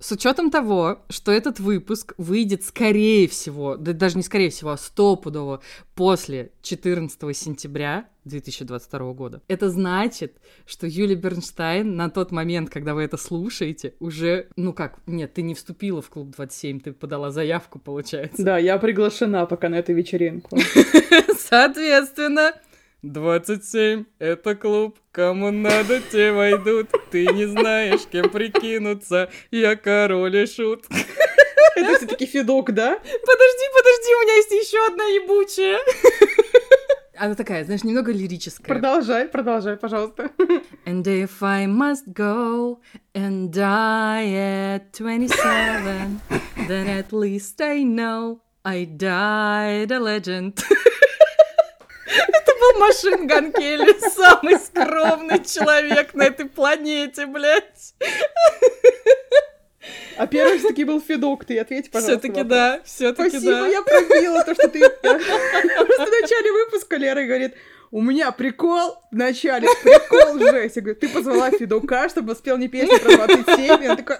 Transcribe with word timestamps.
С 0.00 0.12
учетом 0.12 0.52
того, 0.52 1.00
что 1.08 1.32
этот 1.32 1.58
выпуск 1.58 2.14
выйдет 2.18 2.62
скорее 2.62 3.26
всего, 3.26 3.76
да 3.76 3.92
даже 3.92 4.16
не 4.16 4.22
скорее 4.22 4.50
всего, 4.50 4.70
а 4.70 4.76
стопудово 4.76 5.60
после 5.96 6.52
14 6.62 7.36
сентября 7.36 8.08
2022 8.24 9.12
года. 9.14 9.42
Это 9.48 9.70
значит, 9.70 10.36
что 10.66 10.86
Юлия 10.86 11.16
Бернштайн 11.16 11.96
на 11.96 12.10
тот 12.10 12.30
момент, 12.30 12.70
когда 12.70 12.94
вы 12.94 13.02
это 13.02 13.16
слушаете, 13.16 13.94
уже, 13.98 14.46
ну 14.54 14.72
как, 14.72 15.00
нет, 15.06 15.34
ты 15.34 15.42
не 15.42 15.56
вступила 15.56 16.00
в 16.00 16.08
клуб 16.10 16.30
27, 16.30 16.78
ты 16.78 16.92
подала 16.92 17.32
заявку, 17.32 17.80
получается. 17.80 18.40
Да, 18.44 18.56
я 18.56 18.78
приглашена 18.78 19.46
пока 19.46 19.68
на 19.68 19.76
эту 19.76 19.94
вечеринку. 19.94 20.58
Соответственно, 21.38 22.52
27— 23.02 24.06
это 24.18 24.56
клуб, 24.56 24.98
кому 25.12 25.52
надо, 25.52 26.00
те 26.00 26.32
войдут. 26.32 26.88
Ты 27.10 27.26
не 27.26 27.46
знаешь, 27.46 28.00
кем 28.10 28.28
прикинуться, 28.28 29.30
я 29.52 29.76
король 29.76 30.36
и 30.36 30.46
шут. 30.46 30.84
Это 31.76 31.96
все-таки 31.96 32.26
Федок, 32.26 32.74
да? 32.74 32.96
Подожди, 32.96 33.64
подожди, 33.76 34.14
у 34.14 34.22
меня 34.22 34.34
есть 34.36 34.50
еще 34.50 34.84
одна 34.88 35.04
ебучая. 35.04 35.78
Она 37.16 37.34
такая, 37.34 37.64
знаешь, 37.64 37.84
немного 37.84 38.12
лирическая. 38.12 38.66
Продолжай, 38.66 39.28
продолжай, 39.28 39.76
пожалуйста. 39.76 40.30
And 40.84 41.04
if 41.04 41.40
I 41.40 41.66
must 41.66 42.12
go 42.12 42.80
and 43.14 43.50
die 43.52 44.34
at 44.34 44.92
27, 44.92 46.20
then 46.68 46.88
at 46.88 47.12
least 47.12 47.60
I 47.60 47.84
know 47.84 48.40
I 48.64 48.84
died 48.84 49.92
a 49.92 50.00
legend. 50.00 50.64
Это 52.08 52.52
был 52.58 52.80
Машин 52.80 53.26
Ган 53.26 53.52
Келли, 53.52 53.96
самый 54.10 54.58
скромный 54.58 55.44
человек 55.44 56.14
на 56.14 56.24
этой 56.24 56.46
планете, 56.46 57.26
блядь. 57.26 57.94
А 60.16 60.26
первый 60.26 60.58
все-таки 60.58 60.84
был 60.84 61.00
Федок, 61.00 61.44
ты 61.44 61.58
ответь, 61.58 61.90
пожалуйста. 61.90 62.20
Все-таки 62.20 62.42
да, 62.42 62.80
все-таки 62.84 63.30
Спасибо, 63.30 63.52
да. 63.52 63.68
я 63.68 63.82
пробила 63.82 64.44
то, 64.44 64.54
что 64.54 64.68
ты... 64.68 64.80
Просто 64.80 66.06
в 66.06 66.20
начале 66.20 66.52
выпуска 66.52 66.96
Лера 66.96 67.24
говорит, 67.24 67.54
у 67.90 68.02
меня 68.02 68.32
прикол 68.32 69.02
в 69.10 69.16
начале, 69.16 69.68
прикол 69.82 70.38
жесть. 70.38 70.76
Я 70.76 70.82
говорю, 70.82 70.98
ты 70.98 71.08
позвала 71.08 71.50
Федука, 71.50 72.08
чтобы 72.08 72.34
спел 72.34 72.56
не 72.56 72.68
песню 72.68 72.98
про 73.00 73.28
27, 73.28 73.84
и 73.84 73.88
он 73.88 73.96
такой... 73.96 74.16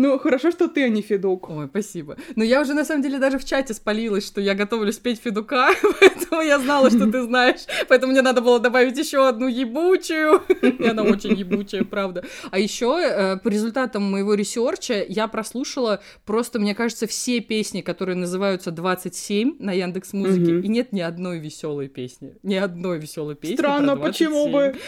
Ну, 0.00 0.18
хорошо, 0.18 0.50
что 0.50 0.66
ты, 0.66 0.84
а 0.84 0.88
не 0.88 1.02
Федук. 1.02 1.50
Ой, 1.50 1.66
спасибо. 1.66 2.16
Но 2.34 2.42
я 2.42 2.62
уже, 2.62 2.72
на 2.72 2.86
самом 2.86 3.02
деле, 3.02 3.18
даже 3.18 3.36
в 3.36 3.44
чате 3.44 3.74
спалилась, 3.74 4.26
что 4.26 4.40
я 4.40 4.54
готовлюсь 4.54 4.96
петь 4.96 5.20
Федука, 5.22 5.68
поэтому 6.00 6.40
я 6.40 6.58
знала, 6.58 6.88
что 6.88 7.04
ты 7.10 7.22
знаешь. 7.22 7.66
Поэтому 7.86 8.12
мне 8.12 8.22
надо 8.22 8.40
было 8.40 8.58
добавить 8.58 8.96
еще 8.96 9.28
одну 9.28 9.46
ебучую. 9.46 10.40
И 10.62 10.86
она 10.86 11.02
очень 11.02 11.34
ебучая, 11.34 11.84
правда. 11.84 12.24
А 12.50 12.58
еще 12.58 12.98
э, 12.98 13.36
по 13.36 13.48
результатам 13.48 14.10
моего 14.10 14.32
research 14.32 14.96
а 14.96 15.04
я 15.06 15.28
прослушала 15.28 16.00
просто, 16.24 16.58
мне 16.58 16.74
кажется, 16.74 17.06
все 17.06 17.40
песни, 17.40 17.82
которые 17.82 18.16
называются 18.16 18.70
27 18.70 19.56
на 19.58 19.72
Яндекс 19.72 20.14
Музыке, 20.14 20.60
и 20.60 20.68
нет 20.68 20.92
ни 20.92 21.02
одной 21.02 21.40
веселой 21.40 21.88
песни. 21.88 22.38
Ни 22.42 22.54
одной 22.54 22.98
веселой 22.98 23.34
песни. 23.34 23.56
Странно, 23.56 23.98
почему 23.98 24.48
27. 24.48 24.52
бы? 24.52 24.78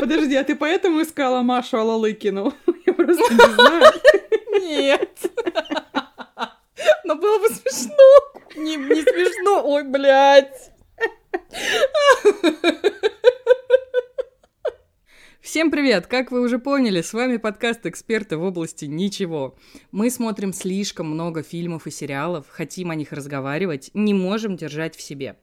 Подожди, 0.00 0.36
а 0.36 0.44
ты 0.44 0.56
поэтому 0.56 1.02
искала 1.02 1.42
Машу 1.42 1.76
Алалыкину? 1.76 2.54
Просто 3.16 3.34
не 3.34 3.54
знаю. 3.54 3.92
Нет. 4.52 5.18
Но 7.04 7.16
было 7.16 7.38
бы 7.40 7.48
смешно. 7.48 7.94
Не, 8.56 8.76
не 8.76 9.02
смешно. 9.02 9.62
Ой, 9.64 9.84
блядь. 9.84 10.70
Всем 15.40 15.70
привет! 15.72 16.06
Как 16.06 16.30
вы 16.30 16.42
уже 16.42 16.60
поняли, 16.60 17.00
с 17.00 17.12
вами 17.12 17.38
подкаст 17.38 17.84
«Эксперты 17.86 18.36
в 18.36 18.44
области 18.44 18.84
ничего». 18.84 19.56
Мы 19.90 20.10
смотрим 20.10 20.52
слишком 20.52 21.10
много 21.10 21.42
фильмов 21.42 21.88
и 21.88 21.90
сериалов, 21.90 22.46
хотим 22.48 22.90
о 22.90 22.94
них 22.94 23.10
разговаривать, 23.10 23.90
не 23.94 24.14
можем 24.14 24.56
держать 24.56 24.94
в 24.94 25.02
себе. 25.02 25.36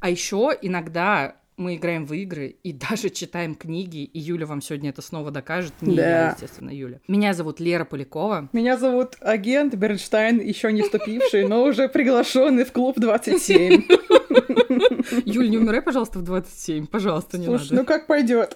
А 0.00 0.08
еще 0.08 0.56
иногда 0.62 1.36
мы 1.62 1.76
играем 1.76 2.04
в 2.06 2.12
игры 2.12 2.56
и 2.62 2.72
даже 2.90 3.08
читаем 3.10 3.54
книги, 3.54 4.04
и 4.04 4.18
Юля 4.18 4.46
вам 4.46 4.60
сегодня 4.60 4.90
это 4.90 5.00
снова 5.02 5.30
докажет. 5.30 5.72
Не 5.80 5.94
я, 5.96 6.02
Да. 6.02 6.30
естественно, 6.32 6.70
Юля. 6.70 7.00
Меня 7.08 7.32
зовут 7.34 7.60
Лера 7.60 7.84
Полякова. 7.84 8.48
Меня 8.52 8.76
зовут 8.76 9.16
агент 9.20 9.74
Бернштайн, 9.74 10.40
еще 10.40 10.72
не 10.72 10.82
вступивший, 10.82 11.48
но 11.48 11.64
уже 11.64 11.88
приглашенный 11.88 12.64
в 12.64 12.72
клуб 12.72 12.98
27. 12.98 13.82
Юль, 15.24 15.50
не 15.50 15.58
умирай, 15.58 15.82
пожалуйста, 15.82 16.18
в 16.18 16.22
27. 16.22 16.86
Пожалуйста, 16.86 17.38
не 17.38 17.46
Слушай, 17.46 17.68
ну 17.70 17.76
надо. 17.78 17.86
как 17.88 18.06
пойдет? 18.06 18.54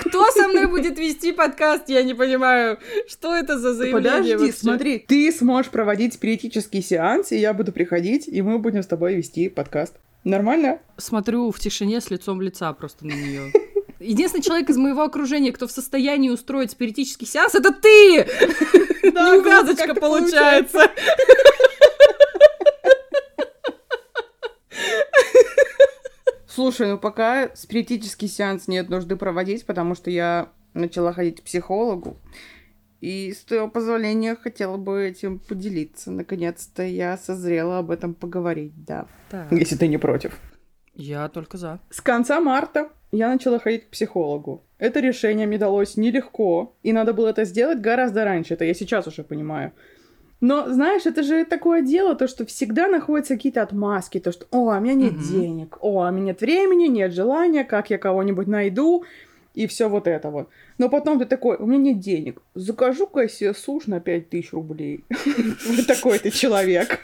Кто 0.00 0.30
со 0.30 0.48
мной 0.48 0.66
будет 0.66 0.98
вести 0.98 1.32
подкаст? 1.32 1.88
Я 1.88 2.02
не 2.02 2.14
понимаю. 2.14 2.78
Что 3.08 3.34
это 3.34 3.58
за 3.58 3.74
заявление 3.74 4.10
Подожди, 4.12 4.34
вообще? 4.36 4.52
смотри, 4.52 4.98
ты 4.98 5.30
сможешь 5.32 5.70
проводить 5.70 6.14
спиритический 6.14 6.82
сеанс, 6.82 7.32
и 7.32 7.36
я 7.38 7.52
буду 7.52 7.72
приходить, 7.72 8.26
и 8.26 8.40
мы 8.42 8.58
будем 8.58 8.82
с 8.82 8.86
тобой 8.86 9.14
вести 9.16 9.48
подкаст. 9.48 9.96
Нормально? 10.24 10.80
Смотрю 10.96 11.50
в 11.50 11.58
тишине 11.58 12.00
с 12.00 12.10
лицом 12.10 12.40
лица 12.42 12.72
просто 12.72 13.06
на 13.06 13.12
нее. 13.12 13.52
Единственный 14.00 14.42
человек 14.42 14.70
из 14.70 14.76
моего 14.76 15.02
окружения, 15.02 15.52
кто 15.52 15.66
в 15.66 15.72
состоянии 15.72 16.30
устроить 16.30 16.70
спиритический 16.70 17.26
сеанс, 17.26 17.54
это 17.54 17.72
ты! 17.72 18.26
Да, 19.02 19.34
Неувязочка 19.34 19.94
получается. 19.94 20.90
Слушай, 26.46 26.88
ну 26.88 26.98
пока 26.98 27.50
спиритический 27.56 28.28
сеанс 28.28 28.68
нет 28.68 28.90
нужды 28.90 29.16
проводить, 29.16 29.64
потому 29.64 29.94
что 29.94 30.10
я 30.10 30.50
начала 30.74 31.14
ходить 31.14 31.40
к 31.40 31.44
психологу. 31.44 32.18
И 33.00 33.32
с 33.32 33.44
твоего 33.44 33.68
позволения 33.68 34.34
хотела 34.36 34.76
бы 34.76 35.02
этим 35.04 35.38
поделиться. 35.38 36.10
Наконец-то 36.10 36.82
я 36.82 37.16
созрела 37.16 37.78
об 37.78 37.90
этом 37.90 38.14
поговорить, 38.14 38.72
да. 38.84 39.06
Так, 39.30 39.50
Если 39.52 39.76
ты 39.76 39.88
не 39.88 39.98
против. 39.98 40.38
я 40.94 41.28
только 41.28 41.56
за. 41.56 41.80
С 41.90 42.00
конца 42.00 42.40
марта 42.40 42.90
я 43.12 43.28
начала 43.28 43.58
ходить 43.58 43.86
к 43.86 43.90
психологу. 43.90 44.64
Это 44.78 45.00
решение 45.00 45.46
мне 45.46 45.58
далось 45.58 45.96
нелегко, 45.96 46.76
и 46.82 46.92
надо 46.92 47.12
было 47.14 47.28
это 47.28 47.44
сделать 47.44 47.80
гораздо 47.80 48.24
раньше. 48.24 48.54
Это 48.54 48.64
я 48.64 48.74
сейчас 48.74 49.06
уже 49.06 49.24
понимаю. 49.24 49.72
Но, 50.42 50.70
знаешь, 50.72 51.04
это 51.04 51.22
же 51.22 51.44
такое 51.44 51.82
дело, 51.82 52.14
то, 52.14 52.26
что 52.26 52.46
всегда 52.46 52.88
находятся 52.88 53.34
какие-то 53.34 53.60
отмазки, 53.62 54.20
то, 54.20 54.32
что, 54.32 54.46
о, 54.50 54.74
у 54.76 54.80
меня 54.80 54.94
нет 54.94 55.14
Мгм. 55.14 55.22
денег, 55.22 55.76
о, 55.82 56.06
у 56.08 56.10
меня 56.12 56.26
нет 56.28 56.40
времени, 56.40 56.86
нет 56.86 57.12
желания, 57.12 57.62
как 57.64 57.90
я 57.90 57.98
кого-нибудь 57.98 58.46
найду, 58.46 59.04
и 59.54 59.66
все 59.66 59.88
вот 59.88 60.06
это 60.06 60.30
вот. 60.30 60.48
Но 60.78 60.88
потом 60.88 61.18
ты 61.18 61.24
такой, 61.26 61.56
у 61.56 61.66
меня 61.66 61.92
нет 61.92 62.00
денег, 62.00 62.40
закажу-ка 62.54 63.20
я 63.22 63.28
себе 63.28 63.54
суш 63.54 63.86
на 63.86 64.00
5000 64.00 64.52
рублей. 64.52 65.04
Вот 65.66 65.86
такой 65.86 66.18
ты 66.18 66.30
человек. 66.30 67.00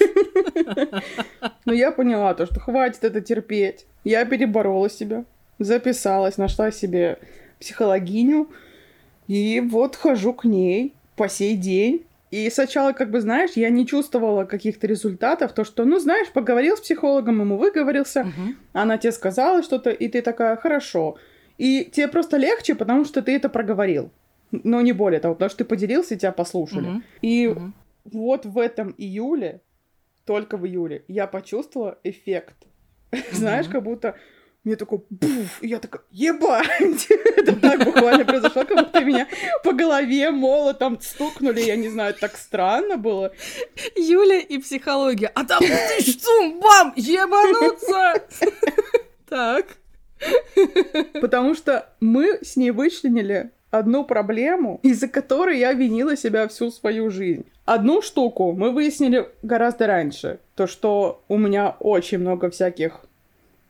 Но 1.64 1.72
я 1.72 1.90
поняла 1.92 2.34
то, 2.34 2.46
что 2.46 2.60
хватит 2.60 3.04
это 3.04 3.20
терпеть. 3.20 3.86
Я 4.04 4.24
переборола 4.24 4.88
себя, 4.90 5.24
записалась, 5.58 6.38
нашла 6.38 6.70
себе 6.70 7.18
психологиню, 7.60 8.48
и 9.26 9.60
вот 9.60 9.96
хожу 9.96 10.32
к 10.32 10.44
ней 10.44 10.94
по 11.16 11.28
сей 11.28 11.56
день. 11.56 12.04
И 12.30 12.50
сначала, 12.50 12.92
как 12.92 13.10
бы, 13.10 13.20
знаешь, 13.20 13.52
я 13.54 13.70
не 13.70 13.86
чувствовала 13.86 14.44
каких-то 14.44 14.86
результатов, 14.86 15.52
то, 15.52 15.64
что, 15.64 15.84
ну, 15.84 15.98
знаешь, 15.98 16.28
поговорил 16.32 16.76
с 16.76 16.80
психологом, 16.80 17.40
ему 17.40 17.56
выговорился, 17.56 18.24
Мгм. 18.24 18.56
она 18.72 18.98
тебе 18.98 19.12
сказала 19.12 19.62
что-то, 19.62 19.90
и 19.90 20.08
ты 20.08 20.22
такая, 20.22 20.56
хорошо. 20.56 21.16
И 21.58 21.84
тебе 21.84 22.08
просто 22.08 22.36
легче, 22.36 22.74
потому 22.74 23.04
что 23.04 23.22
ты 23.22 23.34
это 23.34 23.48
проговорил. 23.48 24.10
Но 24.50 24.80
не 24.80 24.92
более 24.92 25.20
того, 25.20 25.34
потому 25.34 25.48
что 25.48 25.58
ты 25.58 25.64
поделился, 25.64 26.14
и 26.14 26.18
тебя 26.18 26.32
послушали. 26.32 26.88
Мгм. 26.88 27.04
И 27.22 27.48
Мгм. 27.48 27.74
вот 28.04 28.46
в 28.46 28.58
этом 28.58 28.94
июле, 28.98 29.60
только 30.24 30.56
в 30.56 30.66
июле, 30.66 31.04
я 31.08 31.26
почувствовала 31.26 31.98
эффект. 32.04 32.56
Знаешь, 33.32 33.66
как 33.68 33.82
будто 33.82 34.16
мне 34.64 34.74
такой 34.74 35.00
буф, 35.10 35.62
и 35.62 35.68
я 35.68 35.78
такая, 35.78 36.02
ебать! 36.10 37.06
Это 37.36 37.54
так 37.56 37.84
буквально 37.84 38.24
произошло, 38.24 38.64
как 38.64 38.76
будто 38.86 39.04
меня 39.04 39.28
по 39.62 39.72
голове 39.72 40.30
молотом 40.32 41.00
стукнули, 41.00 41.60
я 41.60 41.76
не 41.76 41.88
знаю, 41.88 42.14
так 42.14 42.36
странно 42.36 42.96
было. 42.96 43.32
Юля 43.94 44.38
и 44.40 44.58
психология. 44.58 45.30
А 45.34 45.44
там 45.44 45.60
ты 45.60 46.02
что, 46.02 46.52
бам, 46.60 46.92
ебануться! 46.96 48.26
Так. 49.28 49.66
Потому 51.20 51.54
что 51.54 51.88
мы 52.00 52.38
с 52.42 52.56
ней 52.56 52.70
вычленили 52.70 53.50
одну 53.70 54.04
проблему, 54.04 54.80
из-за 54.82 55.08
которой 55.08 55.58
я 55.58 55.72
винила 55.72 56.16
себя 56.16 56.48
всю 56.48 56.70
свою 56.70 57.10
жизнь. 57.10 57.44
Одну 57.64 58.00
штуку 58.00 58.52
мы 58.52 58.70
выяснили 58.70 59.28
гораздо 59.42 59.86
раньше. 59.86 60.38
То, 60.54 60.66
что 60.66 61.22
у 61.28 61.36
меня 61.36 61.76
очень 61.80 62.18
много 62.18 62.48
всяких 62.50 63.00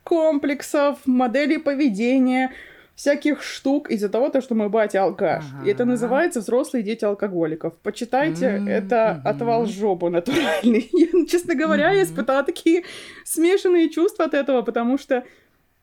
комплексов, 0.03 0.99
моделей 1.05 1.57
поведения, 1.57 2.51
всяких 2.95 3.43
штук 3.43 3.91
из-за 3.91 4.09
того, 4.09 4.29
то, 4.29 4.41
что 4.41 4.55
мой 4.55 4.69
батя 4.69 5.03
алкаш. 5.03 5.43
И 5.63 5.67
это 5.67 5.83
Ага. 5.83 5.91
называется 5.91 6.39
«Взрослые 6.39 6.83
дети 6.83 7.05
алкоголиков». 7.05 7.73
Почитайте, 7.83 8.45
М, 8.45 8.67
это 8.67 9.21
отвал 9.25 9.65
жопу 9.65 10.09
натуральный. 10.09 10.89
Я, 10.93 11.25
честно 11.27 11.53
говоря, 11.55 11.91
я 11.91 12.01
Мгм. 12.01 12.03
испытала 12.09 12.43
такие 12.43 12.83
смешанные 13.25 13.89
чувства 13.89 14.25
от 14.25 14.33
этого, 14.33 14.61
потому 14.63 14.97
что 14.97 15.23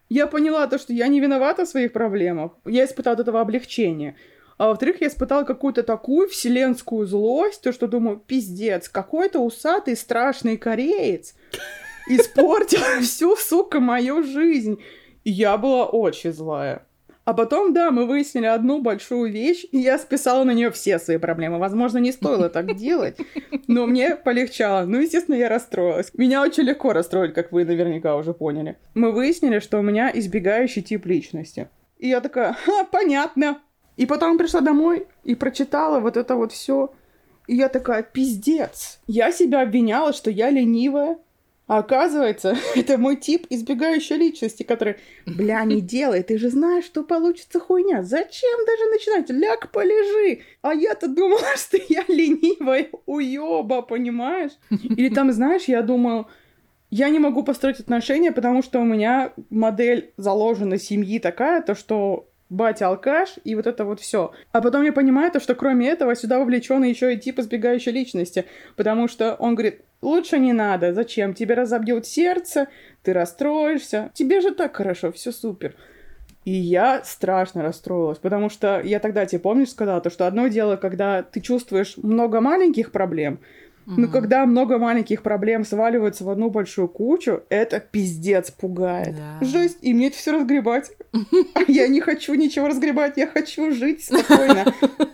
я 0.08 0.26
поняла 0.26 0.66
то, 0.66 0.78
что 0.78 0.92
я 0.92 1.08
не 1.08 1.20
виновата 1.20 1.64
в 1.64 1.68
своих 1.68 1.92
проблемах. 1.92 2.52
Я 2.64 2.84
испытала 2.84 3.14
от 3.14 3.20
этого 3.20 3.40
облегчение. 3.40 4.16
А 4.56 4.68
во-вторых, 4.68 5.00
я 5.00 5.08
испытала 5.08 5.44
какую-то 5.44 5.82
такую 5.82 6.28
вселенскую 6.28 7.06
злость, 7.06 7.62
то 7.62 7.72
что 7.72 7.88
думаю, 7.88 8.22
пиздец, 8.24 8.88
какой-то 8.88 9.40
усатый 9.40 9.96
страшный 9.96 10.56
кореец 10.56 11.34
испортил 12.08 12.80
всю, 13.02 13.36
сука, 13.36 13.80
мою 13.80 14.22
жизнь. 14.22 14.80
И 15.24 15.30
я 15.30 15.56
была 15.56 15.86
очень 15.86 16.32
злая. 16.32 16.86
А 17.24 17.32
потом, 17.32 17.72
да, 17.72 17.90
мы 17.90 18.06
выяснили 18.06 18.44
одну 18.44 18.82
большую 18.82 19.32
вещь, 19.32 19.64
и 19.72 19.78
я 19.78 19.98
списала 19.98 20.44
на 20.44 20.52
нее 20.52 20.70
все 20.70 20.98
свои 20.98 21.16
проблемы. 21.16 21.58
Возможно, 21.58 21.98
не 21.98 22.12
стоило 22.12 22.50
так 22.50 22.76
делать, 22.76 23.16
но 23.66 23.86
мне 23.86 24.14
полегчало. 24.14 24.84
Ну, 24.84 25.00
естественно, 25.00 25.36
я 25.36 25.48
расстроилась. 25.48 26.10
Меня 26.12 26.42
очень 26.42 26.64
легко 26.64 26.92
расстроить, 26.92 27.32
как 27.32 27.50
вы 27.50 27.64
наверняка 27.64 28.16
уже 28.16 28.34
поняли. 28.34 28.76
Мы 28.94 29.10
выяснили, 29.10 29.58
что 29.58 29.78
у 29.78 29.82
меня 29.82 30.10
избегающий 30.12 30.82
тип 30.82 31.06
личности. 31.06 31.68
И 31.98 32.08
я 32.08 32.20
такая, 32.20 32.52
ха, 32.52 32.84
понятно. 32.84 33.60
И 33.96 34.04
потом 34.04 34.36
пришла 34.36 34.60
домой 34.60 35.06
и 35.22 35.34
прочитала 35.34 36.00
вот 36.00 36.18
это 36.18 36.34
вот 36.36 36.52
все. 36.52 36.92
И 37.46 37.56
я 37.56 37.68
такая, 37.68 38.02
пиздец. 38.02 39.00
Я 39.06 39.32
себя 39.32 39.62
обвиняла, 39.62 40.12
что 40.12 40.30
я 40.30 40.50
ленивая, 40.50 41.18
а 41.66 41.78
оказывается, 41.78 42.56
это 42.74 42.98
мой 42.98 43.16
тип 43.16 43.46
избегающей 43.50 44.16
личности, 44.16 44.62
который, 44.62 44.96
бля, 45.26 45.64
не 45.64 45.80
делай, 45.94 46.22
ты 46.22 46.38
же 46.38 46.50
знаешь, 46.50 46.84
что 46.84 47.02
получится 47.02 47.60
хуйня. 47.60 48.02
Зачем 48.02 48.58
даже 48.66 48.90
начинать? 48.90 49.30
Ляг, 49.30 49.70
полежи. 49.70 50.42
А 50.62 50.74
я-то 50.74 51.08
думала, 51.08 51.40
что 51.56 51.78
я 51.88 52.04
ленивая 52.08 52.88
уёба, 53.06 53.82
понимаешь? 53.82 54.52
Или 54.70 55.08
там, 55.08 55.32
знаешь, 55.32 55.64
я 55.64 55.82
думала, 55.82 56.28
я 56.90 57.08
не 57.08 57.18
могу 57.18 57.42
построить 57.42 57.80
отношения, 57.80 58.30
потому 58.30 58.62
что 58.62 58.80
у 58.80 58.84
меня 58.84 59.32
модель 59.50 60.12
заложена 60.16 60.78
семьи 60.78 61.18
такая, 61.18 61.62
то 61.62 61.74
что 61.74 62.28
батя 62.50 62.88
алкаш, 62.88 63.36
и 63.42 63.54
вот 63.54 63.66
это 63.66 63.84
вот 63.84 64.00
все. 64.00 64.32
А 64.52 64.60
потом 64.60 64.82
я 64.82 64.92
понимаю 64.92 65.30
то, 65.32 65.40
что 65.40 65.54
кроме 65.54 65.88
этого 65.88 66.14
сюда 66.14 66.38
вовлечен 66.38 66.82
еще 66.84 67.14
и 67.14 67.18
тип 67.18 67.38
избегающей 67.38 67.90
личности, 67.90 68.44
потому 68.76 69.08
что 69.08 69.34
он 69.34 69.54
говорит, 69.54 69.80
лучше 70.04 70.38
не 70.38 70.52
надо, 70.52 70.92
зачем, 70.92 71.34
тебе 71.34 71.54
разобьет 71.54 72.06
сердце, 72.06 72.68
ты 73.02 73.12
расстроишься, 73.12 74.10
тебе 74.14 74.40
же 74.40 74.54
так 74.54 74.76
хорошо, 74.76 75.10
все 75.10 75.32
супер. 75.32 75.74
И 76.44 76.52
я 76.52 77.02
страшно 77.04 77.62
расстроилась, 77.62 78.18
потому 78.18 78.50
что 78.50 78.80
я 78.80 79.00
тогда 79.00 79.24
тебе, 79.24 79.40
помнишь, 79.40 79.70
сказала, 79.70 80.00
то, 80.00 80.10
что 80.10 80.26
одно 80.26 80.48
дело, 80.48 80.76
когда 80.76 81.22
ты 81.22 81.40
чувствуешь 81.40 81.96
много 81.96 82.40
маленьких 82.40 82.92
проблем, 82.92 83.40
Mm-hmm. 83.86 83.94
Но 83.96 84.08
когда 84.08 84.46
много 84.46 84.78
маленьких 84.78 85.22
проблем 85.22 85.64
сваливаются 85.64 86.24
в 86.24 86.30
одну 86.30 86.50
большую 86.50 86.88
кучу, 86.88 87.42
это 87.50 87.80
пиздец 87.80 88.50
пугает. 88.50 89.14
Yeah. 89.14 89.44
Жесть, 89.44 89.78
и 89.82 89.92
мне 89.92 90.08
это 90.08 90.16
все 90.16 90.32
разгребать. 90.32 90.90
Я 91.68 91.88
не 91.88 92.00
хочу 92.00 92.34
ничего 92.34 92.68
разгребать, 92.68 93.16
я 93.16 93.26
хочу 93.26 93.72
жить 93.72 94.04
спокойно. 94.04 94.64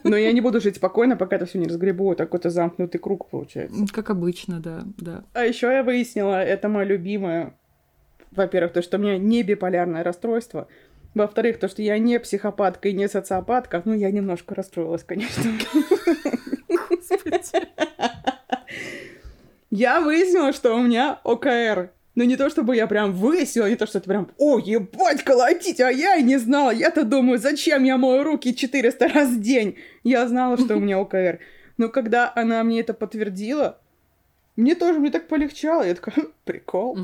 Но 0.04 0.16
я 0.16 0.32
не 0.32 0.40
буду 0.40 0.60
жить 0.60 0.76
спокойно, 0.76 1.16
пока 1.16 1.36
это 1.36 1.46
все 1.46 1.58
не 1.58 1.66
разгребу. 1.66 2.14
Так 2.14 2.28
какой-то 2.28 2.50
замкнутый 2.50 3.00
круг 3.00 3.28
получается. 3.28 3.84
Как 3.92 4.10
обычно, 4.10 4.60
да, 4.60 4.82
да. 4.96 5.24
А 5.34 5.44
еще 5.44 5.66
я 5.66 5.82
выяснила, 5.82 6.42
это 6.42 6.68
мое 6.68 6.84
любимое. 6.84 7.54
Во-первых, 8.30 8.72
то, 8.72 8.82
что 8.82 8.96
у 8.96 9.00
меня 9.00 9.18
не 9.18 9.42
биполярное 9.42 10.04
расстройство. 10.04 10.68
Во-вторых, 11.14 11.58
то, 11.58 11.68
что 11.68 11.82
я 11.82 11.98
не 11.98 12.20
психопатка 12.20 12.88
и 12.88 12.92
не 12.92 13.08
социопатка. 13.08 13.82
Ну, 13.84 13.94
я 13.94 14.10
немножко 14.10 14.54
расстроилась, 14.54 15.02
конечно. 15.02 15.42
Господи. 16.68 17.66
Я 19.70 20.00
выяснила, 20.00 20.52
что 20.52 20.74
у 20.74 20.82
меня 20.82 21.20
ОКР. 21.24 21.90
Но 22.16 22.24
не 22.24 22.36
то, 22.36 22.50
чтобы 22.50 22.74
я 22.74 22.88
прям 22.88 23.12
выяснила, 23.12 23.70
не 23.70 23.76
то, 23.76 23.86
что 23.86 23.98
это 23.98 24.08
прям, 24.08 24.28
о, 24.36 24.58
ебать, 24.58 25.22
колотить, 25.22 25.80
а 25.80 25.90
я 25.90 26.16
и 26.16 26.24
не 26.24 26.38
знала. 26.38 26.70
Я-то 26.70 27.04
думаю, 27.04 27.38
зачем 27.38 27.84
я 27.84 27.96
мою 27.96 28.24
руки 28.24 28.54
400 28.54 29.08
раз 29.08 29.28
в 29.28 29.40
день? 29.40 29.76
Я 30.02 30.26
знала, 30.26 30.58
что 30.58 30.76
у 30.76 30.80
меня 30.80 30.98
ОКР. 30.98 31.38
Но 31.78 31.88
когда 31.88 32.32
она 32.34 32.64
мне 32.64 32.80
это 32.80 32.94
подтвердила, 32.94 33.78
мне 34.56 34.74
тоже, 34.74 34.98
мне 34.98 35.10
так 35.10 35.28
полегчало. 35.28 35.84
Я 35.84 35.94
такая, 35.94 36.14
«Хм, 36.16 36.32
прикол. 36.44 36.96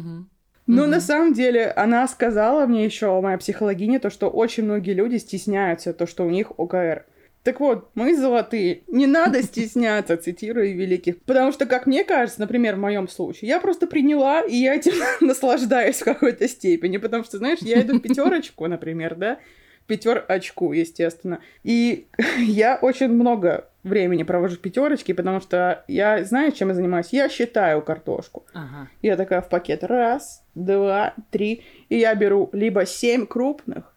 Но 0.67 0.85
mm 0.85 0.89
на 0.89 1.01
самом 1.01 1.33
деле 1.33 1.71
она 1.71 2.07
сказала 2.09 2.67
мне 2.67 2.85
еще, 2.85 3.21
моя 3.21 3.39
психологиня, 3.39 4.01
то, 4.01 4.11
что 4.11 4.29
очень 4.29 4.65
многие 4.65 4.95
люди 4.95 5.17
стесняются, 5.17 5.93
то, 5.93 6.07
что 6.07 6.27
у 6.27 6.31
них 6.31 6.51
ОКР. 6.59 7.07
Так 7.47 7.61
вот, 7.61 7.91
мы 7.95 8.17
золотые. 8.17 8.83
Не 8.89 9.07
надо 9.07 9.41
стесняться, 9.41 10.17
цитирую 10.17 10.77
великих. 10.77 11.23
Потому 11.23 11.53
что, 11.53 11.65
как 11.65 11.87
мне 11.87 12.03
кажется, 12.03 12.41
например, 12.41 12.75
в 12.75 12.81
моем 12.81 13.07
случае, 13.07 13.51
я 13.51 13.61
просто 13.61 13.87
приняла, 13.87 14.41
и 14.41 14.57
я 14.57 14.75
этим 14.75 14.95
наслаждаюсь 15.25 16.01
в 16.01 16.05
какой-то 16.05 16.49
степени. 16.49 16.97
Потому 16.97 17.23
что, 17.23 17.39
знаешь, 17.39 17.61
я 17.61 17.83
иду 17.83 17.99
в 17.99 18.01
пятерочку, 18.01 18.67
например, 18.67 19.15
да, 19.15 19.39
пятер 19.87 20.25
очку, 20.27 20.73
естественно. 20.73 21.39
И 21.63 22.09
я 22.39 22.81
очень 22.83 23.11
много 23.11 23.71
времени 23.85 24.25
провожу 24.25 24.57
в 24.57 24.59
пятерочке, 24.59 25.15
потому 25.15 25.41
что 25.41 25.85
я 25.87 26.25
знаю, 26.25 26.51
чем 26.51 26.71
я 26.71 26.75
занимаюсь. 26.75 27.11
Я 27.13 27.29
считаю 27.29 27.81
картошку. 27.81 28.45
Ага. 28.55 28.89
Я 29.03 29.17
такая 29.17 29.41
в 29.41 29.49
пакет 29.49 29.85
раз, 29.85 30.43
два, 30.57 31.15
три. 31.31 31.63
И 31.91 31.97
я 31.97 32.13
беру 32.17 32.51
либо 32.53 32.85
семь 32.87 33.25
крупных, 33.25 33.95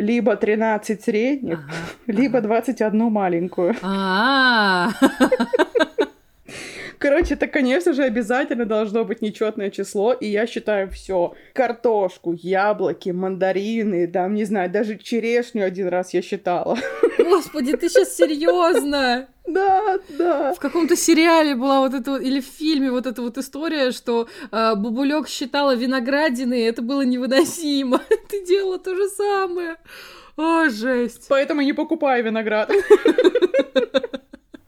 либо 0.00 0.36
13 0.36 1.02
средних, 1.02 1.58
ага, 1.58 1.74
либо 2.06 2.38
ага. 2.38 2.48
21 2.48 3.10
маленькую. 3.10 3.74
А. 3.82 4.90
Короче, 7.00 7.32
это, 7.32 7.46
конечно 7.46 7.94
же, 7.94 8.02
обязательно 8.02 8.66
должно 8.66 9.06
быть 9.06 9.22
нечетное 9.22 9.70
число, 9.70 10.12
и 10.12 10.26
я 10.26 10.46
считаю 10.46 10.90
все. 10.90 11.32
Картошку, 11.54 12.34
яблоки, 12.34 13.08
мандарины, 13.08 14.06
там, 14.06 14.34
не 14.34 14.44
знаю, 14.44 14.70
даже 14.70 14.98
черешню 14.98 15.64
один 15.64 15.88
раз 15.88 16.12
я 16.12 16.20
считала. 16.20 16.76
Господи, 17.18 17.74
ты 17.74 17.88
сейчас 17.88 18.14
серьезно? 18.14 19.28
Да, 19.46 19.98
да. 20.10 20.52
В 20.52 20.58
каком-то 20.58 20.94
сериале 20.94 21.54
была 21.54 21.80
вот 21.80 21.94
эта 21.94 22.16
или 22.16 22.40
в 22.40 22.44
фильме 22.44 22.90
вот 22.90 23.06
эта 23.06 23.22
вот 23.22 23.38
история, 23.38 23.92
что 23.92 24.28
э, 24.52 24.74
Бабулек 24.74 25.26
считала 25.26 25.74
виноградины, 25.74 26.60
и 26.60 26.64
это 26.64 26.82
было 26.82 27.00
невыносимо. 27.00 28.02
Ты 28.28 28.44
делала 28.44 28.78
то 28.78 28.94
же 28.94 29.08
самое. 29.08 29.76
О, 30.36 30.68
жесть. 30.68 31.28
Поэтому 31.30 31.62
не 31.62 31.72
покупай 31.72 32.20
виноград. 32.20 32.70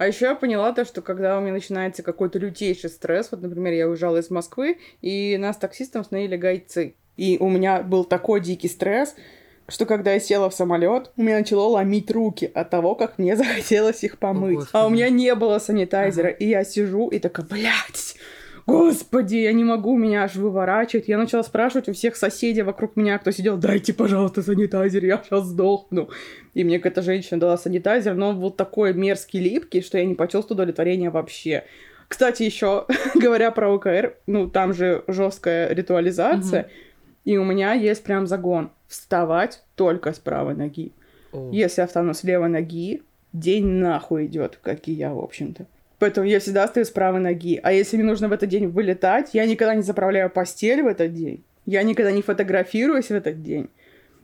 А 0.02 0.06
еще 0.08 0.24
я 0.24 0.34
поняла 0.34 0.72
то, 0.72 0.84
что 0.84 1.00
когда 1.00 1.38
у 1.38 1.40
меня 1.40 1.52
начинается 1.52 2.02
какой-то 2.02 2.40
лютейший 2.40 2.90
стресс, 2.90 3.28
вот, 3.30 3.40
например, 3.40 3.72
я 3.72 3.88
уезжала 3.88 4.16
из 4.16 4.30
Москвы, 4.30 4.78
и 5.00 5.36
нас 5.36 5.56
таксистом 5.58 6.00
остановили 6.00 6.36
гайцы. 6.36 6.96
И 7.16 7.36
у 7.38 7.48
меня 7.48 7.82
был 7.82 8.02
такой 8.02 8.40
дикий 8.40 8.66
стресс, 8.66 9.14
что 9.68 9.86
когда 9.86 10.14
я 10.14 10.18
села 10.18 10.50
в 10.50 10.54
самолет, 10.54 11.12
у 11.16 11.22
меня 11.22 11.38
начало 11.38 11.68
ломить 11.68 12.10
руки 12.10 12.50
от 12.52 12.68
того, 12.68 12.96
как 12.96 13.16
мне 13.18 13.36
захотелось 13.36 14.02
их 14.02 14.18
помыть. 14.18 14.66
О, 14.72 14.80
а 14.80 14.86
у 14.88 14.90
меня 14.90 15.08
не 15.08 15.32
было 15.36 15.60
санитайзера, 15.60 16.30
ага. 16.30 16.36
и 16.36 16.48
я 16.48 16.64
сижу 16.64 17.06
и 17.06 17.20
такая, 17.20 17.46
блядь, 17.46 18.16
Господи, 18.66 19.36
я 19.36 19.52
не 19.52 19.64
могу, 19.64 19.96
меня 19.96 20.24
аж 20.24 20.36
выворачивает. 20.36 21.08
Я 21.08 21.18
начала 21.18 21.42
спрашивать 21.42 21.88
у 21.88 21.92
всех 21.92 22.16
соседей 22.16 22.62
вокруг 22.62 22.96
меня, 22.96 23.18
кто 23.18 23.30
сидел, 23.30 23.56
дайте, 23.56 23.92
пожалуйста, 23.92 24.42
санитайзер, 24.42 25.04
я 25.04 25.22
сейчас 25.24 25.46
сдохну. 25.46 26.10
И 26.54 26.64
мне 26.64 26.78
какая-то 26.78 27.02
женщина 27.02 27.40
дала 27.40 27.56
санитайзер, 27.56 28.14
но 28.14 28.30
он 28.30 28.40
был 28.40 28.50
такой 28.50 28.94
мерзкий, 28.94 29.40
липкий, 29.40 29.82
что 29.82 29.98
я 29.98 30.04
не 30.04 30.14
почувствовала 30.14 30.62
удовлетворения 30.62 31.10
вообще. 31.10 31.64
Кстати, 32.08 32.42
еще 32.42 32.86
говоря 33.14 33.50
про 33.50 33.74
ОКР, 33.74 34.16
ну 34.26 34.48
там 34.48 34.74
же 34.74 35.02
жесткая 35.08 35.72
ритуализация, 35.72 36.62
угу. 36.62 36.70
и 37.24 37.36
у 37.38 37.44
меня 37.44 37.72
есть 37.72 38.04
прям 38.04 38.26
загон 38.26 38.70
вставать 38.86 39.62
только 39.74 40.12
с 40.12 40.18
правой 40.18 40.54
ноги. 40.54 40.92
О. 41.32 41.50
Если 41.50 41.80
я 41.80 41.86
встану 41.86 42.12
с 42.14 42.22
левой 42.22 42.50
ноги, 42.50 43.02
день 43.32 43.66
нахуй 43.66 44.26
идет, 44.26 44.58
как 44.62 44.88
и 44.88 44.92
я, 44.92 45.14
в 45.14 45.18
общем-то. 45.18 45.66
Поэтому 46.02 46.26
я 46.26 46.40
всегда 46.40 46.66
стою 46.66 46.84
с 46.84 46.90
правой 46.90 47.20
ноги. 47.20 47.60
А 47.62 47.72
если 47.72 47.96
мне 47.96 48.04
нужно 48.04 48.26
в 48.26 48.32
этот 48.32 48.48
день 48.48 48.66
вылетать, 48.66 49.34
я 49.34 49.46
никогда 49.46 49.76
не 49.76 49.82
заправляю 49.82 50.30
постель 50.30 50.82
в 50.82 50.88
этот 50.88 51.14
день. 51.14 51.44
Я 51.64 51.84
никогда 51.84 52.10
не 52.10 52.22
фотографируюсь 52.22 53.06
в 53.06 53.12
этот 53.12 53.40
день. 53.40 53.70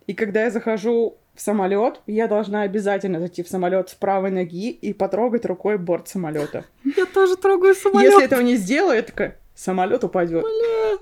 И 0.08 0.12
когда 0.12 0.42
я 0.42 0.50
захожу 0.50 1.18
в 1.36 1.40
самолет, 1.40 2.00
я 2.08 2.26
должна 2.26 2.62
обязательно 2.62 3.20
зайти 3.20 3.44
в 3.44 3.48
самолет 3.48 3.90
с 3.90 3.94
правой 3.94 4.32
ноги 4.32 4.70
и 4.70 4.92
потрогать 4.92 5.46
рукой 5.46 5.78
борт 5.78 6.08
самолета. 6.08 6.64
Я 6.96 7.06
тоже 7.06 7.36
трогаю 7.36 7.76
самолет. 7.76 8.10
Если 8.10 8.24
этого 8.24 8.40
не 8.40 8.56
сделаю, 8.56 8.96
я 8.96 9.02
такая, 9.02 9.36
самолет 9.54 10.02
упадет. 10.02 10.42
Бля. 10.42 10.98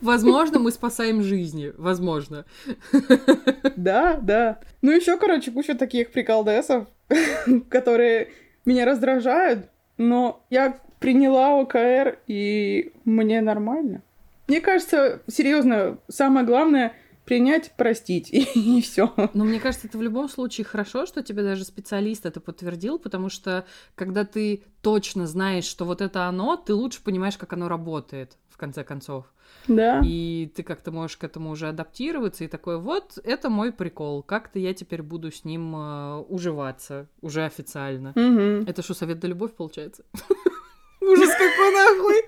Возможно, 0.00 0.60
мы 0.60 0.70
спасаем 0.70 1.24
жизни. 1.24 1.72
Возможно. 1.76 2.44
Да, 3.76 4.20
да. 4.22 4.60
Ну, 4.82 4.92
еще, 4.92 5.16
короче, 5.16 5.50
куча 5.50 5.74
таких 5.74 6.12
приколдесов, 6.12 6.86
которые 7.70 8.28
меня 8.64 8.84
раздражают, 8.84 9.68
но 9.96 10.44
я 10.50 10.78
приняла 10.98 11.60
ОКР, 11.60 12.18
и 12.26 12.92
мне 13.04 13.40
нормально. 13.40 14.02
Мне 14.48 14.60
кажется, 14.60 15.22
серьезно, 15.28 15.98
самое 16.08 16.44
главное 16.44 16.94
принять, 17.24 17.70
простить, 17.76 18.28
и, 18.32 18.42
и 18.78 18.82
все. 18.82 19.12
Но 19.34 19.44
мне 19.44 19.60
кажется, 19.60 19.86
это 19.86 19.96
в 19.96 20.02
любом 20.02 20.28
случае 20.28 20.64
хорошо, 20.64 21.06
что 21.06 21.22
тебе 21.22 21.42
даже 21.42 21.64
специалист 21.64 22.26
это 22.26 22.40
подтвердил, 22.40 22.98
потому 22.98 23.28
что 23.28 23.64
когда 23.94 24.24
ты 24.24 24.64
точно 24.82 25.26
знаешь, 25.26 25.64
что 25.64 25.84
вот 25.84 26.00
это 26.00 26.24
оно, 26.26 26.56
ты 26.56 26.74
лучше 26.74 27.02
понимаешь, 27.02 27.38
как 27.38 27.52
оно 27.52 27.68
работает, 27.68 28.36
в 28.48 28.56
конце 28.56 28.82
концов. 28.82 29.32
Да. 29.68 30.02
И 30.04 30.50
ты 30.54 30.62
как-то 30.62 30.90
можешь 30.90 31.16
к 31.16 31.24
этому 31.24 31.50
уже 31.50 31.68
адаптироваться, 31.68 32.44
и 32.44 32.48
такой, 32.48 32.78
вот, 32.78 33.18
это 33.22 33.50
мой 33.50 33.72
прикол, 33.72 34.22
как-то 34.22 34.58
я 34.58 34.74
теперь 34.74 35.02
буду 35.02 35.30
с 35.30 35.44
ним 35.44 35.74
э, 35.76 36.24
уживаться, 36.28 37.08
уже 37.20 37.44
официально. 37.44 38.12
Мгм. 38.14 38.64
Это 38.66 38.82
что, 38.82 38.94
совет 38.94 39.20
да 39.20 39.28
любовь, 39.28 39.52
получается? 39.52 40.04
Ужас 41.00 41.30
какой 41.30 41.72
нахуй! 41.72 42.22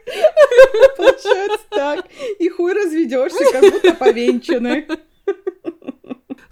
Получается 0.97 1.67
так. 1.71 2.07
И 2.38 2.49
хуй 2.49 2.73
разведешься, 2.73 3.45
как 3.52 3.71
будто 3.71 3.95
повенчаны. 3.95 4.87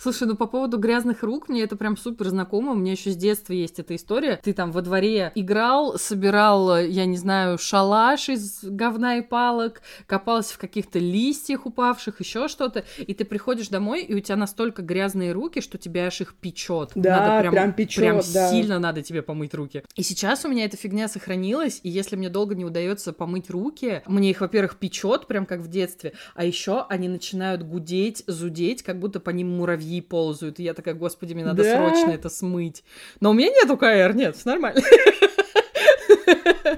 Слушай, 0.02 0.28
ну 0.28 0.34
по 0.34 0.46
поводу 0.46 0.78
грязных 0.78 1.22
рук, 1.22 1.50
мне 1.50 1.62
это 1.62 1.76
прям 1.76 1.94
супер 1.94 2.30
знакомо. 2.30 2.72
У 2.72 2.74
меня 2.74 2.92
еще 2.92 3.10
с 3.10 3.16
детства 3.16 3.52
есть 3.52 3.78
эта 3.80 3.94
история. 3.94 4.40
Ты 4.42 4.54
там 4.54 4.72
во 4.72 4.80
дворе 4.80 5.30
играл, 5.34 5.98
собирал, 5.98 6.78
я 6.78 7.04
не 7.04 7.18
знаю, 7.18 7.58
шалаш 7.58 8.30
из 8.30 8.60
говна 8.62 9.18
и 9.18 9.20
палок, 9.20 9.82
копался 10.06 10.54
в 10.54 10.58
каких-то 10.58 10.98
листьях 10.98 11.66
упавших, 11.66 12.20
еще 12.20 12.48
что-то, 12.48 12.86
и 12.96 13.12
ты 13.12 13.26
приходишь 13.26 13.68
домой, 13.68 14.02
и 14.02 14.14
у 14.14 14.20
тебя 14.20 14.36
настолько 14.36 14.80
грязные 14.80 15.32
руки, 15.32 15.60
что 15.60 15.76
тебя 15.76 16.06
аж 16.06 16.22
их 16.22 16.34
печет. 16.34 16.92
Да, 16.94 17.44
прям 17.50 17.74
печет, 17.74 18.02
Прям 18.02 18.20
да. 18.32 18.50
сильно 18.50 18.78
надо 18.78 19.02
тебе 19.02 19.20
помыть 19.20 19.52
руки. 19.52 19.82
И 19.96 20.02
сейчас 20.02 20.46
у 20.46 20.48
меня 20.48 20.64
эта 20.64 20.78
фигня 20.78 21.08
сохранилась, 21.08 21.78
и 21.82 21.90
если 21.90 22.16
мне 22.16 22.30
долго 22.30 22.54
не 22.54 22.64
удается 22.64 23.12
помыть 23.12 23.50
руки, 23.50 24.02
мне 24.06 24.30
их, 24.30 24.40
во-первых, 24.40 24.76
печет, 24.76 25.26
прям 25.26 25.44
как 25.44 25.60
в 25.60 25.68
детстве, 25.68 26.14
а 26.34 26.46
еще 26.46 26.86
они 26.88 27.06
начинают 27.08 27.64
гудеть, 27.64 28.24
зудеть, 28.26 28.82
как 28.82 28.98
будто 28.98 29.20
по 29.20 29.28
ним 29.28 29.58
муравьи 29.58 29.89
ползают. 30.00 30.60
И 30.60 30.62
я 30.62 30.74
такая, 30.74 30.94
господи, 30.94 31.34
мне 31.34 31.44
надо 31.44 31.64
Да? 31.64 31.76
срочно 31.76 32.10
это 32.12 32.28
смыть. 32.28 32.84
Но 33.20 33.30
у 33.30 33.32
меня 33.32 33.48
нет 33.48 33.68
УКР, 33.70 34.12
нет, 34.14 34.36
всё 34.36 34.50
нормально. 34.50 34.80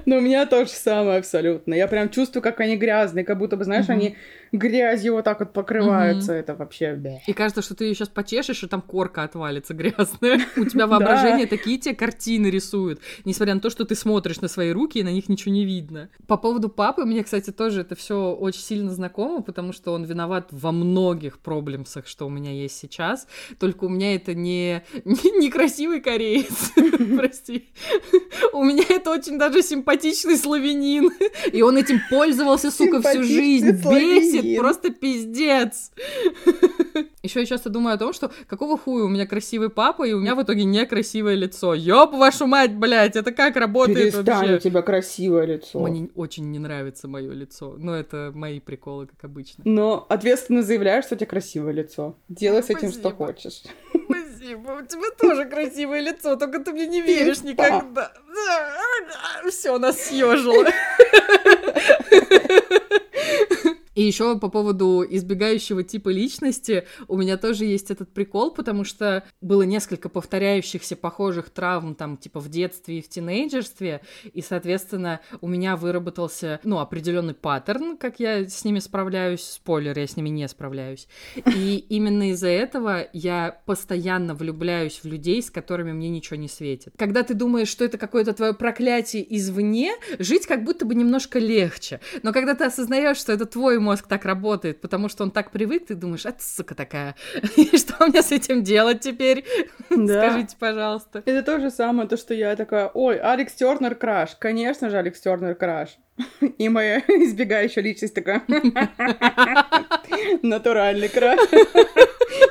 Но 0.05 0.17
у 0.17 0.21
меня 0.21 0.45
то 0.45 0.65
же 0.65 0.71
самое 0.71 1.19
абсолютно. 1.19 1.73
Я 1.73 1.87
прям 1.87 2.09
чувствую, 2.09 2.41
как 2.41 2.59
они 2.59 2.75
грязные, 2.77 3.23
как 3.23 3.37
будто 3.37 3.55
бы, 3.57 3.63
знаешь, 3.63 3.89
они 3.89 4.15
грязью 4.53 5.13
вот 5.13 5.25
так 5.25 5.39
вот 5.39 5.51
покрываются. 5.51 6.31
Это 6.31 6.55
вообще... 6.55 7.19
И 7.27 7.33
кажется, 7.33 7.61
что 7.61 7.75
ты 7.75 7.85
ее 7.85 7.95
сейчас 7.95 8.09
почешешь, 8.09 8.63
и 8.63 8.67
там 8.67 8.81
корка 8.81 9.23
отвалится 9.23 9.73
грязная. 9.73 10.41
У 10.55 10.65
тебя 10.65 10.87
воображение 10.87 11.47
такие 11.47 11.77
тебе 11.79 11.95
картины 11.95 12.47
рисуют, 12.47 13.01
несмотря 13.25 13.55
на 13.55 13.61
то, 13.61 13.69
что 13.69 13.83
ты 13.83 13.95
смотришь 13.95 14.41
на 14.41 14.47
свои 14.47 14.71
руки, 14.71 14.99
и 14.99 15.03
на 15.03 15.11
них 15.11 15.27
ничего 15.27 15.53
не 15.53 15.65
видно. 15.65 16.09
По 16.27 16.37
поводу 16.37 16.69
папы, 16.69 17.03
мне, 17.05 17.23
кстати, 17.23 17.51
тоже 17.51 17.81
это 17.81 17.95
все 17.95 18.31
очень 18.33 18.61
сильно 18.61 18.91
знакомо, 18.91 19.41
потому 19.41 19.73
что 19.73 19.91
он 19.91 20.03
виноват 20.05 20.49
во 20.51 20.71
многих 20.71 21.39
проблемсах, 21.39 22.07
что 22.07 22.27
у 22.27 22.29
меня 22.29 22.51
есть 22.51 22.77
сейчас. 22.77 23.27
Только 23.59 23.85
у 23.85 23.89
меня 23.89 24.15
это 24.15 24.35
не, 24.35 24.83
не, 25.03 25.39
не 25.39 25.49
красивый 25.49 25.99
кореец, 25.99 26.71
прости. 27.17 27.69
У 28.53 28.63
меня 28.63 28.83
это 28.89 29.11
очень 29.11 29.39
даже 29.39 29.63
симпатичный 29.63 30.37
славянин. 30.37 31.11
И 31.51 31.61
он 31.61 31.77
этим 31.77 31.99
пользовался, 32.09 32.69
сука, 32.69 33.01
всю 33.01 33.23
жизнь. 33.23 33.71
Бесит, 33.71 34.42
славянин. 34.43 34.61
просто 34.61 34.89
пиздец. 34.91 35.91
Еще 37.23 37.39
я 37.39 37.45
часто 37.45 37.69
думаю 37.69 37.95
о 37.95 37.97
том, 37.97 38.11
что 38.13 38.31
какого 38.47 38.77
хуя 38.77 39.05
у 39.05 39.07
меня 39.07 39.25
красивый 39.25 39.69
папа, 39.69 40.03
и 40.05 40.11
у 40.13 40.19
меня 40.19 40.35
в 40.35 40.43
итоге 40.43 40.65
некрасивое 40.65 41.35
лицо. 41.35 41.73
Ёб 41.73 42.11
вашу 42.13 42.45
мать, 42.47 42.73
блядь, 42.75 43.15
это 43.15 43.31
как 43.31 43.55
работает 43.55 44.13
Перестань, 44.13 44.49
у 44.49 44.51
вообще? 44.51 44.69
тебя 44.69 44.81
красивое 44.81 45.45
лицо. 45.45 45.79
Мне 45.79 46.09
очень 46.15 46.51
не 46.51 46.59
нравится 46.59 47.07
мое 47.07 47.31
лицо. 47.31 47.75
Но 47.77 47.95
это 47.95 48.31
мои 48.35 48.59
приколы, 48.59 49.07
как 49.07 49.23
обычно. 49.23 49.63
Но 49.65 50.05
ответственно 50.09 50.63
заявляешь, 50.63 51.05
что 51.05 51.15
у 51.15 51.17
тебя 51.17 51.27
красивое 51.27 51.71
лицо. 51.71 52.15
Делай 52.27 52.61
с 52.61 52.69
этим, 52.69 52.91
что 52.91 53.11
хочешь. 53.11 53.63
Спасибо, 54.05 54.81
у 54.83 54.85
тебя 54.85 55.09
тоже 55.17 55.45
красивое 55.45 56.01
лицо, 56.01 56.35
только 56.35 56.59
ты 56.59 56.73
мне 56.73 56.87
не 56.87 57.01
веришь 57.01 57.41
никогда. 57.43 58.11
Все, 59.49 59.77
нас 59.77 59.97
съежило. 60.01 60.65
И 63.95 64.03
еще 64.03 64.37
по 64.39 64.49
поводу 64.49 65.05
избегающего 65.07 65.83
типа 65.83 66.09
личности, 66.09 66.85
у 67.07 67.17
меня 67.17 67.37
тоже 67.37 67.65
есть 67.65 67.91
этот 67.91 68.13
прикол, 68.13 68.51
потому 68.51 68.83
что 68.83 69.23
было 69.41 69.63
несколько 69.63 70.09
повторяющихся 70.09 70.95
похожих 70.95 71.49
травм 71.49 71.95
там 71.95 72.17
типа 72.17 72.39
в 72.39 72.49
детстве 72.49 72.99
и 72.99 73.01
в 73.01 73.09
тинейджерстве, 73.09 74.01
и, 74.33 74.41
соответственно, 74.41 75.21
у 75.41 75.47
меня 75.47 75.75
выработался, 75.75 76.59
ну, 76.63 76.79
определенный 76.79 77.33
паттерн, 77.33 77.97
как 77.97 78.19
я 78.19 78.47
с 78.47 78.65
ними 78.65 78.79
справляюсь, 78.79 79.43
спойлер, 79.43 79.97
я 79.97 80.07
с 80.07 80.17
ними 80.17 80.29
не 80.29 80.47
справляюсь. 80.47 81.07
И 81.55 81.77
именно 81.89 82.31
из-за 82.31 82.49
этого 82.49 83.07
я 83.13 83.61
постоянно 83.65 84.35
влюбляюсь 84.35 84.99
в 85.03 85.05
людей, 85.05 85.41
с 85.41 85.49
которыми 85.49 85.91
мне 85.91 86.09
ничего 86.09 86.37
не 86.37 86.47
светит. 86.47 86.93
Когда 86.97 87.23
ты 87.23 87.33
думаешь, 87.33 87.67
что 87.67 87.85
это 87.85 87.97
какое-то 87.97 88.33
твое 88.33 88.53
проклятие 88.53 89.25
извне, 89.37 89.93
жить 90.19 90.47
как 90.47 90.63
будто 90.63 90.85
бы 90.85 90.95
немножко 90.95 91.39
легче. 91.39 91.99
Но 92.23 92.33
когда 92.33 92.55
ты 92.55 92.65
осознаешь, 92.65 93.17
что 93.17 93.33
это 93.33 93.45
твой 93.45 93.79
мозг 93.83 94.07
так 94.07 94.25
работает, 94.25 94.81
потому 94.81 95.09
что 95.09 95.23
он 95.23 95.31
так 95.31 95.51
привык, 95.51 95.87
ты 95.87 95.95
думаешь, 95.95 96.25
это 96.25 96.41
сука 96.41 96.73
такая. 96.75 97.15
И 97.55 97.77
что 97.77 98.07
мне 98.07 98.21
с 98.21 98.31
этим 98.31 98.63
делать 98.63 99.01
теперь? 99.01 99.45
Да. 99.95 100.29
Скажите, 100.29 100.55
пожалуйста. 100.59 101.21
Это 101.23 101.43
то 101.43 101.59
же 101.59 101.69
самое, 101.69 102.09
то, 102.09 102.17
что 102.17 102.33
я 102.33 102.55
такая, 102.55 102.89
ой, 102.93 103.19
Алекс 103.19 103.53
Тернер 103.53 103.93
краш. 103.93 104.35
Конечно 104.39 104.89
же, 104.89 104.97
Алекс 104.97 105.19
Тернер 105.19 105.53
краш. 105.53 105.97
И 106.57 106.69
моя 106.69 106.99
избегающая 106.99 107.83
личность 107.83 108.13
такая, 108.13 108.43
натуральный 110.41 111.09
краш. 111.09 111.39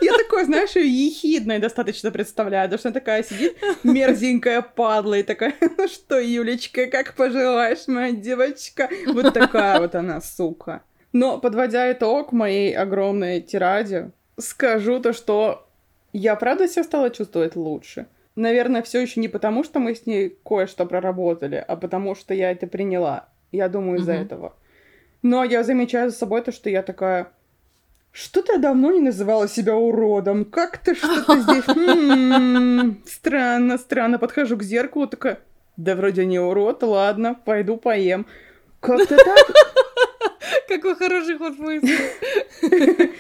Я 0.00 0.16
такой, 0.16 0.44
знаешь, 0.44 0.76
ее 0.76 1.06
ехидной 1.06 1.58
достаточно 1.58 2.10
представляю, 2.10 2.68
потому 2.68 2.78
что 2.78 2.88
она 2.88 2.94
такая 2.94 3.22
сидит, 3.22 3.56
мерзенькая 3.82 4.62
падла, 4.62 5.14
и 5.14 5.22
такая, 5.22 5.54
ну 5.60 5.88
что, 5.88 6.18
Юлечка, 6.18 6.86
как 6.86 7.14
пожелаешь, 7.14 7.86
моя 7.88 8.12
девочка? 8.12 8.88
Вот 9.06 9.34
такая 9.34 9.80
вот 9.80 9.94
она, 9.94 10.20
сука. 10.20 10.82
Но, 11.12 11.38
подводя 11.38 11.90
итог 11.92 12.32
моей 12.32 12.74
огромной 12.74 13.40
тираде, 13.40 14.10
скажу 14.38 14.98
то, 15.00 15.12
что 15.12 15.66
я 16.12 16.36
правда 16.36 16.68
себя 16.68 16.84
стала 16.84 17.10
чувствовать 17.10 17.56
лучше. 17.56 18.06
Наверное, 18.34 18.82
все 18.82 19.00
еще 19.00 19.20
не 19.20 19.28
потому, 19.28 19.62
что 19.62 19.78
мы 19.78 19.94
с 19.94 20.06
ней 20.06 20.36
кое-что 20.44 20.86
проработали, 20.86 21.62
а 21.66 21.76
потому 21.76 22.14
что 22.14 22.32
я 22.32 22.50
это 22.50 22.66
приняла. 22.66 23.28
Я 23.50 23.68
думаю, 23.68 23.98
из-за 23.98 24.14
Мгм. 24.14 24.22
этого. 24.22 24.56
Но 25.22 25.44
я 25.44 25.62
замечаю 25.62 26.10
за 26.10 26.16
собой 26.16 26.40
то, 26.42 26.50
что 26.52 26.70
я 26.70 26.82
такая... 26.82 27.28
Что-то 28.10 28.54
я 28.54 28.58
давно 28.58 28.90
не 28.92 29.00
называла 29.00 29.48
себя 29.48 29.74
уродом. 29.76 30.44
Как-то 30.46 30.94
что-то 30.94 31.38
здесь... 31.40 31.64
м, 31.76 33.02
Странно, 33.06 33.78
странно. 33.78 34.18
Подхожу 34.18 34.56
к 34.56 34.62
зеркалу, 34.62 35.06
такая... 35.06 35.38
Да 35.76 35.94
вроде 35.94 36.24
не 36.26 36.38
урод, 36.38 36.82
ладно, 36.82 37.34
пойду 37.44 37.76
поем. 37.76 38.26
Как-то 38.80 39.16
так. 39.16 39.46
Какой 40.82 40.96
хороший 40.96 41.38
ход 41.38 41.58
мысли. 41.58 41.96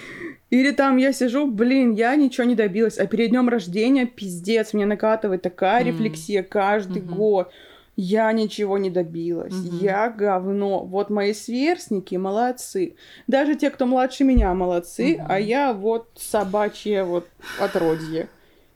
Или 0.50 0.72
там 0.72 0.96
я 0.96 1.12
сижу, 1.12 1.46
блин, 1.46 1.92
я 1.92 2.16
ничего 2.16 2.44
не 2.44 2.54
добилась, 2.56 2.98
а 2.98 3.06
перед 3.06 3.30
днем 3.30 3.48
рождения 3.48 4.04
пиздец, 4.04 4.72
мне 4.74 4.84
накатывает 4.84 5.42
такая 5.42 5.80
М. 5.80 5.86
рефлексия 5.86 6.42
каждый 6.42 7.02
Мгм. 7.02 7.14
год. 7.14 7.52
Я 7.94 8.32
ничего 8.32 8.78
не 8.78 8.90
добилась, 8.90 9.54
Мгм. 9.54 9.78
я 9.78 10.10
говно. 10.10 10.84
Вот 10.84 11.08
мои 11.10 11.32
сверстники 11.34 12.16
молодцы. 12.16 12.96
Даже 13.28 13.54
те, 13.54 13.70
кто 13.70 13.86
младше 13.86 14.24
меня, 14.24 14.52
молодцы, 14.54 15.14
Мгм. 15.18 15.26
а 15.28 15.38
я 15.38 15.72
вот 15.72 16.08
собачье 16.16 17.04
вот 17.04 17.28
отродье. 17.60 18.28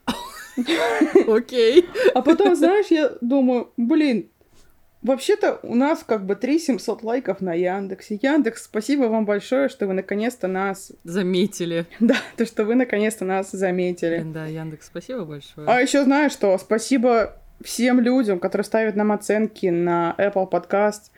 Окей. 1.26 1.84
А 2.14 2.22
потом, 2.22 2.54
знаешь, 2.54 2.86
я 2.90 3.12
думаю, 3.20 3.70
блин, 3.76 4.30
вообще-то 5.06 5.60
у 5.62 5.74
нас 5.74 6.02
как 6.06 6.26
бы 6.26 6.36
3 6.36 6.58
700 6.58 7.02
лайков 7.02 7.40
на 7.40 7.54
Яндексе. 7.54 8.18
Яндекс, 8.20 8.64
спасибо 8.64 9.04
вам 9.04 9.24
большое, 9.24 9.68
что 9.68 9.86
вы 9.86 9.94
наконец-то 9.94 10.48
нас... 10.48 10.92
Заметили. 11.04 11.86
Да, 12.00 12.16
то, 12.36 12.46
что 12.46 12.64
вы 12.64 12.74
наконец-то 12.74 13.24
нас 13.24 13.50
заметили. 13.50 14.22
Да, 14.24 14.46
Яндекс, 14.46 14.86
спасибо 14.86 15.24
большое. 15.24 15.66
А 15.66 15.80
еще 15.80 16.04
знаешь 16.04 16.32
что? 16.32 16.56
Спасибо 16.58 17.40
всем 17.62 18.00
людям, 18.00 18.38
которые 18.38 18.64
ставят 18.64 18.96
нам 18.96 19.12
оценки 19.12 19.66
на 19.66 20.14
Apple 20.18 20.50
Podcast, 20.50 21.10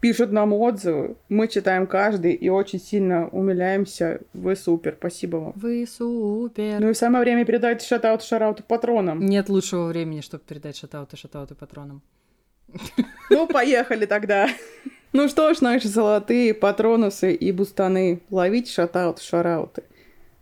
пишут 0.00 0.32
нам 0.32 0.52
отзывы. 0.52 1.16
Мы 1.28 1.48
читаем 1.48 1.86
каждый 1.86 2.32
и 2.32 2.48
очень 2.48 2.80
сильно 2.80 3.28
умиляемся. 3.28 4.20
Вы 4.32 4.56
супер, 4.56 4.96
спасибо 4.98 5.36
вам. 5.36 5.52
Вы 5.56 5.86
супер. 5.86 6.80
Ну 6.80 6.90
и 6.90 6.94
самое 6.94 7.24
время 7.24 7.44
передать 7.44 7.82
shoutout 7.82 8.22
шараут 8.22 8.64
патронам. 8.64 9.20
Нет 9.20 9.48
лучшего 9.48 9.86
времени, 9.86 10.20
чтобы 10.20 10.42
передать 10.46 10.76
shoutout 10.76 11.16
ы, 11.16 11.23
shoutout 11.23 11.50
ы 11.50 11.54
патронам. 11.54 12.02
Ну, 13.30 13.46
поехали 13.46 14.06
тогда. 14.06 14.48
Ну 15.12 15.28
что 15.28 15.52
ж, 15.54 15.60
наши 15.60 15.88
золотые 15.88 16.54
патронусы 16.54 17.32
и 17.34 17.50
бустаны, 17.52 18.20
ловите 18.30 18.70
shoutout 18.70 19.20
шарауты. 19.20 19.82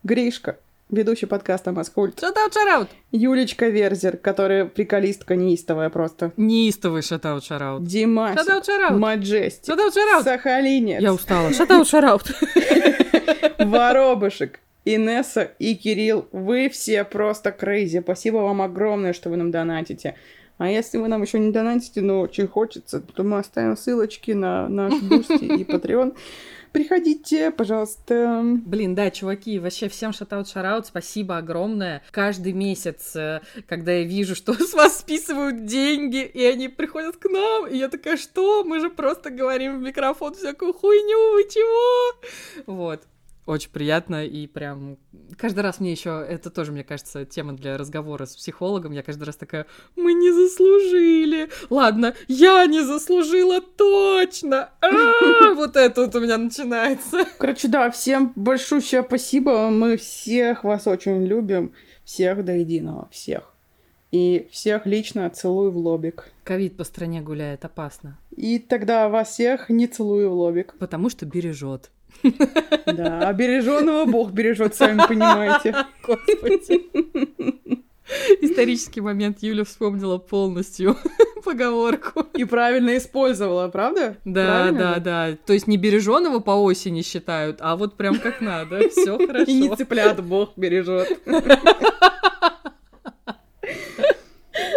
Гришка, 0.02 0.58
ведущий 0.90 1.26
подкаста 1.26 1.73
Маскульт. 1.73 2.20
Shoutout, 2.20 2.52
шараут! 2.52 2.88
Юлечка 3.11 3.68
Верзер, 3.68 4.16
которая 4.16 4.66
приколистка 4.66 5.37
неистовая 5.37 5.90
просто. 5.90 6.32
Неистовый 6.37 7.02
shoutout, 7.02 7.44
шараут. 7.44 7.85
Димас. 7.85 8.38
Shoutout, 8.38 8.66
шараут! 8.66 9.00
Majesty. 9.00 9.70
Shoutout, 9.70 9.94
шараут! 9.94 10.25
Сахалинец. 10.25 11.00
Я 11.00 11.14
устала. 11.14 11.52
Shoutout, 11.52 11.88
шараут! 11.88 12.25
Воробышек. 13.58 14.61
Инесса 14.85 15.50
и 15.58 15.75
Кирилл. 15.75 16.28
Вы 16.32 16.68
все 16.68 17.04
просто 17.04 17.52
crazy. 17.52 18.00
Спасибо 18.00 18.38
вам 18.38 18.62
огромное, 18.62 19.12
что 19.12 19.28
вы 19.28 19.37
нам 19.37 19.50
донатите. 19.50 20.14
А 20.58 20.68
если 20.68 20.98
вы 20.98 21.08
нам 21.08 21.22
еще 21.22 21.38
не 21.38 21.52
донатите, 21.52 22.00
но 22.00 22.20
очень 22.20 22.48
хочется, 22.48 23.00
то 23.00 23.22
мы 23.22 23.38
оставим 23.38 23.76
ссылочки 23.76 24.32
на 24.32 24.68
наш 24.68 25.00
Boosty 25.00 25.44
и 25.44 25.64
Patreon. 25.68 26.16
Приходите, 26.72 27.50
пожалуйста. 27.50 28.42
Блин, 28.44 28.94
да, 28.94 29.10
чуваки, 29.10 29.58
вообще 29.58 29.88
всем 29.88 30.12
shoutout 30.12 30.49
шараут, 30.48 30.86
спасибо 30.86 31.38
огромное. 31.38 32.02
Каждый 32.10 32.52
месяц, 32.52 33.16
э, 33.16 33.40
когда 33.66 33.92
я 33.92 34.04
вижу, 34.04 34.34
что 34.34 34.52
с 34.52 34.74
вас 34.74 34.98
списывают 34.98 35.64
деньги, 35.64 36.22
и 36.22 36.44
они 36.44 36.68
приходят 36.68 37.16
к 37.16 37.28
нам, 37.30 37.66
и 37.66 37.76
я 37.76 37.88
такая, 37.88 38.16
что? 38.16 38.64
Мы 38.64 38.80
же 38.80 38.90
просто 38.90 39.30
говорим 39.30 39.78
в 39.78 39.82
микрофон 39.82 40.34
всякую 40.34 40.74
хуйню, 40.74 41.34
вы 41.34 41.44
чего? 41.48 42.20
Вот. 42.66 43.02
Очень 43.49 43.71
приятно, 43.71 44.26
и 44.26 44.47
прям 44.47 44.99
каждый 45.38 45.61
раз 45.61 45.81
мне 45.81 45.90
еще, 45.90 46.23
это 46.28 46.50
тоже, 46.50 46.71
мне 46.71 46.85
кажется, 46.85 47.25
тема 47.25 47.55
для 47.55 47.78
разговора 47.78 48.26
с 48.26 48.37
психологом, 48.37 48.93
я 48.93 49.02
каждый 49.02 49.25
раз 49.25 49.37
такая, 49.37 49.64
мы 49.97 50.12
не 50.12 50.31
заслужили, 50.31 51.49
ладно, 51.71 52.14
я 52.26 52.67
не 52.67 52.83
заслужила 52.83 53.62
точно, 53.62 54.69
А, 54.83 55.55
вот 55.55 55.76
это 55.76 56.02
вот 56.02 56.14
у 56.14 56.21
меня 56.21 56.37
начинается. 56.37 57.25
Короче, 57.38 57.69
да, 57.69 57.90
всем 57.90 58.35
большущее 58.37 59.02
спасибо, 59.02 59.71
мы 59.71 59.97
всех 59.97 60.62
вас 60.62 60.87
очень 60.87 61.25
любим, 61.25 61.73
всех 62.05 62.45
до 62.45 62.52
единого, 62.52 63.09
всех. 63.11 63.55
И 64.11 64.47
всех 64.50 64.85
лично 64.85 65.31
целую 65.31 65.71
в 65.71 65.78
лобик. 65.78 66.28
Ковид 66.45 66.76
по 66.76 66.85
стране 66.85 67.23
гуляет, 67.23 67.64
опасно. 67.64 68.19
И 68.37 68.59
тогда 68.59 69.09
вас 69.09 69.31
всех 69.31 69.71
не 69.71 69.87
целую 69.87 70.28
в 70.28 70.35
лобик. 70.35 70.75
Потому 70.78 71.09
что 71.09 71.25
бережет. 71.25 71.90
Да, 72.87 73.32
береженого 73.32 74.04
Бог 74.04 74.32
бережет, 74.32 74.75
сами 74.75 75.00
понимаете. 75.06 75.75
Господи. 76.02 76.88
Исторический 78.40 79.00
момент 79.00 79.42
Юля 79.42 79.64
вспомнила 79.64 80.18
полностью 80.18 80.96
поговорку. 81.44 82.26
И 82.34 82.44
правильно 82.44 82.96
использовала, 82.96 83.68
правда? 83.68 84.16
Да, 84.25 84.46
Правильно 84.46 84.78
да, 84.78 85.00
да. 85.00 85.37
То 85.44 85.52
есть 85.52 85.66
не 85.66 85.76
береженого 85.76 86.40
по 86.40 86.52
осени 86.52 87.02
считают, 87.02 87.58
а 87.60 87.76
вот 87.76 87.96
прям 87.96 88.18
как 88.18 88.40
надо. 88.40 88.88
Все 88.88 89.18
хорошо. 89.18 89.44
И 89.50 89.60
не 89.60 89.76
цыплят 89.76 90.25
Бог 90.25 90.52
бережет. 90.56 91.20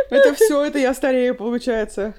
Это 0.09 0.33
все, 0.35 0.65
это 0.65 0.77
я 0.77 0.93
старею, 0.93 1.35
получается. 1.35 2.13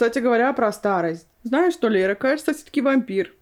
Кстати 0.00 0.18
говоря, 0.20 0.50
про 0.54 0.72
старость. 0.72 1.26
Знаешь 1.42 1.74
что, 1.74 1.88
Лера, 1.88 2.14
кажется, 2.14 2.54
все-таки 2.54 2.80
вампир. 2.80 3.34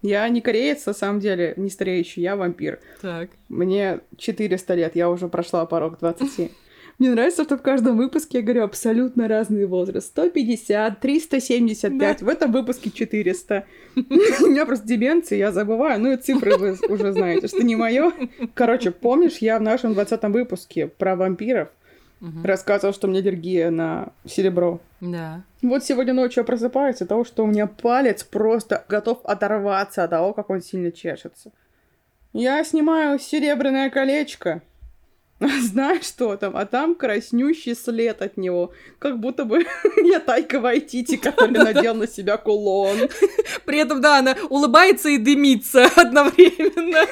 Я 0.00 0.26
не 0.30 0.40
кореец, 0.40 0.86
на 0.86 0.94
самом 0.94 1.20
деле, 1.20 1.52
не 1.58 1.68
стареющий, 1.68 2.22
я 2.22 2.34
вампир. 2.34 2.80
Так. 3.02 3.28
Мне 3.50 4.00
400 4.16 4.74
лет, 4.74 4.96
я 4.96 5.10
уже 5.10 5.28
прошла 5.28 5.66
порог 5.66 5.98
27. 5.98 6.48
Мне 6.98 7.10
нравится, 7.10 7.44
что 7.44 7.58
в 7.58 7.62
каждом 7.62 7.98
выпуске 7.98 8.38
я 8.38 8.42
говорю 8.42 8.64
абсолютно 8.64 9.28
разный 9.28 9.66
возраст. 9.66 10.06
150, 10.06 10.98
375, 10.98 12.22
в 12.22 12.28
этом 12.28 12.52
выпуске 12.52 12.90
400. 12.90 13.66
У 13.96 14.00
меня 14.46 14.64
просто 14.64 14.86
деменция, 14.86 15.36
я 15.36 15.52
забываю. 15.52 16.00
Ну 16.00 16.12
и 16.12 16.16
цифры 16.16 16.56
вы 16.56 16.78
уже 16.88 17.12
знаете, 17.12 17.48
что 17.48 17.62
не 17.62 17.76
мое. 17.76 18.14
Короче, 18.54 18.92
помнишь, 18.92 19.38
я 19.38 19.58
в 19.58 19.62
нашем 19.62 19.92
20 19.92 20.22
выпуске 20.24 20.86
про 20.86 21.16
вампиров 21.16 21.68
Мгм. 22.20 22.44
рассказывал, 22.44 22.92
что 22.92 23.06
у 23.06 23.10
меня 23.10 23.20
аллергия 23.20 23.70
на 23.70 24.12
серебро. 24.26 24.80
Да. 25.00 25.42
Вот 25.62 25.84
сегодня 25.84 26.14
ночью 26.14 26.40
я 26.40 26.44
просыпаюсь 26.44 27.00
от 27.00 27.08
того, 27.08 27.24
что 27.24 27.44
у 27.44 27.46
меня 27.46 27.66
палец 27.66 28.24
просто 28.24 28.84
готов 28.88 29.20
оторваться 29.24 30.04
от 30.04 30.10
того, 30.10 30.32
как 30.32 30.50
он 30.50 30.60
сильно 30.60 30.90
чешется. 30.90 31.52
Я 32.32 32.62
снимаю 32.64 33.18
серебряное 33.18 33.90
колечко. 33.90 34.62
Знаешь, 35.60 36.04
что 36.04 36.36
там? 36.36 36.56
А 36.56 36.66
там 36.66 36.94
краснющий 36.94 37.74
след 37.74 38.22
от 38.22 38.36
него. 38.36 38.72
Как 38.98 39.20
будто 39.20 39.44
бы 39.44 39.64
я 40.04 40.18
Тайка 40.18 40.60
Вайтити, 40.60 41.16
который 41.16 41.52
надел 41.64 41.94
на 41.94 42.08
себя 42.08 42.36
кулон. 42.36 43.08
При 43.64 43.78
этом, 43.78 44.00
да, 44.00 44.18
она 44.18 44.36
улыбается 44.50 45.08
и 45.08 45.18
дымится 45.18 45.86
одновременно. 45.96 47.06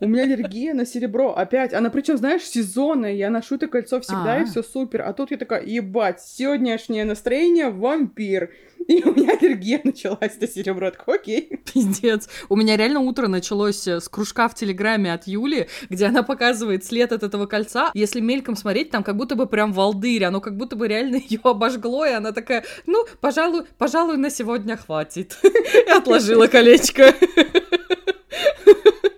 У 0.00 0.08
меня 0.08 0.22
аллергия 0.24 0.74
на 0.74 0.86
серебро. 0.86 1.34
Опять. 1.36 1.74
Она 1.74 1.90
причем, 1.90 2.16
знаешь, 2.16 2.42
сезонная. 2.42 3.12
Я 3.12 3.30
ношу 3.30 3.56
это 3.56 3.68
кольцо 3.68 4.00
всегда, 4.00 4.34
А. 4.34 4.40
и 4.40 4.44
все 4.46 4.62
супер. 4.62 5.02
А 5.02 5.12
тут 5.12 5.30
я 5.30 5.36
такая, 5.36 5.62
ебать, 5.62 6.20
сегодняшнее 6.22 7.04
настроение 7.04 7.68
вампир. 7.68 8.50
И 8.90 9.04
у 9.04 9.14
меня 9.14 9.34
аллергия 9.40 9.80
началась 9.84 10.40
на 10.40 10.48
серебро. 10.48 10.86
Я 10.86 10.90
такая, 10.90 11.14
окей. 11.14 11.60
Пиздец. 11.72 12.28
У 12.48 12.56
меня 12.56 12.76
реально 12.76 12.98
утро 12.98 13.28
началось 13.28 13.86
э, 13.86 14.00
с 14.00 14.08
кружка 14.08 14.48
в 14.48 14.56
Телеграме 14.56 15.12
от 15.12 15.28
Юли, 15.28 15.68
где 15.88 16.06
она 16.06 16.24
показывает 16.24 16.84
след 16.84 17.12
от 17.12 17.22
этого 17.22 17.46
кольца. 17.46 17.92
Если 17.94 18.18
мельком 18.18 18.56
смотреть, 18.56 18.90
там 18.90 19.04
как 19.04 19.16
будто 19.16 19.36
бы 19.36 19.46
прям 19.46 19.72
волдырь, 19.72 20.24
оно 20.24 20.40
как 20.40 20.56
будто 20.56 20.74
бы 20.74 20.88
реально 20.88 21.16
ее 21.28 21.38
обожгло, 21.44 22.04
и 22.04 22.10
она 22.10 22.32
такая, 22.32 22.64
ну, 22.86 23.06
пожалуй, 23.20 23.62
пожалуй, 23.78 24.16
на 24.16 24.28
сегодня 24.28 24.76
хватит. 24.76 25.38
И 25.86 25.88
отложила 25.88 26.48
колечко. 26.48 27.14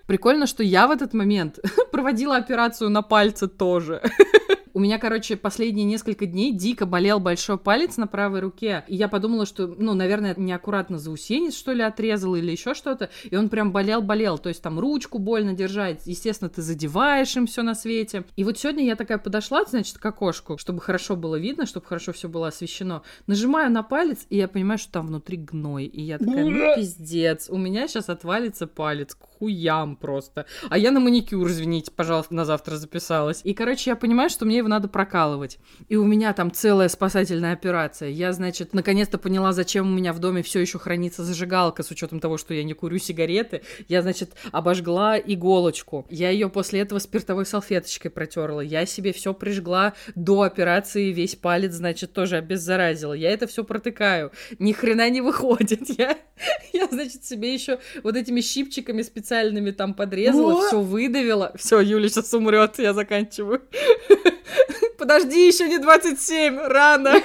Прикольно, 0.07 0.47
что 0.47 0.63
я 0.63 0.87
в 0.87 0.91
этот 0.91 1.15
момент 1.15 1.61
проводила 1.91 2.37
операцию 2.37 2.91
на 2.91 3.01
пальце 3.01 3.49
тоже. 3.49 4.03
У 4.75 4.81
меня, 4.81 4.99
короче, 4.99 5.37
последние 5.37 5.85
несколько 5.85 6.27
дней 6.27 6.53
дико 6.53 6.87
болел 6.87 7.21
большой 7.21 7.59
палец 7.59 7.97
на 7.99 8.07
правой 8.07 8.41
руке. 8.41 8.85
И 8.89 8.97
я 8.97 9.09
подумала, 9.09 9.45
что, 9.45 9.67
ну, 9.67 9.95
наверное, 9.95 10.35
неаккуратно 10.37 10.99
заусенец, 10.99 11.55
что 11.55 11.73
ли, 11.73 11.83
отрезал 11.83 12.35
или 12.35 12.51
еще 12.51 12.75
что-то. 12.75 13.11
И 13.25 13.37
он 13.37 13.49
прям 13.49 13.73
болел-болел. 13.73 14.39
То 14.39 14.49
есть 14.49 14.63
там 14.63 14.81
ручку 14.81 15.19
больно 15.19 15.53
держать. 15.53 16.07
Естественно, 16.07 16.49
ты 16.49 16.63
задеваешь 16.63 17.37
им 17.37 17.47
все 17.47 17.63
на 17.63 17.75
свете. 17.75 18.25
И 18.37 18.45
вот 18.45 18.59
сегодня 18.59 18.85
я 18.85 18.97
такая 18.97 19.19
подошла, 19.19 19.65
значит, 19.65 19.99
к 19.99 20.07
окошку, 20.07 20.57
чтобы 20.57 20.81
хорошо 20.81 21.17
было 21.17 21.37
видно, 21.37 21.67
чтобы 21.67 21.87
хорошо 21.87 22.13
все 22.13 22.29
было 22.29 22.49
освещено. 22.49 23.03
Нажимаю 23.27 23.71
на 23.71 23.83
палец, 23.83 24.27
и 24.31 24.37
я 24.37 24.49
понимаю, 24.49 24.79
что 24.79 24.93
там 24.93 25.09
внутри 25.09 25.37
гной. 25.37 25.85
И 25.85 26.01
я 26.01 26.19
такая, 26.19 26.45
ну, 26.45 26.75
пиздец, 26.77 27.51
у 27.51 27.59
меня 27.59 27.89
сейчас 27.89 28.09
отвалится 28.09 28.67
палец 28.67 29.15
к 29.15 29.23
хуям 29.39 29.97
просто. 29.97 30.47
А 30.71 30.79
я 30.79 30.91
на 30.93 31.01
маникюр, 31.01 31.47
извините, 31.49 31.91
пожалуйста, 31.91 32.35
на 32.35 32.45
завтра 32.45 32.77
записалась. 32.77 33.41
И, 33.45 33.55
короче, 33.55 33.91
я 33.91 33.97
понимаю, 33.97 34.31
что 34.31 34.45
мне 34.45 34.62
его 34.63 34.69
надо 34.69 34.89
прокалывать. 34.89 35.59
И 35.89 35.97
у 35.97 36.05
меня 36.05 36.33
там 36.33 36.51
целая 36.51 36.89
спасательная 36.89 37.53
операция. 37.53 38.09
Я, 38.09 38.33
значит, 38.33 38.73
наконец-то 38.73 39.19
поняла, 39.19 39.53
зачем 39.53 39.87
у 39.87 39.95
меня 39.95 40.13
в 40.13 40.19
доме 40.19 40.43
все 40.43 40.61
еще 40.61 40.79
хранится 40.79 41.25
зажигалка, 41.25 41.83
с 41.83 41.91
учетом 41.91 42.21
того, 42.21 42.39
что 42.39 42.55
я 42.55 42.65
не 42.65 42.73
курю 42.73 42.99
сигареты. 42.99 43.63
Я, 43.89 44.03
значит, 44.03 44.33
обожгла 44.51 45.19
иголочку. 45.19 46.07
Я 46.09 46.31
ее 46.31 46.49
после 46.49 46.81
этого 46.81 46.99
спиртовой 46.99 47.47
салфеточкой 47.47 48.11
протерла. 48.11 48.61
Я 48.61 48.87
себе 48.87 49.13
все 49.13 49.35
прижгла 49.35 49.95
до 50.15 50.43
операции, 50.43 51.13
весь 51.13 51.37
палец, 51.37 51.73
значит, 51.73 52.13
тоже 52.13 52.37
обеззаразила. 52.37 53.13
Я 53.13 53.31
это 53.31 53.47
все 53.47 53.65
протыкаю. 53.65 54.33
Ни 54.59 54.73
хрена 54.73 55.11
не 55.11 55.21
выходит. 55.21 55.83
Я, 55.99 56.17
я 56.73 56.87
значит, 56.87 57.25
себе 57.25 57.53
еще 57.53 57.79
вот 58.03 58.17
этими 58.17 58.41
щипчиками 58.41 59.03
специальными 59.03 59.71
там 59.71 59.95
подрезала, 59.95 60.67
все 60.67 60.81
выдавила. 60.81 61.53
Все, 61.57 61.81
Юля 61.81 62.09
сейчас 62.09 62.33
умрет, 62.35 62.79
я 62.79 62.95
заканчиваю. 62.95 63.63
Подожди, 64.99 65.47
еще 65.47 65.69
не 65.69 65.79
27, 65.79 66.59
рано. 66.59 67.21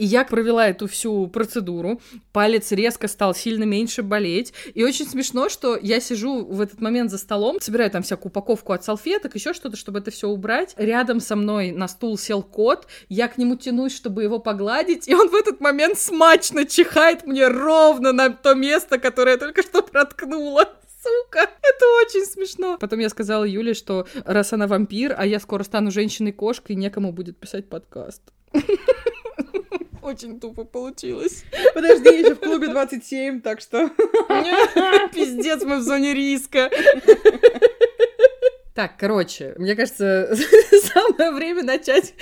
И 0.00 0.06
я 0.06 0.24
провела 0.24 0.66
эту 0.66 0.88
всю 0.88 1.26
процедуру. 1.26 2.00
Палец 2.32 2.72
резко 2.72 3.06
стал 3.06 3.34
сильно 3.34 3.64
меньше 3.64 4.02
болеть. 4.02 4.54
И 4.72 4.82
очень 4.82 5.06
смешно, 5.06 5.50
что 5.50 5.76
я 5.76 6.00
сижу 6.00 6.42
в 6.42 6.62
этот 6.62 6.80
момент 6.80 7.10
за 7.10 7.18
столом, 7.18 7.60
собираю 7.60 7.90
там 7.90 8.02
всякую 8.02 8.30
упаковку 8.30 8.72
от 8.72 8.82
салфеток, 8.82 9.34
еще 9.34 9.52
что-то, 9.52 9.76
чтобы 9.76 9.98
это 9.98 10.10
все 10.10 10.28
убрать. 10.28 10.72
Рядом 10.78 11.20
со 11.20 11.36
мной 11.36 11.72
на 11.72 11.86
стул 11.86 12.16
сел 12.16 12.42
кот. 12.42 12.86
Я 13.10 13.28
к 13.28 13.36
нему 13.36 13.56
тянусь, 13.56 13.94
чтобы 13.94 14.22
его 14.22 14.38
погладить. 14.38 15.06
И 15.06 15.14
он 15.14 15.28
в 15.28 15.34
этот 15.34 15.60
момент 15.60 15.98
смачно 15.98 16.64
чихает 16.64 17.26
мне 17.26 17.46
ровно 17.48 18.12
на 18.12 18.30
то 18.30 18.54
место, 18.54 18.98
которое 18.98 19.32
я 19.32 19.36
только 19.36 19.60
что 19.62 19.82
проткнула. 19.82 20.79
Сука, 21.02 21.40
это 21.62 21.84
очень 22.02 22.24
смешно. 22.26 22.76
Потом 22.78 22.98
я 22.98 23.08
сказала 23.08 23.44
Юле, 23.44 23.74
что 23.74 24.06
раз 24.24 24.52
она 24.52 24.66
вампир, 24.66 25.14
а 25.16 25.26
я 25.26 25.40
скоро 25.40 25.62
стану 25.62 25.90
женщиной-кошкой, 25.90 26.76
некому 26.76 27.12
будет 27.12 27.38
писать 27.38 27.68
подкаст. 27.68 28.22
Очень 30.02 30.40
тупо 30.40 30.64
получилось. 30.64 31.44
Подожди, 31.74 32.08
я 32.08 32.18
еще 32.20 32.34
в 32.34 32.40
клубе 32.40 32.68
27, 32.68 33.42
так 33.42 33.60
что... 33.60 33.90
Пиздец, 35.14 35.62
мы 35.62 35.76
в 35.76 35.82
зоне 35.82 36.14
риска. 36.14 36.70
Так, 38.74 38.92
короче, 38.96 39.54
мне 39.58 39.74
кажется, 39.74 40.32
самое 40.94 41.32
время 41.32 41.64
начать 41.64 42.14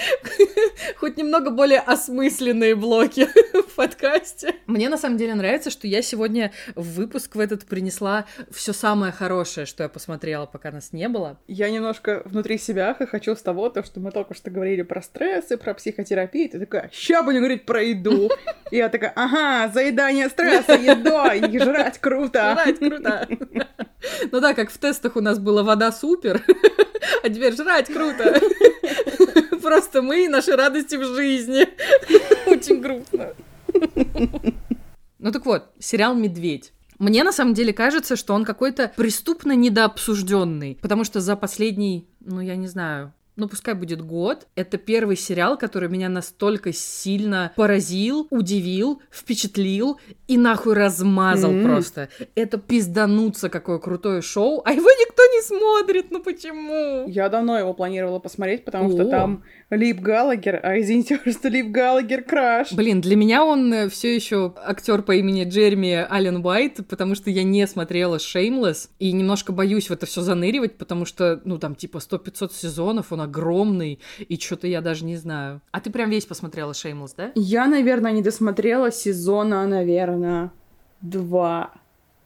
хоть 0.96 1.18
немного 1.18 1.50
более 1.50 1.80
осмысленные 1.80 2.74
блоки 2.74 3.28
в 3.52 3.74
подкасте. 3.74 4.54
Мне 4.66 4.88
на 4.88 4.96
самом 4.96 5.18
деле 5.18 5.34
нравится, 5.34 5.70
что 5.70 5.86
я 5.86 6.00
сегодня 6.00 6.52
в 6.74 6.94
выпуск 6.94 7.34
в 7.34 7.40
этот 7.40 7.66
принесла 7.66 8.24
все 8.50 8.72
самое 8.72 9.12
хорошее, 9.12 9.66
что 9.66 9.82
я 9.82 9.88
посмотрела, 9.90 10.46
пока 10.46 10.70
нас 10.70 10.92
не 10.92 11.08
было. 11.08 11.38
Я 11.48 11.68
немножко 11.68 12.22
внутри 12.24 12.56
себя 12.56 12.94
хочу 12.94 13.36
с 13.36 13.42
того, 13.42 13.68
то, 13.68 13.82
что 13.82 14.00
мы 14.00 14.10
только 14.10 14.32
что 14.34 14.50
говорили 14.50 14.82
про 14.82 15.02
стрессы, 15.02 15.58
про 15.58 15.74
психотерапию. 15.74 16.48
Ты 16.48 16.60
такая, 16.60 16.90
ща 16.94 17.22
будем 17.22 17.40
говорить 17.40 17.66
про 17.66 17.82
еду. 17.82 18.30
И 18.70 18.76
я 18.76 18.88
такая, 18.88 19.12
ага, 19.14 19.70
заедание 19.72 20.30
стресса, 20.30 20.72
еда, 20.72 21.34
и 21.34 21.58
жрать 21.58 21.98
круто. 21.98 22.54
Жрать 22.54 22.78
круто. 22.78 23.28
Ну 24.32 24.40
да, 24.40 24.54
как 24.54 24.70
в 24.70 24.78
тестах 24.78 25.16
у 25.16 25.20
нас 25.20 25.38
была 25.38 25.62
вода 25.62 25.92
супер, 25.92 26.44
а 27.22 27.28
теперь 27.28 27.54
жрать 27.54 27.92
круто. 27.92 28.40
Просто 29.62 30.02
мы 30.02 30.24
и 30.24 30.28
наши 30.28 30.52
радости 30.52 30.96
в 30.96 31.04
жизни. 31.04 31.68
Очень 32.46 32.80
грустно. 32.80 33.34
Ну 35.18 35.32
так 35.32 35.44
вот, 35.46 35.70
сериал 35.78 36.14
«Медведь». 36.14 36.72
Мне 36.98 37.22
на 37.22 37.32
самом 37.32 37.54
деле 37.54 37.72
кажется, 37.72 38.16
что 38.16 38.34
он 38.34 38.44
какой-то 38.44 38.92
преступно 38.96 39.52
недообсужденный, 39.52 40.78
потому 40.80 41.04
что 41.04 41.20
за 41.20 41.36
последний, 41.36 42.08
ну 42.20 42.40
я 42.40 42.56
не 42.56 42.66
знаю, 42.66 43.12
ну 43.38 43.48
пускай 43.48 43.74
будет 43.74 44.02
год. 44.02 44.48
Это 44.56 44.78
первый 44.78 45.16
сериал, 45.16 45.56
который 45.56 45.88
меня 45.88 46.08
настолько 46.08 46.72
сильно 46.72 47.52
поразил, 47.56 48.26
удивил, 48.30 49.00
впечатлил 49.10 50.00
и 50.26 50.36
нахуй 50.36 50.74
размазал 50.74 51.52
mm-hmm. 51.52 51.64
просто. 51.64 52.08
Это 52.34 52.58
пиздануться 52.58 53.48
какое 53.48 53.78
крутое 53.78 54.22
шоу, 54.22 54.60
а 54.64 54.72
его 54.72 54.90
никто 54.90 55.17
не 55.28 55.42
смотрит, 55.42 56.10
ну 56.10 56.22
почему? 56.22 57.08
Я 57.08 57.28
давно 57.28 57.58
его 57.58 57.74
планировала 57.74 58.18
посмотреть, 58.18 58.64
потому 58.64 58.88
О. 58.88 58.92
что 58.92 59.04
там 59.06 59.44
Лип 59.70 60.00
Галагер, 60.00 60.60
а 60.62 60.78
извините, 60.80 61.20
что 61.30 61.48
Лип 61.48 61.70
Галагер 61.70 62.22
краш. 62.22 62.72
Блин, 62.72 63.00
для 63.00 63.16
меня 63.16 63.44
он 63.44 63.72
э, 63.72 63.88
все 63.88 64.14
еще 64.14 64.54
актер 64.56 65.02
по 65.02 65.12
имени 65.12 65.44
Джереми 65.44 66.06
Аллен 66.08 66.44
Уайт, 66.44 66.86
потому 66.88 67.14
что 67.14 67.30
я 67.30 67.42
не 67.42 67.66
смотрела 67.66 68.16
Shameless 68.16 68.88
и 68.98 69.12
немножко 69.12 69.52
боюсь 69.52 69.90
в 69.90 69.92
это 69.92 70.06
все 70.06 70.22
заныривать, 70.22 70.78
потому 70.78 71.04
что, 71.04 71.40
ну 71.44 71.58
там 71.58 71.74
типа 71.74 71.98
100-500 71.98 72.52
сезонов, 72.52 73.12
он 73.12 73.20
огромный, 73.20 74.00
и 74.18 74.36
что-то 74.38 74.66
я 74.66 74.80
даже 74.80 75.04
не 75.04 75.16
знаю. 75.16 75.60
А 75.70 75.80
ты 75.80 75.90
прям 75.90 76.10
весь 76.10 76.26
посмотрела 76.26 76.72
Shameless, 76.72 77.12
да? 77.16 77.32
Я, 77.34 77.66
наверное, 77.66 78.12
не 78.12 78.22
досмотрела 78.22 78.90
сезона, 78.90 79.66
наверное, 79.66 80.52
два, 81.00 81.72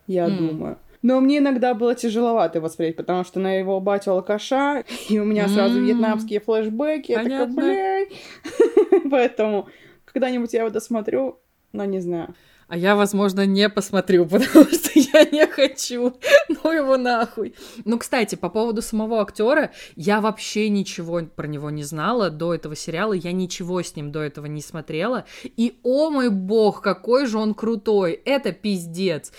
я 0.06 0.26
mm. 0.26 0.36
думаю. 0.36 0.78
Но 1.02 1.20
мне 1.20 1.38
иногда 1.38 1.74
было 1.74 1.94
тяжеловато 1.94 2.58
его 2.58 2.68
смотреть, 2.68 2.96
потому 2.96 3.24
что 3.24 3.40
на 3.40 3.54
его 3.54 3.80
батю 3.80 4.12
алкаша, 4.12 4.84
и 5.08 5.18
у 5.18 5.24
меня 5.24 5.48
сразу 5.48 5.80
mm. 5.80 5.84
вьетнамские 5.84 6.40
флешбеки. 6.40 7.10
Я 7.10 7.22
такая, 7.24 7.46
блядь. 7.46 8.12
Поэтому 9.10 9.68
когда-нибудь 10.04 10.52
я 10.52 10.60
его 10.60 10.70
досмотрю, 10.70 11.40
но 11.72 11.84
не 11.84 11.98
знаю. 12.00 12.34
А 12.72 12.76
я, 12.78 12.96
возможно, 12.96 13.44
не 13.44 13.68
посмотрю, 13.68 14.24
потому 14.30 14.64
что 14.64 14.90
я 14.94 15.24
не 15.24 15.46
хочу. 15.46 16.14
Ну 16.48 16.72
его 16.72 16.96
нахуй. 16.96 17.54
Ну, 17.84 17.98
кстати, 17.98 18.34
по 18.34 18.48
поводу 18.48 18.80
самого 18.80 19.20
актера, 19.20 19.72
я 19.94 20.22
вообще 20.22 20.70
ничего 20.70 21.20
про 21.20 21.46
него 21.46 21.68
не 21.68 21.82
знала 21.82 22.30
до 22.30 22.54
этого 22.54 22.74
сериала, 22.74 23.12
я 23.12 23.32
ничего 23.32 23.82
с 23.82 23.94
ним 23.94 24.10
до 24.10 24.20
этого 24.20 24.46
не 24.46 24.62
смотрела. 24.62 25.26
И, 25.44 25.80
о 25.82 26.08
мой 26.08 26.30
бог, 26.30 26.80
какой 26.80 27.26
же 27.26 27.36
он 27.36 27.52
крутой! 27.52 28.12
Это 28.24 28.52
пиздец. 28.52 29.32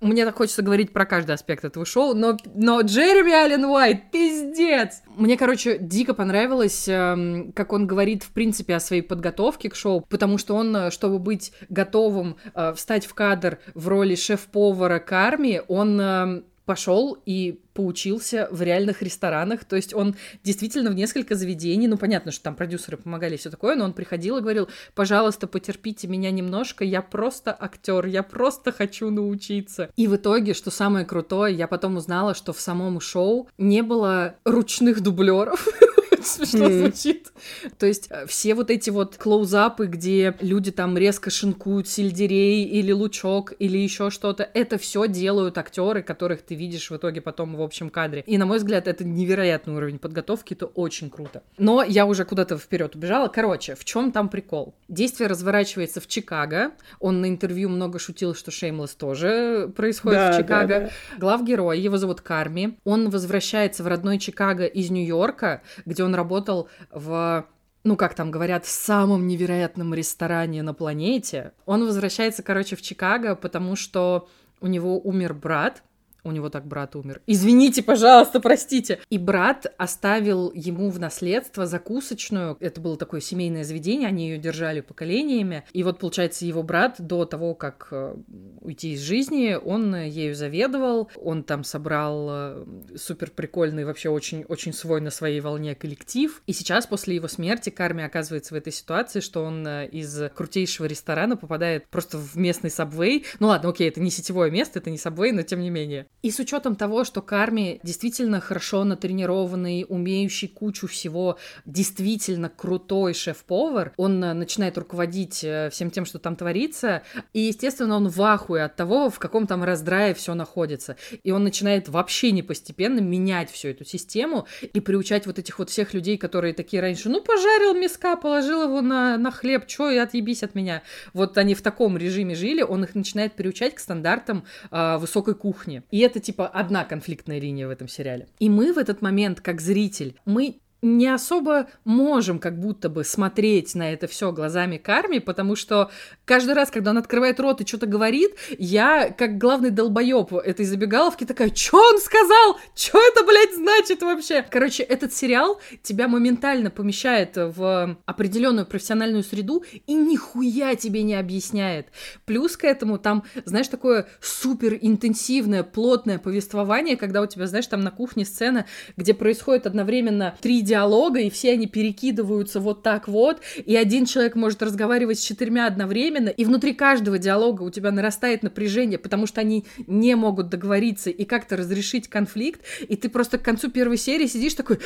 Мне 0.00 0.24
так 0.24 0.36
хочется 0.36 0.62
говорить 0.62 0.92
про 0.92 1.06
каждый 1.06 1.36
аспект 1.36 1.64
этого 1.64 1.86
шоу, 1.86 2.14
но, 2.14 2.38
но 2.56 2.80
Джереми 2.80 3.32
Аллен 3.32 3.66
Уайт, 3.66 4.10
пиздец! 4.10 5.02
Мне, 5.14 5.36
короче, 5.36 5.78
дико 5.78 6.12
понравилось, 6.12 6.88
эм, 6.88 7.52
как 7.52 7.72
он 7.72 7.86
говорит, 7.86 8.24
в 8.24 8.30
принципе, 8.30 8.74
о 8.74 8.80
своей 8.80 9.02
подготовке 9.02 9.70
к 9.70 9.76
шоу, 9.76 10.04
потому 10.08 10.38
что 10.38 10.56
он, 10.56 10.74
э, 10.74 10.90
чтобы 10.90 11.20
быть 11.20 11.52
готовым 11.68 12.36
э, 12.52 12.72
встать 12.80 13.06
в 13.06 13.14
кадр 13.14 13.58
в 13.74 13.88
роли 13.88 14.14
шеф-повара 14.14 14.98
Карми, 14.98 15.62
он 15.68 16.00
э, 16.00 16.42
пошел 16.64 17.18
и 17.26 17.60
поучился 17.74 18.48
в 18.50 18.62
реальных 18.62 19.02
ресторанах. 19.02 19.64
То 19.64 19.76
есть 19.76 19.92
он 19.92 20.16
действительно 20.42 20.90
в 20.90 20.94
несколько 20.94 21.34
заведений, 21.34 21.88
ну 21.88 21.98
понятно, 21.98 22.32
что 22.32 22.44
там 22.44 22.54
продюсеры 22.54 22.96
помогали 22.96 23.34
и 23.34 23.36
все 23.36 23.50
такое, 23.50 23.76
но 23.76 23.84
он 23.84 23.92
приходил 23.92 24.38
и 24.38 24.40
говорил, 24.40 24.68
пожалуйста, 24.94 25.46
потерпите 25.46 26.08
меня 26.08 26.30
немножко, 26.30 26.82
я 26.84 27.02
просто 27.02 27.56
актер, 27.58 28.06
я 28.06 28.22
просто 28.22 28.72
хочу 28.72 29.10
научиться. 29.10 29.90
И 29.96 30.06
в 30.06 30.16
итоге, 30.16 30.54
что 30.54 30.70
самое 30.70 31.04
крутое, 31.04 31.54
я 31.54 31.68
потом 31.68 31.96
узнала, 31.96 32.34
что 32.34 32.52
в 32.52 32.60
самом 32.60 33.00
шоу 33.00 33.48
не 33.58 33.82
было 33.82 34.36
ручных 34.44 35.00
дублеров. 35.00 35.66
смешно 36.24 36.68
звучит. 36.70 37.32
То 37.78 37.86
есть 37.86 38.08
э, 38.10 38.26
все 38.26 38.54
вот 38.54 38.70
эти 38.70 38.90
вот 38.90 39.16
клоузапы, 39.16 39.86
где 39.86 40.34
люди 40.40 40.70
там 40.70 40.96
резко 40.96 41.30
шинкуют 41.30 41.88
сельдерей 41.88 42.64
или 42.64 42.92
лучок 42.92 43.52
или 43.58 43.78
еще 43.78 44.10
что-то, 44.10 44.48
это 44.54 44.78
все 44.78 45.06
делают 45.08 45.58
актеры, 45.58 46.02
которых 46.02 46.42
ты 46.42 46.54
видишь 46.54 46.90
в 46.90 46.96
итоге 46.96 47.20
потом 47.20 47.56
в 47.56 47.62
общем 47.62 47.90
кадре. 47.90 48.22
И 48.26 48.38
на 48.38 48.46
мой 48.46 48.58
взгляд, 48.58 48.88
это 48.88 49.04
невероятный 49.04 49.74
уровень 49.74 49.98
подготовки, 49.98 50.54
это 50.54 50.66
очень 50.66 51.10
круто. 51.10 51.42
Но 51.58 51.82
я 51.82 52.06
уже 52.06 52.24
куда-то 52.24 52.58
вперед 52.58 52.94
убежала. 52.94 53.28
Короче, 53.28 53.74
в 53.74 53.84
чем 53.84 54.12
там 54.12 54.28
прикол? 54.28 54.74
Действие 54.88 55.28
разворачивается 55.28 56.00
в 56.00 56.06
Чикаго. 56.06 56.72
Он 56.98 57.20
на 57.20 57.26
интервью 57.26 57.68
много 57.68 57.98
шутил, 57.98 58.34
что 58.34 58.50
Шеймлес 58.50 58.94
тоже 58.94 59.72
происходит 59.76 60.18
да, 60.18 60.32
в 60.32 60.36
Чикаго. 60.36 60.68
Да, 60.68 60.80
да. 60.80 60.90
Главгерой, 61.18 61.80
его 61.80 61.96
зовут 61.96 62.20
Карми. 62.20 62.78
Он 62.84 63.10
возвращается 63.10 63.82
в 63.82 63.86
родной 63.86 64.18
Чикаго 64.18 64.66
из 64.66 64.90
Нью-Йорка, 64.90 65.62
где 65.86 66.04
он 66.04 66.09
работал 66.14 66.68
в 66.90 67.46
ну, 67.82 67.96
как 67.96 68.14
там 68.14 68.30
говорят, 68.30 68.66
в 68.66 68.68
самом 68.68 69.26
невероятном 69.26 69.94
ресторане 69.94 70.62
на 70.62 70.74
планете. 70.74 71.52
Он 71.64 71.86
возвращается, 71.86 72.42
короче, 72.42 72.76
в 72.76 72.82
Чикаго, 72.82 73.34
потому 73.34 73.74
что 73.74 74.28
у 74.60 74.66
него 74.66 74.98
умер 75.00 75.32
брат, 75.32 75.82
у 76.24 76.32
него 76.32 76.48
так 76.48 76.66
брат 76.66 76.96
умер. 76.96 77.20
Извините, 77.26 77.82
пожалуйста, 77.82 78.40
простите. 78.40 79.00
И 79.10 79.18
брат 79.18 79.66
оставил 79.78 80.52
ему 80.54 80.90
в 80.90 80.98
наследство 80.98 81.66
закусочную. 81.66 82.56
Это 82.60 82.80
было 82.80 82.96
такое 82.96 83.20
семейное 83.20 83.64
заведение, 83.64 84.08
они 84.08 84.28
ее 84.28 84.38
держали 84.38 84.80
поколениями. 84.80 85.64
И 85.72 85.82
вот, 85.82 85.98
получается, 85.98 86.46
его 86.46 86.62
брат 86.62 86.96
до 86.98 87.24
того, 87.24 87.54
как 87.54 87.88
э, 87.90 88.16
уйти 88.60 88.92
из 88.92 89.00
жизни, 89.00 89.58
он 89.62 89.94
ею 89.94 90.34
заведовал. 90.34 91.10
Он 91.16 91.42
там 91.42 91.64
собрал 91.64 92.28
э, 92.30 92.66
супер 92.96 93.30
прикольный, 93.30 93.84
вообще 93.84 94.08
очень, 94.08 94.44
очень 94.44 94.72
свой 94.72 95.00
на 95.00 95.10
своей 95.10 95.40
волне 95.40 95.74
коллектив. 95.74 96.42
И 96.46 96.52
сейчас, 96.52 96.86
после 96.86 97.14
его 97.14 97.28
смерти, 97.28 97.70
Карми 97.70 98.04
оказывается 98.04 98.54
в 98.54 98.56
этой 98.56 98.72
ситуации, 98.72 99.20
что 99.20 99.42
он 99.44 99.66
э, 99.66 99.88
из 99.88 100.30
крутейшего 100.34 100.86
ресторана 100.86 101.36
попадает 101.36 101.88
просто 101.88 102.18
в 102.18 102.36
местный 102.36 102.70
сабвей. 102.70 103.24
Ну 103.38 103.48
ладно, 103.48 103.70
окей, 103.70 103.88
это 103.88 104.00
не 104.00 104.10
сетевое 104.10 104.50
место, 104.50 104.78
это 104.78 104.90
не 104.90 104.98
сабвей, 104.98 105.32
но 105.32 105.42
тем 105.42 105.60
не 105.60 105.70
менее. 105.70 106.06
И 106.22 106.30
с 106.30 106.38
учетом 106.38 106.76
того, 106.76 107.04
что 107.04 107.22
Карми 107.22 107.80
действительно 107.82 108.40
хорошо 108.40 108.84
натренированный, 108.84 109.86
умеющий 109.88 110.48
кучу 110.48 110.86
всего, 110.86 111.38
действительно 111.64 112.50
крутой 112.50 113.14
шеф-повар, 113.14 113.92
он 113.96 114.22
э, 114.22 114.34
начинает 114.34 114.76
руководить 114.76 115.42
э, 115.42 115.70
всем 115.70 115.90
тем, 115.90 116.04
что 116.04 116.18
там 116.18 116.36
творится, 116.36 117.02
и, 117.32 117.40
естественно, 117.40 117.96
он 117.96 118.08
в 118.08 118.20
ахуе 118.20 118.64
от 118.64 118.76
того, 118.76 119.08
в 119.08 119.18
каком 119.18 119.46
там 119.46 119.64
раздрае 119.64 120.12
все 120.12 120.34
находится. 120.34 120.96
И 121.24 121.30
он 121.30 121.42
начинает 121.42 121.88
вообще 121.88 122.32
не 122.32 122.42
постепенно 122.42 123.00
менять 123.00 123.50
всю 123.50 123.68
эту 123.68 123.84
систему 123.84 124.46
и 124.60 124.80
приучать 124.80 125.26
вот 125.26 125.38
этих 125.38 125.58
вот 125.58 125.70
всех 125.70 125.94
людей, 125.94 126.18
которые 126.18 126.52
такие 126.52 126.82
раньше, 126.82 127.08
ну, 127.08 127.22
пожарил 127.22 127.74
миска, 127.74 128.16
положил 128.16 128.64
его 128.64 128.82
на, 128.82 129.16
на 129.16 129.30
хлеб, 129.30 129.66
чё, 129.66 129.88
и 129.88 129.96
отъебись 129.96 130.42
от 130.42 130.54
меня. 130.54 130.82
Вот 131.14 131.38
они 131.38 131.54
в 131.54 131.62
таком 131.62 131.96
режиме 131.96 132.34
жили, 132.34 132.60
он 132.60 132.84
их 132.84 132.94
начинает 132.94 133.32
приучать 133.32 133.74
к 133.74 133.78
стандартам 133.78 134.44
э, 134.70 134.98
высокой 134.98 135.34
кухни. 135.34 135.82
И 135.90 136.09
это 136.10 136.20
типа 136.20 136.46
одна 136.48 136.84
конфликтная 136.84 137.40
линия 137.40 137.66
в 137.66 137.70
этом 137.70 137.88
сериале. 137.88 138.28
И 138.38 138.48
мы 138.48 138.72
в 138.72 138.78
этот 138.78 139.00
момент, 139.00 139.40
как 139.40 139.60
зритель, 139.60 140.16
мы 140.24 140.60
не 140.82 141.08
особо 141.08 141.68
можем 141.84 142.38
как 142.38 142.58
будто 142.58 142.88
бы 142.88 143.04
смотреть 143.04 143.74
на 143.74 143.92
это 143.92 144.06
все 144.06 144.32
глазами 144.32 144.78
Карми, 144.78 145.18
потому 145.18 145.56
что 145.56 145.90
каждый 146.24 146.54
раз, 146.54 146.70
когда 146.70 146.90
он 146.90 146.98
открывает 146.98 147.38
рот 147.40 147.60
и 147.60 147.66
что-то 147.66 147.86
говорит, 147.86 148.36
я, 148.58 149.10
как 149.10 149.38
главный 149.38 149.70
долбоеб 149.70 150.32
этой 150.32 150.64
забегаловки, 150.64 151.24
такая, 151.24 151.54
что 151.54 151.78
он 151.78 151.98
сказал? 151.98 152.58
Что 152.74 152.98
это, 152.98 153.24
блядь, 153.24 153.54
значит 153.54 154.02
вообще? 154.02 154.44
Короче, 154.48 154.82
этот 154.82 155.12
сериал 155.12 155.60
тебя 155.82 156.08
моментально 156.08 156.70
помещает 156.70 157.32
в 157.36 157.98
определенную 158.06 158.66
профессиональную 158.66 159.22
среду 159.22 159.64
и 159.86 159.94
нихуя 159.94 160.74
тебе 160.76 161.02
не 161.02 161.14
объясняет. 161.14 161.88
Плюс 162.24 162.56
к 162.56 162.64
этому 162.64 162.98
там, 162.98 163.24
знаешь, 163.44 163.68
такое 163.68 164.06
супер 164.20 164.78
интенсивное, 164.80 165.62
плотное 165.62 166.18
повествование, 166.18 166.96
когда 166.96 167.20
у 167.20 167.26
тебя, 167.26 167.46
знаешь, 167.46 167.66
там 167.66 167.80
на 167.80 167.90
кухне 167.90 168.24
сцена, 168.24 168.66
где 168.96 169.12
происходит 169.12 169.66
одновременно 169.66 170.36
три 170.40 170.62
диалога, 170.70 171.18
и 171.20 171.30
все 171.30 171.52
они 171.52 171.66
перекидываются 171.66 172.60
вот 172.60 172.82
так 172.82 173.08
вот, 173.08 173.40
и 173.66 173.74
один 173.74 174.06
человек 174.06 174.36
может 174.36 174.62
разговаривать 174.62 175.18
с 175.18 175.22
четырьмя 175.22 175.66
одновременно, 175.66 176.28
и 176.28 176.44
внутри 176.44 176.74
каждого 176.74 177.18
диалога 177.18 177.62
у 177.62 177.70
тебя 177.70 177.90
нарастает 177.90 178.44
напряжение, 178.44 178.98
потому 178.98 179.26
что 179.26 179.40
они 179.40 179.64
не 179.88 180.14
могут 180.14 180.48
договориться 180.48 181.10
и 181.10 181.24
как-то 181.24 181.56
разрешить 181.56 182.06
конфликт, 182.08 182.60
и 182.88 182.96
ты 182.96 183.08
просто 183.08 183.38
к 183.38 183.42
концу 183.42 183.70
первой 183.70 183.96
серии 183.96 184.26
сидишь 184.26 184.54
такой... 184.54 184.78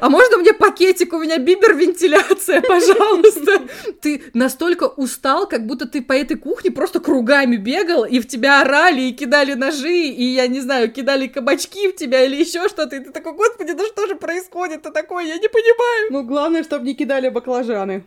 А 0.00 0.08
можно 0.08 0.38
мне 0.38 0.52
пакетик? 0.52 1.12
У 1.12 1.18
меня 1.18 1.38
бибер-вентиляция, 1.38 2.60
пожалуйста. 2.68 3.62
Ты 4.00 4.22
настолько 4.34 4.84
устал, 4.84 5.46
как 5.48 5.66
будто 5.66 5.86
ты 5.86 6.02
по 6.02 6.12
этой 6.12 6.36
кухне 6.36 6.70
просто 6.70 7.00
кругами 7.00 7.56
бегал, 7.56 8.04
и 8.04 8.20
в 8.20 8.26
тебя 8.26 8.60
орали, 8.62 9.02
и 9.02 9.12
кидали 9.12 9.54
ножи, 9.54 10.06
и, 10.06 10.24
я 10.24 10.46
не 10.46 10.60
знаю, 10.60 10.90
кидали 10.90 11.26
кабачки 11.26 11.88
в 11.88 11.96
тебя 11.96 12.24
или 12.24 12.36
еще 12.36 12.68
что-то. 12.68 12.96
И 12.96 13.00
ты 13.00 13.10
такой, 13.10 13.32
господи, 13.34 13.72
да 13.72 13.84
что 13.86 14.06
же 14.06 14.16
происходит-то 14.16 14.90
такое? 14.90 15.24
Я 15.24 15.38
не 15.38 15.48
понимаю. 15.48 16.08
Ну, 16.10 16.22
главное, 16.24 16.62
чтобы 16.62 16.84
не 16.86 16.94
кидали 16.94 17.28
баклажаны. 17.28 18.04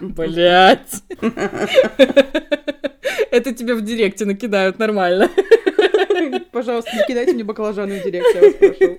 Блять. 0.00 1.02
Это 3.30 3.52
тебе 3.52 3.74
в 3.74 3.82
директе 3.82 4.24
накидают 4.24 4.78
нормально. 4.78 5.30
Пожалуйста, 6.52 6.90
не 6.96 7.06
кидайте 7.06 7.32
мне 7.32 7.44
баклажаны 7.44 8.00
в 8.00 8.04
директ, 8.04 8.34
я 8.34 8.40
вас 8.40 8.54
прошу. 8.54 8.98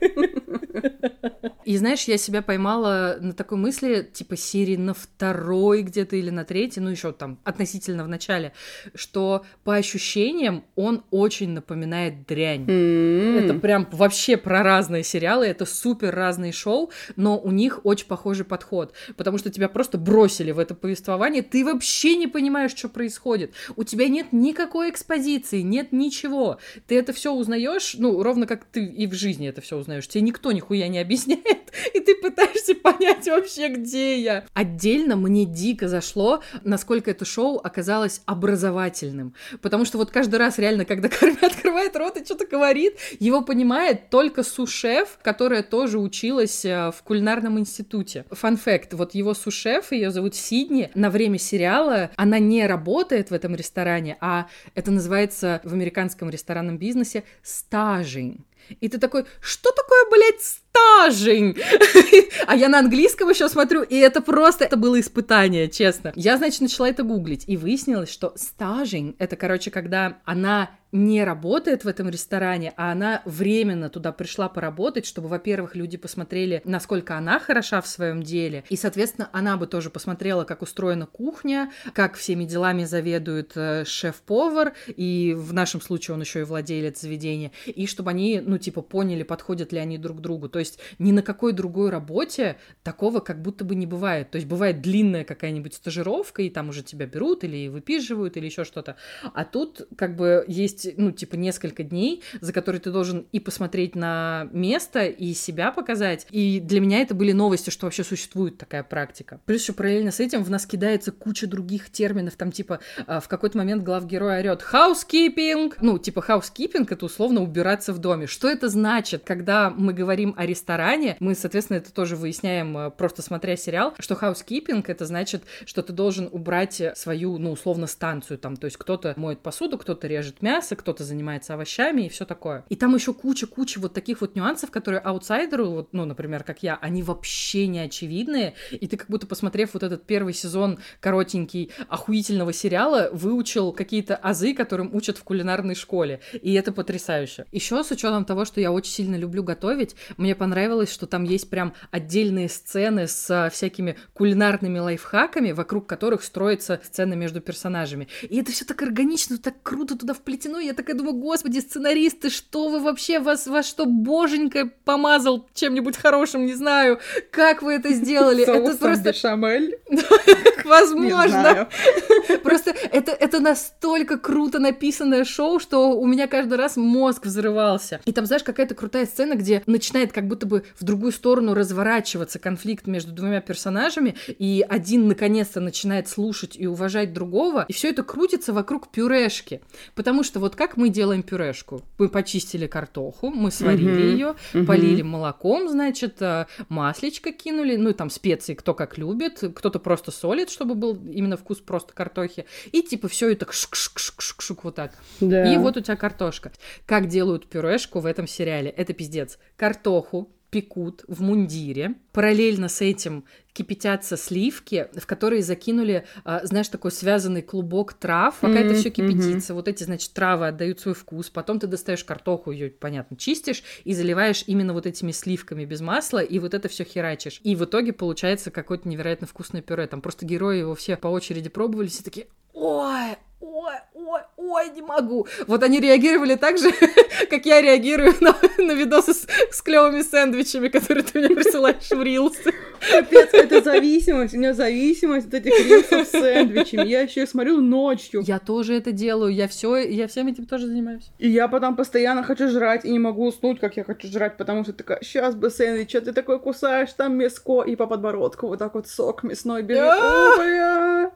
И 1.66 1.78
знаешь, 1.78 2.04
я 2.04 2.18
себя 2.18 2.44
поймала 2.44 3.18
на 3.20 3.34
такой 3.34 3.58
мысли, 3.58 4.08
типа 4.14 4.38
серии 4.38 4.76
на 4.76 4.94
второй 4.94 5.82
где-то 5.82 6.16
или 6.16 6.30
на 6.30 6.46
третьей, 6.46 6.84
ну 6.84 6.92
еще 6.92 7.12
там 7.12 7.40
относительно 7.44 8.04
в 8.04 8.08
начале, 8.08 8.54
что 8.94 9.44
по 9.64 9.74
ощущениям 9.76 10.64
он 10.76 11.04
очень 11.10 11.50
напоминает 11.50 12.28
дрянь. 12.28 12.66
Mm-hmm. 12.66 13.44
Это 13.44 13.54
прям 13.56 13.88
вообще 13.92 14.38
про 14.38 14.62
разные 14.62 15.04
сериалы, 15.04 15.48
это 15.48 15.66
супер 15.66 16.14
разные 16.14 16.52
шоу, 16.52 16.92
но 17.16 17.40
у 17.40 17.50
них 17.50 17.80
очень 17.84 18.06
похожий 18.06 18.46
подход, 18.46 18.94
потому 19.18 19.40
что 19.40 19.50
тебя 19.50 19.68
просто 19.68 19.98
бросили 19.98 20.52
в 20.52 20.60
это 20.60 20.76
повествование, 20.76 21.42
ты 21.42 21.66
вообще 21.66 22.16
не 22.16 22.28
понимаешь, 22.28 22.76
что 22.76 22.90
происходит, 22.90 23.54
у 23.76 23.84
тебя 23.84 24.08
нет 24.08 24.28
никакой 24.32 24.92
экспозиции, 24.92 25.62
нет 25.62 25.92
ничего, 25.92 26.60
ты 26.86 27.00
это 27.00 27.12
все 27.12 27.25
узнаешь, 27.32 27.96
ну 27.98 28.22
ровно 28.24 28.48
как 28.48 28.66
ты 28.66 28.86
и 28.86 29.08
в 29.08 29.14
жизни 29.14 29.48
это 29.48 29.62
все 29.62 29.78
узнаешь, 29.78 30.08
тебе 30.08 30.22
никто 30.22 30.52
нихуя 30.52 30.88
не 30.88 31.00
объясняет 31.00 31.72
и 31.94 32.00
ты 32.00 32.16
пытаешься 32.16 32.76
понять 32.76 33.28
вообще, 33.28 33.70
где 33.70 34.20
я. 34.20 34.46
Отдельно 34.54 35.16
мне 35.16 35.46
дико 35.46 35.88
зашло, 35.88 36.42
насколько 36.64 37.12
это 37.12 37.26
шоу 37.26 37.60
оказалось 37.64 38.22
образовательным, 38.26 39.34
потому 39.62 39.86
что 39.86 39.98
вот 39.98 40.12
каждый 40.12 40.38
раз 40.38 40.58
реально, 40.58 40.86
когда 40.86 41.10
Карми 41.16 41.44
открывает 41.44 41.96
рот 41.96 42.18
и 42.18 42.26
что-то 42.26 42.46
говорит, 42.46 42.98
его 43.20 43.42
понимает 43.42 44.10
только 44.10 44.44
су-шеф, 44.44 45.20
которая 45.22 45.64
тоже 45.64 46.00
училась 46.00 46.66
э, 46.66 46.92
в 46.92 47.04
кулинарном 47.04 47.60
институте. 47.60 48.26
Фан 48.32 48.58
факт, 48.58 48.94
вот 48.94 49.16
его 49.16 49.34
су-шеф, 49.34 49.92
ее 49.92 50.12
зовут 50.12 50.36
Сидни, 50.36 50.92
на 50.96 51.10
время 51.10 51.38
сериала 51.38 52.12
она 52.16 52.40
не 52.40 52.66
работает 52.68 53.30
в 53.30 53.34
этом 53.34 53.56
ресторане, 53.56 54.18
а 54.22 54.48
это 54.74 54.92
называется 54.92 55.62
в 55.64 55.74
американском 55.74 56.30
ресторанном 56.30 56.78
бизнесе 56.78 57.15
стажинг. 57.44 58.42
И 58.82 58.90
ты 58.90 58.98
такой, 58.98 59.26
что 59.42 59.72
такое, 59.72 60.06
блядь, 60.12 60.42
стажень? 60.42 61.56
а 62.48 62.56
я 62.56 62.68
на 62.68 62.80
английском 62.80 63.30
еще 63.30 63.48
смотрю, 63.48 63.84
и 63.84 63.96
это 63.96 64.22
просто, 64.22 64.66
это 64.66 64.78
было 64.78 65.00
испытание, 65.00 65.70
честно. 65.70 66.12
Я, 66.16 66.38
значит, 66.38 66.62
начала 66.62 66.90
это 66.90 67.04
гуглить, 67.04 67.44
и 67.48 67.58
выяснилось, 67.58 68.10
что 68.10 68.34
стажень, 68.36 69.16
это, 69.20 69.36
короче, 69.36 69.72
когда 69.72 70.18
она 70.26 70.72
не 70.96 71.26
работает 71.26 71.84
в 71.84 71.88
этом 71.90 72.10
ресторане, 72.10 72.74
а 72.78 72.94
она 72.94 73.22
временно 73.26 73.90
туда 73.90 74.14
пришла 74.14 74.48
поработать, 74.48 75.06
чтобы, 75.06 75.28
во-первых, 75.28 75.76
люди 75.76 75.98
посмотрели, 75.98 76.62
насколько 76.64 77.18
она 77.18 77.38
хороша 77.40 77.82
в 77.82 77.88
своем 77.88 78.24
деле, 78.24 78.64
и, 78.70 78.78
соответственно, 78.78 79.30
она 79.34 79.58
бы 79.58 79.68
тоже 79.68 79.90
посмотрела, 79.90 80.46
как 80.46 80.62
устроена 80.62 81.06
кухня, 81.06 81.70
как 81.94 82.16
всеми 82.16 82.46
делами 82.46 82.86
заведует 82.86 83.52
э, 83.56 83.84
шеф-повар, 83.84 84.74
и 84.88 85.36
в 85.38 85.52
нашем 85.52 85.82
случае 85.82 86.16
он 86.16 86.22
еще 86.22 86.40
и 86.40 86.44
владелец 86.44 87.02
заведения, 87.02 87.52
и 87.66 87.88
чтобы 87.88 88.12
они, 88.12 88.42
ну, 88.44 88.58
типа, 88.58 88.82
поняли, 88.82 89.24
подходят 89.24 89.74
ли 89.74 89.80
они 89.80 89.98
друг 89.98 90.22
другу. 90.22 90.48
То 90.48 90.60
есть 90.60 90.80
ни 90.98 91.12
на 91.12 91.24
какой 91.24 91.52
другой 91.52 91.90
работе 91.90 92.56
такого 92.84 93.20
как 93.20 93.42
будто 93.42 93.66
бы 93.66 93.76
не 93.76 93.86
бывает. 93.86 94.32
То 94.32 94.38
есть 94.38 94.48
бывает 94.48 94.82
длинная 94.82 95.26
какая-нибудь 95.26 95.74
стажировка, 95.74 96.42
и 96.42 96.50
там 96.50 96.70
уже 96.70 96.84
тебя 96.84 97.06
берут 97.06 97.44
или 97.44 97.68
выпиживают, 97.68 98.38
или 98.38 98.46
еще 98.46 98.64
что-то. 98.64 98.96
А 99.34 99.44
тут 99.44 99.88
как 99.98 100.16
бы 100.16 100.46
есть 100.48 100.85
есть, 100.86 100.98
ну, 100.98 101.12
типа, 101.12 101.36
несколько 101.36 101.84
дней, 101.84 102.24
за 102.42 102.54
которые 102.54 102.82
ты 102.82 102.92
должен 102.92 103.28
и 103.32 103.40
посмотреть 103.40 103.96
на 103.96 104.48
место, 104.52 105.06
и 105.06 105.34
себя 105.34 105.72
показать. 105.72 106.28
И 106.32 106.60
для 106.60 106.82
меня 106.82 107.02
это 107.02 107.14
были 107.14 107.32
новости, 107.32 107.70
что 107.70 107.86
вообще 107.86 108.04
существует 108.04 108.58
такая 108.58 108.84
практика. 108.84 109.40
Плюс 109.46 109.62
еще 109.62 109.74
параллельно 109.74 110.12
с 110.12 110.20
этим 110.20 110.44
в 110.44 110.50
нас 110.50 110.66
кидается 110.66 111.12
куча 111.12 111.48
других 111.48 111.90
терминов, 111.90 112.36
там, 112.36 112.52
типа, 112.52 112.80
а, 113.08 113.20
в 113.20 113.28
какой-то 113.28 113.58
момент 113.58 113.84
главгерой 113.84 114.40
орет 114.40 114.64
housekeeping, 114.72 115.74
ну, 115.82 115.98
типа, 115.98 116.24
housekeeping— 116.28 116.88
это 116.90 117.06
условно 117.06 117.42
убираться 117.42 117.94
в 117.94 118.00
доме. 118.00 118.28
Что 118.28 118.50
это 118.50 118.70
значит? 118.70 119.24
Когда 119.26 119.70
мы 119.70 119.94
говорим 119.94 120.34
о 120.38 120.46
ресторане, 120.46 121.18
мы, 121.20 121.36
соответственно, 121.36 121.78
это 121.78 121.94
тоже 121.94 122.16
выясняем, 122.16 122.78
а, 122.78 122.90
просто 122.90 123.22
смотря 123.22 123.56
сериал, 123.56 123.94
что 124.00 124.16
housekeeping— 124.16 124.84
это 124.88 125.06
значит, 125.06 125.44
что 125.66 125.82
ты 125.82 125.94
должен 125.94 126.30
убрать 126.32 126.82
свою, 126.96 127.38
ну, 127.38 127.52
условно, 127.52 127.88
станцию, 127.88 128.38
там, 128.38 128.56
то 128.56 128.66
есть 128.66 128.78
кто-то 128.78 129.14
моет 129.18 129.40
посуду, 129.40 129.78
кто-то 129.78 130.08
режет 130.08 130.42
мясо, 130.42 130.75
мясо, 130.76 130.86
кто-то 130.86 131.04
занимается 131.04 131.54
овощами 131.54 132.04
и 132.04 132.10
все 132.10 132.26
такое. 132.26 132.64
И 132.70 132.76
там 132.76 132.96
еще 132.96 133.14
куча-куча 133.14 133.80
вот 133.80 133.94
таких 133.94 134.22
вот 134.22 134.36
нюансов, 134.36 134.72
которые 134.72 135.00
аутсайдеру, 135.00 135.68
вот, 135.68 135.90
ну, 135.94 136.06
например, 136.06 136.44
как 136.44 136.64
я, 136.64 136.78
они 136.82 137.04
вообще 137.04 137.68
не 137.68 137.80
очевидные, 137.80 138.54
и 138.72 138.88
ты 138.88 138.98
как 138.98 139.10
будто 139.10 139.28
посмотрев 139.28 139.74
вот 139.74 139.84
этот 139.84 140.06
первый 140.06 140.34
сезон 140.34 140.80
коротенький 141.00 141.72
охуительного 141.90 142.54
сериала, 142.54 143.10
выучил 143.12 143.72
какие-то 143.72 144.16
азы, 144.16 144.54
которым 144.54 144.94
учат 144.94 145.18
в 145.18 145.24
кулинарной 145.24 145.76
школе, 145.76 146.20
и 146.34 146.54
это 146.54 146.72
потрясающе. 146.72 147.46
Еще 147.52 147.84
с 147.84 147.92
учетом 147.92 148.26
того, 148.26 148.46
что 148.46 148.62
я 148.62 148.72
очень 148.72 148.92
сильно 148.92 149.16
люблю 149.16 149.44
готовить, 149.44 149.96
мне 150.18 150.36
понравилось, 150.36 150.92
что 150.92 151.08
там 151.08 151.24
есть 151.24 151.50
прям 151.50 151.74
отдельные 151.92 152.50
сцены 152.50 153.08
с 153.08 153.50
всякими 153.52 153.96
кулинарными 154.14 154.80
лайфхаками, 154.80 155.52
вокруг 155.52 155.88
которых 155.88 156.24
строится 156.24 156.80
сцена 156.84 157.14
между 157.14 157.42
персонажами. 157.42 158.08
И 158.22 158.38
это 158.38 158.52
все 158.52 158.66
так 158.66 158.82
органично, 158.82 159.38
так 159.38 159.56
круто 159.64 159.98
туда 159.98 160.14
вплетено, 160.14 160.55
я 160.60 160.74
такая 160.74 160.96
думаю, 160.96 161.16
господи, 161.16 161.60
сценаристы, 161.60 162.30
что 162.30 162.70
вы 162.70 162.80
вообще, 162.80 163.20
вас, 163.20 163.48
вас 163.48 163.68
что, 163.68 163.86
боженька 163.86 164.70
помазал 164.86 165.48
чем-нибудь 165.54 165.98
хорошим, 165.98 166.46
не 166.46 166.54
знаю, 166.54 167.00
как 167.32 167.62
вы 167.62 167.74
это 167.74 167.94
сделали? 167.94 168.44
Это 168.48 168.78
просто... 168.78 169.10
бешамель? 169.10 169.80
Возможно. 170.70 171.70
Просто 172.44 172.74
это, 172.92 173.12
это 173.12 173.40
настолько 173.40 174.18
круто 174.18 174.60
написанное 174.60 175.24
шоу, 175.24 175.60
что 175.60 175.92
у 175.92 176.06
меня 176.08 176.28
каждый 176.28 176.58
раз 176.58 176.76
мозг 176.76 177.26
взрывался. 177.26 178.02
И 178.06 178.12
там, 178.12 178.26
знаешь, 178.26 178.44
какая-то 178.44 178.76
крутая 178.76 179.06
сцена, 179.06 179.36
где 179.36 179.62
начинает 179.68 180.12
как 180.12 180.28
будто 180.28 180.46
бы 180.46 180.64
в 180.80 180.84
другую 180.84 181.12
сторону 181.12 181.54
разворачиваться 181.54 182.40
конфликт 182.40 182.88
между 182.88 183.12
двумя 183.12 183.42
персонажами, 183.42 184.16
и 184.28 184.66
один 184.68 185.08
наконец-то 185.08 185.60
начинает 185.60 186.08
слушать 186.08 186.56
и 186.58 186.66
уважать 186.66 187.14
другого, 187.14 187.66
и 187.68 187.74
все 187.74 187.90
это 187.90 188.04
крутится 188.04 188.54
вокруг 188.54 188.90
пюрешки. 188.90 189.62
Потому 189.94 190.24
что 190.24 190.40
вот 190.40 190.56
как 190.56 190.78
мы 190.78 190.90
делаем 190.90 191.24
пюрешку? 191.24 191.82
Мы 191.98 192.10
почистили 192.10 192.68
картоху, 192.68 193.30
мы 193.30 193.52
сварили 193.52 193.92
uh-huh. 193.92 194.12
ее, 194.12 194.36
uh-huh. 194.54 194.66
полили 194.66 195.02
молоком, 195.02 195.70
значит, 195.70 196.22
э, 196.22 196.48
маслечко 196.70 197.32
кинули, 197.32 197.76
ну 197.76 197.92
и 197.92 197.94
там 197.94 198.10
специи, 198.10 198.54
кто 198.54 198.74
как 198.74 198.98
любит, 198.98 199.44
кто-то 199.56 199.80
просто 199.80 200.12
солит, 200.12 200.50
чтобы 200.56 200.74
был 200.76 200.96
именно 200.96 201.36
вкус 201.36 201.60
просто 201.60 201.94
картохи, 201.94 202.46
и 202.72 202.82
типа 202.82 203.10
все 203.10 203.32
это 203.32 203.46
шк-шк-шк-шк 203.46 204.60
вот 204.64 204.76
так. 204.76 204.94
Да. 205.20 205.54
И 205.54 205.58
вот 205.58 205.76
у 205.76 205.82
тебя 205.82 205.98
картошка. 205.98 206.52
Как 206.86 207.08
делают 207.08 207.48
пюрешку 207.48 208.00
в 208.00 208.06
этом 208.06 208.26
сериале? 208.26 208.70
Это 208.70 208.94
пиздец. 208.94 209.38
Картоху 209.58 210.30
пекут 210.56 211.04
в 211.10 211.22
мундире. 211.22 211.96
Параллельно 212.14 212.70
с 212.70 212.80
этим 212.80 213.26
кипятятся 213.52 214.16
сливки, 214.16 214.88
в 214.94 215.06
которые 215.06 215.44
закинули, 215.44 216.06
а, 216.24 216.46
знаешь, 216.46 216.70
такой 216.70 216.92
связанный 216.92 217.42
клубок 217.42 217.92
трав, 217.92 218.38
пока 218.40 218.54
mm-hmm, 218.54 218.66
это 218.66 218.76
все 218.76 218.90
кипятится. 218.90 219.52
Mm-hmm. 219.52 219.56
Вот 219.56 219.68
эти, 219.68 219.84
значит, 219.84 220.14
травы 220.14 220.48
отдают 220.48 220.80
свой 220.80 220.96
вкус. 220.96 221.30
Потом 221.30 221.60
ты 221.60 221.68
достаешь 221.68 222.06
картоху, 222.06 222.52
ее, 222.52 222.70
понятно, 222.70 223.18
чистишь 223.18 223.64
и 223.84 223.94
заливаешь 223.94 224.46
именно 224.48 224.72
вот 224.72 224.86
этими 224.86 225.12
сливками 225.12 225.66
без 225.66 225.82
масла, 225.82 226.20
и 226.20 226.40
вот 226.40 226.54
это 226.54 226.70
все 226.70 226.86
херачишь. 226.86 227.42
И 227.44 227.54
в 227.58 227.66
итоге 227.66 227.92
получается 227.92 228.50
какое-то 228.50 228.88
невероятно 228.88 229.28
вкусное 229.28 229.62
пюре. 229.62 229.88
Там 229.88 230.00
просто 230.00 230.26
герои 230.26 230.60
его 230.60 230.74
все 230.74 230.96
по 230.96 231.08
очереди 231.08 231.50
пробовали, 231.50 231.88
все 231.88 232.02
такие, 232.02 232.28
ой, 232.54 233.18
ой, 233.46 233.76
ой, 233.94 234.22
ой, 234.38 234.70
не 234.72 234.82
могу. 234.82 235.28
Вот 235.48 235.64
они 235.64 235.80
реагировали 235.80 236.36
так 236.36 236.58
же, 236.58 236.72
как 237.30 237.46
я 237.46 237.62
реагирую 237.62 238.14
на, 238.22 238.36
на 238.58 238.72
видосы 238.74 239.14
с, 239.14 239.28
с 239.52 239.62
клевыми 239.62 240.02
сэндвичами, 240.02 240.68
которые 240.68 241.04
ты 241.04 241.20
мне 241.20 241.36
присылаешь 241.36 241.90
в 241.90 242.02
рилсы. 242.02 242.54
Капец, 242.92 243.30
это 243.34 243.62
зависимость. 243.62 244.34
У 244.34 244.38
меня 244.38 244.54
зависимость 244.54 245.28
от 245.28 245.34
этих 245.36 245.66
рилсов 245.66 246.08
с 246.08 246.12
сэндвичами. 246.12 246.88
Я 246.88 247.02
еще 247.02 247.26
смотрю 247.26 247.62
ночью. 247.62 248.22
Я 248.26 248.40
тоже 248.40 248.76
это 248.76 248.92
делаю. 248.92 249.34
Я 249.34 249.48
все, 249.48 249.78
я 249.78 250.08
всем 250.08 250.28
этим 250.28 250.46
тоже 250.46 250.68
занимаюсь. 250.68 251.10
И 251.18 251.30
я 251.30 251.48
потом 251.48 251.76
постоянно 251.76 252.24
хочу 252.24 252.50
жрать 252.50 252.86
и 252.86 252.92
не 252.92 253.00
могу 253.00 253.28
уснуть, 253.28 253.60
как 253.60 253.78
я 253.78 253.84
хочу 253.84 254.08
жрать, 254.08 254.38
потому 254.38 254.64
что 254.64 254.74
такая, 254.74 255.00
сейчас 255.02 255.36
бы 255.36 255.50
сэндвич, 255.50 255.96
а 255.96 256.02
ты 256.02 256.14
такой 256.14 256.40
кусаешь, 256.40 256.94
там 256.94 257.16
мяско, 257.18 257.64
и 257.64 257.76
по 257.76 257.88
подбородку 257.88 258.48
вот 258.48 258.60
так 258.60 258.76
вот 258.76 258.88
сок 258.88 259.24
мясной 259.24 259.64
бежит. 259.64 259.84
О, 259.84 260.38
бля! 260.38 261.12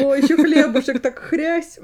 Ой, 0.00 0.22
еще 0.22 0.36
хлебушек 0.36 1.00
так 1.00 1.18
хрясь. 1.18 1.78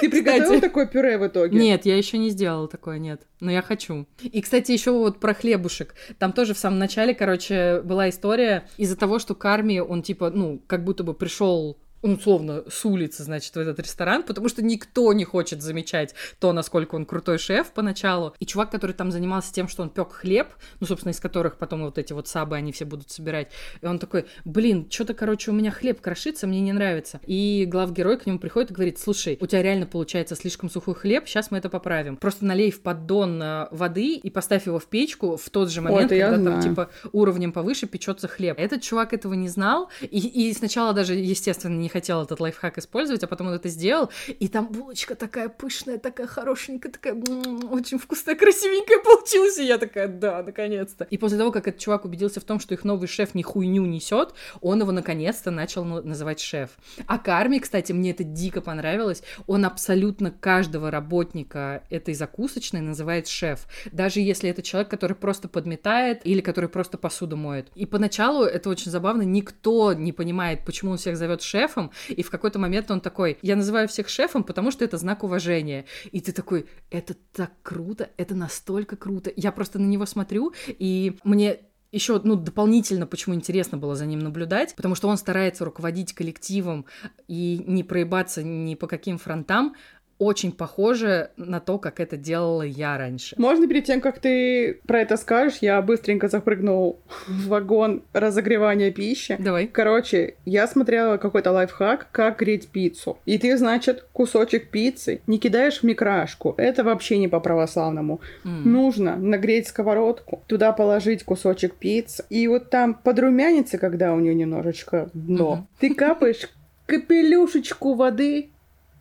Ты 0.00 0.08
приготовил 0.08 0.44
Кстати. 0.44 0.60
такое 0.60 0.86
пюре 0.86 1.18
в 1.18 1.26
итоге? 1.26 1.58
Нет, 1.58 1.84
я 1.84 1.96
еще 1.96 2.18
не 2.18 2.30
сделала 2.30 2.68
такое, 2.68 2.98
нет. 2.98 3.22
Но 3.40 3.50
я 3.50 3.60
хочу. 3.60 4.06
И, 4.22 4.40
кстати, 4.40 4.72
еще 4.72 4.92
вот 4.92 5.20
про 5.20 5.34
хлебушек. 5.34 5.94
Там 6.18 6.32
тоже 6.32 6.54
в 6.54 6.58
самом 6.58 6.78
начале, 6.78 7.14
короче, 7.14 7.80
была 7.82 8.08
история 8.08 8.68
из-за 8.76 8.96
того, 8.96 9.18
что 9.18 9.34
Карми, 9.34 9.78
он 9.78 10.02
типа, 10.02 10.30
ну, 10.30 10.62
как 10.66 10.84
будто 10.84 11.02
бы 11.02 11.12
пришел 11.14 11.78
ну, 12.02 12.14
условно, 12.14 12.64
с 12.68 12.84
улицы, 12.84 13.24
значит, 13.24 13.54
в 13.54 13.58
этот 13.58 13.78
ресторан, 13.78 14.22
потому 14.22 14.48
что 14.48 14.62
никто 14.62 15.12
не 15.12 15.24
хочет 15.24 15.62
замечать 15.62 16.14
то, 16.38 16.52
насколько 16.52 16.94
он 16.94 17.04
крутой 17.04 17.38
шеф 17.38 17.72
поначалу. 17.72 18.34
И 18.38 18.46
чувак, 18.46 18.70
который 18.70 18.92
там 18.92 19.10
занимался 19.10 19.52
тем, 19.52 19.68
что 19.68 19.82
он 19.82 19.90
пек 19.90 20.12
хлеб, 20.12 20.48
ну, 20.80 20.86
собственно, 20.86 21.12
из 21.12 21.20
которых 21.20 21.58
потом 21.58 21.82
вот 21.82 21.98
эти 21.98 22.12
вот 22.12 22.28
сабы, 22.28 22.56
они 22.56 22.72
все 22.72 22.84
будут 22.84 23.10
собирать. 23.10 23.48
И 23.80 23.86
он 23.86 23.98
такой, 23.98 24.26
блин, 24.44 24.86
что-то, 24.90 25.14
короче, 25.14 25.50
у 25.50 25.54
меня 25.54 25.70
хлеб 25.70 26.00
крошится, 26.00 26.46
мне 26.46 26.60
не 26.60 26.72
нравится. 26.72 27.20
И 27.26 27.66
главгерой 27.68 28.18
к 28.18 28.26
нему 28.26 28.38
приходит 28.38 28.70
и 28.70 28.74
говорит, 28.74 28.98
слушай, 28.98 29.36
у 29.40 29.46
тебя 29.46 29.62
реально 29.62 29.86
получается 29.86 30.36
слишком 30.36 30.70
сухой 30.70 30.94
хлеб, 30.94 31.24
сейчас 31.26 31.50
мы 31.50 31.58
это 31.58 31.68
поправим. 31.68 32.16
Просто 32.16 32.44
налей 32.44 32.70
в 32.70 32.80
поддон 32.80 33.42
э, 33.42 33.68
воды 33.70 34.14
и 34.14 34.30
поставь 34.30 34.66
его 34.66 34.78
в 34.78 34.86
печку 34.86 35.36
в 35.36 35.50
тот 35.50 35.70
же 35.70 35.80
момент, 35.80 36.12
я 36.12 36.30
когда 36.30 36.50
там, 36.50 36.60
знаю. 36.60 36.62
типа, 36.62 36.90
уровнем 37.12 37.52
повыше 37.52 37.86
печется 37.86 38.28
хлеб. 38.28 38.58
Этот 38.58 38.82
чувак 38.82 39.12
этого 39.12 39.34
не 39.34 39.48
знал, 39.48 39.90
и, 40.00 40.18
и 40.18 40.52
сначала 40.54 40.92
даже, 40.92 41.14
естественно, 41.14 41.76
не 41.76 41.89
хотел 41.90 42.22
этот 42.22 42.40
лайфхак 42.40 42.78
использовать, 42.78 43.22
а 43.22 43.26
потом 43.26 43.48
он 43.48 43.54
это 43.54 43.68
сделал, 43.68 44.10
и 44.28 44.48
там 44.48 44.66
булочка 44.66 45.14
такая 45.14 45.48
пышная, 45.48 45.98
такая 45.98 46.26
хорошенькая, 46.26 46.92
такая 46.92 47.14
м, 47.14 47.72
очень 47.72 47.98
вкусная, 47.98 48.34
красивенькая 48.34 48.98
получилась, 48.98 49.58
и 49.58 49.64
я 49.64 49.78
такая, 49.78 50.08
да, 50.08 50.42
наконец-то. 50.42 51.04
И 51.04 51.18
после 51.18 51.38
того, 51.38 51.52
как 51.52 51.68
этот 51.68 51.80
чувак 51.80 52.04
убедился 52.04 52.40
в 52.40 52.44
том, 52.44 52.60
что 52.60 52.74
их 52.74 52.84
новый 52.84 53.08
шеф 53.08 53.34
ни 53.34 53.42
хуйню 53.42 53.84
несет, 53.86 54.34
он 54.60 54.80
его 54.80 54.92
наконец-то 54.92 55.50
начал 55.50 55.84
называть 55.84 56.40
шеф. 56.40 56.70
А 57.06 57.18
Карми, 57.18 57.58
кстати, 57.58 57.92
мне 57.92 58.12
это 58.12 58.24
дико 58.24 58.60
понравилось, 58.60 59.22
он 59.46 59.64
абсолютно 59.64 60.30
каждого 60.30 60.90
работника 60.90 61.82
этой 61.90 62.14
закусочной 62.14 62.80
называет 62.80 63.28
шеф, 63.28 63.66
даже 63.92 64.20
если 64.20 64.50
это 64.50 64.62
человек, 64.62 64.90
который 64.90 65.16
просто 65.16 65.48
подметает 65.48 66.20
или 66.24 66.40
который 66.40 66.68
просто 66.68 66.98
посуду 66.98 67.36
моет. 67.36 67.68
И 67.74 67.86
поначалу 67.86 68.44
это 68.44 68.68
очень 68.68 68.90
забавно, 68.90 69.22
никто 69.22 69.92
не 69.92 70.12
понимает, 70.12 70.64
почему 70.64 70.92
он 70.92 70.98
всех 70.98 71.16
зовет 71.16 71.42
шефом, 71.42 71.79
и 72.08 72.22
в 72.22 72.30
какой-то 72.30 72.58
момент 72.58 72.90
он 72.90 73.00
такой, 73.00 73.38
я 73.42 73.56
называю 73.56 73.88
всех 73.88 74.08
шефом, 74.08 74.44
потому 74.44 74.70
что 74.70 74.84
это 74.84 74.98
знак 74.98 75.24
уважения. 75.24 75.86
И 76.12 76.20
ты 76.20 76.32
такой, 76.32 76.66
это 76.90 77.14
так 77.32 77.52
круто, 77.62 78.10
это 78.16 78.34
настолько 78.34 78.96
круто. 78.96 79.32
Я 79.36 79.52
просто 79.52 79.78
на 79.78 79.86
него 79.86 80.06
смотрю, 80.06 80.52
и 80.68 81.16
мне 81.24 81.60
еще, 81.92 82.20
ну, 82.22 82.36
дополнительно, 82.36 83.06
почему 83.06 83.34
интересно 83.34 83.76
было 83.76 83.96
за 83.96 84.06
ним 84.06 84.20
наблюдать, 84.20 84.76
потому 84.76 84.94
что 84.94 85.08
он 85.08 85.16
старается 85.16 85.64
руководить 85.64 86.12
коллективом 86.12 86.86
и 87.26 87.62
не 87.66 87.82
проебаться 87.82 88.42
ни 88.42 88.74
по 88.76 88.86
каким 88.86 89.18
фронтам, 89.18 89.74
очень 90.20 90.52
похоже 90.52 91.30
на 91.38 91.60
то, 91.60 91.78
как 91.78 91.98
это 91.98 92.18
делала 92.18 92.60
я 92.62 92.98
раньше. 92.98 93.34
Можно 93.38 93.66
перед 93.66 93.86
тем, 93.86 94.02
как 94.02 94.18
ты 94.18 94.74
про 94.86 95.00
это 95.00 95.16
скажешь, 95.16 95.58
я 95.62 95.80
быстренько 95.80 96.28
запрыгнул 96.28 97.00
в 97.26 97.48
вагон 97.48 98.02
разогревания 98.12 98.92
пищи. 98.92 99.36
Давай. 99.38 99.66
Короче, 99.66 100.34
я 100.44 100.66
смотрела 100.66 101.16
какой-то 101.16 101.52
лайфхак, 101.52 102.08
как 102.12 102.38
греть 102.38 102.68
пиццу. 102.68 103.18
И 103.24 103.38
ты, 103.38 103.56
значит, 103.56 104.04
кусочек 104.12 104.70
пиццы 104.70 105.22
не 105.26 105.38
кидаешь 105.38 105.80
в 105.80 105.84
микрошку. 105.84 106.54
Это 106.58 106.84
вообще 106.84 107.16
не 107.16 107.28
по-православному. 107.28 108.20
М. 108.44 108.70
Нужно 108.70 109.16
нагреть 109.16 109.68
сковородку, 109.68 110.42
туда 110.46 110.72
положить 110.72 111.24
кусочек 111.24 111.74
пиццы. 111.76 112.24
И 112.28 112.46
вот 112.46 112.68
там 112.68 112.92
подрумянится, 112.92 113.78
когда 113.78 114.12
у 114.12 114.20
нее 114.20 114.34
немножечко 114.34 115.08
дно. 115.14 115.54
Мгм. 115.54 115.68
Ты 115.80 115.94
капаешь 115.94 116.50
капелюшечку 116.84 117.94
воды 117.94 118.50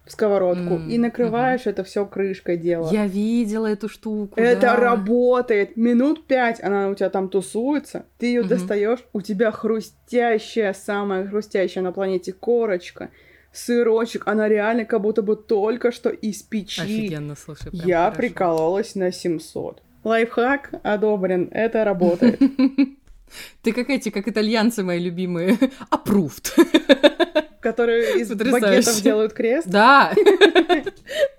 в 0.09 0.11
сковородку 0.11 0.73
М, 0.75 0.89
и 0.89 0.97
накрываешь 0.97 1.65
это 1.67 1.83
все 1.83 2.05
крышкой 2.05 2.57
дела. 2.57 2.89
Я 2.91 3.05
видела 3.05 3.67
эту 3.67 3.87
штуку. 3.87 4.33
Это 4.39 4.61
да. 4.61 4.75
работает. 4.75 5.77
Минут 5.77 6.25
пять 6.27 6.61
она 6.61 6.89
у 6.89 6.95
тебя 6.95 7.09
там 7.09 7.29
тусуется. 7.29 8.05
Ты 8.17 8.25
ее 8.25 8.41
Мгм. 8.41 8.49
достаешь, 8.49 8.99
у 9.13 9.21
тебя 9.21 9.51
хрустящая, 9.51 10.73
самая 10.73 11.27
хрустящая 11.27 11.83
на 11.83 11.91
планете 11.91 12.33
корочка, 12.33 13.11
сырочек. 13.53 14.23
Она 14.27 14.49
реально 14.49 14.85
как 14.85 15.01
будто 15.01 15.21
бы 15.21 15.35
только 15.35 15.91
что 15.91 16.09
из 16.09 16.41
печи. 16.41 16.81
Офигенно, 16.81 17.35
слушай. 17.35 17.69
прям 17.71 17.85
Я 17.87 17.99
хорошо. 18.05 18.17
прикололась 18.17 18.95
на 18.95 19.11
700. 19.11 19.81
Лайфхак 20.03 20.71
одобрен, 20.83 21.49
это 21.51 21.83
работает. 21.83 22.39
Ты 23.61 23.73
как 23.73 23.89
эти, 23.91 24.09
как 24.09 24.27
итальянцы 24.27 24.81
мои 24.83 24.99
любимые. 24.99 25.57
Approved. 25.91 26.51
Которые 27.59 28.21
из 28.21 28.29
Потрясающе. 28.29 28.67
багетов 28.67 29.01
делают 29.01 29.33
крест. 29.33 29.67
Да. 29.67 30.13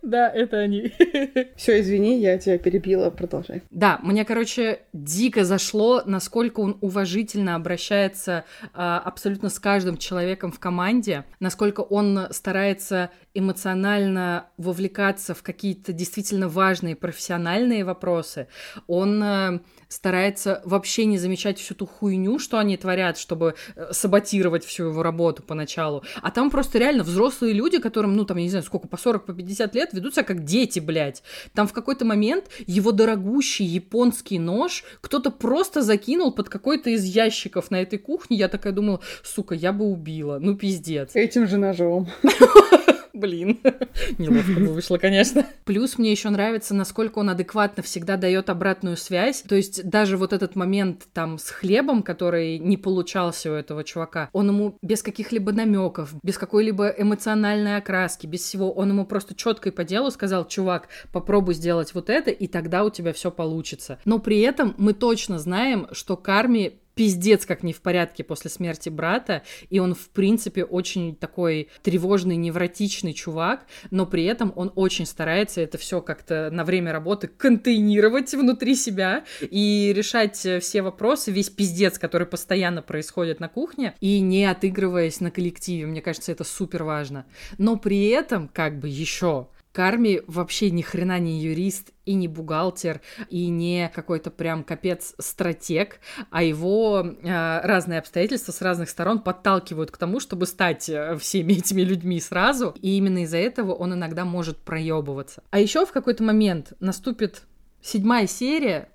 Да, 0.03 0.29
это 0.29 0.57
они. 0.57 0.93
Все, 1.57 1.81
извини, 1.81 2.19
я 2.19 2.37
тебя 2.37 2.59
перебила, 2.59 3.11
продолжай. 3.11 3.63
Да, 3.71 4.01
мне, 4.03 4.25
короче, 4.25 4.81
дико 4.93 5.45
зашло, 5.45 6.03
насколько 6.05 6.59
он 6.59 6.79
уважительно 6.81 7.55
обращается 7.55 8.45
а, 8.75 8.99
абсолютно 8.99 9.51
с 9.51 9.61
каждым 9.61 9.99
человеком 9.99 10.51
в 10.51 10.59
команде, 10.59 11.25
насколько 11.39 11.83
он 11.83 12.27
старается 12.31 13.11
эмоционально 13.35 14.47
вовлекаться 14.57 15.35
в 15.35 15.43
какие-то 15.43 15.93
действительно 15.93 16.49
важные 16.49 16.97
профессиональные 16.97 17.85
вопросы. 17.85 18.49
Он 18.89 19.23
э, 19.23 19.61
старается 19.89 20.63
вообще 20.65 21.05
не 21.05 21.17
замечать 21.17 21.59
всю 21.59 21.75
ту 21.75 21.87
хуйню, 21.87 22.41
что 22.41 22.59
они 22.59 22.77
творят, 22.77 23.19
чтобы 23.19 23.55
э, 23.77 23.93
саботировать 23.93 24.65
всю 24.65 24.89
его 24.89 25.03
работу 25.05 25.45
поначалу. 25.45 26.03
А 26.23 26.31
там 26.31 26.51
просто 26.51 26.79
реально 26.79 27.03
взрослые 27.03 27.53
люди, 27.55 27.79
которым, 27.79 28.15
ну, 28.15 28.25
там, 28.25 28.37
я 28.37 28.45
не 28.45 28.51
знаю, 28.51 28.65
сколько, 28.65 28.89
по 28.89 28.97
40, 28.97 29.27
по 29.27 29.33
50 29.33 29.75
лет, 29.75 29.91
ведут 29.93 30.15
себя 30.15 30.25
как 30.25 30.45
дети, 30.45 30.81
блядь. 30.81 31.23
Там 31.55 31.67
в 31.67 31.73
какой-то 31.73 32.05
момент 32.05 32.47
его 32.67 32.93
дорогущий 32.93 33.65
японский 33.65 34.39
нож 34.39 34.85
кто-то 35.01 35.31
просто 35.31 35.83
закинул 35.83 36.33
под 36.33 36.49
какой-то 36.49 36.91
из 36.91 37.05
ящиков 37.05 37.71
на 37.71 37.81
этой 37.83 37.99
кухне. 37.99 38.37
Я 38.37 38.49
такая 38.49 38.73
думала, 38.73 39.01
сука, 39.23 39.55
я 39.55 39.73
бы 39.73 39.85
убила. 39.87 40.39
Ну, 40.41 40.57
пиздец. 40.57 41.11
Этим 41.15 41.47
же 41.47 41.57
ножом. 41.57 42.09
Блин, 43.21 43.59
неловко 44.19 44.53
бы 44.53 44.69
вышло, 44.69 44.97
конечно. 44.97 45.47
Плюс 45.65 45.99
мне 45.99 46.11
еще 46.11 46.31
нравится, 46.31 46.75
насколько 46.75 47.19
он 47.19 47.29
адекватно 47.29 47.83
всегда 47.83 48.17
дает 48.17 48.49
обратную 48.49 48.97
связь. 48.97 49.43
То 49.43 49.55
есть 49.55 49.87
даже 49.87 50.17
вот 50.17 50.33
этот 50.33 50.57
момент 50.57 51.07
там 51.13 51.39
с 51.39 51.51
хлебом, 51.51 52.03
который 52.03 52.59
не 52.59 52.79
получался 52.79 53.53
у 53.53 53.55
этого 53.55 53.85
чувака, 53.85 54.31
он 54.33 54.49
ему 54.49 54.79
без 54.81 55.03
каких-либо 55.03 55.53
намеков, 55.53 56.15
без 56.23 56.39
какой-либо 56.39 56.89
эмоциональной 56.89 57.77
окраски, 57.77 58.27
без 58.27 58.41
всего, 58.41 58.73
он 58.73 58.89
ему 58.89 59.05
просто 59.05 59.35
четко 59.35 59.69
и 59.69 59.73
по 59.73 59.85
делу 59.85 60.11
сказал, 60.11 60.49
чувак, 60.49 60.89
попробуй 61.13 61.55
сделать 61.55 61.93
вот 61.93 62.09
это, 62.09 62.31
и 62.31 62.47
тогда 62.47 62.85
у 62.85 62.91
тебя 62.91 63.13
все 63.13 63.31
получится. 63.31 63.99
Но 64.07 64.19
при 64.19 64.41
этом 64.41 64.75
мы 64.79 64.95
точно 64.95 65.39
знаем, 65.39 65.89
что 65.93 66.17
Карми 66.17 66.81
пиздец 67.01 67.47
как 67.47 67.63
не 67.63 67.73
в 67.73 67.81
порядке 67.81 68.23
после 68.23 68.51
смерти 68.51 68.91
брата, 68.91 69.43
и 69.71 69.79
он, 69.79 69.95
в 69.95 70.11
принципе, 70.11 70.65
очень 70.65 71.17
такой 71.17 71.71
тревожный, 71.83 72.37
невротичный 72.37 73.15
чувак, 73.15 73.65
но 73.91 74.05
при 74.05 74.25
этом 74.25 74.53
он 74.55 74.71
очень 74.75 75.07
старается 75.07 75.63
это 75.63 75.79
все 75.79 76.03
как-то 76.03 76.51
на 76.53 76.63
время 76.63 76.93
работы 76.93 77.27
контейнировать 77.27 78.35
внутри 78.35 78.75
себя 78.75 79.25
и 79.41 79.95
решать 79.97 80.45
э, 80.45 80.61
все 80.61 80.83
вопросы, 80.83 81.31
весь 81.31 81.49
пиздец, 81.49 81.99
который 81.99 82.27
постоянно 82.27 82.83
происходит 82.83 83.41
на 83.41 83.49
кухне, 83.49 83.95
и 84.03 84.21
не 84.21 84.45
отыгрываясь 84.45 85.21
на 85.21 85.31
коллективе. 85.31 85.87
Мне 85.87 86.03
кажется, 86.03 86.33
это 86.33 86.45
супер 86.45 86.85
важно. 86.85 87.25
Но 87.57 87.77
при 87.77 88.09
этом, 88.09 88.47
как 88.47 88.79
бы 88.79 88.91
еще 88.91 89.49
Карми 89.73 90.23
вообще 90.27 90.71
ни 90.71 90.83
хрена 90.83 91.19
не 91.19 91.41
юрист 91.41 91.91
и 92.05 92.15
не 92.15 92.27
бухгалтер, 92.27 93.01
и 93.29 93.49
не 93.49 93.91
какой-то 93.95 94.31
прям 94.31 94.65
капец 94.65 95.15
стратег, 95.19 96.01
а 96.31 96.43
его 96.43 97.05
э, 97.05 97.61
разные 97.63 98.01
обстоятельства 98.01 98.53
с 98.53 98.63
разных 98.63 98.91
сторон 98.91 99.21
подталкивают 99.21 99.91
к 99.91 99.97
тому, 99.97 100.19
чтобы 100.19 100.47
стать 100.47 100.89
э, 100.89 101.17
всеми 101.19 101.53
этими 101.55 101.83
людьми 101.83 102.21
сразу, 102.21 102.75
и 102.81 102.97
именно 102.97 103.23
из-за 103.23 103.39
этого 103.39 103.73
он 103.73 103.95
иногда 103.95 104.25
может 104.25 104.59
проебываться. 104.59 105.43
А 105.51 105.61
еще 105.61 105.87
в 105.87 105.93
какой-то 105.93 106.25
момент 106.25 106.73
наступит 106.81 107.43
седьмая 107.81 108.27
серия, 108.27 108.89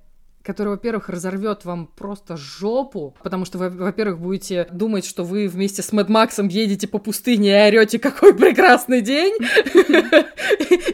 который, 0.46 0.70
во-первых, 0.70 1.10
разорвет 1.10 1.66
вам 1.66 1.88
просто 1.88 2.38
жопу, 2.38 3.16
потому 3.24 3.46
что 3.46 3.58
вы, 3.58 3.70
во-первых, 3.70 4.20
будете 4.20 4.68
думать, 4.72 5.06
что 5.06 5.24
вы 5.24 5.48
вместе 5.48 5.82
с 5.82 5.92
Мэд 5.92 6.08
Максом 6.08 6.48
едете 6.48 6.88
по 6.88 7.00
пустыне 7.00 7.50
и 7.50 7.68
орете, 7.68 7.98
какой 8.00 8.36
прекрасный 8.36 9.02
день, 9.02 9.34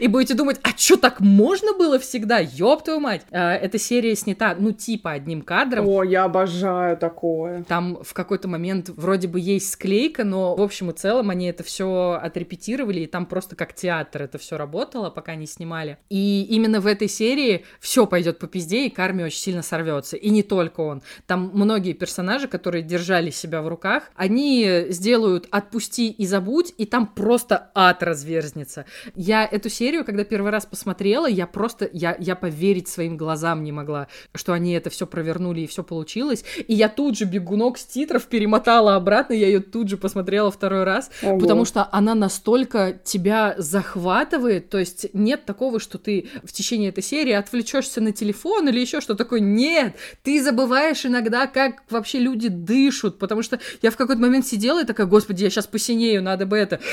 и 0.00 0.08
будете 0.08 0.34
думать, 0.34 0.58
а 0.62 0.70
что 0.76 0.96
так 0.96 1.20
можно 1.20 1.74
было 1.74 1.98
всегда? 1.98 2.38
Ёб 2.38 2.82
твою 2.82 3.00
мать! 3.00 3.22
А, 3.30 3.54
эта 3.54 3.78
серия 3.78 4.16
снята, 4.16 4.56
ну, 4.58 4.72
типа 4.72 5.12
одним 5.12 5.42
кадром. 5.42 5.86
О, 5.86 6.02
я 6.02 6.24
обожаю 6.24 6.96
такое. 6.96 7.64
Там 7.64 7.98
в 8.02 8.14
какой-то 8.14 8.48
момент 8.48 8.88
вроде 8.88 9.28
бы 9.28 9.38
есть 9.38 9.70
склейка, 9.70 10.24
но 10.24 10.56
в 10.56 10.62
общем 10.62 10.90
и 10.90 10.94
целом 10.94 11.28
они 11.30 11.46
это 11.46 11.62
все 11.62 12.18
отрепетировали, 12.22 13.00
и 13.00 13.06
там 13.06 13.26
просто 13.26 13.54
как 13.54 13.74
театр 13.74 14.22
это 14.22 14.38
все 14.38 14.56
работало, 14.56 15.10
пока 15.10 15.34
не 15.34 15.46
снимали. 15.46 15.98
И 16.08 16.46
именно 16.48 16.80
в 16.80 16.86
этой 16.86 17.08
серии 17.08 17.64
все 17.80 18.06
пойдет 18.06 18.38
по 18.38 18.46
пизде, 18.46 18.86
и 18.86 18.90
Карми 18.90 19.22
очень 19.22 19.41
сильно 19.42 19.62
сорвется. 19.62 20.16
И 20.16 20.30
не 20.30 20.42
только 20.42 20.80
он. 20.80 21.02
Там 21.26 21.50
многие 21.52 21.92
персонажи, 21.92 22.48
которые 22.48 22.82
держали 22.82 23.30
себя 23.30 23.62
в 23.62 23.68
руках, 23.68 24.04
они 24.14 24.86
сделают 24.88 25.48
«отпусти 25.50 26.10
и 26.10 26.26
забудь», 26.26 26.72
и 26.78 26.86
там 26.86 27.06
просто 27.06 27.70
ад 27.74 28.02
разверзнется. 28.02 28.86
Я 29.14 29.44
эту 29.44 29.68
серию, 29.68 30.04
когда 30.04 30.24
первый 30.24 30.50
раз 30.50 30.66
посмотрела, 30.66 31.28
я 31.28 31.46
просто, 31.46 31.88
я, 31.92 32.16
я 32.18 32.36
поверить 32.36 32.88
своим 32.88 33.16
глазам 33.16 33.64
не 33.64 33.72
могла, 33.72 34.08
что 34.34 34.52
они 34.52 34.72
это 34.72 34.90
все 34.90 35.06
провернули 35.06 35.62
и 35.62 35.66
все 35.66 35.82
получилось. 35.82 36.44
И 36.68 36.74
я 36.74 36.88
тут 36.88 37.18
же 37.18 37.24
бегунок 37.24 37.78
с 37.78 37.84
титров 37.84 38.26
перемотала 38.26 38.94
обратно, 38.94 39.34
я 39.34 39.46
ее 39.46 39.60
тут 39.60 39.88
же 39.88 39.96
посмотрела 39.96 40.50
второй 40.50 40.84
раз, 40.84 41.10
Ого. 41.22 41.38
потому 41.38 41.64
что 41.64 41.88
она 41.92 42.14
настолько 42.14 42.92
тебя 43.04 43.54
захватывает, 43.58 44.70
то 44.70 44.78
есть 44.78 45.06
нет 45.12 45.44
такого, 45.44 45.80
что 45.80 45.98
ты 45.98 46.28
в 46.44 46.52
течение 46.52 46.90
этой 46.90 47.02
серии 47.02 47.32
отвлечешься 47.32 48.00
на 48.00 48.12
телефон 48.12 48.68
или 48.68 48.80
еще 48.80 49.00
что 49.00 49.14
такое. 49.32 49.40
Нет, 49.40 49.94
ты 50.22 50.42
забываешь 50.42 51.06
иногда, 51.06 51.46
как 51.46 51.82
вообще 51.90 52.18
люди 52.18 52.48
дышат, 52.48 53.18
потому 53.18 53.42
что 53.42 53.58
я 53.80 53.90
в 53.90 53.96
какой-то 53.96 54.20
момент 54.20 54.46
сидела 54.46 54.82
и 54.82 54.86
такая, 54.86 55.06
господи, 55.06 55.44
я 55.44 55.50
сейчас 55.50 55.66
посинею, 55.66 56.22
надо 56.22 56.46
бы 56.46 56.56
это. 56.56 56.80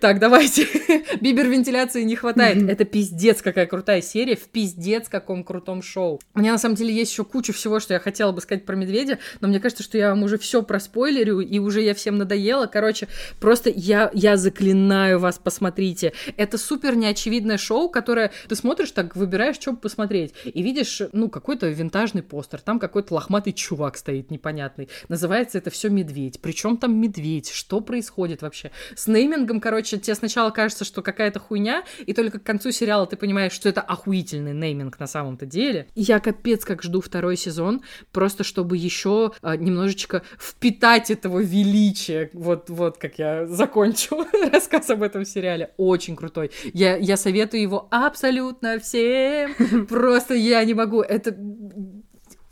Так, 0.00 0.18
давайте. 0.18 0.66
Бибер 1.22 1.48
вентиляции 1.48 2.02
не 2.02 2.16
хватает. 2.16 2.68
Это 2.68 2.84
пиздец 2.84 3.40
какая 3.40 3.66
крутая 3.66 4.02
серия, 4.02 4.36
в 4.36 4.44
пиздец 4.48 5.08
каком 5.08 5.42
крутом 5.42 5.82
шоу. 5.82 6.20
У 6.34 6.38
меня 6.38 6.52
на 6.52 6.58
самом 6.58 6.74
деле 6.74 6.94
есть 6.94 7.12
еще 7.12 7.24
куча 7.24 7.54
всего, 7.54 7.80
что 7.80 7.94
я 7.94 8.00
хотела 8.00 8.30
бы 8.30 8.42
сказать 8.42 8.66
про 8.66 8.76
медведя, 8.76 9.18
но 9.40 9.48
мне 9.48 9.58
кажется, 9.58 9.82
что 9.82 9.96
я 9.96 10.10
вам 10.10 10.22
уже 10.22 10.36
все 10.36 10.62
проспойлерю, 10.62 11.40
и 11.40 11.58
уже 11.58 11.80
я 11.80 11.94
всем 11.94 12.18
надоела. 12.18 12.66
Короче, 12.66 13.08
просто 13.40 13.72
я, 13.74 14.10
я 14.12 14.36
заклинаю 14.36 15.18
вас, 15.18 15.38
посмотрите. 15.38 16.12
Это 16.36 16.58
супер 16.58 16.94
неочевидное 16.94 17.56
шоу, 17.56 17.88
которое 17.88 18.30
ты 18.48 18.54
смотришь, 18.54 18.90
так 18.90 19.16
выбираешь, 19.16 19.56
что 19.56 19.72
посмотреть, 19.72 20.34
и 20.44 20.62
видишь, 20.62 21.00
ну, 21.12 21.30
какой-то 21.56 21.68
винтажный 21.68 22.22
постер, 22.22 22.60
там 22.60 22.78
какой-то 22.78 23.14
лохматый 23.14 23.52
чувак 23.52 23.96
стоит 23.96 24.30
непонятный. 24.30 24.88
Называется 25.08 25.58
это 25.58 25.70
все 25.70 25.88
медведь. 25.88 26.40
Причем 26.40 26.76
там 26.76 26.94
медведь? 26.96 27.50
Что 27.50 27.80
происходит 27.80 28.42
вообще? 28.42 28.70
С 28.94 29.06
неймингом, 29.06 29.60
короче, 29.60 29.98
тебе 29.98 30.14
сначала 30.14 30.50
кажется, 30.50 30.84
что 30.84 31.02
какая-то 31.02 31.40
хуйня, 31.40 31.84
и 32.04 32.12
только 32.12 32.38
к 32.38 32.42
концу 32.42 32.70
сериала 32.72 33.06
ты 33.06 33.16
понимаешь, 33.16 33.52
что 33.52 33.68
это 33.68 33.80
охуительный 33.80 34.52
нейминг 34.52 34.98
на 34.98 35.06
самом-то 35.06 35.46
деле. 35.46 35.88
Я 35.94 36.20
капец 36.20 36.64
как 36.64 36.82
жду 36.82 37.00
второй 37.00 37.36
сезон, 37.36 37.82
просто 38.12 38.44
чтобы 38.44 38.76
еще 38.76 39.32
а, 39.40 39.56
немножечко 39.56 40.22
впитать 40.38 41.10
этого 41.10 41.40
величия. 41.40 42.30
Вот, 42.34 42.68
вот 42.68 42.98
как 42.98 43.18
я 43.18 43.46
закончу 43.46 44.26
рассказ 44.52 44.90
об 44.90 45.02
этом 45.02 45.24
сериале. 45.24 45.70
Очень 45.78 46.16
крутой. 46.16 46.50
Я, 46.74 46.96
я 46.96 47.16
советую 47.16 47.62
его 47.62 47.88
абсолютно 47.90 48.78
всем. 48.78 49.86
Просто 49.86 50.34
я 50.34 50.62
не 50.64 50.74
могу. 50.74 51.00
Это 51.00 51.32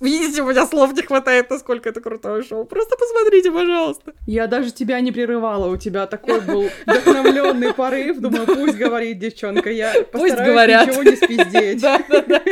Видите, 0.00 0.42
у 0.42 0.50
меня 0.50 0.66
слов 0.66 0.92
не 0.92 1.02
хватает, 1.02 1.48
насколько 1.50 1.88
это 1.88 2.00
крутое 2.00 2.42
шоу. 2.42 2.64
Просто 2.66 2.96
посмотрите, 2.96 3.50
пожалуйста. 3.50 4.12
Я 4.26 4.46
даже 4.46 4.70
тебя 4.70 5.00
не 5.00 5.12
прерывала, 5.12 5.68
у 5.68 5.76
тебя 5.76 6.06
такой 6.06 6.40
был 6.40 6.68
вдохновленный 6.84 7.72
порыв. 7.72 8.18
Думаю, 8.18 8.46
пусть 8.46 8.76
говорит 8.76 9.18
девчонка, 9.18 9.70
я 9.70 9.94
пусть 10.12 10.36
говорят. 10.36 10.88
ничего 10.88 11.02
не 11.04 11.16
спиздеть. 11.16 11.80
Да, 11.80 12.02
да, 12.08 12.22
да. 12.22 12.42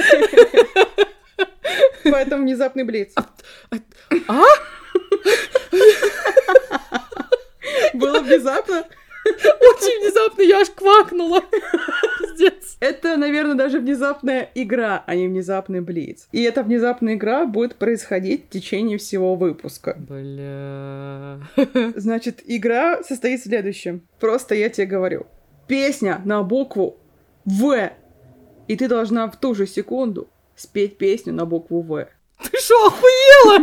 Поэтому 2.04 2.44
внезапный 2.44 2.84
блиц. 2.84 3.12
А? 3.16 3.26
а? 4.28 4.44
Было 7.94 8.20
внезапно? 8.20 8.84
Очень 9.24 10.00
внезапно, 10.02 10.42
я 10.42 10.60
аж 10.60 10.70
квакнула. 10.70 11.42
Пиздец. 12.32 12.76
Это, 12.80 13.16
наверное, 13.16 13.54
даже 13.54 13.78
внезапная 13.78 14.50
игра, 14.54 15.02
а 15.06 15.14
не 15.14 15.28
внезапный 15.28 15.80
блиц. 15.80 16.28
И 16.32 16.42
эта 16.42 16.62
внезапная 16.62 17.14
игра 17.14 17.44
будет 17.46 17.76
происходить 17.76 18.46
в 18.46 18.48
течение 18.48 18.98
всего 18.98 19.34
выпуска. 19.36 19.96
Бля. 19.98 21.40
Значит, 21.96 22.42
игра 22.44 23.02
состоит 23.02 23.40
в 23.40 23.44
следующем. 23.44 24.02
Просто 24.20 24.54
я 24.54 24.68
тебе 24.68 24.86
говорю. 24.86 25.26
Песня 25.66 26.20
на 26.24 26.42
букву 26.42 26.98
В. 27.44 27.90
И 28.68 28.76
ты 28.76 28.88
должна 28.88 29.30
в 29.30 29.36
ту 29.38 29.54
же 29.54 29.66
секунду 29.66 30.28
спеть 30.56 30.98
песню 30.98 31.32
на 31.32 31.46
букву 31.46 31.82
В. 31.82 32.06
Ты 32.42 32.58
что, 32.58 32.86
охуела? 32.86 33.58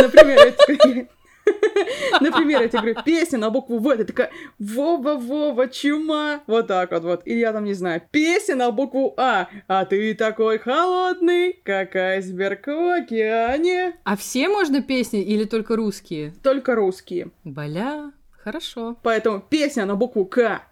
Например, 0.00 1.08
Например, 2.20 2.62
я 2.62 2.68
тебе 2.68 2.80
говорю, 2.80 3.02
песня 3.04 3.38
на 3.38 3.50
букву 3.50 3.78
В, 3.78 3.96
ты 3.96 4.04
такая, 4.04 4.30
Вова, 4.58 5.14
Вова, 5.14 5.68
чума, 5.68 6.40
вот 6.46 6.66
так 6.66 6.90
вот, 6.92 7.02
вот. 7.02 7.22
Или 7.24 7.38
я 7.38 7.52
там, 7.52 7.64
не 7.64 7.74
знаю, 7.74 8.02
песня 8.10 8.56
на 8.56 8.70
букву 8.70 9.14
А, 9.16 9.48
а 9.66 9.84
ты 9.84 10.14
такой 10.14 10.58
холодный, 10.58 11.52
как 11.64 11.96
айсберг 11.96 12.66
в 12.66 13.02
океане. 13.02 13.94
А 14.04 14.16
все 14.16 14.48
можно 14.48 14.82
песни 14.82 15.22
или 15.22 15.44
только 15.44 15.76
русские? 15.76 16.32
Только 16.42 16.74
русские. 16.74 17.30
Бля, 17.44 18.12
хорошо. 18.42 18.96
Поэтому 19.02 19.40
песня 19.40 19.86
на 19.86 19.94
букву 19.96 20.24
К. 20.26 20.62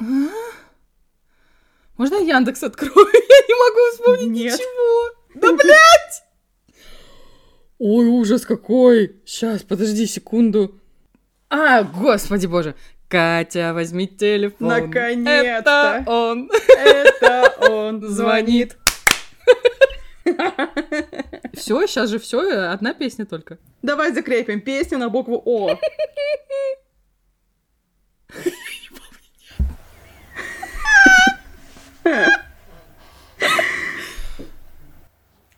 А? 0.00 0.04
Можно 1.96 2.16
Яндекс 2.16 2.62
открою? 2.62 2.92
Я 2.94 3.38
не 3.48 3.54
могу 3.54 3.92
вспомнить 3.92 4.30
Нет. 4.30 4.52
ничего. 4.54 5.14
Да, 5.34 5.52
блядь! 5.62 6.24
Ой, 7.78 8.06
ужас 8.06 8.46
какой! 8.46 9.16
Сейчас, 9.24 9.62
подожди 9.62 10.06
секунду. 10.06 10.80
А, 11.50 11.82
господи 11.82 12.46
боже. 12.46 12.74
Катя, 13.08 13.72
возьми 13.74 14.06
телефон. 14.06 14.68
Наконец-то! 14.68 15.98
Это 16.00 16.04
он! 16.06 16.50
Это 16.78 17.54
он 17.70 18.02
звонит. 18.08 18.76
Все, 21.52 21.86
сейчас 21.86 22.10
же 22.10 22.18
все, 22.18 22.40
одна 22.70 22.94
песня 22.94 23.26
только. 23.26 23.58
Давай 23.82 24.12
закрепим 24.12 24.60
песню 24.60 24.98
на 24.98 25.08
букву 25.10 25.42
О. 25.44 25.78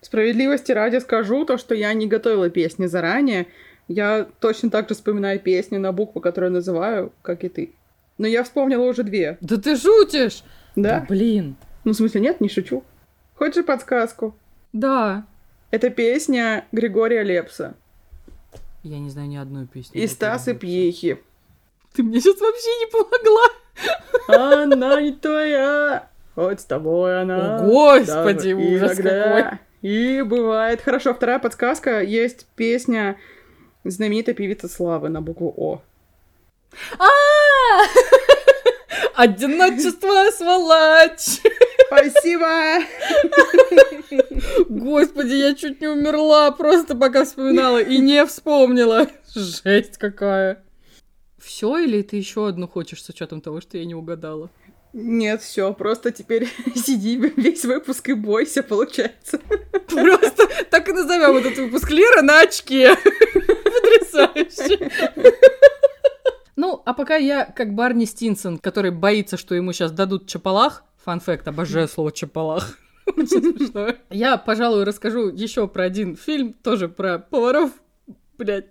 Справедливости 0.06 0.70
ради 0.70 1.00
скажу 1.00 1.44
то, 1.44 1.58
что 1.58 1.74
я 1.74 1.92
не 1.92 2.06
готовила 2.06 2.48
песни 2.48 2.86
заранее. 2.86 3.48
Я 3.88 4.28
точно 4.38 4.70
так 4.70 4.88
же 4.88 4.94
вспоминаю 4.94 5.40
песни 5.40 5.78
на 5.78 5.90
букву, 5.90 6.20
которую 6.20 6.52
называю, 6.52 7.12
как 7.22 7.42
и 7.42 7.48
ты. 7.48 7.72
Но 8.16 8.28
я 8.28 8.44
вспомнила 8.44 8.84
уже 8.84 9.02
две. 9.02 9.36
Да 9.40 9.56
ты 9.56 9.76
шутишь? 9.76 10.44
Да. 10.76 11.00
да 11.00 11.06
блин. 11.08 11.56
Ну, 11.82 11.90
в 11.90 11.96
смысле, 11.96 12.20
нет, 12.20 12.40
не 12.40 12.48
шучу. 12.48 12.84
Хочешь 13.34 13.64
подсказку? 13.64 14.36
Да. 14.72 15.26
Это 15.72 15.90
песня 15.90 16.66
Григория 16.70 17.24
Лепса. 17.24 17.74
Я 18.84 19.00
не 19.00 19.10
знаю 19.10 19.26
ни 19.26 19.36
одной 19.36 19.66
песни. 19.66 20.00
И 20.00 20.06
Стасы 20.06 20.54
Пьехи. 20.54 21.18
Ты 21.94 22.04
мне 22.04 22.20
сейчас 22.20 22.40
вообще 22.40 22.70
не 22.78 22.86
помогла. 24.28 24.66
Она 24.68 25.00
не 25.00 25.14
твоя, 25.14 26.08
хоть 26.36 26.60
с 26.60 26.64
тобой 26.64 27.22
она. 27.22 27.56
О, 27.56 27.64
господи, 27.64 28.52
ужас 28.52 29.00
иногда. 29.00 29.42
какой. 29.42 29.65
И 29.82 30.22
бывает. 30.22 30.80
Хорошо, 30.80 31.14
вторая 31.14 31.38
подсказка. 31.38 32.02
Есть 32.02 32.46
песня 32.56 33.18
знаменитой 33.84 34.34
певицы 34.34 34.68
Славы 34.68 35.08
на 35.08 35.20
букву 35.20 35.52
О. 35.56 35.82
А! 36.98 37.06
Одиночество, 39.14 40.30
сволочь! 40.30 41.40
Спасибо! 41.86 42.84
Господи, 44.68 45.34
я 45.34 45.54
чуть 45.54 45.80
не 45.80 45.86
умерла, 45.86 46.50
просто 46.50 46.94
пока 46.96 47.24
вспоминала 47.24 47.80
и 47.80 47.98
не 47.98 48.26
вспомнила. 48.26 49.08
Жесть 49.34 49.98
какая. 49.98 50.62
Все 51.38 51.78
или 51.78 52.02
ты 52.02 52.16
еще 52.16 52.48
одну 52.48 52.68
хочешь 52.68 53.02
с 53.02 53.08
учетом 53.08 53.40
того, 53.40 53.60
что 53.60 53.78
я 53.78 53.84
не 53.84 53.94
угадала? 53.94 54.50
Нет, 54.98 55.42
все, 55.42 55.74
просто 55.74 56.10
теперь 56.10 56.48
сиди 56.74 57.16
весь 57.36 57.66
выпуск 57.66 58.08
и 58.08 58.14
бойся, 58.14 58.62
получается. 58.62 59.38
Просто 59.88 60.48
так 60.70 60.88
и 60.88 60.92
назовем 60.92 61.36
этот 61.36 61.58
выпуск 61.58 61.90
Лера 61.90 62.22
на 62.22 62.40
очке. 62.40 62.96
Потрясающе. 63.04 64.90
Ну, 66.56 66.80
а 66.86 66.94
пока 66.94 67.16
я 67.16 67.44
как 67.44 67.74
Барни 67.74 68.06
Стинсон, 68.06 68.56
который 68.56 68.90
боится, 68.90 69.36
что 69.36 69.54
ему 69.54 69.74
сейчас 69.74 69.92
дадут 69.92 70.28
чапалах, 70.28 70.82
фан-факт, 71.04 71.46
обожаю 71.46 71.88
слово 71.88 72.10
чапалах. 72.10 72.78
Я, 74.08 74.38
пожалуй, 74.38 74.84
расскажу 74.84 75.28
еще 75.28 75.68
про 75.68 75.84
один 75.84 76.16
фильм, 76.16 76.54
тоже 76.54 76.88
про 76.88 77.18
поваров. 77.18 77.70
Блять, 78.38 78.68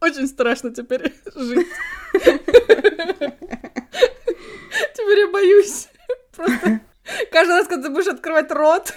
очень 0.00 0.26
страшно 0.26 0.74
теперь 0.74 1.14
жить. 1.36 1.68
Теперь 4.94 5.18
я 5.20 5.30
боюсь. 5.30 5.88
Просто 6.34 6.80
каждый 7.30 7.52
раз, 7.52 7.68
когда 7.68 7.88
ты 7.88 7.94
будешь 7.94 8.08
открывать 8.08 8.50
рот, 8.50 8.94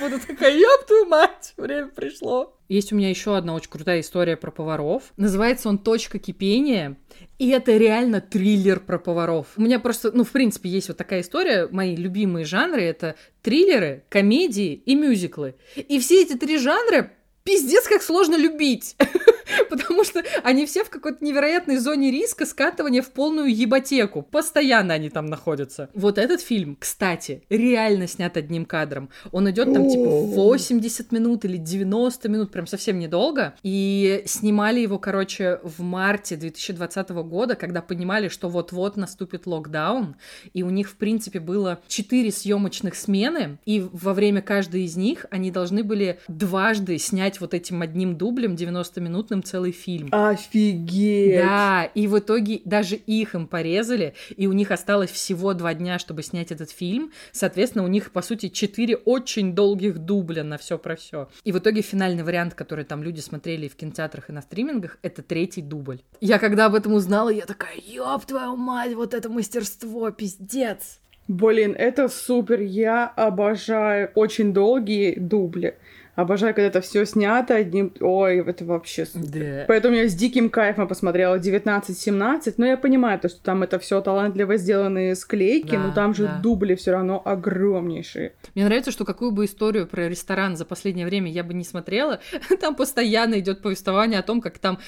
буду 0.00 0.18
такая, 0.26 0.56
ёб 0.56 0.86
твою 0.86 1.06
мать, 1.06 1.54
время 1.56 1.88
пришло. 1.88 2.54
Есть 2.68 2.92
у 2.92 2.96
меня 2.96 3.08
еще 3.08 3.36
одна 3.36 3.54
очень 3.54 3.70
крутая 3.70 4.00
история 4.00 4.36
про 4.36 4.50
поваров. 4.50 5.04
Называется 5.16 5.68
он 5.68 5.78
«Точка 5.78 6.18
кипения». 6.18 6.96
И 7.38 7.48
это 7.50 7.76
реально 7.76 8.20
триллер 8.20 8.80
про 8.80 8.98
поваров. 8.98 9.46
У 9.56 9.62
меня 9.62 9.78
просто, 9.78 10.10
ну, 10.12 10.24
в 10.24 10.30
принципе, 10.30 10.68
есть 10.68 10.88
вот 10.88 10.96
такая 10.98 11.22
история. 11.22 11.68
Мои 11.70 11.96
любимые 11.96 12.44
жанры— 12.44 12.82
это 12.82 13.14
триллеры, 13.42 14.04
комедии 14.08 14.74
и 14.74 14.94
мюзиклы. 14.94 15.54
И 15.76 15.98
все 15.98 16.22
эти 16.22 16.34
три 16.34 16.58
жанра 16.58 17.12
пиздец, 17.48 17.88
как 17.88 18.02
сложно 18.02 18.36
любить. 18.36 18.94
Потому 19.70 20.04
что 20.04 20.22
они 20.42 20.66
все 20.66 20.84
в 20.84 20.90
какой-то 20.90 21.24
невероятной 21.24 21.78
зоне 21.78 22.10
риска 22.10 22.44
скатывания 22.44 23.02
в 23.02 23.10
полную 23.10 23.54
ебатеку. 23.54 24.22
Постоянно 24.22 24.94
они 24.94 25.08
там 25.08 25.26
находятся. 25.26 25.88
Вот 25.94 26.18
этот 26.18 26.42
фильм, 26.42 26.76
кстати, 26.78 27.42
реально 27.48 28.06
снят 28.06 28.36
одним 28.36 28.66
кадром. 28.66 29.08
Он 29.32 29.50
идет 29.50 29.72
там 29.72 29.88
типа 29.88 30.04
80 30.04 31.12
минут 31.12 31.44
или 31.44 31.56
90 31.56 32.28
минут, 32.28 32.52
прям 32.52 32.66
совсем 32.66 32.98
недолго. 32.98 33.54
И 33.62 34.22
снимали 34.26 34.80
его, 34.80 34.98
короче, 34.98 35.60
в 35.62 35.80
марте 35.80 36.36
2020 36.36 37.10
года, 37.10 37.54
когда 37.54 37.80
понимали, 37.80 38.28
что 38.28 38.48
вот-вот 38.48 38.96
наступит 38.96 39.46
локдаун. 39.46 40.16
И 40.52 40.62
у 40.62 40.70
них, 40.70 40.90
в 40.90 40.96
принципе, 40.96 41.40
было 41.40 41.80
4 41.88 42.30
съемочных 42.30 42.94
смены. 42.94 43.58
И 43.64 43.80
во 43.92 44.12
время 44.12 44.42
каждой 44.42 44.84
из 44.84 44.96
них 44.96 45.26
они 45.30 45.50
должны 45.50 45.82
были 45.82 46.18
дважды 46.28 46.98
снять 46.98 47.37
вот 47.40 47.54
этим 47.54 47.82
одним 47.82 48.16
дублем 48.16 48.54
90-минутным 48.54 49.42
целый 49.42 49.72
фильм. 49.72 50.08
Офигеть! 50.12 51.40
Да, 51.40 51.84
и 51.94 52.06
в 52.06 52.18
итоге 52.18 52.60
даже 52.64 52.96
их 52.96 53.34
им 53.34 53.46
порезали, 53.46 54.14
и 54.36 54.46
у 54.46 54.52
них 54.52 54.70
осталось 54.70 55.10
всего 55.10 55.54
два 55.54 55.74
дня, 55.74 55.98
чтобы 55.98 56.22
снять 56.22 56.52
этот 56.52 56.70
фильм. 56.70 57.12
Соответственно, 57.32 57.84
у 57.84 57.88
них, 57.88 58.10
по 58.12 58.22
сути, 58.22 58.48
четыре 58.48 58.96
очень 58.96 59.54
долгих 59.54 59.98
дубля 59.98 60.44
на 60.44 60.58
все 60.58 60.78
про 60.78 60.96
все. 60.96 61.28
И 61.44 61.52
в 61.52 61.58
итоге 61.58 61.82
финальный 61.82 62.22
вариант, 62.22 62.54
который 62.54 62.84
там 62.84 63.02
люди 63.02 63.20
смотрели 63.20 63.68
в 63.68 63.76
кинотеатрах 63.76 64.30
и 64.30 64.32
на 64.32 64.42
стримингах, 64.42 64.98
это 65.02 65.22
третий 65.22 65.62
дубль. 65.62 66.00
Я 66.20 66.38
когда 66.38 66.66
об 66.66 66.74
этом 66.74 66.94
узнала, 66.94 67.30
я 67.30 67.46
такая, 67.46 67.76
ёб 67.76 68.24
твою 68.24 68.56
мать, 68.56 68.94
вот 68.94 69.14
это 69.14 69.28
мастерство, 69.28 70.10
пиздец. 70.10 71.00
Блин, 71.28 71.74
это 71.76 72.08
супер, 72.08 72.62
я 72.62 73.06
обожаю 73.06 74.10
очень 74.14 74.54
долгие 74.54 75.18
дубли. 75.18 75.76
Обожаю, 76.18 76.52
когда 76.52 76.66
это 76.66 76.80
все 76.80 77.06
снято 77.06 77.54
одним... 77.54 77.92
Ой, 78.00 78.38
это 78.38 78.64
вообще 78.64 79.06
супер. 79.06 79.28
Да. 79.28 79.64
Поэтому 79.68 79.94
я 79.94 80.08
с 80.08 80.14
диким 80.14 80.50
кайфом 80.50 80.88
посмотрела 80.88 81.38
19-17, 81.38 82.54
но 82.56 82.66
я 82.66 82.76
понимаю, 82.76 83.20
то, 83.20 83.28
что 83.28 83.40
там 83.40 83.62
это 83.62 83.78
все 83.78 84.00
талантливо 84.00 84.56
сделанные 84.56 85.14
склейки, 85.14 85.76
Да, 85.76 85.78
но 85.78 85.92
там 85.92 86.14
же 86.14 86.24
да. 86.24 86.40
дубли 86.42 86.74
все 86.74 86.90
равно 86.90 87.22
огромнейшие. 87.24 88.32
Мне 88.56 88.64
нравится, 88.64 88.90
что 88.90 89.04
какую 89.04 89.30
бы 89.30 89.44
историю 89.44 89.86
про 89.86 90.08
ресторан 90.08 90.56
за 90.56 90.64
последнее 90.64 91.06
время 91.06 91.30
я 91.30 91.44
бы 91.44 91.54
не 91.54 91.62
смотрела, 91.62 92.18
там 92.60 92.74
постоянно 92.74 93.38
идет 93.38 93.62
повествование 93.62 94.18
о 94.18 94.24
том, 94.24 94.40
как 94.40 94.58
там 94.58 94.80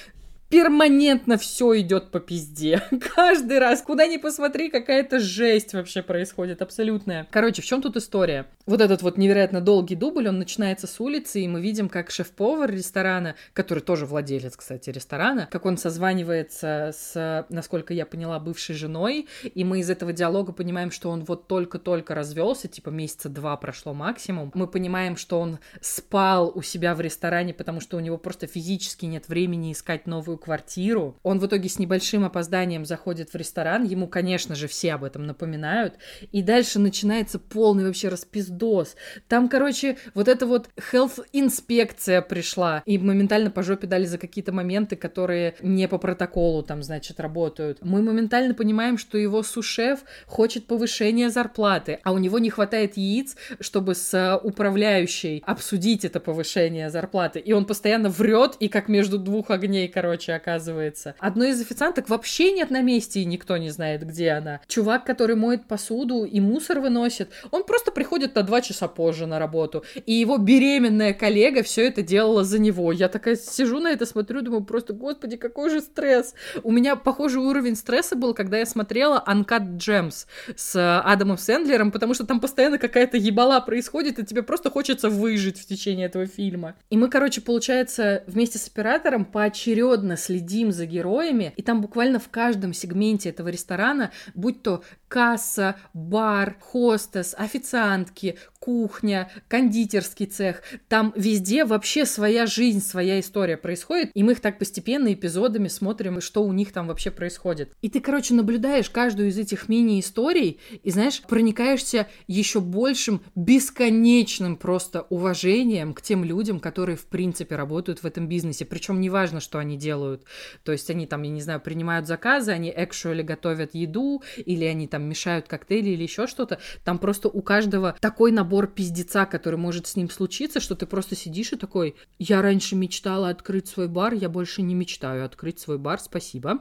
перманентно 0.50 1.38
все 1.38 1.80
идет 1.80 2.10
по 2.10 2.20
пизде. 2.20 2.82
Каждый 3.14 3.58
раз, 3.60 3.82
куда 3.82 4.06
ни 4.06 4.16
посмотри, 4.16 4.68
какая-то 4.68 5.20
жесть 5.20 5.72
вообще 5.72 6.02
происходит, 6.02 6.60
абсолютная. 6.60 7.26
Короче, 7.30 7.62
в 7.62 7.64
чем 7.64 7.80
тут 7.80 7.96
история? 7.96 8.46
Вот 8.66 8.80
этот 8.80 9.02
вот 9.02 9.16
невероятно 9.16 9.60
долгий 9.60 9.94
дубль, 9.94 10.28
он 10.28 10.38
начинается 10.38 10.86
с 10.86 11.00
улицы, 11.00 11.40
и 11.40 11.48
мы 11.48 11.60
видим, 11.60 11.88
как 11.88 12.10
шеф-повар 12.10 12.70
ресторана, 12.70 13.36
который 13.52 13.80
тоже 13.80 14.06
владелец, 14.06 14.56
кстати, 14.56 14.90
ресторана, 14.90 15.48
как 15.50 15.66
он 15.66 15.78
созванивается 15.78 16.92
с, 16.92 17.46
насколько 17.48 17.94
я 17.94 18.04
поняла, 18.04 18.38
бывшей 18.40 18.74
женой, 18.74 19.28
и 19.42 19.64
мы 19.64 19.80
из 19.80 19.90
этого 19.90 20.12
диалога 20.12 20.52
понимаем, 20.52 20.90
что 20.90 21.10
он 21.10 21.24
вот 21.24 21.46
только-только 21.46 22.14
развелся, 22.14 22.68
типа 22.68 22.90
месяца 22.90 23.28
два 23.28 23.56
прошло 23.56 23.94
максимум. 23.94 24.50
Мы 24.54 24.66
понимаем, 24.66 25.16
что 25.16 25.40
он 25.40 25.58
спал 25.80 26.50
у 26.52 26.62
себя 26.62 26.94
в 26.96 27.00
ресторане, 27.00 27.54
потому 27.54 27.80
что 27.80 27.96
у 27.96 28.00
него 28.00 28.18
просто 28.18 28.48
физически 28.48 29.06
нет 29.06 29.28
времени 29.28 29.72
искать 29.72 30.06
новую 30.06 30.39
квартиру. 30.40 31.16
Он 31.22 31.38
в 31.38 31.46
итоге 31.46 31.68
с 31.68 31.78
небольшим 31.78 32.24
опозданием 32.24 32.84
заходит 32.84 33.30
в 33.32 33.36
ресторан, 33.36 33.84
ему, 33.84 34.08
конечно 34.08 34.56
же, 34.56 34.66
все 34.66 34.94
об 34.94 35.04
этом 35.04 35.24
напоминают, 35.24 35.94
и 36.32 36.42
дальше 36.42 36.80
начинается 36.80 37.38
полный 37.38 37.84
вообще 37.84 38.08
распиздос. 38.08 38.96
Там, 39.28 39.48
короче, 39.48 39.98
вот 40.14 40.26
эта 40.26 40.46
вот 40.46 40.68
health-инспекция 40.92 42.22
пришла, 42.22 42.82
и 42.86 42.98
моментально 42.98 43.50
по 43.50 43.62
жопе 43.62 43.86
дали 43.86 44.06
за 44.06 44.18
какие-то 44.18 44.52
моменты, 44.52 44.96
которые 44.96 45.54
не 45.60 45.86
по 45.86 45.98
протоколу 45.98 46.62
там, 46.62 46.82
значит, 46.82 47.20
работают. 47.20 47.78
Мы 47.82 48.02
моментально 48.02 48.54
понимаем, 48.54 48.98
что 48.98 49.18
его 49.18 49.42
сушеф 49.42 50.00
хочет 50.26 50.66
повышения 50.66 51.30
зарплаты, 51.30 52.00
а 52.02 52.12
у 52.12 52.18
него 52.18 52.38
не 52.38 52.50
хватает 52.50 52.96
яиц, 52.96 53.36
чтобы 53.60 53.94
с 53.94 54.40
управляющей 54.42 55.42
обсудить 55.46 56.04
это 56.04 56.20
повышение 56.20 56.90
зарплаты. 56.90 57.38
И 57.38 57.52
он 57.52 57.66
постоянно 57.66 58.08
врет, 58.08 58.56
и 58.60 58.68
как 58.68 58.88
между 58.88 59.18
двух 59.18 59.50
огней, 59.50 59.88
короче, 59.88 60.29
оказывается. 60.32 61.14
Одной 61.18 61.50
из 61.50 61.60
официанток 61.60 62.08
вообще 62.08 62.52
нет 62.52 62.70
на 62.70 62.82
месте, 62.82 63.20
и 63.20 63.24
никто 63.24 63.56
не 63.56 63.70
знает, 63.70 64.06
где 64.06 64.30
она. 64.30 64.60
Чувак, 64.66 65.04
который 65.04 65.36
моет 65.36 65.66
посуду 65.66 66.24
и 66.24 66.40
мусор 66.40 66.80
выносит, 66.80 67.30
он 67.50 67.64
просто 67.64 67.90
приходит 67.92 68.34
на 68.34 68.42
два 68.42 68.60
часа 68.60 68.88
позже 68.88 69.26
на 69.26 69.38
работу. 69.38 69.84
И 70.06 70.12
его 70.12 70.38
беременная 70.38 71.12
коллега 71.12 71.62
все 71.62 71.86
это 71.88 72.02
делала 72.02 72.44
за 72.44 72.58
него. 72.58 72.92
Я 72.92 73.08
такая 73.08 73.36
сижу 73.36 73.80
на 73.80 73.88
это, 73.88 74.06
смотрю, 74.06 74.42
думаю, 74.42 74.64
просто, 74.64 74.92
господи, 74.92 75.36
какой 75.36 75.70
же 75.70 75.80
стресс. 75.80 76.34
У 76.62 76.70
меня 76.70 76.96
похожий 76.96 77.40
уровень 77.40 77.76
стресса 77.76 78.16
был, 78.16 78.34
когда 78.34 78.58
я 78.58 78.66
смотрела 78.66 79.22
Uncut 79.26 79.76
Gems 79.76 80.26
с 80.56 81.00
Адамом 81.00 81.38
Сэндлером, 81.38 81.90
потому 81.90 82.14
что 82.14 82.26
там 82.26 82.40
постоянно 82.40 82.78
какая-то 82.78 83.16
ебала 83.16 83.60
происходит, 83.60 84.18
и 84.18 84.24
тебе 84.24 84.42
просто 84.42 84.70
хочется 84.70 85.08
выжить 85.08 85.58
в 85.58 85.66
течение 85.66 86.06
этого 86.06 86.26
фильма. 86.26 86.74
И 86.90 86.96
мы, 86.96 87.08
короче, 87.08 87.40
получается, 87.40 88.22
вместе 88.26 88.58
с 88.58 88.68
оператором 88.68 89.24
поочередно 89.24 90.16
следим 90.20 90.72
за 90.72 90.86
героями, 90.86 91.52
и 91.56 91.62
там 91.62 91.80
буквально 91.80 92.18
в 92.18 92.28
каждом 92.28 92.72
сегменте 92.72 93.30
этого 93.30 93.48
ресторана, 93.48 94.10
будь 94.34 94.62
то 94.62 94.82
касса, 95.10 95.74
бар, 95.92 96.56
хостес, 96.60 97.34
официантки, 97.36 98.38
кухня, 98.60 99.28
кондитерский 99.48 100.26
цех, 100.26 100.62
там 100.88 101.12
везде 101.16 101.64
вообще 101.64 102.06
своя 102.06 102.46
жизнь, 102.46 102.80
своя 102.80 103.18
история 103.18 103.56
происходит, 103.56 104.10
и 104.14 104.22
мы 104.22 104.32
их 104.32 104.40
так 104.40 104.58
постепенно 104.58 105.12
эпизодами 105.12 105.66
смотрим, 105.66 106.20
что 106.20 106.44
у 106.44 106.52
них 106.52 106.72
там 106.72 106.86
вообще 106.86 107.10
происходит. 107.10 107.72
И 107.82 107.88
ты, 107.88 108.00
короче, 108.00 108.34
наблюдаешь 108.34 108.88
каждую 108.88 109.30
из 109.30 109.38
этих 109.38 109.68
мини-историй, 109.68 110.60
и, 110.82 110.90
знаешь, 110.90 111.22
проникаешься 111.22 112.06
еще 112.28 112.60
большим, 112.60 113.22
бесконечным 113.34 114.56
просто 114.56 115.02
уважением 115.10 115.92
к 115.92 116.02
тем 116.02 116.22
людям, 116.22 116.60
которые, 116.60 116.96
в 116.96 117.06
принципе, 117.06 117.56
работают 117.56 118.02
в 118.02 118.06
этом 118.06 118.28
бизнесе. 118.28 118.64
Причем 118.64 119.00
неважно, 119.00 119.40
что 119.40 119.58
они 119.58 119.76
делают. 119.76 120.24
То 120.62 120.70
есть 120.70 120.88
они 120.90 121.06
там, 121.06 121.22
я 121.22 121.30
не 121.30 121.40
знаю, 121.40 121.60
принимают 121.60 122.06
заказы, 122.06 122.52
они 122.52 122.70
actually 122.70 123.22
готовят 123.22 123.74
еду, 123.74 124.22
или 124.36 124.64
они 124.64 124.86
там 124.86 124.99
мешают 125.08 125.48
коктейли 125.48 125.90
или 125.90 126.02
еще 126.02 126.26
что-то. 126.26 126.58
Там 126.84 126.98
просто 126.98 127.28
у 127.28 127.42
каждого 127.42 127.96
такой 128.00 128.32
набор 128.32 128.66
пиздеца, 128.66 129.26
который 129.26 129.56
может 129.56 129.86
с 129.86 129.96
ним 129.96 130.10
случиться, 130.10 130.60
что 130.60 130.74
ты 130.74 130.86
просто 130.86 131.16
сидишь 131.16 131.52
и 131.52 131.56
такой, 131.56 131.94
я 132.18 132.42
раньше 132.42 132.76
мечтала 132.76 133.28
открыть 133.28 133.68
свой 133.68 133.88
бар, 133.88 134.14
я 134.14 134.28
больше 134.28 134.62
не 134.62 134.74
мечтаю 134.74 135.24
открыть 135.24 135.60
свой 135.60 135.78
бар, 135.78 136.00
спасибо. 136.00 136.60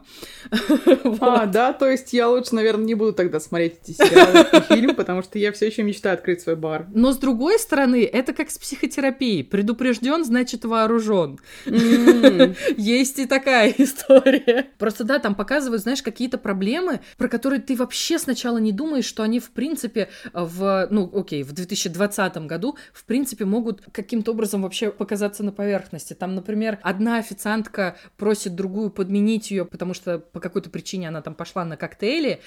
А, 1.21 1.45
да, 1.45 1.73
то 1.73 1.87
есть 1.87 2.13
я 2.13 2.29
лучше, 2.29 2.55
наверное, 2.55 2.85
не 2.85 2.95
буду 2.95 3.13
тогда 3.13 3.39
смотреть 3.39 3.79
эти 3.83 3.91
сериалы 3.91 4.45
и 4.51 4.73
фильм, 4.73 4.95
потому 4.95 5.21
что 5.21 5.37
я 5.37 5.51
все 5.51 5.67
еще 5.67 5.83
мечтаю 5.83 6.15
открыть 6.15 6.41
свой 6.41 6.55
бар. 6.55 6.87
Но 6.93 7.11
с 7.11 7.17
другой 7.17 7.59
стороны, 7.59 8.03
это 8.03 8.33
как 8.33 8.49
с 8.49 8.57
психотерапией. 8.57 9.43
Предупрежден, 9.43 10.23
значит 10.23 10.65
вооружен. 10.65 11.39
Есть 11.65 13.19
и 13.19 13.25
такая 13.25 13.73
история. 13.77 14.67
Просто 14.77 15.03
да, 15.03 15.19
там 15.19 15.35
показывают, 15.35 15.81
знаешь, 15.81 16.01
какие-то 16.01 16.37
проблемы, 16.37 17.01
про 17.17 17.27
которые 17.27 17.61
ты 17.61 17.75
вообще 17.75 18.19
сначала 18.29 18.59
не 18.59 18.71
думаешь, 18.71 19.05
что 19.05 19.23
они, 19.23 19.39
в 19.39 19.49
принципе, 19.49 20.09
в, 20.33 20.87
ну, 20.91 21.09
окей, 21.15 21.41
в 21.41 21.51
2020 21.51 22.37
году, 22.45 22.77
в 22.93 23.05
принципе, 23.05 23.45
могут 23.45 23.81
каким-то 23.91 24.31
образом 24.31 24.61
вообще 24.61 24.91
показаться 24.91 25.43
на 25.43 25.51
поверхности. 25.51 26.13
Там, 26.13 26.35
например, 26.35 26.77
одна 26.83 27.17
официантка 27.17 27.95
просит 28.17 28.53
другую 28.53 28.91
подменить 28.91 29.49
ее, 29.49 29.65
потому 29.65 29.95
что 29.95 30.19
по 30.19 30.39
какой-то 30.39 30.69
причине 30.69 31.07
она 31.07 31.23
там 31.23 31.33
пошла 31.33 31.65
на 31.65 31.75
коктейли, 31.75 32.39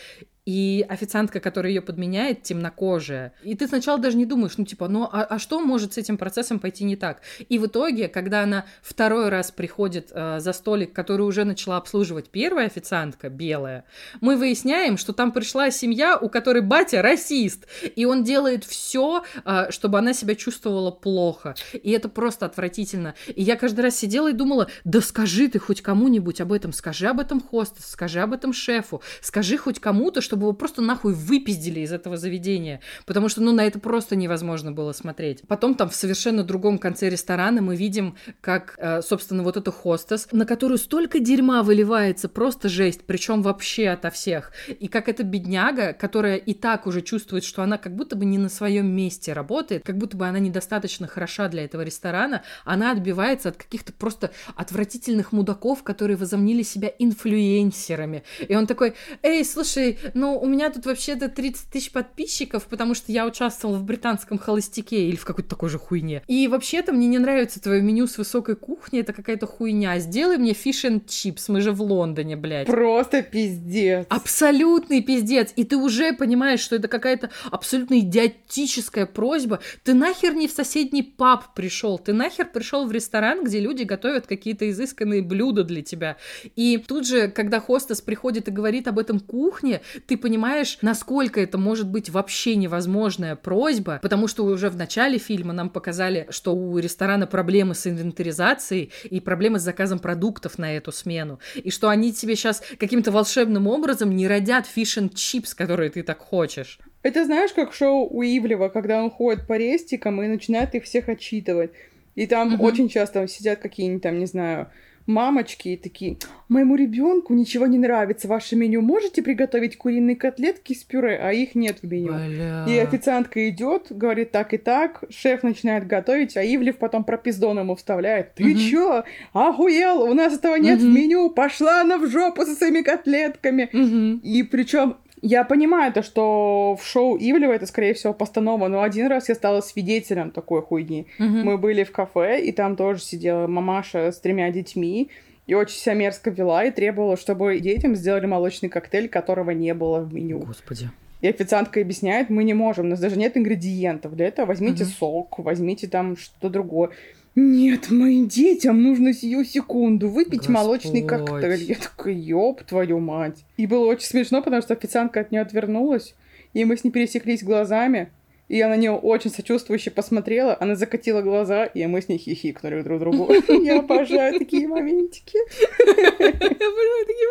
и 0.44 0.84
официантка, 0.88 1.38
которая 1.38 1.72
ее 1.72 1.82
подменяет, 1.82 2.42
темнокожая. 2.42 3.32
И 3.44 3.54
ты 3.54 3.68
сначала 3.68 3.98
даже 3.98 4.16
не 4.16 4.26
думаешь, 4.26 4.56
ну, 4.56 4.64
типа, 4.64 4.88
ну, 4.88 5.04
а, 5.04 5.22
а 5.22 5.38
что 5.38 5.60
может 5.60 5.94
с 5.94 5.98
этим 5.98 6.18
процессом 6.18 6.58
пойти 6.58 6.82
не 6.82 6.96
так? 6.96 7.20
И 7.48 7.58
в 7.58 7.66
итоге, 7.66 8.08
когда 8.08 8.42
она 8.42 8.66
второй 8.82 9.28
раз 9.28 9.52
приходит 9.52 10.10
э, 10.10 10.40
за 10.40 10.52
столик, 10.52 10.92
который 10.92 11.22
уже 11.22 11.44
начала 11.44 11.76
обслуживать 11.76 12.28
первая 12.28 12.66
официантка, 12.66 13.28
белая, 13.28 13.84
мы 14.20 14.36
выясняем, 14.36 14.96
что 14.96 15.12
там 15.12 15.30
пришла 15.30 15.70
семья, 15.70 16.18
у 16.18 16.28
которой 16.28 16.62
батя 16.62 17.02
расист, 17.02 17.66
и 17.94 18.04
он 18.04 18.24
делает 18.24 18.64
все, 18.64 19.22
э, 19.44 19.70
чтобы 19.70 19.98
она 19.98 20.12
себя 20.12 20.34
чувствовала 20.34 20.90
плохо. 20.90 21.54
И 21.72 21.92
это 21.92 22.08
просто 22.08 22.46
отвратительно. 22.46 23.14
И 23.28 23.42
я 23.42 23.54
каждый 23.54 23.82
раз 23.82 23.96
сидела 23.96 24.30
и 24.30 24.34
думала, 24.34 24.68
да 24.82 25.00
скажи 25.00 25.46
ты 25.46 25.60
хоть 25.60 25.82
кому-нибудь 25.82 26.40
об 26.40 26.52
этом, 26.52 26.72
скажи 26.72 27.06
об 27.06 27.20
этом 27.20 27.40
хостес, 27.40 27.86
скажи 27.86 28.20
об 28.20 28.32
этом 28.32 28.52
шефу, 28.52 29.02
скажи 29.20 29.56
хоть 29.56 29.78
кому-то, 29.78 30.20
что 30.20 30.31
чтобы 30.32 30.44
его 30.44 30.54
просто 30.54 30.80
нахуй 30.80 31.12
выпиздили 31.12 31.80
из 31.80 31.92
этого 31.92 32.16
заведения, 32.16 32.80
потому 33.04 33.28
что, 33.28 33.42
ну, 33.42 33.52
на 33.52 33.66
это 33.66 33.78
просто 33.78 34.16
невозможно 34.16 34.72
было 34.72 34.92
смотреть. 34.92 35.42
Потом 35.46 35.74
там 35.74 35.90
в 35.90 35.94
совершенно 35.94 36.42
другом 36.42 36.78
конце 36.78 37.10
ресторана 37.10 37.60
мы 37.60 37.76
видим, 37.76 38.16
как, 38.40 38.74
э, 38.78 39.02
собственно, 39.02 39.42
вот 39.42 39.58
эту 39.58 39.70
хостес, 39.70 40.28
на 40.32 40.46
которую 40.46 40.78
столько 40.78 41.18
дерьма 41.18 41.62
выливается, 41.62 42.30
просто 42.30 42.70
жесть, 42.70 43.02
причем 43.06 43.42
вообще 43.42 43.90
ото 43.90 44.10
всех. 44.10 44.52
И 44.68 44.88
как 44.88 45.10
эта 45.10 45.22
бедняга, 45.22 45.92
которая 45.92 46.36
и 46.36 46.54
так 46.54 46.86
уже 46.86 47.02
чувствует, 47.02 47.44
что 47.44 47.62
она 47.62 47.76
как 47.76 47.94
будто 47.94 48.16
бы 48.16 48.24
не 48.24 48.38
на 48.38 48.48
своем 48.48 48.86
месте 48.86 49.34
работает, 49.34 49.84
как 49.84 49.98
будто 49.98 50.16
бы 50.16 50.26
она 50.26 50.38
недостаточно 50.38 51.06
хороша 51.06 51.48
для 51.48 51.66
этого 51.66 51.82
ресторана, 51.82 52.42
она 52.64 52.92
отбивается 52.92 53.50
от 53.50 53.58
каких-то 53.58 53.92
просто 53.92 54.30
отвратительных 54.56 55.32
мудаков, 55.32 55.82
которые 55.82 56.16
возомнили 56.16 56.62
себя 56.62 56.90
инфлюенсерами. 56.98 58.22
И 58.48 58.56
он 58.56 58.66
такой, 58.66 58.94
эй, 59.22 59.44
слушай, 59.44 59.98
ну, 60.22 60.38
у 60.38 60.46
меня 60.46 60.70
тут 60.70 60.86
вообще-то 60.86 61.28
30 61.28 61.68
тысяч 61.68 61.90
подписчиков, 61.90 62.66
потому 62.66 62.94
что 62.94 63.10
я 63.10 63.26
участвовала 63.26 63.76
в 63.76 63.82
британском 63.82 64.38
холостяке 64.38 65.08
или 65.08 65.16
в 65.16 65.24
какой-то 65.24 65.50
такой 65.50 65.68
же 65.68 65.80
хуйне. 65.80 66.22
И 66.28 66.46
вообще-то 66.46 66.92
мне 66.92 67.08
не 67.08 67.18
нравится 67.18 67.60
твое 67.60 67.82
меню 67.82 68.06
с 68.06 68.18
высокой 68.18 68.54
кухни, 68.54 69.00
это 69.00 69.12
какая-то 69.12 69.48
хуйня. 69.48 69.98
Сделай 69.98 70.36
мне 70.36 70.52
фиш 70.52 70.84
and 70.84 71.08
чипс, 71.08 71.48
мы 71.48 71.60
же 71.60 71.72
в 71.72 71.82
Лондоне, 71.82 72.36
блядь. 72.36 72.68
Просто 72.68 73.22
пиздец. 73.22 74.06
Абсолютный 74.10 75.02
пиздец. 75.02 75.52
И 75.56 75.64
ты 75.64 75.76
уже 75.76 76.12
понимаешь, 76.12 76.60
что 76.60 76.76
это 76.76 76.86
какая-то 76.86 77.30
абсолютно 77.50 77.98
идиотическая 77.98 79.06
просьба. 79.06 79.58
Ты 79.82 79.92
нахер 79.92 80.34
не 80.34 80.46
в 80.46 80.52
соседний 80.52 81.02
паб 81.02 81.52
пришел, 81.52 81.98
ты 81.98 82.12
нахер 82.12 82.46
пришел 82.46 82.86
в 82.86 82.92
ресторан, 82.92 83.42
где 83.42 83.58
люди 83.58 83.82
готовят 83.82 84.28
какие-то 84.28 84.70
изысканные 84.70 85.20
блюда 85.20 85.64
для 85.64 85.82
тебя. 85.82 86.16
И 86.54 86.78
тут 86.78 87.08
же, 87.08 87.26
когда 87.26 87.58
хостес 87.58 88.00
приходит 88.00 88.46
и 88.46 88.52
говорит 88.52 88.86
об 88.86 89.00
этом 89.00 89.18
кухне, 89.18 89.80
ты 90.06 90.11
понимаешь, 90.16 90.78
насколько 90.82 91.40
это 91.40 91.58
может 91.58 91.88
быть 91.88 92.10
вообще 92.10 92.54
невозможная 92.54 93.36
просьба, 93.36 93.98
потому 94.02 94.28
что 94.28 94.44
уже 94.44 94.70
в 94.70 94.76
начале 94.76 95.18
фильма 95.18 95.52
нам 95.52 95.68
показали, 95.68 96.26
что 96.30 96.54
у 96.54 96.78
ресторана 96.78 97.26
проблемы 97.26 97.74
с 97.74 97.86
инвентаризацией 97.86 98.92
и 99.10 99.20
проблемы 99.20 99.58
с 99.58 99.62
заказом 99.62 99.98
продуктов 99.98 100.58
на 100.58 100.76
эту 100.76 100.92
смену, 100.92 101.40
и 101.54 101.70
что 101.70 101.88
они 101.88 102.12
тебе 102.12 102.36
сейчас 102.36 102.62
каким-то 102.78 103.10
волшебным 103.10 103.66
образом 103.66 104.14
не 104.14 104.28
родят 104.28 104.66
фиш 104.66 104.92
чипс, 105.14 105.54
которые 105.54 105.90
ты 105.90 106.02
так 106.02 106.18
хочешь. 106.18 106.78
Это 107.02 107.24
знаешь, 107.24 107.52
как 107.52 107.72
шоу 107.72 108.06
Уивлева, 108.06 108.68
когда 108.68 109.02
он 109.02 109.10
ходит 109.10 109.46
по 109.46 109.56
рестикам 109.56 110.22
и 110.22 110.28
начинает 110.28 110.74
их 110.74 110.84
всех 110.84 111.08
отчитывать. 111.08 111.72
И 112.14 112.26
там 112.26 112.54
угу. 112.54 112.64
очень 112.64 112.88
часто 112.88 113.26
сидят 113.26 113.60
какие-нибудь 113.60 114.02
там, 114.02 114.18
не 114.18 114.26
знаю, 114.26 114.70
мамочки 115.06 115.68
и 115.70 115.76
такие, 115.76 116.18
моему 116.48 116.76
ребенку 116.76 117.34
ничего 117.34 117.66
не 117.66 117.78
нравится, 117.78 118.28
ваше 118.28 118.56
меню, 118.56 118.80
можете 118.80 119.22
приготовить 119.22 119.76
куриные 119.76 120.16
котлетки 120.16 120.72
с 120.74 120.84
пюре, 120.84 121.18
а 121.22 121.32
их 121.32 121.54
нет 121.54 121.78
в 121.82 121.90
меню. 121.90 122.12
Бля. 122.12 122.66
И 122.68 122.78
официантка 122.78 123.48
идет, 123.48 123.86
говорит 123.90 124.30
так 124.30 124.54
и 124.54 124.58
так, 124.58 125.04
шеф 125.10 125.42
начинает 125.42 125.86
готовить, 125.86 126.36
а 126.36 126.42
Ивлев 126.42 126.76
потом 126.78 127.04
пропиздон 127.04 127.58
ему 127.58 127.76
вставляет. 127.76 128.34
Ты 128.34 128.52
угу. 128.52 128.58
чё? 128.58 129.04
Охуел? 129.32 130.02
У 130.02 130.14
нас 130.14 130.34
этого 130.34 130.56
нет 130.56 130.78
угу. 130.78 130.86
в 130.86 130.90
меню, 130.90 131.30
пошла 131.30 131.80
она 131.80 131.98
в 131.98 132.08
жопу 132.08 132.44
со 132.44 132.54
своими 132.54 132.82
котлетками. 132.82 133.68
Угу. 133.72 134.20
И 134.22 134.42
причем 134.42 134.96
я 135.22 135.44
понимаю 135.44 135.92
то, 135.92 136.02
что 136.02 136.76
в 136.78 136.84
шоу 136.84 137.16
Ивлева 137.16 137.52
это, 137.52 137.66
скорее 137.66 137.94
всего, 137.94 138.12
постанова, 138.12 138.66
но 138.66 138.82
один 138.82 139.06
раз 139.06 139.28
я 139.28 139.36
стала 139.36 139.60
свидетелем 139.60 140.32
такой 140.32 140.62
хуйни. 140.62 141.06
Угу. 141.18 141.26
Мы 141.26 141.58
были 141.58 141.84
в 141.84 141.92
кафе, 141.92 142.42
и 142.42 142.50
там 142.50 142.74
тоже 142.74 143.00
сидела 143.00 143.46
мамаша 143.46 144.10
с 144.10 144.18
тремя 144.18 144.50
детьми, 144.50 145.10
и 145.46 145.54
очень 145.54 145.76
себя 145.76 145.94
мерзко 145.94 146.30
вела, 146.30 146.64
и 146.64 146.72
требовала, 146.72 147.16
чтобы 147.16 147.58
детям 147.60 147.94
сделали 147.94 148.26
молочный 148.26 148.68
коктейль, 148.68 149.08
которого 149.08 149.52
не 149.52 149.74
было 149.74 150.00
в 150.00 150.12
меню. 150.12 150.40
Господи. 150.40 150.90
И 151.20 151.28
официантка 151.28 151.80
объясняет, 151.80 152.30
мы 152.30 152.42
не 152.42 152.52
можем, 152.52 152.86
у 152.86 152.88
нас 152.88 152.98
даже 152.98 153.16
нет 153.16 153.36
ингредиентов 153.36 154.16
для 154.16 154.26
этого. 154.26 154.46
Возьмите 154.46 154.82
угу. 154.82 154.90
сок, 154.90 155.38
возьмите 155.38 155.86
там 155.86 156.16
что-то 156.16 156.50
другое. 156.50 156.90
Нет, 157.34 157.90
моим 157.90 158.28
детям 158.28 158.82
нужно 158.82 159.14
сию 159.14 159.44
секунду 159.44 160.08
выпить 160.08 160.40
Господь. 160.40 160.54
молочный 160.54 161.02
коктейль. 161.02 161.62
Я 161.62 161.76
такая, 161.76 162.14
ёб 162.14 162.62
твою 162.62 162.98
мать. 162.98 163.44
И 163.56 163.66
было 163.66 163.86
очень 163.86 164.06
смешно, 164.06 164.42
потому 164.42 164.60
что 164.60 164.74
официантка 164.74 165.20
от 165.20 165.30
нее 165.30 165.40
отвернулась, 165.40 166.14
и 166.52 166.64
мы 166.64 166.76
с 166.76 166.84
ней 166.84 166.90
пересеклись 166.90 167.42
глазами. 167.42 168.10
И 168.48 168.56
я 168.58 168.68
на 168.68 168.76
нее 168.76 168.90
очень 168.90 169.30
сочувствующе 169.30 169.90
посмотрела, 169.90 170.54
она 170.60 170.74
закатила 170.74 171.22
глаза, 171.22 171.64
и 171.64 171.86
мы 171.86 172.02
с 172.02 172.08
ней 172.08 172.18
хихикнули 172.18 172.82
друг 172.82 172.98
другу. 172.98 173.32
Я 173.48 173.78
обожаю 173.78 174.38
такие 174.38 174.68
моментики. 174.68 175.38
Я 175.78 176.28
обожаю 176.28 177.06
такие 177.06 177.28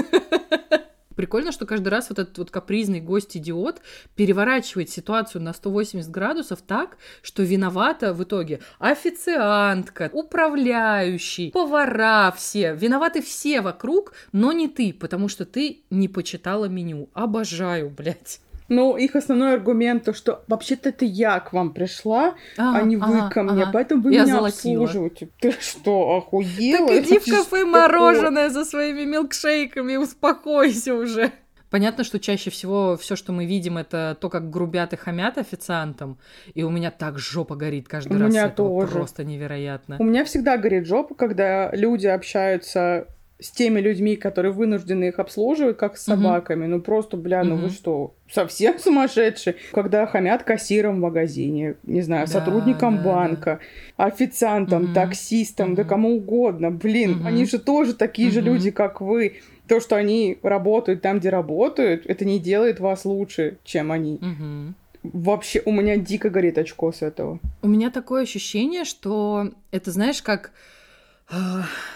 моментики. 0.00 0.80
Прикольно, 1.16 1.52
что 1.52 1.66
каждый 1.66 1.88
раз 1.88 2.08
вот 2.08 2.18
этот 2.18 2.36
вот 2.38 2.50
капризный 2.50 3.00
гость-идиот 3.00 3.80
переворачивает 4.16 4.90
ситуацию 4.90 5.42
на 5.42 5.52
180 5.52 6.10
градусов 6.10 6.62
так, 6.62 6.96
что 7.22 7.42
виновата 7.42 8.12
в 8.12 8.22
итоге 8.22 8.60
официантка, 8.78 10.10
управляющий, 10.12 11.50
повара 11.50 12.32
все. 12.36 12.74
Виноваты 12.74 13.22
все 13.22 13.60
вокруг, 13.60 14.12
но 14.32 14.52
не 14.52 14.68
ты, 14.68 14.92
потому 14.92 15.28
что 15.28 15.44
ты 15.44 15.82
не 15.90 16.08
почитала 16.08 16.66
меню. 16.66 17.08
Обожаю, 17.14 17.90
блядь. 17.90 18.40
Ну, 18.74 18.96
их 18.96 19.14
основной 19.14 19.54
аргумент 19.54 20.04
то, 20.04 20.12
что 20.12 20.44
вообще-то 20.48 20.88
это 20.88 21.04
я 21.04 21.38
к 21.40 21.52
вам 21.52 21.72
пришла, 21.72 22.34
а, 22.58 22.78
а 22.78 22.82
не 22.82 22.96
вы 22.96 23.18
ага, 23.18 23.30
ко 23.30 23.42
мне, 23.42 23.62
ага. 23.62 23.70
поэтому 23.72 24.02
вы 24.02 24.14
я 24.14 24.24
меня 24.24 24.34
золотила. 24.36 24.84
обслуживаете. 24.84 25.28
Ты 25.40 25.52
что, 25.52 26.16
охуела? 26.16 26.88
Так 26.88 27.04
иди 27.04 27.18
в 27.18 27.24
кафе 27.24 27.64
мороженое 27.64 28.50
за 28.50 28.64
своими 28.64 29.04
милкшейками, 29.04 29.96
успокойся 29.96 30.94
уже. 30.94 31.32
Понятно, 31.70 32.04
что 32.04 32.20
чаще 32.20 32.50
всего 32.50 32.96
все, 32.96 33.16
что 33.16 33.32
мы 33.32 33.46
видим, 33.46 33.78
это 33.78 34.16
то, 34.20 34.30
как 34.30 34.48
грубят 34.48 34.92
и 34.92 34.96
хамят 34.96 35.38
официантам. 35.38 36.18
И 36.54 36.62
у 36.62 36.70
меня 36.70 36.92
так 36.92 37.18
жопа 37.18 37.56
горит 37.56 37.88
каждый 37.88 38.16
у 38.16 38.20
раз. 38.20 38.28
У 38.28 38.30
меня 38.30 38.48
тоже. 38.48 38.92
Просто 38.92 39.24
невероятно. 39.24 39.96
У 39.98 40.04
меня 40.04 40.24
всегда 40.24 40.56
горит 40.56 40.86
жопа, 40.86 41.16
когда 41.16 41.72
люди 41.72 42.06
общаются 42.06 43.08
с 43.44 43.50
теми 43.50 43.78
людьми, 43.78 44.16
которые 44.16 44.52
вынуждены 44.52 45.08
их 45.08 45.18
обслуживать, 45.18 45.76
как 45.76 45.98
с 45.98 46.04
собаками. 46.04 46.62
Угу. 46.62 46.70
Ну 46.70 46.80
просто, 46.80 47.18
бля, 47.18 47.44
ну 47.44 47.56
угу. 47.56 47.64
вы 47.64 47.68
что, 47.68 48.14
совсем 48.30 48.78
сумасшедшие? 48.78 49.56
Когда 49.72 50.06
хамят 50.06 50.44
кассиром 50.44 50.96
в 50.96 51.00
магазине, 51.00 51.74
не 51.82 52.00
знаю, 52.00 52.26
да, 52.26 52.32
сотрудникам 52.32 52.96
да, 52.96 53.02
банка, 53.02 53.60
да. 53.98 54.06
официантам, 54.06 54.84
угу. 54.84 54.94
таксистам, 54.94 55.68
угу. 55.68 55.76
да 55.76 55.84
кому 55.84 56.16
угодно. 56.16 56.70
Блин, 56.70 57.18
угу. 57.18 57.26
они 57.26 57.44
же 57.44 57.58
тоже 57.58 57.92
такие 57.92 58.28
угу. 58.28 58.34
же 58.34 58.40
люди, 58.40 58.70
как 58.70 59.02
вы. 59.02 59.34
То, 59.68 59.78
что 59.78 59.96
они 59.96 60.38
работают 60.42 61.02
там, 61.02 61.18
где 61.18 61.28
работают, 61.28 62.06
это 62.06 62.24
не 62.24 62.38
делает 62.38 62.80
вас 62.80 63.04
лучше, 63.04 63.58
чем 63.62 63.92
они. 63.92 64.14
Угу. 64.14 65.12
Вообще, 65.12 65.60
у 65.66 65.72
меня 65.72 65.98
дико 65.98 66.30
горит 66.30 66.56
очко 66.56 66.92
с 66.92 67.02
этого. 67.02 67.40
У 67.60 67.68
меня 67.68 67.90
такое 67.90 68.22
ощущение, 68.22 68.84
что 68.84 69.50
это, 69.70 69.90
знаешь, 69.90 70.22
как 70.22 70.52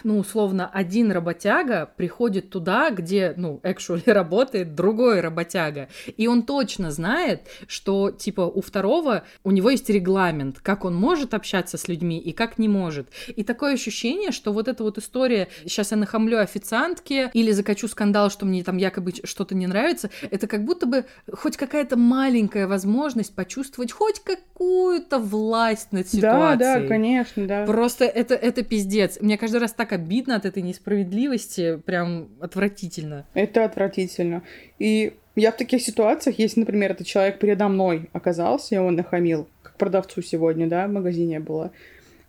ну, 0.04 0.18
условно, 0.18 0.70
один 0.72 1.12
работяга 1.12 1.90
приходит 1.96 2.48
туда, 2.48 2.90
где, 2.90 3.34
ну, 3.36 3.60
actually 3.62 4.02
работает 4.12 4.74
другой 4.74 5.20
работяга, 5.20 5.88
и 6.16 6.26
он 6.26 6.42
точно 6.42 6.90
знает, 6.90 7.42
что, 7.66 8.10
типа, 8.10 8.40
у 8.40 8.62
второго, 8.62 9.24
у 9.44 9.50
него 9.50 9.70
есть 9.70 9.90
регламент, 9.90 10.60
как 10.60 10.84
он 10.84 10.94
может 10.94 11.34
общаться 11.34 11.76
с 11.76 11.88
людьми 11.88 12.18
и 12.18 12.32
как 12.32 12.58
не 12.58 12.68
может. 12.68 13.08
И 13.28 13.44
такое 13.44 13.74
ощущение, 13.74 14.32
что 14.32 14.52
вот 14.52 14.66
эта 14.66 14.82
вот 14.82 14.96
история, 14.96 15.48
сейчас 15.64 15.90
я 15.90 15.98
нахамлю 15.98 16.40
официантке 16.40 17.30
или 17.34 17.52
закачу 17.52 17.86
скандал, 17.86 18.30
что 18.30 18.46
мне 18.46 18.64
там 18.64 18.78
якобы 18.78 19.12
что-то 19.24 19.54
не 19.54 19.66
нравится, 19.66 20.10
это 20.30 20.46
как 20.46 20.64
будто 20.64 20.86
бы 20.86 21.04
хоть 21.30 21.58
какая-то 21.58 21.98
маленькая 21.98 22.66
возможность 22.66 23.34
почувствовать 23.34 23.92
хоть 23.92 24.20
какую-то 24.20 25.18
власть 25.18 25.92
над 25.92 26.08
ситуацией. 26.08 26.58
Да, 26.58 26.80
да, 26.80 26.86
конечно, 26.86 27.46
да. 27.46 27.66
Просто 27.66 28.04
это, 28.06 28.34
это 28.34 28.62
пиздец 28.62 29.17
мне 29.20 29.38
каждый 29.38 29.60
раз 29.60 29.72
так 29.72 29.92
обидно 29.92 30.36
от 30.36 30.44
этой 30.44 30.62
несправедливости, 30.62 31.76
прям 31.84 32.28
отвратительно. 32.40 33.26
Это 33.34 33.64
отвратительно. 33.64 34.42
И 34.78 35.14
я 35.36 35.52
в 35.52 35.56
таких 35.56 35.82
ситуациях, 35.82 36.38
если, 36.38 36.60
например, 36.60 36.92
этот 36.92 37.06
человек 37.06 37.38
передо 37.38 37.68
мной 37.68 38.08
оказался, 38.12 38.74
и 38.74 38.78
он 38.78 38.96
нахамил, 38.96 39.48
как 39.62 39.76
продавцу 39.76 40.22
сегодня, 40.22 40.66
да, 40.66 40.86
в 40.86 40.92
магазине 40.92 41.40
было, 41.40 41.70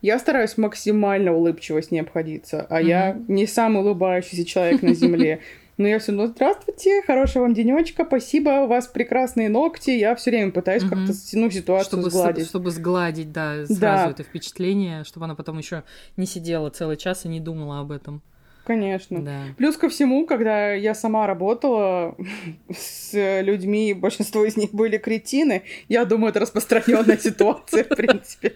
я 0.02 0.18
стараюсь 0.20 0.58
максимально 0.58 1.34
улыбчиво 1.34 1.82
с 1.82 1.92
ней 1.92 2.00
обходиться, 2.02 2.66
а 2.70 2.82
mm-hmm. 2.82 2.88
я 2.88 3.18
не 3.28 3.48
самый 3.48 3.82
улыбающийся 3.82 4.46
человек 4.46 4.82
на 4.82 4.94
земле. 4.94 5.40
Но 5.80 5.88
я 5.88 5.98
все 6.00 6.12
равно, 6.12 6.28
здравствуйте, 6.28 7.02
хорошего 7.04 7.44
вам 7.44 7.54
денечка, 7.54 8.04
спасибо, 8.04 8.50
у 8.66 8.68
вас 8.68 8.86
прекрасные 8.88 9.48
ногти. 9.48 9.92
Я 9.92 10.14
все 10.16 10.30
время 10.30 10.52
пытаюсь 10.52 10.84
Мгм. 10.84 10.90
как-то 11.08 11.14
ну, 11.34 11.50
ситуацию 11.50 11.86
чтобы, 11.88 12.10
с- 12.12 12.14
сгладить. 12.14 12.48
чтобы 12.48 12.72
сгладить, 12.72 13.32
да, 13.32 13.66
сразу 13.66 13.80
Да. 13.80 14.10
это 14.12 14.24
впечатление, 14.24 15.06
чтобы 15.06 15.24
она 15.26 15.36
потом 15.36 15.58
еще 15.58 15.84
не 16.18 16.26
сидела 16.26 16.70
целый 16.70 16.98
час 16.98 17.24
и 17.24 17.30
не 17.30 17.40
думала 17.40 17.80
об 17.80 17.94
этом. 17.94 18.22
Конечно. 18.66 19.22
Да. 19.24 19.40
Плюс 19.58 19.78
ко 19.78 19.88
всему, 19.88 20.28
когда 20.28 20.74
я 20.74 20.94
сама 20.94 21.26
работала 21.28 22.16
с 22.70 23.12
людьми, 23.42 23.94
большинство 23.94 24.44
из 24.44 24.58
них 24.58 24.72
были 24.74 24.98
кретины, 24.98 25.64
я 25.88 26.04
думаю, 26.04 26.32
это 26.32 26.42
распространенная 26.42 27.18
ситуация, 27.22 27.86
в 27.86 27.96
принципе. 27.96 28.56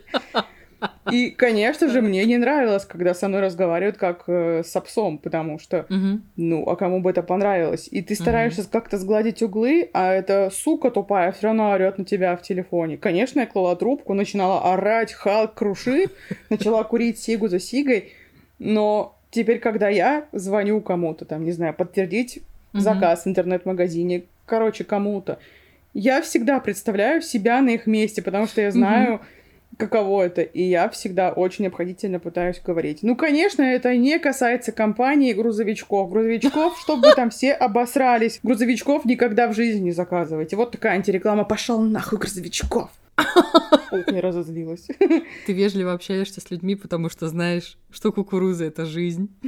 И, 1.12 1.32
конечно 1.32 1.90
же, 1.90 2.02
мне 2.02 2.26
не 2.26 2.38
нравилось, 2.38 2.86
когда 2.86 3.14
со 3.14 3.28
мной 3.28 3.42
разговаривают 3.42 3.98
как 3.98 4.24
э, 4.28 4.64
с 4.64 4.80
псом, 4.82 5.18
потому 5.18 5.60
что, 5.60 5.86
Мгм. 5.90 6.24
ну, 6.38 6.68
а 6.68 6.76
кому 6.76 7.02
бы 7.02 7.10
это 7.10 7.22
понравилось? 7.24 7.88
И 7.92 8.02
ты 8.02 8.16
стараешься 8.16 8.68
как-то 8.70 8.98
сгладить 8.98 9.42
углы, 9.42 9.90
а 9.94 10.14
эта 10.14 10.50
сука 10.50 10.92
тупая 10.92 11.32
все 11.32 11.48
равно 11.48 11.72
орет 11.72 11.98
на 11.98 12.06
тебя 12.06 12.36
в 12.36 12.42
телефоне. 12.42 12.98
Конечно, 12.98 13.42
я 13.42 13.46
клала 13.46 13.76
трубку, 13.76 14.14
начинала 14.14 14.74
орать, 14.74 15.14
Халк 15.14 15.54
крушит, 15.54 16.12
начала 16.50 16.84
курить 16.84 17.20
сигу 17.20 17.48
за 17.48 17.60
сигой, 17.60 18.14
но 18.60 19.18
теперь, 19.30 19.60
когда 19.60 19.90
я 19.90 20.28
звоню 20.32 20.80
кому-то, 20.82 21.26
там, 21.26 21.44
не 21.44 21.52
знаю, 21.52 21.74
подтвердить 21.74 22.42
Мгм. 22.72 22.82
заказ 22.82 23.26
в 23.26 23.28
интернет-магазине, 23.28 24.24
короче, 24.46 24.84
кому-то, 24.84 25.38
я 25.94 26.22
всегда 26.24 26.60
представляю 26.60 27.22
себя 27.22 27.62
на 27.62 27.70
их 27.70 27.86
месте, 27.86 28.24
потому 28.24 28.48
что 28.48 28.62
я 28.62 28.72
знаю, 28.72 29.22
каково 29.78 30.24
это, 30.24 30.42
и 30.42 30.64
я 30.64 30.90
всегда 30.90 31.32
очень 31.32 31.68
обходительно 31.68 32.20
пытаюсь 32.20 32.62
говорить. 32.64 33.00
Ну, 33.02 33.16
конечно, 33.16 33.62
это 33.62 33.96
не 33.96 34.20
касается 34.20 34.72
компании 34.72 35.34
грузовичков. 35.34 36.10
Грузовичков, 36.10 36.80
чтобы 36.82 37.14
там 37.16 37.30
все 37.30 37.54
обосрались. 37.54 38.40
Грузовичков 38.44 39.06
никогда 39.06 39.48
в 39.48 39.56
жизни 39.56 39.82
не 39.82 39.92
заказывайте. 39.92 40.56
Вот 40.56 40.72
такая 40.72 40.94
антиреклама. 40.94 41.44
Пошел 41.44 41.82
нахуй 41.82 42.20
грузовичков. 42.20 42.90
Ох, 43.18 44.08
не 44.08 44.20
разозлилась. 44.20 44.88
Ты 45.46 45.54
вежливо 45.54 45.94
общаешься 45.94 46.42
с 46.42 46.50
людьми, 46.50 46.76
потому 46.76 47.10
что 47.10 47.28
знаешь, 47.28 47.78
что 47.92 48.12
кукуруза— 48.12 48.66
это 48.66 48.86
жизнь. 48.86 49.30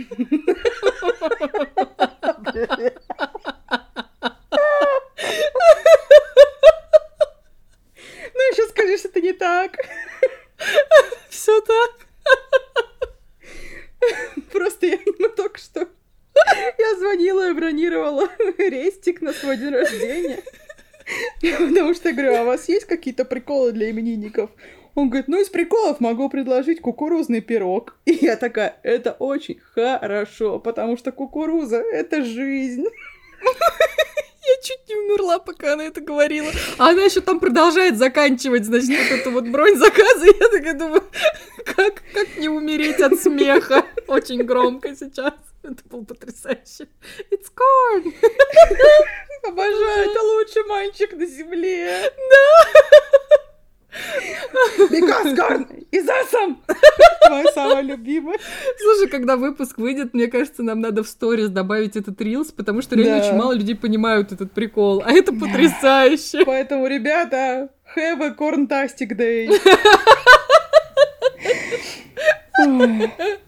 Еще 8.51 8.67
скажи, 8.69 8.97
что 8.97 9.07
это 9.09 9.21
не 9.21 9.33
так. 9.33 9.77
Все 11.29 11.61
так. 11.61 12.07
Просто 14.51 14.87
я 14.87 14.93
ему 14.93 15.29
только 15.35 15.59
что... 15.59 15.87
Я 16.77 16.95
звонила 16.99 17.49
и 17.49 17.53
бронировала 17.53 18.29
рестик 18.57 19.21
на 19.21 19.33
свой 19.33 19.57
день 19.57 19.69
рождения. 19.69 20.43
Потому 21.41 21.93
что 21.93 22.09
я 22.09 22.15
говорю, 22.15 22.35
а 22.35 22.41
у 22.41 22.45
вас 22.45 22.67
есть 22.67 22.85
какие-то 22.85 23.25
приколы 23.25 23.71
для 23.71 23.89
именинников? 23.89 24.49
Он 24.95 25.09
говорит, 25.09 25.27
ну 25.27 25.41
из 25.41 25.49
приколов 25.49 25.99
могу 25.99 26.29
предложить 26.29 26.81
кукурузный 26.81 27.41
пирог. 27.41 27.97
И 28.05 28.13
я 28.13 28.37
такая, 28.37 28.79
это 28.83 29.11
очень 29.13 29.59
хорошо, 29.59 30.59
потому 30.59 30.97
что 30.97 31.11
кукуруза— 31.11 31.77
это 31.91 32.23
жизнь. 32.23 32.85
Я 34.47 34.61
чуть 34.61 34.87
не 34.87 34.95
умерла, 34.95 35.39
пока 35.39 35.73
она 35.73 35.85
это 35.85 36.01
говорила. 36.01 36.51
А 36.77 36.89
она 36.89 37.03
еще 37.03 37.21
там 37.21 37.39
продолжает 37.39 37.97
заканчивать, 37.97 38.65
значит, 38.65 38.89
вот 38.89 39.19
эту 39.19 39.31
вот 39.31 39.47
бронь 39.47 39.75
заказа. 39.77 40.25
Я 40.39 40.49
такая 40.49 40.73
думаю, 40.73 41.03
как, 41.65 42.03
как 42.13 42.37
не 42.37 42.49
умереть 42.49 43.01
от 43.01 43.19
смеха? 43.19 43.85
Очень 44.07 44.43
громко 44.43 44.95
сейчас. 44.95 45.33
Это 45.63 45.83
было 45.89 46.03
потрясающе. 46.03 46.87
It's 47.31 47.49
corn! 47.55 48.13
Обожаю, 49.47 50.11
это 50.11 50.21
лучший 50.21 50.63
мальчик 50.65 51.13
на 51.13 51.25
земле. 51.25 52.11
Да! 52.15 53.37
Because 54.89 55.35
corn 55.35 55.67
is 55.91 56.07
awesome! 56.07 56.57
Моя 57.29 57.51
самая 57.53 57.81
любимая. 57.81 58.37
Слушай, 58.79 59.09
когда 59.09 59.35
выпуск 59.35 59.77
выйдет, 59.77 60.13
мне 60.13 60.27
кажется, 60.27 60.63
нам 60.63 60.79
надо 60.81 61.03
в 61.03 61.07
сторис 61.07 61.49
добавить 61.49 61.95
этот 61.95 62.19
рилс, 62.21 62.51
потому 62.51 62.81
что 62.81 62.95
реально 62.95 63.19
Да. 63.19 63.27
очень 63.27 63.37
мало 63.37 63.53
людей 63.53 63.75
понимают 63.75 64.31
этот 64.31 64.51
прикол. 64.51 65.01
А 65.05 65.11
это 65.11 65.33
потрясающе. 65.33 66.43
Поэтому, 66.45 66.87
ребята, 66.87 67.69
have 67.95 68.21
a 68.23 68.29
corntastic 68.37 69.15
day. 69.17 69.49
Ой. 72.59 73.11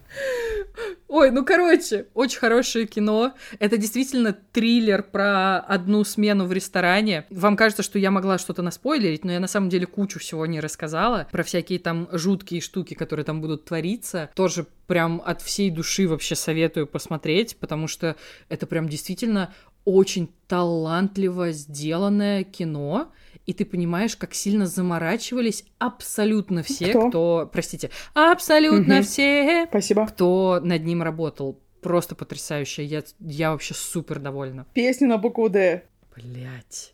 Ой, 1.07 1.31
ну 1.31 1.45
короче, 1.45 2.07
очень 2.13 2.39
хорошее 2.39 2.85
кино. 2.85 3.33
Это 3.59 3.77
действительно 3.77 4.33
триллер 4.33 5.03
про 5.03 5.59
одну 5.59 6.03
смену 6.03 6.45
в 6.45 6.53
ресторане. 6.53 7.25
Вам 7.29 7.55
кажется, 7.55 7.83
что 7.83 7.97
я 7.97 8.11
могла 8.11 8.37
что-то 8.37 8.61
наспойлерить, 8.61 9.23
но 9.23 9.31
я 9.31 9.39
на 9.39 9.47
самом 9.47 9.69
деле 9.69 9.85
кучу 9.85 10.19
всего 10.19 10.45
не 10.45 10.59
рассказала. 10.59 11.27
Про 11.31 11.43
всякие 11.43 11.79
там 11.79 12.09
жуткие 12.11 12.61
штуки, 12.61 12.93
которые 12.93 13.25
там 13.25 13.41
будут 13.41 13.65
твориться. 13.65 14.29
Тоже 14.35 14.65
прям 14.87 15.21
от 15.25 15.41
всей 15.41 15.69
души 15.69 16.07
вообще 16.07 16.35
советую 16.35 16.87
посмотреть, 16.87 17.57
потому 17.57 17.87
что 17.87 18.15
это 18.49 18.67
прям 18.67 18.89
действительно 18.89 19.53
очень 19.85 20.29
талантливо 20.47 21.53
сделанное 21.53 22.43
кино, 22.43 23.11
и 23.47 23.53
ты 23.53 23.65
понимаешь, 23.65 24.15
как 24.15 24.35
сильно 24.35 24.67
заморачивались 24.67 25.63
абсолютно 25.79 26.61
все, 26.61 26.89
Кто? 26.89 27.09
кто, 27.09 27.49
простите, 27.51 27.89
абсолютно 28.13 28.95
Мгм. 28.95 29.03
все, 29.03 29.65
Спасибо. 29.69 30.05
кто 30.05 30.59
над 30.61 30.83
ним 30.83 31.01
работал. 31.01 31.59
Просто 31.81 32.15
потрясающе. 32.15 32.83
Я, 32.83 33.03
я 33.19 33.51
вообще 33.51 33.73
супер 33.73 34.19
довольна. 34.19 34.65
Песня 34.73 35.07
на 35.07 35.17
букву 35.17 35.47
Д. 35.47 35.83
Блять. 36.15 36.93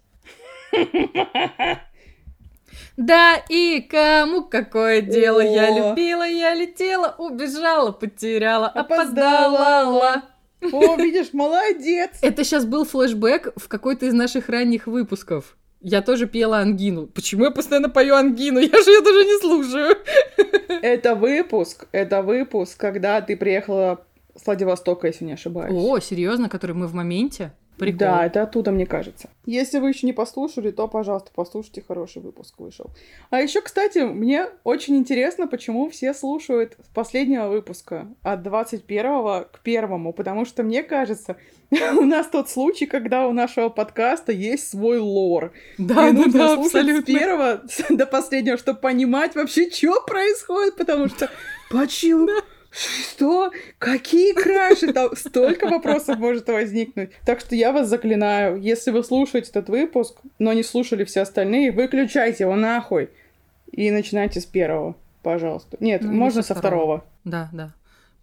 Да 2.98 3.38
и 3.50 3.82
кому 3.90 4.44
какое 4.46 5.02
дело? 5.02 5.40
Я 5.40 5.70
любила, 5.72 6.28
я 6.28 6.54
летела, 6.54 7.16
убежала, 7.18 7.92
потеряла, 7.92 8.68
опоздала. 8.68 10.24
О, 10.72 10.96
видишь, 10.96 11.34
молодец. 11.34 12.12
Это 12.22 12.44
сейчас 12.44 12.66
был 12.66 12.86
флешбэк 12.86 13.54
в 13.58 13.68
какой-то 13.68 14.06
из 14.06 14.14
наших 14.14 14.48
ранних 14.50 14.88
выпусков. 14.88 15.58
Я 15.84 16.02
тоже 16.02 16.28
пела 16.28 16.60
ангину. 16.60 17.08
Почему 17.08 17.44
я 17.44 17.52
постоянно 17.52 17.90
пою 17.90 18.16
ангину? 18.16 18.60
Я 18.62 18.82
же 18.82 18.90
ее 18.90 19.02
даже 19.02 19.26
не 19.26 19.40
слушаю. 19.40 19.98
Это 20.82 21.14
выпуск, 21.14 21.88
это 21.92 22.22
выпуск, 22.22 22.78
когда 22.78 23.22
ты 23.22 23.38
приехала 23.38 24.06
с 24.36 24.46
Владивостока, 24.46 25.08
если 25.08 25.26
не 25.26 25.34
ошибаюсь. 25.34 25.74
О, 25.74 26.00
серьезно, 26.00 26.50
который 26.50 26.76
мы 26.76 26.88
в 26.88 26.94
моменте? 26.94 27.54
Прикол. 27.78 28.00
Да, 28.00 28.26
это 28.26 28.44
оттуда, 28.44 28.72
мне 28.72 28.86
кажется. 28.86 29.30
Если 29.46 29.80
вы 29.80 29.90
еще 29.90 30.06
не 30.06 30.14
послушали, 30.14 30.72
то, 30.72 30.88
пожалуйста, 30.88 31.32
послушайте, 31.34 31.84
хороший 31.86 32.22
выпуск 32.22 32.60
вышел. 32.60 32.92
А 33.30 33.42
еще, 33.42 33.62
кстати, 33.62 34.00
мне 34.00 34.48
очень 34.64 34.96
интересно, 34.96 35.48
почему 35.48 35.90
все 35.90 36.14
слушают 36.14 36.78
с 36.84 36.88
последнего 36.94 37.48
выпуска 37.48 38.08
от 38.22 38.44
21 38.44 39.46
к 39.52 39.60
первому, 39.64 40.14
потому 40.14 40.46
что, 40.46 40.64
мне 40.64 40.84
кажется, 40.84 41.36
у 41.98 42.06
нас 42.06 42.28
тот 42.28 42.50
случай, 42.50 42.86
когда 42.86 43.28
у 43.28 43.34
нашего 43.34 43.70
подкаста 43.70 44.32
есть 44.32 44.70
свой 44.70 45.00
лор. 45.00 45.52
да, 45.78 46.10
и 46.10 46.12
да, 46.12 46.18
нужно 46.18 46.32
да, 46.32 46.56
слушать 46.56 46.72
с 46.72 46.76
абсолютно. 46.76 47.20
первого 47.20 47.62
до 47.90 48.06
последнего, 48.06 48.58
чтобы 48.58 48.80
понимать 48.80 49.36
вообще, 49.36 49.70
что 49.70 50.02
происходит, 50.06 50.76
потому 50.76 51.08
что 51.08 51.30
почему? 51.72 52.30
Что? 52.74 53.52
Какие 53.78 54.34
краши? 54.34 54.92
Там 54.94 55.16
столько 55.16 55.68
вопросов 55.68 56.18
может 56.18 56.48
возникнуть. 56.50 57.12
Так 57.26 57.40
что 57.40 57.56
я 57.56 57.72
вас 57.72 57.88
заклинаю, 57.88 58.60
если 58.60 58.90
вы 58.92 59.04
слушаете 59.04 59.50
этот 59.52 59.70
выпуск, 59.70 60.18
но 60.40 60.54
не 60.54 60.64
слушали 60.64 61.04
все 61.04 61.22
остальные, 61.22 61.72
выключайте 61.72 62.44
его 62.46 62.56
нахуй 62.56 63.10
и 63.72 63.92
начинайте 63.92 64.42
с 64.42 64.46
первого, 64.46 64.96
пожалуйста. 65.22 65.78
Нет, 65.80 66.02
Ну, 66.02 66.12
можно 66.14 66.42
со 66.42 66.54
со 66.54 66.60
второго. 66.60 67.06
Да, 67.24 67.50
да. 67.54 67.74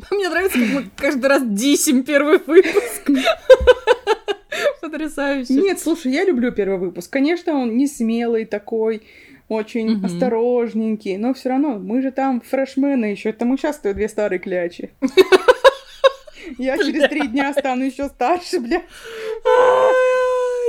Мне 0.11 0.29
нравится, 0.29 0.59
как 0.59 0.69
мы 0.69 0.91
каждый 0.97 1.27
раз 1.27 1.43
дисим 1.47 2.03
первый 2.03 2.39
выпуск. 2.39 3.09
Потрясающе. 4.81 5.55
Нет, 5.55 5.79
слушай, 5.79 6.11
я 6.13 6.25
люблю 6.25 6.53
первый 6.53 6.79
выпуск. 6.79 7.13
Конечно, 7.13 7.55
он 7.55 7.77
не 7.77 7.87
смелый 7.87 8.45
такой, 8.47 9.03
очень 9.51 9.91
Мгм. 9.97 10.07
осторожненький, 10.07 11.17
но 11.19 11.35
все 11.35 11.49
равно 11.51 11.79
мы 11.79 12.01
же 12.03 12.13
там 12.13 12.41
фрешмены 12.41 13.07
еще. 13.07 13.31
Это 13.31 13.45
мы 13.45 13.57
сейчас 13.59 13.81
две 13.81 14.09
старые 14.09 14.39
клячи. 14.39 14.91
Я 16.59 16.79
через 16.79 17.09
три 17.09 17.27
дня 17.29 17.53
стану 17.53 17.85
еще 17.85 18.09
старше, 18.09 18.61
бля. 18.61 18.83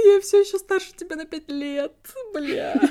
Я 0.06 0.20
все 0.22 0.42
еще 0.42 0.58
старше 0.58 0.94
тебя 0.96 1.16
на 1.16 1.26
пять 1.26 1.50
лет, 1.50 1.94
бля. 2.34 2.74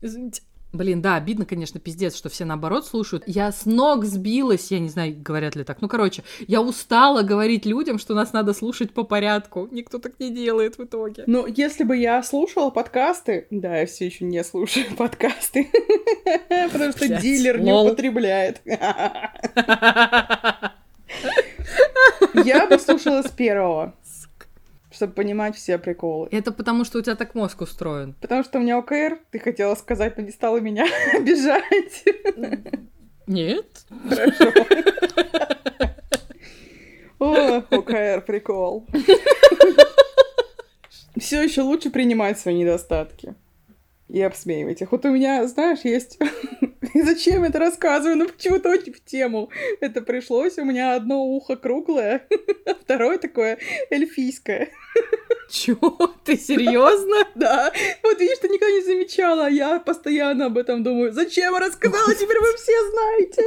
Извините. 0.00 0.42
Блин, 0.72 1.02
да, 1.02 1.16
обидно, 1.16 1.44
конечно, 1.44 1.78
пиздец, 1.78 2.16
что 2.16 2.30
все 2.30 2.46
наоборот 2.46 2.86
слушают. 2.86 3.24
Я 3.26 3.52
с 3.52 3.66
ног 3.66 4.06
сбилась, 4.06 4.70
я 4.70 4.78
не 4.78 4.88
знаю, 4.88 5.14
говорят 5.18 5.54
ли 5.54 5.64
так. 5.64 5.82
Ну, 5.82 5.88
короче, 5.88 6.24
я 6.46 6.62
устала 6.62 7.22
говорить 7.22 7.66
людям, 7.66 7.98
что 7.98 8.14
нас 8.14 8.32
надо 8.32 8.54
слушать 8.54 8.92
по 8.92 9.02
порядку. 9.02 9.68
Никто 9.70 9.98
так 9.98 10.18
не 10.18 10.30
делает 10.30 10.78
в 10.78 10.84
итоге. 10.84 11.24
Ну, 11.26 11.46
если 11.46 11.84
бы 11.84 11.96
я 11.96 12.22
слушала 12.22 12.70
подкасты, 12.70 13.46
да, 13.50 13.80
я 13.80 13.86
все 13.86 14.06
еще 14.06 14.24
не 14.24 14.42
слушаю 14.42 14.86
подкасты. 14.96 15.68
Потому 16.72 16.92
что 16.92 17.20
дилер 17.20 17.60
не 17.60 17.72
употребляет. 17.72 18.62
Я 22.44 22.66
бы 22.66 22.78
слушала 22.78 23.22
с 23.22 23.30
первого, 23.30 23.94
чтобы 25.02 25.14
понимать 25.14 25.56
все 25.56 25.78
приколы. 25.78 26.28
Это 26.30 26.52
потому, 26.52 26.84
что 26.84 26.98
у 26.98 27.02
тебя 27.02 27.16
так 27.16 27.34
мозг 27.34 27.60
устроен. 27.60 28.14
Потому 28.20 28.44
что 28.44 28.60
у 28.60 28.62
меня 28.62 28.78
ОКР, 28.78 29.18
ты 29.32 29.40
хотела 29.40 29.74
сказать, 29.74 30.16
но 30.16 30.22
не 30.22 30.30
стала 30.30 30.60
меня 30.60 30.86
обижать. 31.12 32.04
Нет? 33.26 33.66
Хорошо. 34.08 34.52
О, 37.18 37.64
ОКР, 37.68 38.22
прикол. 38.24 38.86
Все 41.16 41.42
еще 41.42 41.62
лучше 41.62 41.90
принимать 41.90 42.38
свои 42.38 42.54
недостатки 42.54 43.34
и 44.12 44.20
обсмеивать 44.20 44.82
их. 44.82 44.92
Вот 44.92 45.06
у 45.06 45.10
меня, 45.10 45.46
знаешь, 45.46 45.80
есть... 45.84 46.18
Зачем 46.94 47.44
это 47.44 47.58
рассказываю? 47.58 48.18
Ну, 48.18 48.28
почему-то 48.28 48.68
очень 48.68 48.92
в 48.92 49.02
тему 49.02 49.48
это 49.80 50.02
пришлось. 50.02 50.58
У 50.58 50.64
меня 50.64 50.94
одно 50.94 51.24
ухо 51.24 51.56
круглое, 51.56 52.26
а 52.66 52.74
второе 52.74 53.16
такое 53.16 53.58
эльфийское. 53.88 54.68
Чего? 55.50 56.12
Ты 56.24 56.36
серьезно? 56.36 57.26
Да, 57.34 57.72
вот 58.02 58.20
видишь, 58.20 58.38
ты 58.38 58.48
никогда 58.48 58.70
не 58.70 58.82
замечала, 58.82 59.46
а 59.46 59.50
я 59.50 59.80
постоянно 59.80 60.46
об 60.46 60.58
этом 60.58 60.82
думаю. 60.82 61.12
Зачем 61.12 61.54
я 61.54 61.60
рассказала? 61.60 62.14
Теперь 62.14 62.38
вы 62.38 62.54
все 62.56 62.90
знаете. 62.90 63.42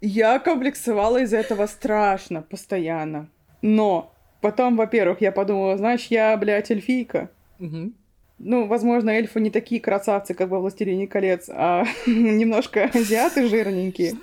Я 0.00 0.38
комплексовала 0.38 1.18
из-за 1.22 1.38
этого 1.38 1.66
страшно, 1.66 2.42
постоянно. 2.42 3.28
Но 3.62 4.14
потом, 4.40 4.76
во-первых, 4.76 5.20
я 5.20 5.32
подумала, 5.32 5.76
знаешь, 5.76 6.06
я, 6.06 6.36
блядь, 6.36 6.70
эльфийка. 6.70 7.30
Мгм. 7.58 7.94
Ну, 8.42 8.66
возможно, 8.66 9.10
эльфы 9.10 9.38
не 9.38 9.50
такие 9.50 9.82
красавцы, 9.82 10.32
как 10.32 10.48
во 10.48 10.60
«Властелине 10.60 11.06
колец», 11.06 11.50
а 11.50 11.84
немножко 12.06 12.90
азиаты 12.94 13.46
жирненькие. 13.46 14.14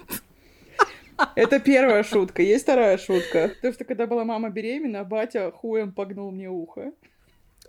Это 1.35 1.59
первая 1.59 2.03
шутка. 2.03 2.41
Есть 2.41 2.63
вторая 2.63 2.97
шутка. 2.97 3.51
То, 3.61 3.71
что 3.71 3.85
когда 3.85 4.07
была 4.07 4.23
мама 4.23 4.49
беременна, 4.49 5.03
батя 5.03 5.51
хуем 5.51 5.91
погнул 5.91 6.31
мне 6.31 6.49
ухо. 6.49 6.91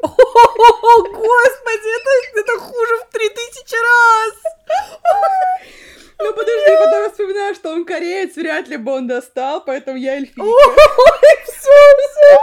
О, 0.02 0.08
господи, 0.08 1.88
это, 2.00 2.40
это 2.40 2.58
хуже 2.60 2.96
в 2.96 3.12
три 3.12 3.28
тысячи 3.28 3.74
раз! 3.74 4.34
Ну 6.20 6.32
подожди, 6.32 6.76
потом 6.84 7.02
я 7.02 7.10
вспоминаю, 7.10 7.54
что 7.54 7.72
он 7.72 7.84
кореец, 7.84 8.36
вряд 8.36 8.68
ли 8.68 8.76
бы 8.76 8.92
он 8.92 9.06
достал, 9.06 9.62
поэтому 9.64 9.98
я 9.98 10.16
эльфийка. 10.16 10.42
все, 11.44 11.70
все, 12.10 12.38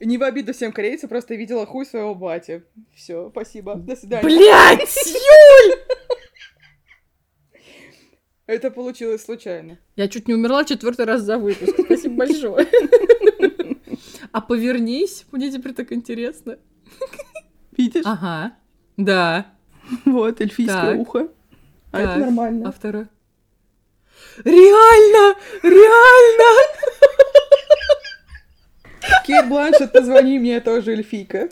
Не 0.00 0.18
в 0.18 0.22
обиду 0.22 0.52
всем 0.52 0.72
корейцам, 0.72 1.08
просто 1.08 1.34
видела 1.34 1.64
хуй 1.66 1.86
своего 1.86 2.14
бати. 2.14 2.64
Все, 2.94 3.30
спасибо. 3.30 3.76
До 3.76 3.96
свидания. 3.96 4.24
Блять, 4.24 4.96
Юль! 5.06 5.74
Это 8.46 8.70
получилось 8.70 9.24
случайно. 9.24 9.78
Я 9.96 10.08
чуть 10.08 10.28
не 10.28 10.34
умерла 10.34 10.64
четвертый 10.64 11.04
раз 11.06 11.22
за 11.22 11.38
выпуск. 11.38 11.74
Спасибо 11.84 12.14
большое. 12.16 12.66
А 14.32 14.40
повернись, 14.40 15.24
мне 15.32 15.50
теперь 15.50 15.72
так 15.72 15.92
интересно. 15.92 16.58
Видишь? 17.76 18.04
Ага. 18.04 18.52
Да. 18.96 19.46
Вот, 20.04 20.40
эльфийское 20.40 20.92
Так. 20.92 20.98
ухо. 20.98 21.28
А 21.90 21.98
Так. 21.98 22.10
это 22.10 22.18
нормально. 22.20 22.68
А 22.68 22.72
второе? 22.72 23.08
Реально! 24.44 25.38
Реально! 25.62 26.62
Кейт 29.26 29.48
Бланшет, 29.48 29.92
позвони 29.92 30.38
мне, 30.38 30.54
я 30.54 30.60
тоже 30.60 30.92
эльфийка. 30.92 31.48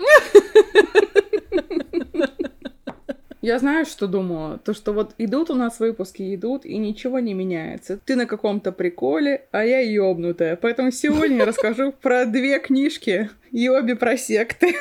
Я 3.44 3.58
знаю, 3.58 3.84
что 3.84 4.06
думала. 4.06 4.56
То, 4.64 4.72
что 4.72 4.94
вот 4.94 5.14
идут 5.18 5.50
у 5.50 5.54
нас 5.54 5.78
выпуски, 5.78 6.34
идут, 6.34 6.64
и 6.64 6.78
ничего 6.78 7.18
не 7.18 7.34
меняется. 7.34 7.98
Ты 8.02 8.16
на 8.16 8.24
каком-то 8.24 8.72
приколе, 8.72 9.44
а 9.52 9.66
я 9.66 9.80
ёбнутая. 9.80 10.56
Поэтому 10.56 10.90
сегодня 10.90 11.36
я 11.36 11.44
расскажу 11.44 11.92
про 11.92 12.24
две 12.24 12.58
книжки, 12.58 13.28
и 13.52 13.68
обе 13.68 13.96
про 13.96 14.16
секты. 14.16 14.74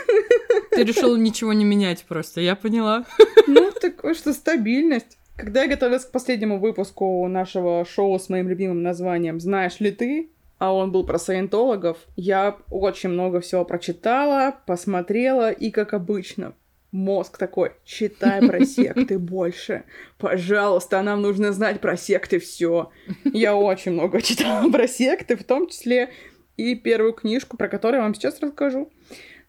Ты 0.71 0.83
решила 0.85 1.17
ничего 1.17 1.51
не 1.51 1.65
менять 1.65 2.05
просто, 2.07 2.39
я 2.39 2.55
поняла. 2.55 3.05
Ну, 3.47 3.69
такое, 3.81 4.13
что 4.13 4.31
стабильность. 4.31 5.17
Когда 5.35 5.63
я 5.63 5.67
готовилась 5.67 6.05
к 6.05 6.11
последнему 6.11 6.57
выпуску 6.57 7.27
нашего 7.27 7.83
шоу 7.83 8.17
с 8.17 8.29
моим 8.29 8.47
любимым 8.47 8.81
названием 8.81 9.41
«Знаешь 9.41 9.81
ли 9.81 9.91
ты?», 9.91 10.29
а 10.57 10.73
он 10.73 10.91
был 10.91 11.05
про 11.05 11.19
саентологов, 11.19 11.97
я 12.15 12.57
очень 12.69 13.09
много 13.09 13.41
всего 13.41 13.65
прочитала, 13.65 14.55
посмотрела, 14.65 15.51
и, 15.51 15.71
как 15.71 15.93
обычно, 15.93 16.53
мозг 16.91 17.37
такой, 17.37 17.71
читай 17.83 18.47
про 18.47 18.65
секты 18.65 19.19
больше. 19.19 19.83
Пожалуйста, 20.17 21.01
нам 21.01 21.21
нужно 21.21 21.51
знать 21.51 21.81
про 21.81 21.97
секты 21.97 22.39
все. 22.39 22.91
Я 23.25 23.55
очень 23.55 23.91
много 23.91 24.21
читала 24.21 24.69
про 24.71 24.87
секты, 24.87 25.35
в 25.35 25.43
том 25.43 25.67
числе 25.67 26.11
и 26.55 26.75
первую 26.75 27.13
книжку, 27.13 27.57
про 27.57 27.67
которую 27.67 27.99
я 27.99 28.03
вам 28.03 28.15
сейчас 28.15 28.39
расскажу. 28.39 28.91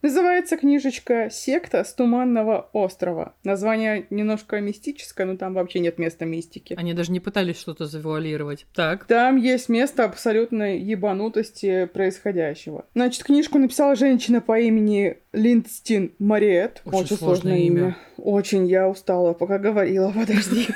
Называется 0.04 0.58
книжечка 0.58 1.30
«Секта 1.30 1.82
с 1.82 1.94
Туманного 1.94 2.68
острова». 2.74 3.34
Название 3.42 4.06
немножко 4.10 4.60
мистическое, 4.60 5.26
но 5.26 5.38
там 5.38 5.54
вообще 5.54 5.78
нет 5.78 5.96
места 5.98 6.26
мистики. 6.26 6.74
Они 6.76 6.92
даже 6.92 7.10
не 7.10 7.20
пытались 7.20 7.58
что-то 7.58 7.86
завуалировать. 7.86 8.66
Так. 8.74 9.06
Там 9.06 9.36
есть 9.36 9.70
место 9.70 10.04
абсолютной 10.04 10.78
ебанутости 10.78 11.86
происходящего. 11.86 12.84
Значит, 12.94 13.24
книжку 13.24 13.56
написала 13.56 13.96
женщина 13.96 14.42
по 14.42 14.60
имени 14.60 15.16
Линдстин 15.32 16.12
Мариет. 16.18 16.82
Очень 16.84 17.16
сложное 17.16 17.60
имя. 17.60 17.96
Очень, 18.18 18.66
я 18.66 18.90
устала, 18.90 19.32
пока 19.32 19.58
говорила, 19.58 20.12
подожди. 20.14 20.68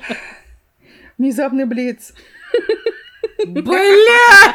Внезапный 1.16 1.64
блиц. 1.64 2.12
Блять! 3.46 4.54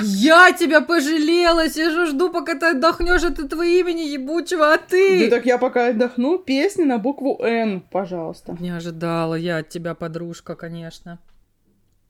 Я 0.00 0.52
тебя 0.52 0.80
пожалела, 0.80 1.68
сижу, 1.68 2.06
жду, 2.06 2.30
пока 2.30 2.54
ты 2.54 2.66
отдохнешь 2.66 3.22
от 3.22 3.38
этого 3.38 3.64
имени 3.64 4.02
ебучего, 4.02 4.72
а 4.72 4.76
Ну 4.76 4.82
ты... 4.88 5.30
так 5.30 5.44
я 5.46 5.58
пока 5.58 5.88
отдохну. 5.88 6.38
Песни 6.38 6.84
на 6.84 6.98
букву 6.98 7.38
«Н», 7.42 7.80
пожалуйста. 7.80 8.56
Не 8.58 8.70
ожидала 8.70 9.34
я 9.34 9.58
от 9.58 9.68
тебя, 9.68 9.94
подружка, 9.94 10.54
конечно. 10.54 11.18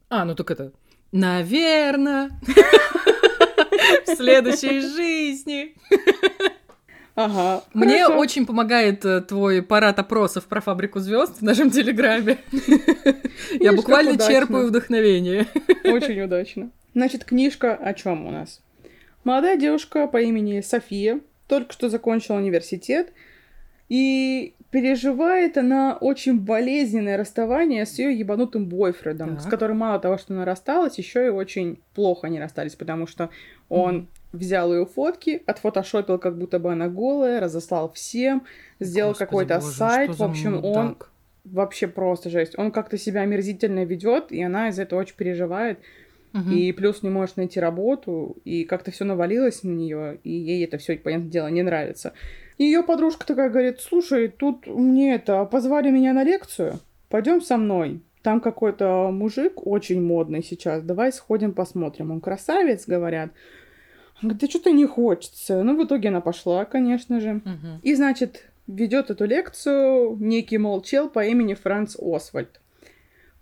А, 0.09 0.25
ну 0.25 0.35
так 0.35 0.51
это... 0.51 0.71
Наверно. 1.11 2.29
В 4.07 4.15
следующей 4.15 4.79
жизни. 4.81 5.75
Ага. 7.15 7.63
Мне 7.73 8.03
хорошо. 8.05 8.19
очень 8.19 8.45
помогает 8.45 9.05
э, 9.05 9.21
твой 9.21 9.61
парад 9.61 9.99
опросов 9.99 10.45
про 10.45 10.61
фабрику 10.61 10.99
звезд 10.99 11.39
в 11.39 11.41
нашем 11.43 11.69
телеграме. 11.69 12.39
Я 13.59 13.73
буквально 13.73 14.17
черпаю 14.17 14.67
вдохновение. 14.67 15.45
Очень 15.83 16.21
удачно. 16.21 16.71
Значит, 16.95 17.23
книжка 17.25 17.75
о 17.75 17.93
чем 17.93 18.25
у 18.25 18.31
нас? 18.31 18.61
Молодая 19.23 19.57
девушка 19.57 20.07
по 20.07 20.21
имени 20.21 20.61
София 20.61 21.19
только 21.47 21.73
что 21.73 21.89
закончила 21.89 22.37
университет, 22.37 23.13
и 23.89 24.55
переживает 24.71 25.57
она 25.57 25.97
очень 25.99 26.39
болезненное 26.39 27.15
расставание 27.15 27.85
с 27.85 27.99
ее 27.99 28.17
ебанутым 28.17 28.65
бойфрендом, 28.65 29.39
с 29.39 29.45
которым 29.45 29.77
мало 29.77 29.99
того, 29.99 30.17
что 30.17 30.33
она 30.33 30.45
рассталась, 30.45 30.97
еще 30.97 31.27
и 31.27 31.29
очень 31.29 31.79
плохо 31.93 32.27
они 32.27 32.39
расстались, 32.39 32.75
потому 32.75 33.05
что 33.05 33.29
он. 33.69 34.07
Взял 34.33 34.73
ее 34.73 34.85
фотки, 34.85 35.41
отфотошопил, 35.45 36.17
как 36.17 36.37
будто 36.37 36.59
бы 36.59 36.71
она 36.71 36.89
голая, 36.89 37.39
разослал 37.39 37.91
всем, 37.93 38.43
сделал 38.79 39.11
Господи 39.11 39.25
какой-то 39.25 39.59
боже, 39.59 39.71
сайт, 39.71 40.15
в 40.17 40.23
общем, 40.23 40.55
он 40.55 40.85
мудак? 40.85 41.11
вообще 41.45 41.87
просто 41.87 42.29
жесть. 42.29 42.57
Он 42.57 42.71
как-то 42.71 42.97
себя 42.97 43.21
омерзительно 43.21 43.85
ведет, 43.85 44.31
и 44.31 44.41
она 44.43 44.69
из-за 44.69 44.81
этого 44.81 44.99
очень 44.99 45.15
переживает. 45.15 45.79
Мгм. 46.33 46.51
И 46.51 46.71
плюс 46.71 47.03
не 47.03 47.09
может 47.09 47.37
найти 47.37 47.59
работу, 47.59 48.37
и 48.43 48.63
как-то 48.63 48.89
все 48.89 49.05
навалилось 49.05 49.61
на 49.61 49.69
нее, 49.69 50.17
и 50.23 50.31
ей 50.31 50.65
это 50.65 50.79
все, 50.79 50.97
понятное 50.97 51.29
дело, 51.29 51.47
не 51.47 51.61
нравится. 51.61 52.13
Ее 52.57 52.81
подружка 52.81 53.25
такая 53.25 53.51
говорит: 53.51 53.79
слушай, 53.81 54.29
тут 54.29 54.65
мне 54.65 55.13
это 55.13 55.45
позвали 55.45 55.91
меня 55.91 56.11
на 56.11 56.23
лекцию, 56.23 56.79
пойдем 57.09 57.39
со 57.39 57.57
мной. 57.57 58.01
Там 58.23 58.39
какой-то 58.39 59.11
мужик 59.11 59.67
очень 59.67 60.01
модный 60.01 60.41
сейчас, 60.43 60.81
давай 60.81 61.11
сходим 61.11 61.53
посмотрим. 61.53 62.09
Он 62.09 62.19
красавец, 62.19 62.87
говорят. 62.87 63.29
Он 64.21 64.29
говорит, 64.29 64.41
да 64.41 64.47
что-то 64.47 64.71
не 64.71 64.85
хочется. 64.85 65.63
Ну, 65.63 65.75
в 65.81 65.85
итоге 65.85 66.09
она 66.09 66.21
пошла, 66.21 66.65
конечно 66.65 67.19
же. 67.19 67.41
Мгм. 67.43 67.79
И, 67.81 67.93
значит, 67.95 68.45
ведет 68.67 69.09
эту 69.09 69.25
лекцию 69.25 70.15
некий 70.19 70.57
молчел 70.57 71.09
по 71.09 71.25
имени 71.25 71.53
Франц 71.53 71.95
Освальд. 71.99 72.61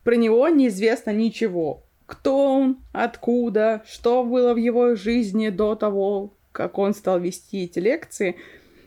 Про 0.03 0.15
него 0.15 0.47
неизвестно 0.47 1.11
ничего. 1.11 1.83
Кто 2.07 2.55
он, 2.55 2.79
откуда, 2.91 3.83
что 3.85 4.23
было 4.23 4.53
в 4.53 4.57
его 4.57 4.95
жизни 4.95 5.49
до 5.49 5.75
того, 5.75 6.33
как 6.51 6.77
он 6.79 6.93
стал 6.93 7.19
вести 7.19 7.65
эти 7.65 7.79
лекции. 7.79 8.35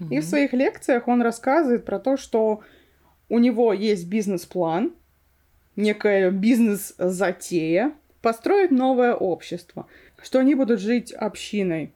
И 0.00 0.04
Мгм. 0.04 0.20
в 0.20 0.24
своих 0.24 0.52
лекциях 0.52 1.06
он 1.08 1.22
рассказывает 1.22 1.84
про 1.84 1.98
то, 2.00 2.16
что 2.16 2.60
у 3.28 3.38
него 3.38 3.72
есть 3.72 4.08
бизнес-план, 4.08 4.92
некая 5.76 6.30
бизнес-затея, 6.30 7.92
построить 8.20 8.70
новое 8.70 9.14
общество, 9.14 9.86
что 10.24 10.38
они 10.40 10.54
будут 10.54 10.80
жить 10.80 11.12
общиной. 11.12 11.92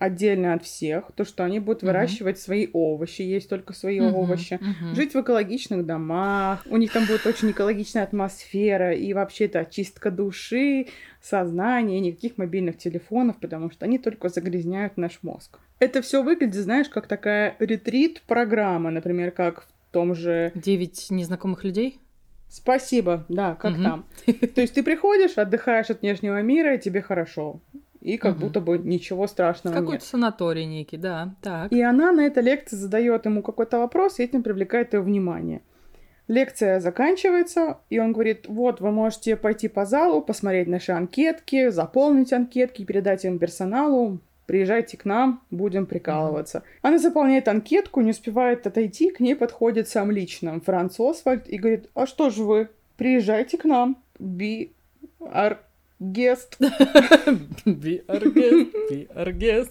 отдельно 0.00 0.54
от 0.54 0.62
всех, 0.62 1.10
то, 1.16 1.24
что 1.24 1.42
они 1.42 1.58
будут 1.58 1.82
Мгм. 1.82 1.88
выращивать 1.88 2.38
свои 2.38 2.68
овощи, 2.72 3.22
есть 3.22 3.48
только 3.48 3.72
свои 3.72 3.98
Мгм, 4.00 4.14
овощи, 4.14 4.60
мгм. 4.60 4.94
жить 4.94 5.12
в 5.14 5.20
экологичных 5.20 5.84
домах, 5.84 6.62
у 6.66 6.76
них 6.76 6.92
там 6.92 7.04
будет 7.06 7.26
очень 7.26 7.50
экологичная 7.50 8.04
атмосфера, 8.04 8.94
и 8.94 9.12
вообще 9.12 9.46
это 9.46 9.58
очистка 9.58 10.12
души, 10.12 10.86
сознания, 11.20 11.98
никаких 11.98 12.38
мобильных 12.38 12.78
телефонов, 12.78 13.40
потому 13.40 13.72
что 13.72 13.86
они 13.86 13.98
только 13.98 14.28
загрязняют 14.28 14.96
наш 14.98 15.18
мозг. 15.22 15.58
Это 15.80 16.00
все 16.00 16.22
выглядит, 16.22 16.54
знаешь, 16.54 16.88
как 16.88 17.08
такая 17.08 17.56
ретрит-программа, 17.58 18.90
например, 18.92 19.32
как 19.32 19.62
в 19.62 19.92
том 19.92 20.14
же 20.14 20.52
Девять 20.54 21.08
незнакомых 21.10 21.64
людей? 21.64 21.98
Спасибо, 22.48 23.24
да, 23.28 23.54
как 23.54 23.72
Мгм. 23.72 23.82
там. 23.84 24.04
То 24.54 24.60
есть 24.60 24.74
ты 24.74 24.82
приходишь, 24.82 25.36
отдыхаешь 25.36 25.90
от 25.90 26.00
внешнего 26.00 26.40
мира, 26.42 26.74
и 26.74 26.78
тебе 26.78 27.02
хорошо. 27.02 27.60
И 28.00 28.16
как 28.16 28.36
Мгм. 28.36 28.40
будто 28.40 28.60
бы 28.60 28.78
ничего 28.78 29.26
страшного 29.26 29.74
Какой-то 29.74 29.92
нет. 29.94 30.02
санаторий 30.02 30.64
некий, 30.64 30.96
да, 30.96 31.34
так. 31.42 31.72
И 31.72 31.82
она 31.82 32.12
на 32.12 32.26
этой 32.26 32.42
лекции 32.42 32.76
задает 32.76 33.26
ему 33.26 33.42
какой-то 33.42 33.78
вопрос, 33.78 34.18
и 34.18 34.22
этим 34.22 34.42
привлекает 34.42 34.94
его 34.94 35.02
внимание. 35.02 35.62
Лекция 36.28 36.78
заканчивается, 36.78 37.78
и 37.88 37.98
он 37.98 38.12
говорит, 38.12 38.46
вот, 38.48 38.80
вы 38.80 38.92
можете 38.92 39.34
пойти 39.34 39.66
по 39.68 39.84
залу, 39.86 40.20
посмотреть 40.20 40.68
наши 40.68 40.92
анкетки, 40.92 41.70
заполнить 41.70 42.32
анкетки, 42.34 42.84
передать 42.84 43.24
им 43.24 43.38
персоналу, 43.38 44.20
приезжайте 44.48 44.96
к 44.96 45.04
нам, 45.04 45.42
будем 45.50 45.84
прикалываться. 45.86 46.62
Она 46.82 46.98
заполняет 46.98 47.46
анкетку, 47.48 48.00
не 48.00 48.10
успевает 48.10 48.66
отойти, 48.66 49.10
к 49.10 49.20
ней 49.20 49.36
подходит 49.36 49.88
сам 49.88 50.10
лично 50.10 50.58
Франц 50.60 50.98
Освальд 50.98 51.46
и 51.48 51.58
говорит, 51.58 51.90
а 51.94 52.06
что 52.06 52.30
же 52.30 52.42
вы, 52.42 52.68
приезжайте 52.96 53.58
к 53.58 53.64
нам, 53.66 53.98
be 54.18 54.70
our 55.20 55.58
guest. 56.00 56.56
Be 57.66 58.04
our 58.06 58.22
guest, 58.32 58.72
be 58.90 59.08
our 59.14 59.32
guest. 59.36 59.70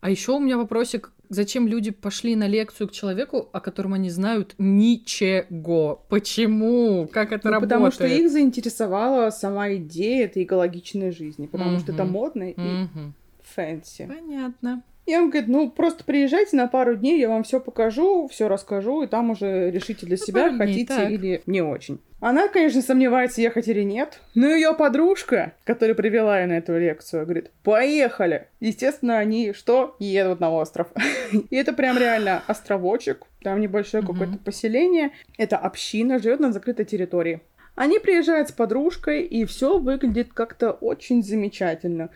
А 0.00 0.10
еще 0.10 0.32
у 0.32 0.40
меня 0.40 0.56
вопросик, 0.58 1.12
зачем 1.28 1.66
люди 1.68 1.90
пошли 1.92 2.34
на 2.36 2.46
лекцию 2.48 2.88
к 2.88 2.92
человеку, 2.92 3.48
о 3.52 3.60
котором 3.60 3.94
они 3.94 4.10
знают 4.10 4.54
ничего? 4.58 6.04
Почему? 6.08 7.08
Как 7.12 7.32
это 7.32 7.46
Ну, 7.48 7.52
работает? 7.54 7.70
потому 7.70 7.90
что 7.92 8.06
их 8.06 8.30
заинтересовала 8.30 9.30
сама 9.30 9.72
идея 9.74 10.24
этой 10.26 10.42
экологичной 10.42 11.12
жизни, 11.12 11.46
потому 11.46 11.78
что 11.78 11.92
это 11.92 12.04
модно 12.04 12.50
и 12.50 12.60
Мгм. 12.60 13.14
Фэнси. 13.54 14.06
Понятно. 14.06 14.82
И 15.04 15.16
он 15.16 15.30
говорит, 15.30 15.48
ну 15.48 15.68
просто 15.68 16.04
приезжайте 16.04 16.56
на 16.56 16.68
пару 16.68 16.94
дней, 16.94 17.18
я 17.18 17.28
вам 17.28 17.42
все 17.42 17.58
покажу, 17.58 18.28
все 18.28 18.46
расскажу, 18.48 19.02
и 19.02 19.08
там 19.08 19.30
уже 19.30 19.68
решите 19.70 20.06
для 20.06 20.16
Ну, 20.18 20.24
себя, 20.24 20.48
дней, 20.48 20.58
хотите 20.58 20.94
так. 20.94 21.10
или 21.10 21.42
не 21.46 21.60
очень. 21.60 22.00
Она, 22.20 22.46
конечно, 22.46 22.80
сомневается, 22.82 23.40
ехать 23.40 23.66
или 23.66 23.82
нет. 23.82 24.20
Но 24.36 24.46
ее 24.46 24.74
подружка, 24.74 25.54
которая 25.64 25.96
привела 25.96 26.38
ее 26.38 26.46
на 26.46 26.52
эту 26.52 26.78
лекцию, 26.78 27.24
говорит, 27.24 27.50
поехали. 27.64 28.46
Естественно, 28.60 29.18
они 29.18 29.52
что? 29.52 29.96
Едут 29.98 30.38
на 30.38 30.52
остров. 30.52 30.86
И 31.50 31.56
это 31.56 31.72
прям 31.72 31.98
реально 31.98 32.40
островочек, 32.46 33.24
там 33.42 33.58
небольшое 33.60 34.06
какое-то 34.06 34.38
поселение. 34.38 35.10
Это 35.36 35.56
община, 35.56 36.20
живет 36.20 36.38
на 36.38 36.52
закрытой 36.52 36.84
территории. 36.84 37.40
Они 37.74 37.98
приезжают 37.98 38.50
с 38.50 38.52
подружкой, 38.52 39.22
и 39.22 39.44
все 39.46 39.78
выглядит 39.78 40.32
как-то 40.32 40.70
очень 40.70 41.24
замечательно 41.24 42.10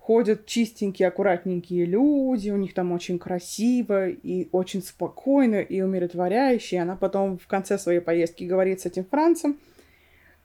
ходят 0.00 0.46
чистенькие, 0.46 1.08
аккуратненькие 1.08 1.84
люди, 1.84 2.50
у 2.50 2.56
них 2.56 2.74
там 2.74 2.90
очень 2.90 3.18
красиво 3.18 4.08
и 4.08 4.48
очень 4.50 4.82
спокойно 4.82 5.60
и 5.60 5.82
умиротворяюще. 5.82 6.76
И 6.76 6.78
она 6.80 6.96
потом 6.96 7.38
в 7.38 7.46
конце 7.46 7.78
своей 7.78 8.00
поездки 8.00 8.44
говорит 8.44 8.80
с 8.80 8.86
этим 8.86 9.04
Францем, 9.04 9.58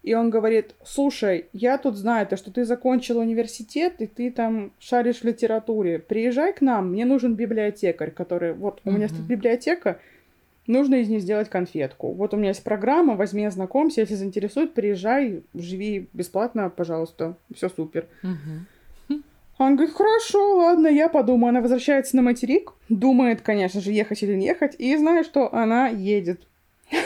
и 0.04 0.14
он 0.14 0.30
говорит, 0.30 0.76
слушай, 0.84 1.46
я 1.52 1.80
тут 1.80 1.96
знаю, 1.96 2.28
то, 2.28 2.38
что 2.38 2.52
ты 2.52 2.64
закончил 2.64 3.18
университет, 3.18 3.96
и 4.00 4.06
ты 4.06 4.30
там 4.30 4.72
шаришь 4.78 5.22
в 5.22 5.24
литературе. 5.24 5.98
Приезжай 5.98 6.54
к 6.54 6.62
нам, 6.62 6.92
мне 6.92 7.06
нужен 7.06 7.34
библиотекарь, 7.34 8.12
который... 8.12 8.54
Вот 8.54 8.82
у 8.86 8.92
меня 8.92 9.08
стоит 9.08 9.26
библиотека, 9.26 10.00
нужно 10.68 10.96
из 10.96 11.10
нее 11.10 11.22
сделать 11.22 11.50
конфетку. 11.50 12.12
Вот 12.12 12.36
у 12.36 12.38
меня 12.38 12.50
есть 12.50 12.64
программа, 12.64 13.16
возьми, 13.16 13.46
ознакомься, 13.46 14.02
если 14.02 14.14
заинтересует, 14.14 14.76
приезжай, 14.76 15.42
живи 15.56 16.08
бесплатно, 16.14 16.70
пожалуйста, 16.70 17.38
все 17.56 17.68
супер. 17.68 18.06
Мгм. 18.22 18.68
Он 19.58 19.76
говорит, 19.76 19.96
хорошо, 19.96 20.58
ладно, 20.58 20.88
я 20.88 21.08
подумаю. 21.08 21.50
Она 21.50 21.62
возвращается 21.62 22.16
на 22.16 22.22
материк, 22.22 22.74
думает, 22.90 23.42
конечно 23.42 23.80
же, 23.80 23.92
ехать 23.92 24.22
или 24.24 24.36
не 24.36 24.48
ехать, 24.48 24.76
и 24.78 24.96
знает, 24.98 25.26
что 25.26 25.54
она 25.54 25.88
едет. 25.88 26.48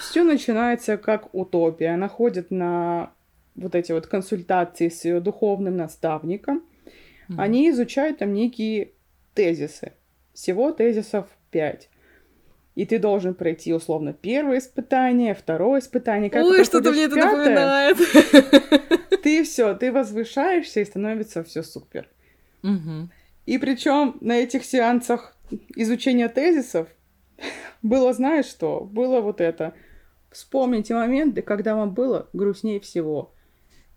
Все 0.00 0.24
начинается 0.24 0.96
как 0.96 1.32
утопия. 1.34 1.94
Она 1.94 2.08
ходит 2.08 2.50
на 2.50 3.12
вот 3.54 3.74
эти 3.74 3.92
вот 3.92 4.06
консультации 4.06 4.88
с 4.88 5.04
ее 5.04 5.20
духовным 5.20 5.76
наставником. 5.76 6.62
Они 7.36 7.68
изучают 7.70 8.18
там 8.18 8.32
некие 8.32 8.92
тезисы. 9.34 9.92
Всего 10.32 10.72
тезисов 10.72 11.26
пять. 11.50 11.90
И 12.78 12.86
ты 12.86 13.00
должен 13.00 13.34
пройти, 13.34 13.74
условно, 13.74 14.12
первое 14.12 14.58
испытание, 14.58 15.34
второе 15.34 15.80
испытание. 15.80 16.30
Ты 16.30 16.40
Ой, 16.44 16.64
что-то 16.64 16.92
мне 16.92 17.06
это 17.06 17.16
пятое, 17.16 17.32
напоминает. 17.32 17.96
Ты 19.24 19.42
все, 19.42 19.74
ты 19.74 19.90
возвышаешься 19.90 20.78
и 20.78 20.84
становится 20.84 21.42
все 21.42 21.64
супер. 21.64 22.08
Мгм. 22.62 23.10
И 23.46 23.58
причем 23.58 24.16
на 24.20 24.38
этих 24.38 24.64
сеансах 24.64 25.36
изучения 25.74 26.28
тезисов 26.28 26.86
было, 27.82 28.12
знаешь 28.12 28.46
что? 28.46 28.82
Было 28.82 29.20
вот 29.22 29.40
это. 29.40 29.74
Вспомните 30.30 30.94
моменты, 30.94 31.42
когда 31.42 31.74
вам 31.74 31.92
было 31.92 32.28
грустнее 32.32 32.78
всего. 32.78 33.34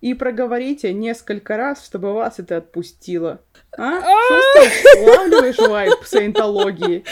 И 0.02 0.16
проговорите 0.16 0.92
несколько 0.92 1.56
раз, 1.56 1.86
чтобы 1.86 2.14
вас 2.14 2.40
это 2.40 2.58
отпустило. 2.58 3.42
А? 3.78 4.02
Чувствуешь? 4.02 5.02
Улавливаешь 5.04 5.58
вайп 5.58 5.94
саентологии? 6.06 7.04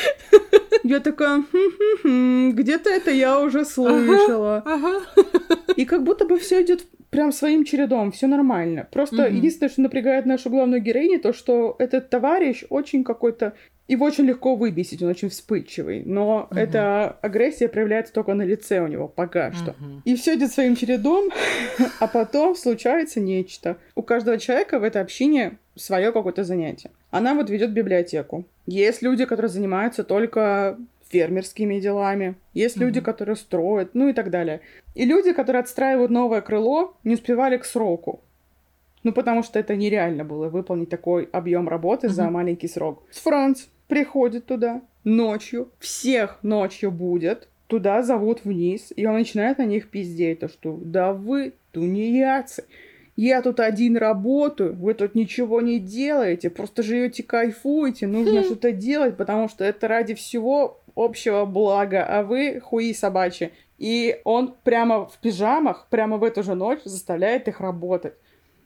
Я 0.83 0.99
такая, 0.99 1.43
«Хм-хм-хм, 1.51 2.51
где-то 2.53 2.89
это 2.89 3.11
я 3.11 3.39
уже 3.39 3.65
слышала. 3.65 4.63
Ага. 4.65 5.01
И 5.75 5.85
как 5.85 6.03
будто 6.03 6.25
бы 6.25 6.37
все 6.39 6.61
идет 6.63 6.83
прям 7.09 7.31
своим 7.31 7.63
чередом, 7.65 8.11
все 8.11 8.27
нормально. 8.27 8.87
Просто 8.91 9.27
единственное, 9.27 9.69
что 9.69 9.81
напрягает 9.81 10.25
нашу 10.25 10.49
главную 10.49 10.81
героиню, 10.81 11.19
то, 11.19 11.33
что 11.33 11.75
этот 11.79 12.09
товарищ 12.09 12.63
очень 12.69 13.03
какой-то... 13.03 13.53
Его 13.87 14.05
очень 14.05 14.25
легко 14.25 14.55
выбесить, 14.55 15.01
он 15.01 15.09
очень 15.09 15.29
вспыльчивый. 15.29 16.03
Но 16.05 16.47
Мгм. 16.51 16.59
эта 16.59 17.17
агрессия 17.23 17.67
проявляется 17.67 18.13
только 18.13 18.35
на 18.35 18.43
лице 18.43 18.81
у 18.81 18.87
него 18.87 19.07
пока 19.07 19.51
что. 19.51 19.73
Мгм. 19.79 20.03
И 20.05 20.15
все 20.15 20.35
идет 20.35 20.51
своим 20.51 20.75
чередом, 20.75 21.29
а 21.99 22.07
потом 22.07 22.55
случается 22.55 23.19
нечто. 23.19 23.77
У 23.95 24.03
каждого 24.03 24.37
человека 24.37 24.77
в 24.77 24.83
этой 24.83 25.01
общине 25.01 25.57
свое 25.79 26.11
какое-то 26.11 26.43
занятие. 26.43 26.91
Она 27.11 27.33
вот 27.33 27.49
ведет 27.49 27.71
библиотеку. 27.71 28.43
Есть 28.67 29.01
люди, 29.01 29.25
которые 29.25 29.49
занимаются 29.49 30.03
только 30.03 30.77
фермерскими 31.09 31.79
делами. 31.79 32.35
Есть 32.53 32.77
люди, 32.77 32.99
Мгм. 32.99 33.05
которые 33.05 33.35
строят, 33.35 33.89
ну 33.95 34.09
и 34.09 34.13
так 34.13 34.29
далее. 34.29 34.61
И 34.95 35.05
люди, 35.05 35.33
которые 35.33 35.61
отстраивают 35.61 36.11
новое 36.11 36.41
крыло, 36.41 36.93
не 37.03 37.15
успевали 37.15 37.57
к 37.57 37.65
сроку. 37.65 38.19
Ну, 39.03 39.13
потому 39.13 39.43
что 39.43 39.57
это 39.59 39.75
нереально 39.75 40.25
было 40.25 40.49
выполнить 40.49 40.89
такой 40.89 41.29
объем 41.31 41.69
работы 41.69 42.09
за 42.09 42.23
Мгм. 42.25 42.33
маленький 42.33 42.67
срок. 42.67 43.01
Франц 43.11 43.65
приходит 43.87 44.45
туда 44.45 44.81
ночью, 45.03 45.69
всех 45.79 46.39
ночью 46.43 46.91
будет, 46.91 47.47
туда 47.67 48.03
зовут 48.03 48.43
вниз, 48.45 48.91
и 48.95 49.05
он 49.05 49.13
начинает 49.15 49.57
на 49.57 49.65
них 49.65 49.89
пиздеть, 49.89 50.39
то 50.41 50.47
что 50.49 50.77
да 50.81 51.13
вы 51.13 51.53
тунеядцы, 51.71 52.65
я 53.21 53.41
тут 53.41 53.59
один 53.59 53.97
работаю, 53.97 54.75
вы 54.75 54.93
тут 54.93 55.13
ничего 55.13 55.59
не 55.61 55.79
делаете, 55.79 56.49
просто 56.49 56.83
живете, 56.83 57.23
кайфуете, 57.23 58.07
нужно 58.07 58.41
Хм. 58.41 58.43
что-то 58.45 58.71
делать, 58.71 59.17
потому 59.17 59.49
что 59.49 59.65
это 59.65 59.87
ради 59.87 60.13
всего 60.13 60.81
общего 60.95 61.45
блага, 61.45 62.05
а 62.05 62.23
вы 62.23 62.59
хуи 62.61 62.93
собачьи. 62.93 63.51
И 63.77 64.21
он 64.23 64.55
прямо 64.63 65.05
в 65.05 65.17
пижамах, 65.17 65.87
прямо 65.89 66.17
в 66.17 66.23
эту 66.23 66.43
же 66.43 66.55
ночь 66.55 66.79
заставляет 66.85 67.47
их 67.47 67.59
работать. 67.59 68.13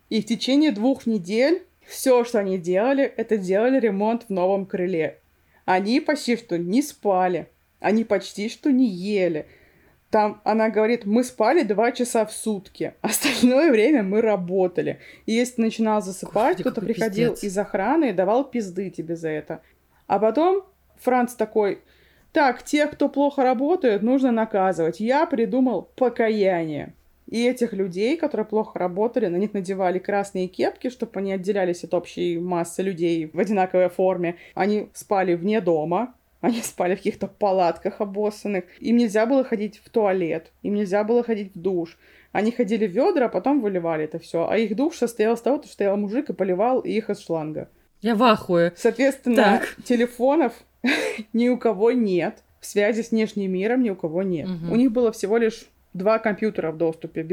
И 0.10 0.22
в 0.22 0.26
течение 0.26 0.72
двух 0.72 1.08
недель 1.08 1.64
все, 1.86 2.24
что 2.24 2.39
они 2.39 2.58
делали, 2.58 3.04
это 3.06 3.38
делали 3.38 3.80
ремонт 3.80 4.26
в 4.28 4.30
новом 4.30 4.66
крыле. 4.66 5.20
Они 5.66 5.99
почти 5.99 6.38
что 6.38 6.58
не 6.58 6.82
спали, 6.82 7.47
они 7.80 8.04
почти 8.04 8.49
что 8.49 8.72
не 8.72 8.88
ели. 8.88 9.47
Там 10.14 10.41
она 10.43 10.70
говорит, 10.70 11.07
мы 11.07 11.24
спали 11.24 11.64
два 11.64 11.91
часа 11.91 12.24
в 12.28 12.32
сутки, 12.32 12.93
остальное 13.01 13.72
время 13.72 14.03
мы 14.03 14.22
работали. 14.22 14.99
И 15.26 15.32
если 15.32 15.55
ты 15.55 15.61
начинал 15.64 16.03
засыпать, 16.03 16.59
кто-то 16.59 16.82
приходил 16.82 17.32
пиздец. 17.32 17.51
из 17.51 17.57
охраны 17.57 18.11
и 18.11 18.14
давал 18.14 18.43
пизды 18.43 18.91
тебе 18.91 19.16
за 19.16 19.30
это. 19.30 19.64
А 20.05 20.20
потом 20.20 20.66
Франц 20.97 21.34
такой, 21.34 21.82
так, 22.32 22.61
тех, 22.61 22.91
кто 22.91 23.09
плохо 23.09 23.41
работает, 23.41 24.03
нужно 24.03 24.32
наказывать. 24.32 24.99
Я 24.99 25.26
придумал 25.26 25.89
покаяние. 25.95 26.93
И 27.26 27.47
этих 27.47 27.74
людей, 27.74 28.16
которые 28.16 28.45
плохо 28.45 28.78
работали, 28.78 29.26
на 29.26 29.38
них 29.38 29.55
надевали 29.55 29.97
красные 29.97 30.47
кепки, 30.47 30.91
чтобы 30.91 31.14
они 31.16 31.34
отделялись 31.34 31.84
от 31.86 31.95
общей 31.95 32.38
массы 32.38 32.84
людей 32.84 33.32
в 33.34 33.39
одинаковой 33.39 33.89
форме. 33.89 34.36
Они 34.53 34.89
спали 34.93 35.34
вне 35.34 35.59
дома, 35.59 36.14
они 36.44 36.62
спали 36.62 36.96
в 36.96 36.98
каких-то 36.98 37.28
палатках 37.28 38.02
обоссанных. 38.02 38.66
Им 38.82 38.98
нельзя 38.98 39.26
было 39.26 39.46
ходить 39.46 39.82
в 39.82 39.89
туалет, 39.89 40.52
им 40.62 40.74
нельзя 40.76 41.06
было 41.06 41.24
ходить 41.24 41.56
в 41.56 41.60
душ. 41.60 41.98
Они 42.34 42.52
ходили 42.52 42.86
в 42.86 42.91
ведра, 42.91 43.28
а 43.28 43.30
потом 43.30 43.62
выливали 43.62 44.04
это 44.04 44.20
все. 44.20 44.50
А 44.50 44.58
их 44.58 44.76
душ 44.76 44.98
состоял 44.98 45.36
из 45.36 45.41
того, 45.41 45.60
что 45.60 45.72
стоял 45.72 45.96
мужик 45.96 46.30
и 46.30 46.34
поливал 46.34 46.82
их 46.82 47.10
из 47.10 47.22
шланга. 47.22 47.70
Я 48.02 48.16
в 48.16 48.24
ахуе. 48.24 48.74
Соответственно, 48.76 49.36
Так. 49.62 49.78
телефонов 49.86 50.52
ни 51.34 51.48
у 51.48 51.58
кого 51.58 51.91
нет. 51.91 52.44
Связи 52.60 53.04
с 53.04 53.12
внешним 53.12 53.50
миром 53.54 53.82
ни 53.82 53.89
у 53.89 53.96
кого 53.96 54.22
нет. 54.22 54.50
Мгм. 54.50 54.70
У 54.70 54.76
них 54.76 54.91
было 54.91 55.14
всего 55.14 55.38
лишь 55.38 55.66
два 55.94 56.20
компьютера 56.20 56.74
в 56.74 56.78
доступе. 56.78 57.24
В 57.24 57.28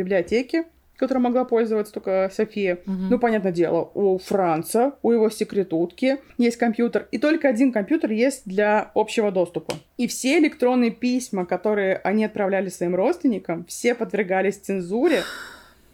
которой 1.00 1.18
могла 1.18 1.44
пользоваться 1.44 1.92
только 1.92 2.30
София. 2.32 2.78
Мгм. 2.86 3.08
Ну, 3.10 3.18
понятное 3.18 3.52
дело, 3.52 3.90
у 3.94 4.18
Франца, 4.18 4.94
у 5.02 5.10
его 5.10 5.30
секретутки 5.30 6.18
есть 6.38 6.56
компьютер. 6.58 7.08
И 7.10 7.18
только 7.18 7.48
один 7.48 7.72
компьютер 7.72 8.12
есть 8.12 8.42
для 8.44 8.90
общего 8.94 9.32
доступа. 9.32 9.74
И 9.96 10.06
все 10.06 10.38
электронные 10.38 10.90
письма, 10.90 11.46
которые 11.46 11.96
они 11.96 12.24
отправляли 12.24 12.68
своим 12.68 12.94
родственникам, 12.94 13.64
все 13.64 13.94
подвергались 13.94 14.58
цензуре. 14.58 15.22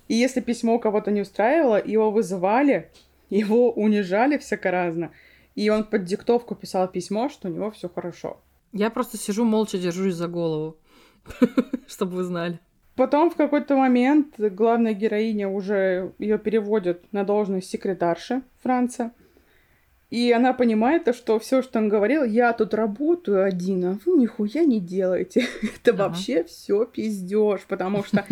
И 0.08 0.14
если 0.14 0.40
письмо 0.40 0.78
кого-то 0.78 1.10
не 1.10 1.22
устраивало, 1.22 1.82
его 1.82 2.10
вызывали, 2.10 2.90
его 3.30 3.72
унижали 3.72 4.36
всяко 4.38 4.70
разно. 4.70 5.10
И 5.54 5.70
он 5.70 5.84
под 5.84 6.04
диктовку 6.04 6.54
писал 6.54 6.88
письмо, 6.88 7.28
что 7.28 7.48
у 7.48 7.50
него 7.50 7.70
все 7.70 7.88
хорошо. 7.88 8.38
Я 8.72 8.90
просто 8.90 9.16
сижу 9.16 9.44
молча, 9.44 9.78
держусь 9.78 10.14
за 10.14 10.28
голову. 10.28 10.76
Чтобы 11.86 12.16
вы 12.16 12.24
знали. 12.24 12.58
Потом 12.96 13.30
в 13.30 13.36
какой-то 13.36 13.76
момент 13.76 14.34
главная 14.38 14.94
героиня 14.94 15.48
уже 15.48 16.12
ее 16.18 16.38
переводят 16.38 17.12
на 17.12 17.24
должность 17.24 17.68
секретарши 17.70 18.42
Франца. 18.62 19.12
И 20.08 20.32
она 20.32 20.54
понимает, 20.54 21.04
то, 21.04 21.12
что 21.12 21.38
все, 21.38 21.62
что 21.62 21.78
он 21.78 21.88
говорил, 21.88 22.24
я 22.24 22.52
тут 22.52 22.72
работаю 22.74 23.44
один, 23.44 23.84
а 23.84 23.98
вы 24.06 24.12
нихуя 24.18 24.64
не 24.64 24.80
делаете. 24.80 25.46
Это 25.62 25.90
Ага. 25.92 26.04
вообще 26.08 26.44
все 26.44 26.86
пиздеж, 26.86 27.62
потому 27.68 28.02
что 28.02 28.24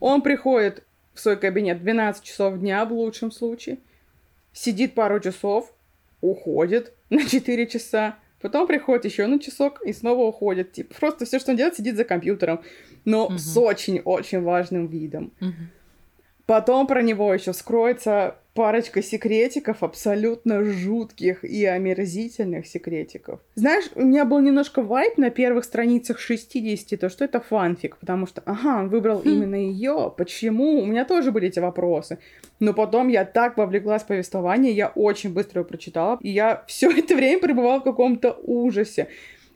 он 0.00 0.22
приходит 0.22 0.84
в 1.12 1.20
свой 1.20 1.36
кабинет 1.36 1.80
12 1.80 2.22
часов 2.22 2.58
дня 2.58 2.84
в 2.84 2.92
лучшем 2.92 3.30
случае, 3.32 3.78
сидит 4.52 4.94
пару 4.94 5.18
часов, 5.20 5.74
уходит 6.20 6.94
на 7.10 7.24
4 7.26 7.66
часа, 7.66 8.16
потом 8.40 8.66
приходит 8.66 9.04
еще 9.04 9.26
на 9.26 9.38
часок 9.38 9.80
и 9.82 9.92
снова 9.92 10.24
уходит. 10.24 10.72
Типа, 10.72 10.94
просто 10.94 11.24
все, 11.24 11.38
что 11.38 11.50
он 11.52 11.56
делает, 11.56 11.76
сидит 11.76 11.96
за 11.96 12.04
компьютером, 12.04 12.60
но 13.04 13.28
Мгм. 13.28 13.38
с 13.38 13.56
очень-очень 13.56 14.42
важным 14.42 14.86
видом. 14.86 15.32
Мгм. 15.40 15.70
Потом 16.46 16.86
про 16.86 17.02
него 17.02 17.32
еще 17.34 17.52
вскроется 17.52 18.36
парочка 18.56 19.02
секретиков, 19.02 19.82
абсолютно 19.82 20.64
жутких 20.64 21.44
и 21.44 21.64
омерзительных 21.66 22.66
секретиков. 22.66 23.40
Знаешь, 23.54 23.84
у 23.94 24.02
меня 24.02 24.24
был 24.24 24.40
немножко 24.40 24.82
вайп 24.82 25.18
на 25.18 25.30
первых 25.30 25.64
страницах 25.64 26.18
60, 26.18 26.98
то 26.98 27.08
что 27.08 27.24
это 27.24 27.38
фанфик, 27.40 27.98
потому 27.98 28.26
что, 28.26 28.42
ага, 28.46 28.80
он 28.80 28.88
выбрал 28.88 29.20
Хм. 29.20 29.28
именно 29.28 29.54
ее, 29.56 30.12
почему? 30.16 30.80
У 30.80 30.86
меня 30.86 31.04
тоже 31.04 31.30
были 31.30 31.48
эти 31.48 31.60
вопросы. 31.60 32.18
Но 32.58 32.72
потом 32.72 33.08
я 33.08 33.26
так 33.26 33.58
вовлеклась 33.58 34.02
в 34.02 34.06
повествование, 34.06 34.72
я 34.72 34.88
очень 34.88 35.32
быстро 35.32 35.60
его 35.60 35.68
прочитала, 35.68 36.18
и 36.22 36.30
я 36.30 36.64
все 36.66 36.90
это 36.90 37.14
время 37.14 37.40
пребывала 37.40 37.80
в 37.80 37.84
каком-то 37.84 38.32
ужасе. 38.42 39.08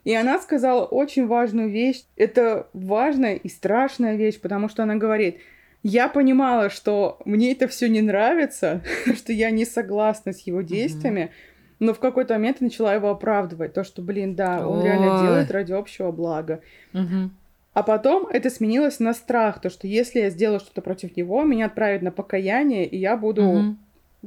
И 0.03 0.13
она 0.13 0.39
сказала 0.39 0.85
очень 0.85 1.27
важную 1.27 1.69
вещь. 1.69 2.03
Это 2.15 2.67
важная 2.73 3.35
и 3.35 3.49
страшная 3.49 4.15
вещь, 4.15 4.39
потому 4.39 4.69
что 4.69 4.83
она 4.83 4.95
говорит, 4.95 5.37
я 5.83 6.07
понимала, 6.09 6.69
что 6.69 7.19
мне 7.25 7.51
это 7.51 7.67
все 7.67 7.89
не 7.89 8.01
нравится, 8.01 8.81
что 9.15 9.33
я 9.33 9.51
не 9.51 9.65
согласна 9.65 10.33
с 10.33 10.41
его 10.41 10.61
действиями, 10.61 11.31
но 11.79 11.93
в 11.93 11.99
какой-то 11.99 12.35
момент 12.35 12.57
я 12.59 12.65
начала 12.65 12.93
его 12.93 13.09
оправдывать. 13.09 13.73
То, 13.73 13.83
что, 13.83 14.01
блин, 14.01 14.35
да, 14.35 14.67
он 14.67 14.81
реально 14.81 15.13
Ой. 15.13 15.19
делает 15.19 15.49
ради 15.49 15.73
общего 15.73 16.11
блага. 16.11 16.61
Мгм. 16.93 17.31
А 17.73 17.83
потом 17.83 18.27
это 18.27 18.49
сменилось 18.49 18.99
на 18.99 19.13
страх, 19.13 19.61
то, 19.61 19.69
что 19.69 19.87
если 19.87 20.19
я 20.19 20.29
сделаю 20.29 20.59
что-то 20.59 20.81
против 20.81 21.15
него, 21.15 21.43
меня 21.43 21.67
отправят 21.67 22.01
на 22.01 22.11
покаяние, 22.11 22.85
и 22.85 22.97
я 22.97 23.15
буду 23.15 23.43
Мгм. 23.43 23.79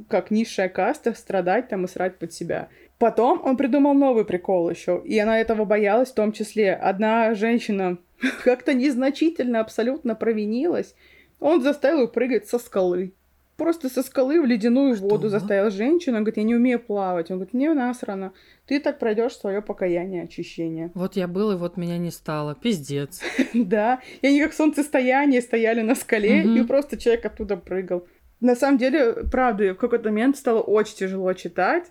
как 0.09 0.31
низшая 0.31 0.67
каста, 0.67 1.13
страдать 1.13 1.69
там 1.69 1.85
и 1.85 1.87
срать 1.87 2.17
под 2.17 2.33
себя. 2.33 2.69
Потом 2.97 3.41
он 3.45 3.55
придумал 3.55 3.93
новый 3.93 4.25
прикол 4.25 4.69
еще, 4.69 5.01
и 5.05 5.17
она 5.19 5.39
этого 5.39 5.63
боялась 5.63 6.09
в 6.09 6.15
том 6.15 6.31
числе. 6.31 6.73
Одна 6.73 7.33
женщина 7.35 7.97
как-то 8.43 8.73
незначительно 8.73 9.59
абсолютно 9.59 10.15
провинилась, 10.15 10.95
он 11.39 11.61
заставил 11.61 12.01
ее 12.01 12.07
прыгать 12.07 12.47
со 12.47 12.59
скалы. 12.59 13.13
Просто 13.57 13.87
со 13.87 14.03
скалы 14.03 14.41
в 14.41 14.45
ледяную 14.45 14.95
Что? 14.95 15.07
воду 15.07 15.29
заставил 15.29 15.71
женщину. 15.71 16.17
Он 16.17 16.23
говорит, 16.23 16.37
я 16.37 16.43
не 16.43 16.55
умею 16.55 16.77
плавать. 16.77 17.31
Он 17.31 17.37
говорит, 17.37 17.53
мне 17.53 17.73
насрано. 17.73 18.33
Ты 18.65 18.81
так 18.81 18.99
пройдешь 18.99 19.37
свое 19.37 19.61
покаяние, 19.61 20.23
очищение. 20.23 20.91
Вот 20.93 21.15
я 21.15 21.27
был, 21.29 21.53
и 21.53 21.55
вот 21.55 21.77
меня 21.77 21.97
не 21.97 22.11
стало. 22.11 22.55
Пиздец. 22.55 23.21
Да, 23.53 24.01
и 24.21 24.27
они 24.27 24.41
как 24.41 24.53
солнцестояние 24.53 25.41
стояли 25.41 25.81
на 25.81 25.95
скале, 25.95 26.43
и 26.43 26.63
просто 26.63 26.97
человек 26.97 27.25
оттуда 27.25 27.55
прыгал. 27.55 28.05
На 28.41 28.55
самом 28.55 28.77
деле, 28.77 29.13
правда, 29.31 29.73
в 29.73 29.77
какой-то 29.77 30.09
момент 30.09 30.35
стало 30.35 30.59
очень 30.59 30.97
тяжело 30.97 31.31
читать, 31.33 31.85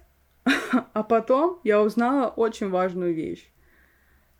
а 0.93 1.03
потом 1.03 1.61
я 1.65 1.83
узнала 1.83 2.29
очень 2.29 2.69
важную 2.69 3.15
вещь. 3.15 3.51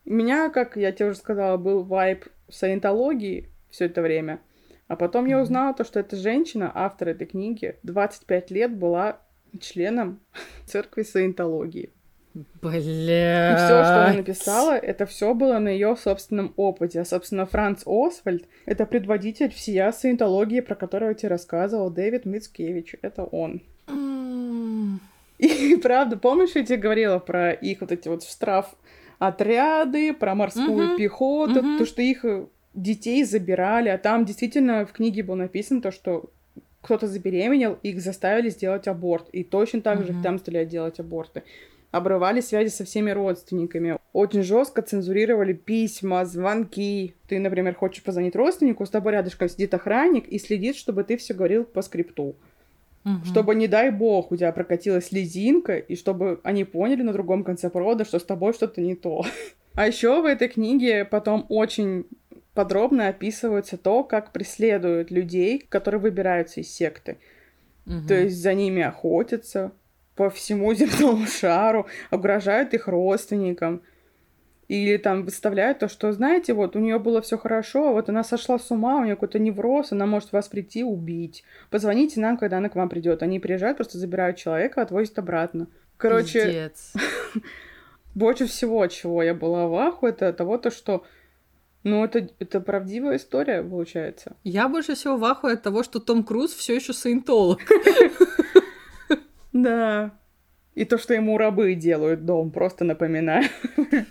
У 0.05 0.13
меня, 0.13 0.51
как 0.51 0.77
я 0.77 0.93
тебе 0.93 1.09
уже 1.09 1.19
сказала, 1.19 1.57
был 1.57 1.83
вайп 1.83 2.27
саентологии 2.51 3.49
все 3.71 3.87
это 3.87 4.03
время. 4.03 4.41
А 4.87 4.97
потом 4.97 5.27
я 5.27 5.41
узнала 5.41 5.75
то, 5.75 5.85
что 5.85 6.01
эта 6.01 6.17
женщина, 6.17 6.71
автор 6.75 7.09
этой 7.09 7.27
книги, 7.27 7.77
25 7.83 8.51
лет 8.51 8.77
была 8.77 9.19
членом 9.61 10.21
церкви 10.67 11.03
саентологии. 11.03 11.91
Бля. 12.35 13.53
И 13.53 13.57
все, 13.57 13.85
что 13.85 14.01
она 14.03 14.15
написала, 14.15 14.73
это 14.77 15.07
все 15.07 15.35
было 15.35 15.59
на 15.59 15.69
ее 15.69 15.97
собственном 15.97 16.53
опыте. 16.57 17.01
А, 17.01 17.05
собственно, 17.05 17.47
Франц 17.47 17.83
Освальд— 17.87 18.47
это 18.67 18.87
предводитель 18.87 19.51
всея 19.51 19.93
саентологии, 19.93 20.61
про 20.61 20.75
которую 20.75 21.15
тебе 21.15 21.29
рассказывал, 21.29 21.91
Дэвид 21.91 22.25
Мицкевич. 22.25 22.97
Это 23.03 23.23
он. 23.25 23.63
И 25.39 25.77
правда, 25.83 26.17
помнишь, 26.17 26.53
я 26.55 26.65
тебе 26.65 26.79
говорила 26.79 27.19
про 27.19 27.53
их 27.53 27.81
вот 27.81 27.93
эти 27.93 28.09
вот 28.09 28.25
штраф 28.25 28.75
отряды, 29.19 30.13
про 30.13 30.35
морскую 30.35 30.89
Мгм. 30.89 30.97
пехоту, 30.97 31.63
Мгм. 31.63 31.79
то, 31.79 31.87
что 31.87 32.03
их 32.03 32.25
э, 32.25 32.47
детей 32.75 33.25
забирали, 33.25 33.89
а 33.89 33.99
там 33.99 34.25
действительно 34.25 34.85
в 34.87 34.93
книге 34.93 35.23
было 35.23 35.37
написано 35.37 35.81
то, 35.81 35.91
что 35.91 36.31
кто-то 36.83 37.07
забеременел, 37.07 37.79
их 37.83 38.01
заставили 38.01 38.51
сделать 38.51 38.87
аборт, 38.89 39.29
и 39.33 39.43
точно 39.43 39.81
так 39.81 40.01
же 40.03 40.09
их 40.11 40.15
Мгм. 40.17 40.23
там 40.23 40.39
стали 40.39 40.65
делать 40.65 41.01
аборты. 41.01 41.43
Обрывали 41.93 42.41
связи 42.41 42.69
со 42.69 42.85
всеми 42.85 43.13
родственниками. 43.13 43.99
Очень 44.13 44.43
жестко 44.43 44.83
цензурировали 44.83 45.53
письма, 45.53 46.25
звонки. 46.25 47.15
Ты, 47.29 47.39
например, 47.39 47.75
хочешь 47.75 48.03
позвонить 48.03 48.35
родственнику, 48.37 48.85
с 48.85 48.91
тобой 48.91 49.13
рядышком 49.13 49.49
сидит 49.49 49.73
охранник 49.73 50.27
и 50.29 50.39
следит, 50.39 50.77
чтобы 50.77 51.05
ты 51.05 51.17
все 51.17 51.35
говорил 51.35 51.65
по 51.65 51.83
скрипту 51.83 52.35
Мгм. 53.05 53.25
чтобы, 53.27 53.55
не 53.55 53.69
дай 53.69 53.91
бог, 53.91 54.33
у 54.33 54.37
тебя 54.37 54.51
прокатилась 54.51 55.09
слезинка, 55.09 55.77
и 55.77 55.95
чтобы 55.95 56.41
они 56.43 56.65
поняли 56.65 57.03
на 57.03 57.13
другом 57.13 57.45
конце 57.45 57.69
провода, 57.69 58.05
что 58.07 58.19
с 58.19 58.25
тобой 58.25 58.55
что-то 58.55 58.81
не 58.81 58.95
то. 58.95 59.25
А 59.77 59.89
еще 59.89 60.23
в 60.23 60.25
этой 60.25 60.47
книге 60.49 61.05
потом 61.05 61.47
очень 61.49 62.07
подробно 62.55 63.09
описывается 63.09 63.77
то, 63.77 64.05
как 64.05 64.33
преследуют 64.33 65.11
людей, 65.11 65.65
которые 65.69 66.01
выбираются 66.01 66.61
из 66.61 66.71
секты. 66.73 67.19
Мгм. 67.85 68.07
То 68.07 68.15
есть 68.15 68.41
за 68.41 68.55
ними 68.55 68.83
охотятся 68.83 69.73
по 70.17 70.31
всему 70.31 70.73
земному 70.75 71.27
шару, 71.27 71.87
угрожают 72.11 72.73
их 72.75 72.89
родственникам. 72.89 73.83
Или 74.67 74.97
там 74.97 75.25
выставляют 75.27 75.81
то, 75.81 75.89
что, 75.89 76.11
знаете, 76.13 76.55
вот 76.55 76.75
у 76.75 76.79
нее 76.79 76.99
было 76.99 77.21
все 77.21 77.37
хорошо, 77.37 77.89
а 77.89 77.93
вот 77.93 78.09
она 78.09 78.25
сошла 78.25 78.59
с 78.59 78.71
ума, 78.71 78.97
у 78.97 79.05
нее 79.05 79.15
какой-то 79.15 79.39
невроз, 79.39 79.93
она 79.93 80.07
может 80.07 80.33
вас 80.33 80.49
прийти 80.49 80.83
убить. 80.83 81.45
Позвоните 81.69 82.19
нам, 82.21 82.39
когда 82.39 82.59
она 82.59 82.71
к 82.71 82.75
вам 82.75 82.89
придет. 82.89 83.23
Они 83.23 83.39
приезжают, 83.39 83.77
просто 83.77 83.99
забирают 83.99 84.39
человека, 84.39 84.81
отвозят 84.81 85.19
обратно. 85.19 85.67
Короче, 85.99 86.73
больше 88.15 88.47
всего, 88.47 88.87
чего 88.87 89.23
я 89.23 89.35
была 89.35 89.67
в 89.67 89.75
ахуе, 89.75 90.13
это 90.13 90.33
того, 90.33 90.57
то, 90.57 90.71
что 90.71 91.05
ну, 91.85 92.03
это, 92.03 92.29
это 92.39 92.61
правдивая 92.61 93.17
история, 93.19 93.63
получается. 93.63 94.37
Я 94.43 94.69
больше 94.69 94.95
всего 94.95 95.19
в 95.19 95.25
ахуе 95.25 95.53
от 95.53 95.63
того, 95.63 95.83
что 95.83 96.01
Том 96.01 96.25
Круз 96.25 96.53
все 96.55 96.75
еще 96.75 96.93
саентолог. 96.95 97.61
Да. 99.53 100.19
И 100.75 100.85
то, 100.85 100.99
что 100.99 101.15
ему 101.15 101.39
рабы 101.39 101.75
делают 101.75 102.25
дом, 102.25 102.51
просто 102.51 102.85
напоминаю. 102.85 103.45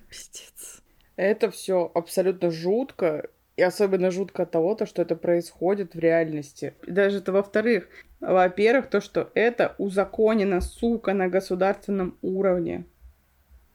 Пиздец. 0.09 0.81
Это 1.17 1.51
все 1.51 1.91
абсолютно 1.93 2.49
жутко. 2.49 3.29
И 3.57 3.61
особенно 3.61 4.09
жутко 4.09 4.43
от 4.43 4.51
того, 4.51 4.73
то, 4.73 4.85
что 4.85 5.01
это 5.01 5.15
происходит 5.15 5.95
в 5.95 5.99
реальности. 5.99 6.75
И 6.87 6.91
даже 6.91 7.17
это 7.17 7.31
во-вторых. 7.31 7.87
Во-первых, 8.19 8.87
то, 8.87 9.01
что 9.01 9.29
это 9.35 9.75
узаконено, 9.77 10.61
сука, 10.61 11.13
на 11.13 11.27
государственном 11.27 12.17
уровне. 12.21 12.85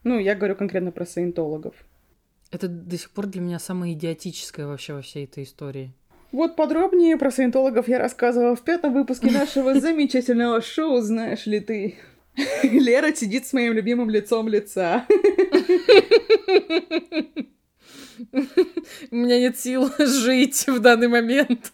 Ну, 0.05 0.19
я 0.19 0.35
говорю 0.35 0.57
конкретно 0.57 0.91
про 0.91 1.05
саентологов. 1.05 1.75
Это 2.51 2.69
до 2.69 2.97
сих 2.97 3.11
пор 3.11 3.27
для 3.27 3.41
меня 3.41 3.59
самое 3.59 3.95
идиотическое 3.95 4.67
вообще 4.67 4.95
во 4.95 5.03
всей 5.03 5.25
этой 5.25 5.45
истории. 5.45 5.93
Вот 6.33 6.57
подробнее 6.57 7.17
про 7.17 7.31
саентологов 7.31 7.89
я 7.89 7.99
рассказывала 7.99 8.55
в 8.55 8.63
пятом 8.63 8.93
выпуске 8.95 9.31
нашего 9.31 9.79
замечательного 9.81 10.61
шоу 10.61 11.01
«Знаешь 11.01 11.47
ли 11.47 11.61
ты?». 11.61 11.97
Лера 12.63 13.15
сидит 13.15 13.47
с 13.47 13.53
моим 13.53 13.73
любимым 13.73 14.11
лицом 14.11 14.49
лица. 14.49 15.07
У 19.11 19.17
меня 19.17 19.39
нет 19.39 19.59
сил 19.59 19.91
жить 19.99 20.67
в 20.67 20.81
данный 20.81 21.09
момент. 21.09 21.73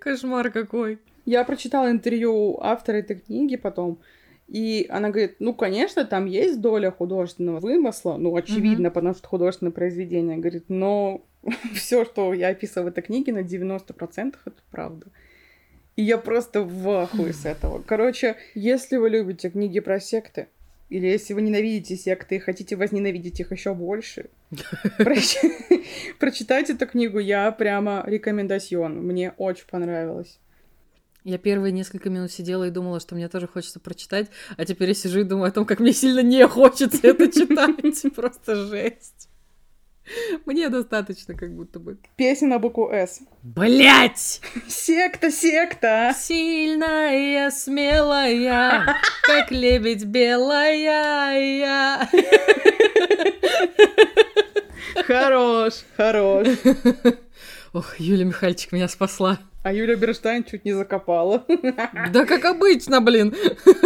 Кошмар 0.00 0.50
какой. 0.50 0.98
Я 1.24 1.44
прочитала 1.44 1.90
интервью 1.90 2.58
автора 2.60 2.96
этой 2.96 3.16
книги 3.16 3.56
потом, 3.56 4.00
И 4.50 4.86
она 4.90 5.10
говорит, 5.10 5.36
ну, 5.38 5.54
конечно, 5.54 6.04
там 6.04 6.26
есть 6.26 6.60
доля 6.60 6.90
художественного 6.90 7.60
вымысла, 7.60 8.16
ну, 8.16 8.34
очевидно, 8.34 8.88
mm-hmm. 8.88 8.90
потому 8.90 9.14
что 9.14 9.28
художественное 9.28 9.70
произведение. 9.70 10.38
Говорит, 10.38 10.64
но 10.66 11.22
все, 11.74 12.04
что 12.04 12.34
я 12.34 12.48
описываю 12.48 12.86
в 12.86 12.92
этой 12.92 13.02
книге, 13.02 13.32
на 13.32 13.42
90% 13.42 14.34
это 14.44 14.62
правда. 14.72 15.06
И 15.94 16.02
я 16.02 16.18
просто 16.18 16.62
в 16.62 16.88
ахуе 16.90 17.32
с 17.32 17.46
этого. 17.46 17.80
Короче, 17.86 18.36
если 18.56 18.96
вы 18.96 19.10
любите 19.10 19.50
книги 19.50 19.78
про 19.78 20.00
секты, 20.00 20.48
или 20.88 21.06
если 21.06 21.32
вы 21.34 21.42
ненавидите 21.42 21.94
секты 21.94 22.36
и 22.36 22.40
хотите 22.40 22.74
возненавидеть 22.74 23.38
их 23.38 23.52
еще 23.52 23.72
больше, 23.72 24.30
прочитайте 26.18 26.72
эту 26.72 26.88
книгу. 26.88 27.20
Я 27.20 27.52
прямо 27.52 28.02
рекомендацион. 28.04 28.96
Мне 29.06 29.32
очень 29.36 29.66
понравилось. 29.70 30.40
Я 31.24 31.38
первые 31.38 31.72
несколько 31.72 32.08
минут 32.08 32.32
сидела 32.32 32.64
и 32.64 32.70
думала, 32.70 33.00
что 33.00 33.14
мне 33.14 33.28
тоже 33.28 33.46
хочется 33.46 33.78
прочитать, 33.78 34.30
а 34.56 34.64
теперь 34.64 34.88
я 34.88 34.94
сижу 34.94 35.20
и 35.20 35.24
думаю 35.24 35.48
о 35.48 35.52
том, 35.52 35.66
как 35.66 35.80
мне 35.80 35.92
сильно 35.92 36.20
не 36.20 36.46
хочется 36.46 36.98
это 37.02 37.28
читать. 37.32 38.14
Просто 38.14 38.56
жесть. 38.56 39.28
Мне 40.44 40.68
достаточно, 40.70 41.34
как 41.34 41.54
будто 41.54 41.78
бы. 41.78 41.98
Песня 42.16 42.48
на 42.48 42.58
букву 42.58 42.90
«С». 42.90 43.20
Блять! 43.42 44.40
Секта, 44.66 45.30
секта! 45.30 46.14
Сильная, 46.18 47.50
смелая, 47.50 48.96
как 49.22 49.50
лебедь 49.50 50.04
белая. 50.04 52.08
Хорош, 55.06 55.74
хорош. 55.96 56.46
Ох, 57.72 57.98
Юля 57.98 58.24
Михальчик 58.24 58.72
меня 58.72 58.88
спасла. 58.88 59.38
А 59.62 59.72
Юля 59.72 59.96
Берштайн 59.96 60.44
чуть 60.44 60.64
не 60.64 60.72
закопала. 60.72 61.44
Да 62.12 62.24
как 62.24 62.44
обычно, 62.44 63.00
блин. 63.00 63.34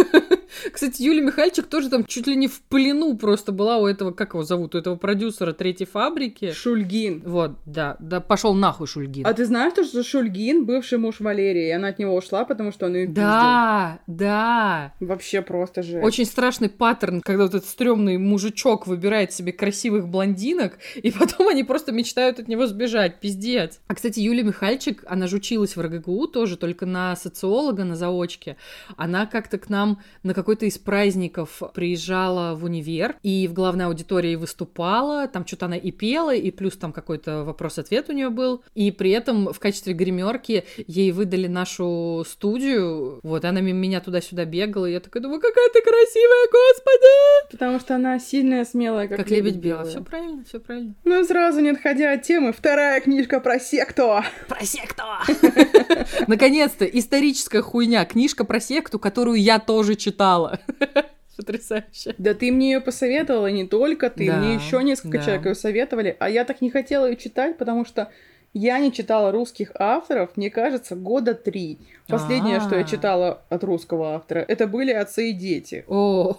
Кстати, 0.71 1.01
Юлия 1.01 1.21
Михальчик 1.21 1.67
тоже 1.67 1.89
там 1.89 2.05
чуть 2.05 2.27
ли 2.27 2.35
не 2.35 2.47
в 2.47 2.61
плену 2.61 3.17
просто 3.17 3.51
была 3.51 3.77
у 3.77 3.87
этого, 3.87 4.11
как 4.11 4.33
его 4.33 4.43
зовут, 4.43 4.75
у 4.75 4.77
этого 4.77 4.95
продюсера 4.95 5.53
третьей 5.53 5.85
фабрики. 5.85 6.51
Шульгин. 6.51 7.23
Вот, 7.25 7.57
да, 7.65 7.97
да, 7.99 8.21
пошел 8.21 8.53
нахуй 8.53 8.87
Шульгин. 8.87 9.25
А 9.27 9.33
ты 9.33 9.45
знаешь, 9.45 9.73
что 9.73 10.03
Шульгин 10.03 10.65
бывший 10.65 10.97
муж 10.97 11.19
Валерии, 11.19 11.67
и 11.67 11.71
она 11.71 11.89
от 11.89 11.99
него 11.99 12.15
ушла, 12.15 12.45
потому 12.45 12.71
что 12.71 12.85
он 12.85 12.95
ее 12.95 13.07
Да, 13.07 13.99
да. 14.07 14.93
Вообще 14.99 15.41
просто 15.41 15.83
же. 15.83 15.99
Очень 15.99 16.25
страшный 16.25 16.69
паттерн, 16.69 17.21
когда 17.21 17.43
вот 17.43 17.55
этот 17.55 17.69
стрёмный 17.69 18.17
мужичок 18.17 18.87
выбирает 18.87 19.33
себе 19.33 19.51
красивых 19.51 20.07
блондинок, 20.07 20.77
и 20.95 21.11
потом 21.11 21.47
они 21.47 21.63
просто 21.63 21.91
мечтают 21.91 22.39
от 22.39 22.47
него 22.47 22.65
сбежать, 22.67 23.19
пиздец. 23.19 23.79
А, 23.87 23.95
кстати, 23.95 24.19
Юлия 24.19 24.43
Михальчик, 24.43 25.03
она 25.07 25.27
же 25.27 25.39
училась 25.65 25.75
в 25.75 25.81
РГГУ 25.81 26.27
тоже, 26.27 26.57
только 26.57 26.85
на 26.85 27.15
социолога, 27.15 27.83
на 27.83 27.95
заочке. 27.95 28.57
Она 28.97 29.25
как-то 29.25 29.57
к 29.57 29.69
нам 29.69 29.99
на 30.23 30.33
какой-то 30.33 30.65
из 30.65 30.77
праздников 30.77 31.61
приезжала 31.73 32.55
в 32.55 32.63
универ 32.65 33.15
и 33.23 33.47
в 33.47 33.53
главной 33.53 33.85
аудитории 33.85 34.35
выступала, 34.35 35.27
там 35.27 35.45
что-то 35.45 35.65
она 35.65 35.77
и 35.77 35.91
пела, 35.91 36.33
и 36.33 36.51
плюс 36.51 36.77
там 36.77 36.93
какой-то 36.93 37.43
вопрос-ответ 37.43 38.09
у 38.09 38.13
нее 38.13 38.29
был, 38.29 38.63
и 38.75 38.91
при 38.91 39.11
этом 39.11 39.51
в 39.51 39.59
качестве 39.59 39.93
гримерки 39.93 40.65
ей 40.87 41.11
выдали 41.11 41.47
нашу 41.47 42.23
студию, 42.27 43.19
вот, 43.23 43.45
она 43.45 43.61
меня 43.61 44.01
туда-сюда 44.01 44.45
бегала, 44.45 44.85
и 44.85 44.93
я 44.93 44.99
такая 44.99 45.23
думаю, 45.23 45.41
какая 45.41 45.69
ты 45.69 45.81
красивая, 45.81 46.47
господи! 46.51 47.51
Потому 47.51 47.79
что 47.79 47.95
она 47.95 48.19
сильная, 48.19 48.65
смелая, 48.65 49.07
как, 49.07 49.17
как 49.17 49.29
лебедь 49.29 49.55
белая. 49.55 49.85
Все 49.85 50.01
правильно, 50.01 50.43
все 50.43 50.59
правильно. 50.59 50.93
Ну, 51.03 51.23
сразу 51.23 51.61
не 51.61 51.69
отходя 51.69 52.13
от 52.13 52.23
темы, 52.23 52.53
вторая 52.53 53.01
книжка 53.01 53.39
про 53.39 53.59
секту. 53.59 54.23
Про 54.47 54.65
секту! 54.65 55.03
Наконец-то, 56.27 56.85
историческая 56.85 57.61
хуйня, 57.61 58.05
книжка 58.05 58.43
про 58.43 58.59
секту, 58.59 58.99
которую 58.99 59.41
я 59.41 59.59
тоже 59.59 59.95
читала. 59.95 60.59
Потрясающе. 61.37 62.15
Да 62.17 62.33
ты 62.33 62.51
мне 62.51 62.73
ее 62.73 62.81
посоветовала, 62.81 63.47
не 63.47 63.67
только 63.67 64.09
ты, 64.09 64.27
да, 64.27 64.37
мне 64.37 64.55
еще 64.55 64.81
несколько 64.83 65.17
да. 65.17 65.23
человек 65.23 65.45
ее 65.45 65.55
советовали, 65.55 66.15
а 66.19 66.29
я 66.29 66.45
так 66.45 66.61
не 66.61 66.69
хотела 66.69 67.07
ее 67.07 67.17
читать, 67.17 67.57
потому 67.57 67.83
что 67.83 68.09
я 68.53 68.79
не 68.79 68.93
читала 68.93 69.33
русских 69.33 69.71
авторов, 69.75 70.37
мне 70.37 70.49
кажется, 70.49 70.95
года 70.95 71.33
три. 71.33 71.77
Последнее, 72.07 72.57
А-а-а. 72.57 72.67
что 72.67 72.75
я 72.77 72.85
а. 72.85 72.87
читала 72.87 73.41
от 73.49 73.65
русского 73.65 74.15
автора, 74.15 74.45
это 74.47 74.65
были 74.65 74.91
отцы 74.91 75.31
и 75.31 75.33
дети. 75.33 75.83
О, 75.89 76.37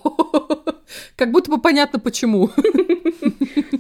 как 1.16 1.30
будто 1.30 1.50
бы 1.50 1.60
понятно 1.60 1.98
почему. 1.98 2.48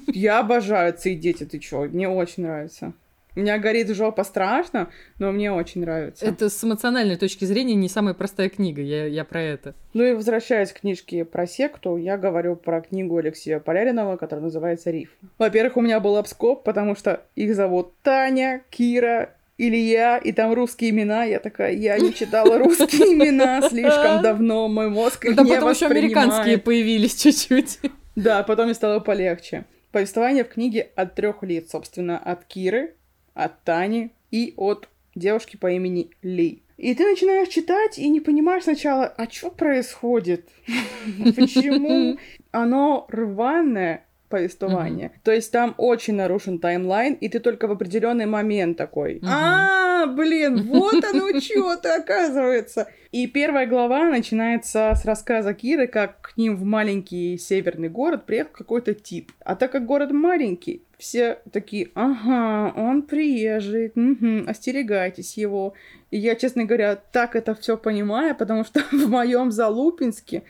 Я 0.08 0.40
обожаю 0.40 0.90
отцы 0.90 1.14
и 1.14 1.16
дети, 1.16 1.44
ты 1.44 1.58
чё, 1.58 1.84
мне 1.84 2.10
очень 2.10 2.42
нравится. 2.42 2.92
У 3.36 3.40
меня 3.40 3.58
горит 3.58 3.88
жопа 3.94 4.24
страшно, 4.24 4.88
но 5.18 5.30
мне 5.30 5.52
очень 5.52 5.82
нравится. 5.82 6.24
Это 6.24 6.48
с 6.48 6.64
эмоциональной 6.64 7.16
точки 7.16 7.44
зрения 7.44 7.74
не 7.74 7.90
самая 7.90 8.14
простая 8.14 8.48
книга, 8.48 8.80
я, 8.80 9.04
я 9.04 9.24
про 9.24 9.42
это. 9.42 9.74
Ну 9.92 10.04
и 10.04 10.14
возвращаясь 10.14 10.72
к 10.72 10.80
книжке 10.80 11.26
про 11.26 11.46
секту, 11.46 11.98
я 11.98 12.16
говорю 12.16 12.56
про 12.56 12.80
книгу 12.80 13.18
Алексея 13.18 13.60
Поляринова, 13.60 14.16
которая 14.16 14.42
называется 14.42 14.90
«Риф». 14.90 15.10
Во-первых, 15.36 15.76
у 15.76 15.82
меня 15.82 16.00
был 16.00 16.16
обскоп, 16.16 16.64
потому 16.64 16.96
что 16.96 17.24
их 17.34 17.54
зовут 17.54 17.92
Таня, 18.02 18.62
Кира, 18.70 19.34
Илья, 19.58 20.16
и 20.16 20.32
там 20.32 20.54
русские 20.54 20.90
имена. 20.90 21.24
Я 21.24 21.38
такая, 21.38 21.72
я 21.72 21.98
не 21.98 22.14
читала 22.14 22.56
русские 22.58 23.02
имена 23.14 23.68
слишком 23.68 24.22
давно, 24.22 24.68
мой 24.68 24.88
мозг 24.88 25.26
их 25.26 25.36
Да 25.36 25.42
не 25.42 25.50
потом 25.50 25.70
еще 25.70 25.86
американские 25.86 26.56
появились 26.56 27.14
чуть-чуть. 27.14 27.80
Да, 28.14 28.42
потом 28.44 28.64
мне 28.64 28.74
стало 28.74 29.00
полегче. 29.00 29.66
Повествование 29.92 30.44
в 30.44 30.48
книге 30.48 30.88
от 30.94 31.14
трех 31.14 31.42
лиц, 31.42 31.70
собственно, 31.70 32.18
от 32.18 32.44
Киры, 32.44 32.94
от 33.36 33.62
Тани 33.62 34.10
и 34.30 34.54
от 34.56 34.88
девушки 35.14 35.56
по 35.56 35.70
имени 35.70 36.10
Ли. 36.22 36.62
И 36.78 36.94
ты 36.94 37.08
начинаешь 37.08 37.48
читать 37.48 37.98
и 37.98 38.08
не 38.08 38.20
понимаешь 38.20 38.64
сначала, 38.64 39.06
а 39.06 39.30
что 39.30 39.50
происходит? 39.50 40.48
Почему 41.36 42.18
оно 42.50 43.06
рваное, 43.08 44.05
повествование. 44.28 45.08
Mm-hmm. 45.08 45.20
То 45.24 45.32
есть 45.32 45.52
там 45.52 45.74
очень 45.78 46.14
нарушен 46.14 46.58
таймлайн, 46.58 47.14
и 47.14 47.28
ты 47.28 47.40
только 47.40 47.66
в 47.68 47.72
определенный 47.72 48.26
момент 48.26 48.76
такой. 48.76 49.16
Mm-hmm. 49.16 49.28
А, 49.28 50.06
блин, 50.06 50.62
вот 50.64 51.04
оно 51.04 51.40
что-то 51.40 51.96
оказывается. 51.96 52.88
И 53.12 53.26
первая 53.26 53.66
глава 53.66 54.10
начинается 54.10 54.92
с 54.94 55.04
рассказа 55.04 55.54
Киры, 55.54 55.86
как 55.86 56.20
к 56.20 56.36
ним 56.36 56.56
в 56.56 56.64
маленький 56.64 57.38
северный 57.38 57.88
город 57.88 58.26
приехал 58.26 58.52
какой-то 58.52 58.94
тип. 58.94 59.32
А 59.40 59.56
так 59.56 59.72
как 59.72 59.86
город 59.86 60.10
маленький, 60.10 60.82
все 60.98 61.38
такие, 61.52 61.90
ага, 61.94 62.72
он 62.76 63.02
приезжий, 63.02 63.92
угу, 63.94 64.48
остерегайтесь 64.48 65.36
его. 65.36 65.74
И 66.10 66.18
я, 66.18 66.34
честно 66.34 66.64
говоря, 66.64 66.96
так 66.96 67.36
это 67.36 67.54
все 67.54 67.76
понимаю, 67.76 68.34
потому 68.34 68.64
что 68.64 68.80
в 68.92 69.08
моем 69.08 69.50
Залупинске 69.50 70.42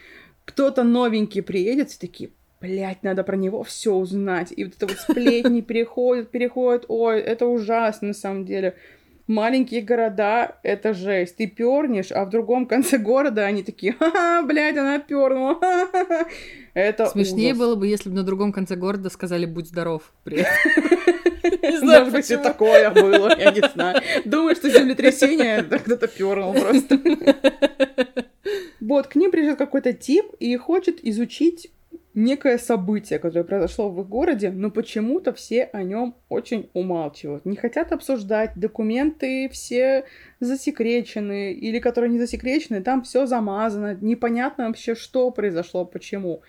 кто-то 0.45 0.83
новенький 0.85 1.43
приедет, 1.43 1.93
и 1.93 1.99
такие, 1.99 2.31
блядь, 2.67 3.03
надо 3.03 3.23
про 3.23 3.37
него 3.37 3.63
все 3.63 3.95
узнать. 3.95 4.53
И 4.57 4.65
вот 4.65 4.75
это 4.75 4.87
вот 4.87 4.99
сплетни 4.99 5.61
переходят, 5.61 6.31
переходят, 6.31 6.85
ой, 6.89 7.21
это 7.21 7.47
ужасно 7.47 8.09
на 8.09 8.15
самом 8.15 8.45
деле. 8.45 8.75
Маленькие 9.29 9.83
города— 9.83 10.57
это 10.63 10.95
жесть. 10.95 11.37
Ты 11.37 11.49
пернешь, 11.49 12.13
а 12.13 12.25
в 12.25 12.31
другом 12.31 12.67
конце 12.67 12.97
города 12.97 13.45
они 13.45 13.65
такие, 13.65 13.93
ха-ха, 13.93 14.43
блядь, 14.43 14.77
она 14.77 15.01
пернула, 15.01 15.59
Это 16.75 17.07
Смешнее 17.07 17.53
ужас. 17.53 17.59
было 17.59 17.75
бы, 17.75 17.89
если 17.89 18.09
бы 18.09 18.15
на 18.15 18.23
другом 18.23 18.53
конце 18.53 18.77
города 18.77 19.11
сказали 19.11 19.45
«будь 19.47 19.67
здоров» 19.67 20.13
при 20.23 20.37
Не 21.63 21.79
знаю, 21.79 22.05
Может 22.05 22.13
быть, 22.13 22.31
и 22.31 22.37
такое 22.37 22.91
было, 22.91 23.37
я 23.37 23.51
не 23.51 23.69
знаю. 23.69 24.01
Думаю, 24.25 24.55
что 24.55 24.69
землетрясение 24.71 25.63
кто-то 25.63 26.07
пернул 26.07 26.53
просто. 26.53 26.99
Вот, 28.79 29.09
к 29.09 29.17
ним 29.17 29.33
приезжает 29.33 29.59
какой-то 29.59 29.93
тип 29.93 30.27
и 30.39 30.57
хочет 30.57 31.05
изучить 31.05 31.73
некое 32.17 32.59
событие, 32.59 33.19
которое 33.19 33.45
произошло 33.45 33.91
в 33.91 34.01
их 34.01 34.09
городе, 34.09 34.51
но 34.51 34.71
почему-то 34.71 35.33
все 35.33 35.65
о 35.65 35.83
нем 35.83 36.17
очень 36.29 36.71
умалчивают. 36.73 37.45
Не 37.45 37.57
хотят 37.57 37.93
обсуждать, 37.93 38.53
документы 38.57 39.49
все 39.51 40.07
засекречены, 40.41 41.53
или 41.53 41.79
которые 41.79 42.11
не 42.11 42.19
засекречены, 42.19 42.83
там 42.83 43.03
все 43.03 43.27
замазано, 43.27 43.97
непонятно 44.01 44.67
вообще, 44.69 44.95
что 44.95 45.31
произошло, 45.31 45.85
почему. 45.85 46.41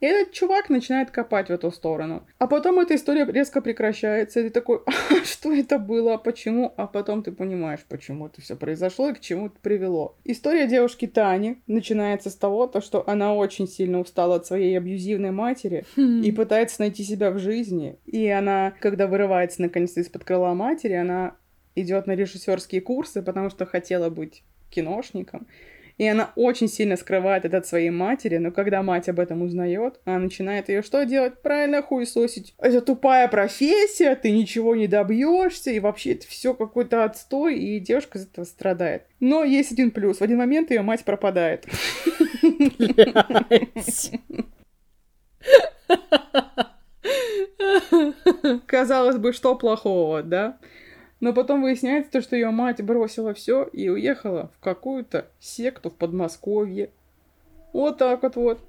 И 0.00 0.06
этот 0.06 0.32
чувак 0.32 0.68
начинает 0.68 1.10
копать 1.10 1.48
в 1.48 1.52
эту 1.52 1.70
сторону. 1.70 2.26
А 2.38 2.46
потом 2.46 2.78
эта 2.80 2.94
история 2.96 3.24
резко 3.24 3.60
прекращается, 3.60 4.40
и 4.40 4.44
ты 4.44 4.50
такой, 4.50 4.80
а, 4.86 5.24
что 5.24 5.52
это 5.52 5.78
было, 5.78 6.16
почему? 6.18 6.72
А 6.76 6.86
потом 6.86 7.22
ты 7.22 7.32
понимаешь, 7.32 7.80
почему 7.88 8.26
это 8.26 8.40
все 8.40 8.56
произошло 8.56 9.08
и 9.08 9.14
к 9.14 9.20
чему 9.20 9.46
это 9.46 9.56
привело. 9.60 10.16
История 10.24 10.66
девушки 10.66 11.06
Тани 11.06 11.58
начинается 11.66 12.30
с 12.30 12.36
того, 12.36 12.66
то, 12.66 12.80
что 12.80 13.08
она 13.08 13.34
очень 13.34 13.66
сильно 13.66 14.00
устала 14.00 14.36
от 14.36 14.46
своей 14.46 14.76
абьюзивной 14.76 15.30
матери 15.30 15.84
хм. 15.96 16.22
и 16.22 16.30
пытается 16.30 16.82
найти 16.82 17.02
себя 17.02 17.30
в 17.30 17.38
жизни. 17.38 17.98
И 18.04 18.28
она, 18.28 18.74
когда 18.80 19.06
вырывается 19.06 19.62
наконец-то 19.62 20.00
из-под 20.00 20.24
крыла 20.24 20.52
матери, 20.54 20.92
она 20.92 21.36
идет 21.74 22.06
на 22.06 22.12
режиссерские 22.12 22.80
курсы, 22.80 23.22
потому 23.22 23.50
что 23.50 23.64
хотела 23.66 24.10
быть 24.10 24.42
киношником. 24.70 25.46
И 25.98 26.06
она 26.06 26.32
очень 26.36 26.68
сильно 26.68 26.96
скрывает 26.96 27.44
это 27.46 27.56
от 27.58 27.66
своей 27.66 27.88
матери, 27.90 28.36
но 28.36 28.50
когда 28.50 28.82
мать 28.82 29.08
об 29.08 29.18
этом 29.18 29.40
узнает, 29.42 29.98
она 30.04 30.18
начинает 30.18 30.68
ее 30.68 30.82
что 30.82 31.04
делать? 31.04 31.40
Правильно 31.40 31.80
хуесосить. 31.82 32.54
Это 32.58 32.82
тупая 32.82 33.28
профессия, 33.28 34.14
ты 34.14 34.30
ничего 34.30 34.76
не 34.76 34.88
добьешься, 34.88 35.70
и 35.70 35.80
вообще 35.80 36.12
это 36.12 36.26
все 36.26 36.52
какой-то 36.52 37.04
отстой, 37.04 37.58
и 37.58 37.80
девушка 37.80 38.18
из 38.18 38.26
этого 38.26 38.44
страдает. 38.44 39.04
Но 39.20 39.42
есть 39.42 39.72
один 39.72 39.90
плюс. 39.90 40.18
В 40.18 40.22
один 40.22 40.36
момент 40.36 40.70
ее 40.70 40.82
мать 40.82 41.04
пропадает. 41.04 41.64
Казалось 48.66 49.16
бы, 49.16 49.32
что 49.32 49.54
плохого, 49.54 50.22
да? 50.22 50.58
Но 51.20 51.32
потом 51.32 51.62
выясняется 51.62 52.12
то, 52.12 52.20
что 52.20 52.36
ее 52.36 52.50
мать 52.50 52.82
бросила 52.82 53.32
все 53.32 53.64
и 53.64 53.88
уехала 53.88 54.50
в 54.54 54.62
какую-то 54.62 55.26
секту 55.40 55.90
в 55.90 55.94
Подмосковье. 55.94 56.90
Вот 57.72 57.98
так 57.98 58.22
вот 58.22 58.36
вот. 58.36 58.60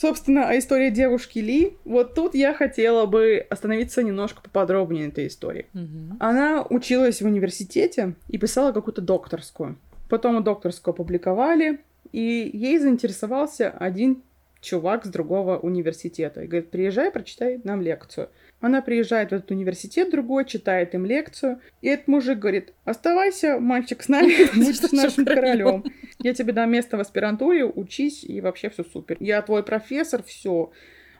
Собственно, 0.00 0.48
о 0.48 0.58
истории 0.58 0.88
девушки 0.88 1.40
Ли. 1.40 1.76
Вот 1.84 2.14
тут 2.14 2.34
я 2.34 2.54
хотела 2.54 3.04
бы 3.04 3.46
остановиться 3.50 4.02
немножко 4.02 4.40
поподробнее 4.40 5.06
на 5.06 5.10
этой 5.10 5.26
истории. 5.26 5.66
Мгм. 5.74 6.16
Она 6.18 6.62
училась 6.62 7.20
в 7.20 7.26
университете 7.26 8.14
и 8.28 8.38
писала 8.38 8.72
какую-то 8.72 9.02
докторскую. 9.02 9.76
Потом 10.08 10.42
докторскую 10.42 10.92
опубликовали, 10.92 11.80
и 12.12 12.50
ей 12.52 12.78
заинтересовался 12.78 13.70
один 13.70 14.22
чувак 14.60 15.06
с 15.06 15.08
другого 15.08 15.58
университета. 15.58 16.42
И 16.42 16.46
говорит, 16.46 16.70
приезжай, 16.70 17.10
прочитай 17.10 17.60
нам 17.64 17.80
лекцию. 17.80 18.28
Она 18.60 18.82
приезжает 18.82 19.30
в 19.30 19.34
этот 19.34 19.50
университет 19.50 20.10
другой, 20.10 20.44
читает 20.44 20.94
им 20.94 21.06
лекцию. 21.06 21.60
И 21.80 21.88
этот 21.88 22.08
мужик 22.08 22.38
говорит, 22.38 22.74
оставайся, 22.84 23.58
мальчик, 23.58 24.02
с 24.02 24.08
нами, 24.08 24.54
будь 24.54 24.76
с 24.76 24.92
нашим 24.92 25.24
королем. 25.24 25.84
Я 26.18 26.34
тебе 26.34 26.52
дам 26.52 26.70
место 26.70 26.96
в 26.96 27.00
аспирантуре, 27.00 27.64
учись, 27.64 28.22
и 28.24 28.40
вообще 28.40 28.68
все 28.68 28.84
супер. 28.84 29.16
Я 29.20 29.40
твой 29.42 29.62
профессор, 29.62 30.22
все. 30.22 30.70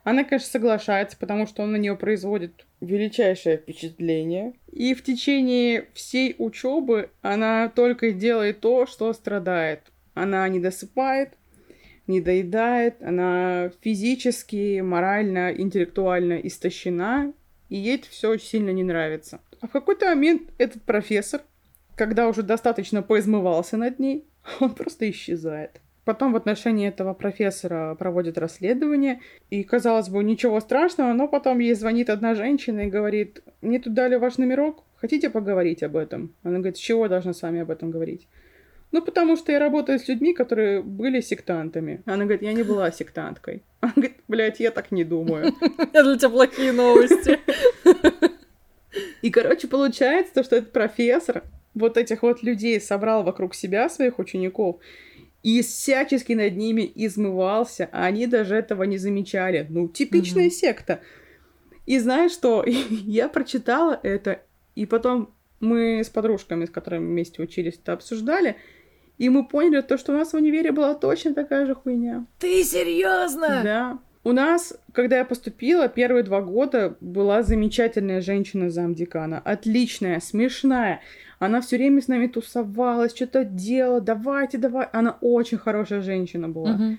Она, 0.04 0.24
конечно, 0.24 0.48
соглашается, 0.48 1.16
потому 1.18 1.46
что 1.46 1.62
он 1.62 1.72
на 1.72 1.76
нее 1.76 1.96
производит 1.96 2.66
величайшее 2.80 3.58
впечатление. 3.58 4.54
И 4.72 4.94
в 4.94 5.02
течение 5.02 5.88
всей 5.92 6.34
учебы 6.38 7.10
она 7.22 7.68
только 7.68 8.12
делает 8.12 8.60
то, 8.60 8.86
что 8.86 9.12
страдает. 9.12 9.80
Она 10.14 10.48
не 10.48 10.58
досыпает, 10.58 11.34
не 12.10 12.20
доедает, 12.20 13.02
она 13.02 13.70
физически, 13.80 14.80
морально, 14.80 15.52
интеллектуально 15.52 16.34
истощена, 16.34 17.32
и 17.68 17.76
ей 17.76 17.96
это 17.96 18.08
все 18.08 18.30
очень 18.30 18.46
сильно 18.46 18.70
не 18.70 18.82
нравится. 18.82 19.40
А 19.60 19.66
в 19.66 19.70
какой-то 19.70 20.06
момент 20.06 20.42
этот 20.58 20.82
профессор, 20.82 21.40
когда 21.94 22.28
уже 22.28 22.42
достаточно 22.42 23.02
поизмывался 23.02 23.76
над 23.76 23.98
ней, 23.98 24.24
он 24.60 24.74
просто 24.74 25.08
исчезает. 25.10 25.80
Потом 26.04 26.32
в 26.32 26.36
отношении 26.36 26.88
этого 26.88 27.14
профессора 27.14 27.94
проводят 27.94 28.38
расследование, 28.38 29.20
и, 29.50 29.62
казалось 29.62 30.08
бы, 30.08 30.24
ничего 30.24 30.58
страшного, 30.60 31.12
но 31.12 31.28
потом 31.28 31.58
ей 31.58 31.74
звонит 31.74 32.10
одна 32.10 32.34
женщина 32.34 32.80
и 32.80 32.90
говорит, 32.90 33.42
мне 33.60 33.78
тут 33.78 33.94
дали 33.94 34.16
ваш 34.16 34.38
номерок, 34.38 34.82
хотите 34.96 35.30
поговорить 35.30 35.82
об 35.82 35.96
этом? 35.96 36.34
Она 36.42 36.56
говорит, 36.58 36.78
с 36.78 36.80
чего 36.80 37.04
я 37.04 37.10
должна 37.10 37.32
с 37.32 37.42
вами 37.42 37.60
об 37.60 37.70
этом 37.70 37.90
говорить? 37.90 38.26
Ну, 38.92 39.02
потому 39.02 39.36
что 39.36 39.52
я 39.52 39.58
работаю 39.60 39.98
с 39.98 40.08
людьми, 40.08 40.34
которые 40.34 40.82
были 40.82 41.20
сектантами. 41.20 42.02
Она 42.06 42.24
говорит, 42.24 42.42
я 42.42 42.52
не 42.52 42.64
была 42.64 42.90
сектанткой. 42.90 43.62
Она 43.80 43.92
говорит, 43.94 44.16
блядь, 44.26 44.60
я 44.60 44.70
так 44.70 44.90
не 44.90 45.04
думаю. 45.04 45.54
Это 45.78 46.02
для 46.04 46.16
тебя 46.16 46.30
плохие 46.30 46.72
новости. 46.72 47.38
И, 49.22 49.30
короче, 49.30 49.68
получается 49.68 50.34
то, 50.34 50.42
что 50.42 50.56
этот 50.56 50.72
профессор 50.72 51.44
вот 51.74 51.96
этих 51.96 52.22
вот 52.22 52.42
людей 52.42 52.80
собрал 52.80 53.22
вокруг 53.22 53.54
себя, 53.54 53.88
своих 53.88 54.18
учеников, 54.18 54.80
и 55.42 55.62
всячески 55.62 56.32
над 56.32 56.56
ними 56.56 56.90
измывался, 56.94 57.88
а 57.92 58.04
они 58.06 58.26
даже 58.26 58.56
этого 58.56 58.82
не 58.82 58.98
замечали. 58.98 59.66
Ну, 59.68 59.88
типичная 59.88 60.44
Мгм. 60.46 60.50
секта. 60.52 61.00
И 61.86 61.98
знаешь 61.98 62.32
что? 62.32 62.64
Я 62.66 63.28
прочитала 63.28 63.98
это, 64.02 64.42
и 64.74 64.84
потом 64.84 65.32
мы 65.60 66.00
с 66.00 66.08
подружками, 66.08 66.64
с 66.64 66.70
которыми 66.70 67.06
вместе 67.06 67.42
учились, 67.42 67.78
это 67.80 67.92
обсуждали, 67.92 68.56
и 69.20 69.28
мы 69.28 69.46
поняли 69.46 69.82
то, 69.82 69.98
что 69.98 70.12
у 70.12 70.16
нас 70.16 70.32
в 70.32 70.36
универе 70.36 70.72
была 70.72 70.94
точно 70.94 71.34
такая 71.34 71.66
же 71.66 71.74
хуйня. 71.74 72.24
Ты 72.38 72.64
серьезно? 72.64 73.60
Да. 73.62 73.98
У 74.24 74.32
нас, 74.32 74.74
когда 74.92 75.18
я 75.18 75.26
поступила, 75.26 75.88
первые 75.88 76.22
два 76.22 76.40
года 76.40 76.96
была 77.02 77.42
замечательная 77.42 78.22
женщина 78.22 78.70
замдекана. 78.70 79.38
Отличная, 79.44 80.20
смешная. 80.20 81.02
Она 81.38 81.60
все 81.60 81.76
время 81.76 82.00
с 82.00 82.08
нами 82.08 82.28
тусовалась, 82.28 83.14
что-то 83.14 83.44
делала. 83.44 84.00
Давайте, 84.00 84.56
давай. 84.56 84.88
Она 84.90 85.18
очень 85.20 85.58
хорошая 85.58 86.00
женщина 86.00 86.48
была. 86.48 86.96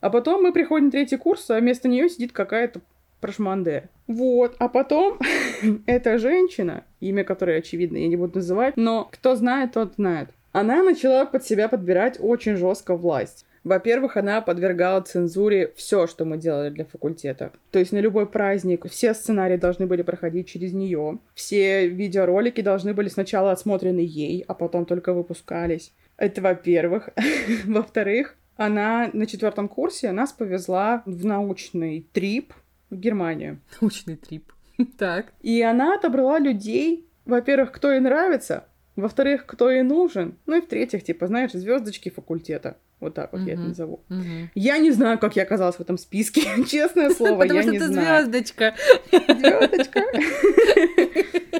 А 0.00 0.10
потом 0.10 0.44
мы 0.44 0.52
приходим 0.52 0.86
на 0.86 0.92
третий 0.92 1.16
курс, 1.16 1.50
а 1.50 1.58
вместо 1.58 1.88
нее 1.88 2.08
сидит 2.08 2.30
какая-то 2.30 2.82
прошманде. 3.20 3.88
Вот. 4.06 4.54
А 4.60 4.68
потом 4.68 5.18
эта 5.86 6.18
женщина, 6.18 6.84
имя 7.00 7.24
которой, 7.24 7.58
очевидно, 7.58 7.96
я 7.96 8.06
не 8.06 8.16
буду 8.16 8.36
называть, 8.36 8.76
но 8.76 9.08
кто 9.10 9.34
знает, 9.34 9.72
тот 9.72 9.94
знает. 9.94 10.28
Она 10.54 10.84
начала 10.84 11.26
под 11.26 11.44
себя 11.44 11.68
подбирать 11.68 12.16
очень 12.20 12.54
жестко 12.54 12.94
власть. 12.94 13.44
Во-первых, 13.64 14.16
она 14.16 14.40
подвергала 14.40 15.00
цензуре 15.00 15.72
все, 15.74 16.06
что 16.06 16.24
мы 16.24 16.36
делали 16.38 16.70
для 16.70 16.84
факультета. 16.84 17.50
То 17.72 17.80
есть 17.80 17.90
на 17.90 17.98
любой 17.98 18.26
праздник 18.26 18.88
все 18.88 19.14
сценарии 19.14 19.56
должны 19.56 19.88
были 19.88 20.02
проходить 20.02 20.46
через 20.46 20.72
нее. 20.72 21.18
Все 21.34 21.88
видеоролики 21.88 22.60
должны 22.60 22.94
были 22.94 23.08
сначала 23.08 23.50
отсмотрены 23.50 23.98
ей, 23.98 24.44
а 24.46 24.54
потом 24.54 24.86
только 24.86 25.12
выпускались. 25.12 25.92
Это 26.18 26.40
во-первых. 26.40 27.08
Во-вторых, 27.64 28.36
она 28.56 29.10
на 29.12 29.26
четвертом 29.26 29.66
курсе 29.66 30.12
нас 30.12 30.32
повезла 30.32 31.02
в 31.04 31.24
научный 31.24 32.06
трип 32.12 32.52
в 32.90 32.96
Германию. 32.96 33.58
Научный 33.80 34.14
трип. 34.14 34.52
Так. 34.98 35.32
И 35.42 35.60
она 35.62 35.96
отобрала 35.96 36.38
людей, 36.38 37.08
во-первых, 37.24 37.72
кто 37.72 37.90
ей 37.90 37.98
нравится, 37.98 38.66
во-вторых, 38.96 39.46
кто 39.46 39.70
ей 39.70 39.82
нужен, 39.82 40.36
ну 40.46 40.56
и 40.56 40.60
в-третьих, 40.60 41.02
типа, 41.04 41.26
знаешь, 41.26 41.52
звездочки 41.52 42.10
факультета. 42.10 42.76
Вот 43.00 43.14
так 43.14 43.32
вот 43.32 43.42
я 43.42 43.54
это 43.54 43.62
назову. 43.62 44.00
Мгм. 44.08 44.50
Я 44.54 44.78
не 44.78 44.90
знаю, 44.92 45.18
как 45.18 45.36
я 45.36 45.42
оказалась 45.42 45.76
в 45.76 45.80
этом 45.80 45.98
списке. 45.98 46.42
Честное 46.68 47.10
слово, 47.16 47.40
Потому 47.40 47.58
я 47.58 47.62
что 47.62 47.72
не 47.72 47.78
ты 47.78 47.86
знаю. 47.88 48.24
звездочка. 48.24 48.74
Звездочка. 49.10 50.00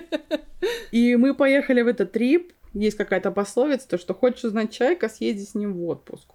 И 0.93 1.16
мы 1.16 1.35
поехали 1.35 1.82
в 1.82 1.89
этот 1.89 2.12
трип. 2.12 2.52
Есть 2.73 2.97
какая-то 2.97 3.31
пословица, 3.31 3.89
то, 3.89 3.98
что 3.98 4.15
хочешь 4.15 4.44
узнать 4.44 4.73
человека, 4.73 5.09
съезди 5.09 5.44
с 5.44 5.55
ним 5.55 5.74
в 5.74 5.86
отпуск. 5.86 6.28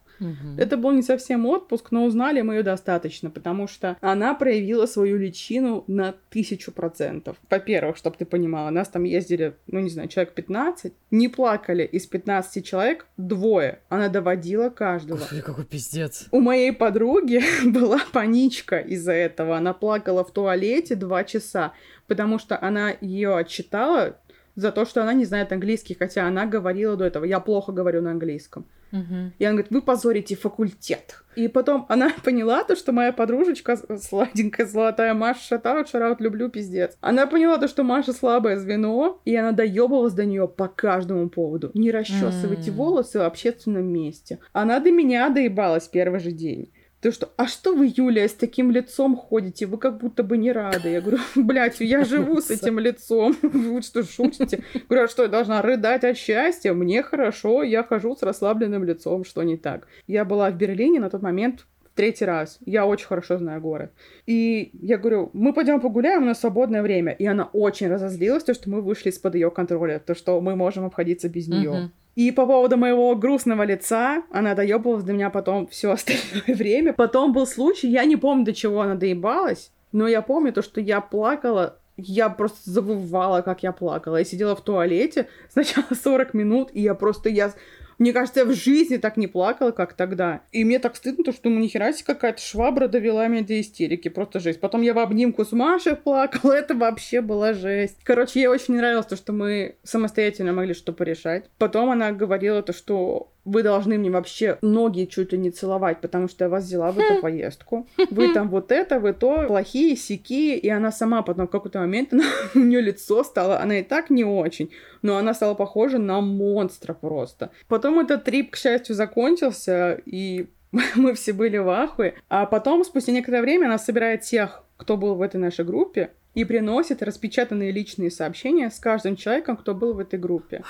Это 0.58 0.78
был 0.78 0.92
не 0.92 1.02
совсем 1.02 1.46
отпуск, 1.46 1.92
но 1.92 2.06
узнали 2.06 2.42
мы 2.42 2.56
ее 2.56 2.64
достаточно, 2.64 3.30
потому 3.30 3.68
что 3.68 3.98
она 4.02 4.34
проявила 4.34 4.86
свою 4.86 5.18
личину 5.18 5.84
на 5.88 6.16
тысячу 6.30 6.72
процентов. 6.72 7.38
Во-первых, 7.50 7.98
чтобы 7.98 8.18
ты 8.18 8.26
понимала, 8.26 8.70
нас 8.70 8.88
там 8.90 9.04
ездили, 9.04 9.56
ну 9.68 9.80
не 9.80 9.90
знаю, 9.90 10.10
человек 10.10 10.34
15, 10.34 10.94
не 11.12 11.28
плакали 11.28 11.84
из 11.84 12.06
15 12.06 12.66
человек 12.66 13.08
двое. 13.18 13.80
Она 13.90 14.10
доводила 14.10 14.70
каждого. 14.70 15.20
Господи, 15.20 15.42
какой 15.42 15.66
пиздец. 15.66 16.28
У 16.32 16.40
моей 16.40 16.72
подруги 16.72 17.42
была 17.66 18.00
паничка 18.12 18.80
из-за 18.80 19.14
этого. 19.14 19.58
Она 19.58 19.74
плакала 19.74 20.24
в 20.24 20.32
туалете 20.32 20.96
два 20.96 21.24
часа, 21.24 21.74
потому 22.08 22.40
что 22.40 22.62
она 22.62 22.94
ее 23.02 23.38
отчитала 23.38 24.18
за 24.56 24.72
то, 24.72 24.86
что 24.86 25.02
она 25.02 25.14
не 25.14 25.26
знает 25.26 25.52
английский, 25.52 25.96
хотя 26.00 26.28
она 26.28 26.46
говорила 26.46 26.96
до 26.96 27.06
этого. 27.06 27.26
Я 27.26 27.40
плохо 27.40 27.72
говорю 27.72 28.02
на 28.02 28.12
английском. 28.12 28.66
Мгм. 28.92 29.34
И 29.38 29.46
она 29.46 29.54
говорит, 29.54 29.72
вы 29.72 29.82
позорите 29.82 30.36
факультет. 30.36 31.22
И 31.36 31.48
потом 31.48 31.86
она 31.90 32.12
поняла 32.24 32.64
то, 32.64 32.76
что 32.76 32.92
моя 32.92 33.14
подружечка 33.14 33.78
сладенькая, 33.98 34.66
золотая 34.66 35.14
Маша 35.14 35.42
шатаут, 35.42 35.90
шараут, 35.90 36.22
люблю, 36.22 36.50
пиздец. 36.50 36.98
Она 37.02 37.28
поняла 37.28 37.58
то, 37.58 37.68
что 37.68 37.84
Маша 37.84 38.14
слабое 38.14 38.58
звено, 38.58 39.22
и 39.26 39.36
она 39.36 39.52
доебывалась 39.52 40.14
до 40.14 40.26
нее 40.26 40.48
по 40.48 40.68
каждому 40.68 41.30
поводу. 41.30 41.72
Не 41.74 41.92
расчесывайте 41.92 42.72
М. 42.72 42.78
волосы 42.78 43.20
в 43.20 43.24
общественном 43.24 43.86
месте. 43.86 44.40
Она 44.54 44.80
до 44.80 44.92
меня 44.92 45.30
доебалась 45.30 45.88
первый 45.88 46.20
же 46.20 46.32
день. 46.32 46.72
То 47.02 47.14
что, 47.14 47.30
а 47.38 47.48
что 47.48 47.76
вы, 47.76 47.94
Юлия, 47.96 48.28
с 48.28 48.34
таким 48.34 48.72
лицом 48.72 49.16
ходите? 49.16 49.66
Вы 49.66 49.78
как 49.78 50.00
будто 50.00 50.22
бы 50.22 50.38
не 50.38 50.52
рады. 50.52 50.90
Я 50.90 51.02
говорю, 51.02 51.20
блядь, 51.36 51.80
я 51.80 52.04
живу 52.04 52.42
с 52.42 52.50
этим 52.52 52.78
лицом. 52.78 53.36
Вы 53.42 53.82
что, 53.82 54.04
шутите? 54.04 54.64
Говорю, 54.90 55.06
а 55.06 55.08
что, 55.08 55.24
я 55.24 55.30
должна 55.30 55.62
рыдать 55.62 56.04
от 56.04 56.18
счастья? 56.18 56.74
Мне 56.74 57.02
хорошо, 57.02 57.64
я 57.64 57.84
хожу 57.84 58.16
с 58.16 58.22
расслабленным 58.24 58.84
лицом, 58.84 59.24
что 59.24 59.44
не 59.44 59.56
так? 59.56 59.88
Я 60.08 60.26
была 60.26 60.52
в 60.52 60.58
Берлине 60.58 61.00
на 61.00 61.10
тот 61.10 61.22
момент 61.22 61.66
третий 61.96 62.26
раз. 62.26 62.60
Я 62.66 62.86
очень 62.86 63.08
хорошо 63.08 63.38
знаю 63.38 63.62
город. 63.62 63.92
И 64.26 64.72
я 64.82 64.98
говорю, 64.98 65.30
мы 65.34 65.54
пойдем 65.54 65.80
погуляем, 65.80 66.24
у 66.24 66.26
нас 66.26 66.40
свободное 66.40 66.82
время. 66.82 67.14
И 67.14 67.26
она 67.26 67.50
очень 67.54 67.88
разозлилась, 67.88 68.44
то, 68.44 68.54
что 68.54 68.70
мы 68.70 68.82
вышли 68.82 69.10
из-под 69.10 69.36
ее 69.36 69.52
контроля, 69.52 70.00
то, 70.00 70.16
что 70.16 70.40
мы 70.42 70.56
можем 70.56 70.86
обходиться 70.86 71.30
без 71.30 71.48
нее. 71.48 71.72
Мгм. 71.72 71.92
И 72.20 72.32
по 72.32 72.46
поводу 72.46 72.76
моего 72.76 73.16
грустного 73.16 73.64
лица, 73.64 74.24
она 74.30 74.54
доебалась 74.54 75.06
до 75.06 75.14
меня 75.14 75.30
потом 75.30 75.68
все 75.68 75.92
остальное 75.92 76.44
время. 76.48 76.92
Потом 76.92 77.32
был 77.32 77.48
случай, 77.48 77.88
я 77.88 78.04
не 78.04 78.18
помню, 78.18 78.44
до 78.44 78.54
чего 78.54 78.82
она 78.82 78.96
доебалась, 78.96 79.72
но 79.94 80.06
я 80.06 80.22
помню 80.22 80.52
то, 80.52 80.62
что 80.62 80.82
я 80.82 81.00
плакала, 81.00 81.78
я 81.96 82.28
просто 82.28 82.70
забывала, 82.70 83.42
как 83.42 83.64
я 83.64 83.72
плакала. 83.72 84.18
Я 84.18 84.26
сидела 84.26 84.54
в 84.58 84.62
туалете 84.62 85.30
сначала 85.48 85.86
40 85.96 86.34
минут, 86.34 86.72
и 86.74 86.82
я 86.82 86.94
просто, 86.94 87.30
я 87.30 87.54
Мне 88.00 88.14
кажется, 88.14 88.40
я 88.40 88.46
в 88.46 88.54
жизни 88.54 88.98
так 88.98 89.18
не 89.18 89.28
плакала, 89.28 89.72
как 89.72 89.94
тогда. 89.94 90.42
И 90.52 90.64
мне 90.64 90.80
так 90.80 90.96
стыдно, 90.96 91.24
то, 91.24 91.32
что 91.34 91.50
ну, 91.50 91.60
нихера 91.60 91.92
себе 91.92 92.06
какая-то 92.06 92.42
швабра 92.42 92.88
довела 92.88 93.28
меня 93.28 93.44
до 93.44 93.60
истерики. 93.60 94.08
Просто 94.08 94.40
жесть. 94.40 94.62
Потом 94.62 94.82
я 94.82 94.94
в 94.94 95.00
обнимку 95.00 95.44
с 95.44 95.52
Машей 95.52 95.96
плакала. 95.96 96.54
Это 96.58 96.76
вообще 96.76 97.22
была 97.22 97.54
жесть. 97.54 97.98
Короче, 98.04 98.40
ей 98.40 98.48
очень 98.48 98.76
нравилось 98.76 99.06
то, 99.06 99.18
что 99.18 99.34
мы 99.34 99.76
самостоятельно 99.84 100.54
могли 100.54 100.74
что-то 100.74 100.94
порешать. 100.94 101.50
Потом 101.58 101.90
она 101.92 102.12
говорила 102.12 102.64
то, 102.64 102.72
что 102.72 103.32
вы 103.50 103.64
должны 103.64 103.98
мне 103.98 104.12
вообще 104.12 104.58
ноги 104.62 105.06
чуть 105.06 105.34
ли 105.34 105.38
не 105.40 105.50
целовать, 105.50 106.02
потому 106.02 106.28
что 106.28 106.46
я 106.46 106.50
вас 106.50 106.66
взяла 106.66 106.92
в 106.92 107.00
эту 107.00 107.22
поездку. 107.22 107.88
Вы 108.12 108.34
там 108.34 108.50
вот 108.50 108.72
это, 108.72 109.00
вы 109.00 109.14
то, 109.14 109.46
плохие, 109.48 109.96
сики, 109.96 110.56
и 110.56 110.70
она 110.70 110.92
сама 110.92 111.24
потом 111.24 111.48
в 111.48 111.50
какой-то 111.52 111.80
момент, 111.80 112.14
она, 112.14 112.26
у 112.54 112.60
нее 112.60 112.82
лицо 112.82 113.24
стало, 113.24 113.60
она 113.60 113.80
и 113.80 113.84
так 113.84 114.10
не 114.10 114.24
очень, 114.24 114.72
но 115.02 115.18
она 115.18 115.34
стала 115.34 115.56
похожа 115.56 115.98
на 115.98 116.22
монстра 116.22 116.94
просто. 116.94 117.50
Потом 117.68 118.00
этот 118.00 118.24
трип, 118.24 118.52
к 118.52 118.58
счастью, 118.58 118.96
закончился, 118.96 120.00
и 120.06 120.48
мы 120.96 121.14
все 121.16 121.34
были 121.34 121.58
в 121.58 121.70
ахуе. 121.70 122.14
А 122.30 122.46
потом, 122.46 122.84
спустя 122.84 123.12
некоторое 123.12 123.42
время, 123.42 123.66
она 123.66 123.78
собирает 123.78 124.22
тех, 124.22 124.64
кто 124.78 124.96
был 124.96 125.16
в 125.16 125.22
этой 125.22 125.38
нашей 125.38 125.66
группе, 125.66 126.12
и 126.36 126.46
приносит 126.46 127.02
распечатанные 127.02 127.72
личные 127.72 128.12
сообщения 128.12 128.70
с 128.70 128.80
каждым 128.80 129.16
человеком, 129.16 129.58
кто 129.58 129.74
был 129.74 129.94
в 129.94 130.00
этой 130.00 130.20
группе. 130.20 130.64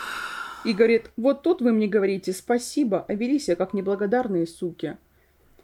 И 0.65 0.73
говорит, 0.73 1.11
вот 1.17 1.41
тут 1.41 1.61
вы 1.61 1.71
мне 1.71 1.87
говорите 1.87 2.33
спасибо, 2.33 3.05
а 3.07 3.13
вели 3.13 3.39
себя 3.39 3.55
как 3.55 3.73
неблагодарные 3.73 4.45
суки. 4.45 4.97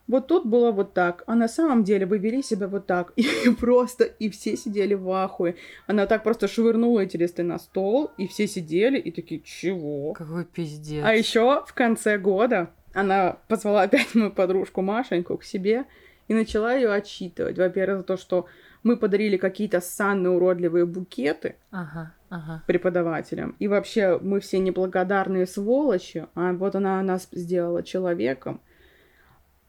Вот 0.08 0.28
тут 0.28 0.46
было 0.46 0.72
вот 0.72 0.94
так, 0.94 1.24
а 1.26 1.34
на 1.34 1.48
самом 1.48 1.84
деле 1.84 2.06
вы 2.06 2.20
вели 2.20 2.44
себя 2.44 2.68
вот 2.68 2.86
так. 2.86 3.12
И 3.16 3.50
просто, 3.60 4.04
и 4.04 4.30
все 4.30 4.56
сидели 4.56 4.94
в 4.94 5.10
ахуе. 5.10 5.56
Она 5.88 6.06
так 6.06 6.24
просто 6.24 6.48
швырнула 6.48 7.02
эти 7.02 7.18
листы 7.18 7.44
на 7.44 7.58
стол, 7.58 8.12
и 8.18 8.28
все 8.28 8.48
сидели 8.48 9.00
и 9.00 9.12
такие, 9.12 9.42
чего? 9.42 10.14
Какой 10.14 10.46
пиздец. 10.46 11.04
А 11.04 11.14
еще 11.14 11.64
в 11.66 11.74
конце 11.74 12.18
года 12.18 12.70
она 12.94 13.38
позвала 13.48 13.84
опять 13.84 14.14
мою 14.14 14.32
подружку 14.32 14.82
Машеньку 14.82 15.38
к 15.38 15.44
себе 15.44 15.86
и 16.28 16.34
начала 16.34 16.74
ее 16.74 16.92
отчитывать. 16.92 17.58
Во-первых, 17.58 18.00
за 18.00 18.04
то, 18.04 18.18
что 18.18 18.46
мы 18.84 18.98
подарили 18.98 19.38
какие-то 19.38 19.82
санные 19.82 20.32
уродливые 20.32 20.86
букеты 20.86 21.56
ага, 21.72 22.14
ага. 22.36 22.64
преподавателям. 22.68 23.56
И 23.60 23.68
вообще 23.68 24.20
мы 24.22 24.40
все 24.40 24.60
неблагодарные 24.60 25.48
сволочи, 25.48 26.28
а 26.36 26.54
вот 26.54 26.76
она 26.76 27.02
нас 27.02 27.28
сделала 27.32 27.84
человеком. 27.84 28.62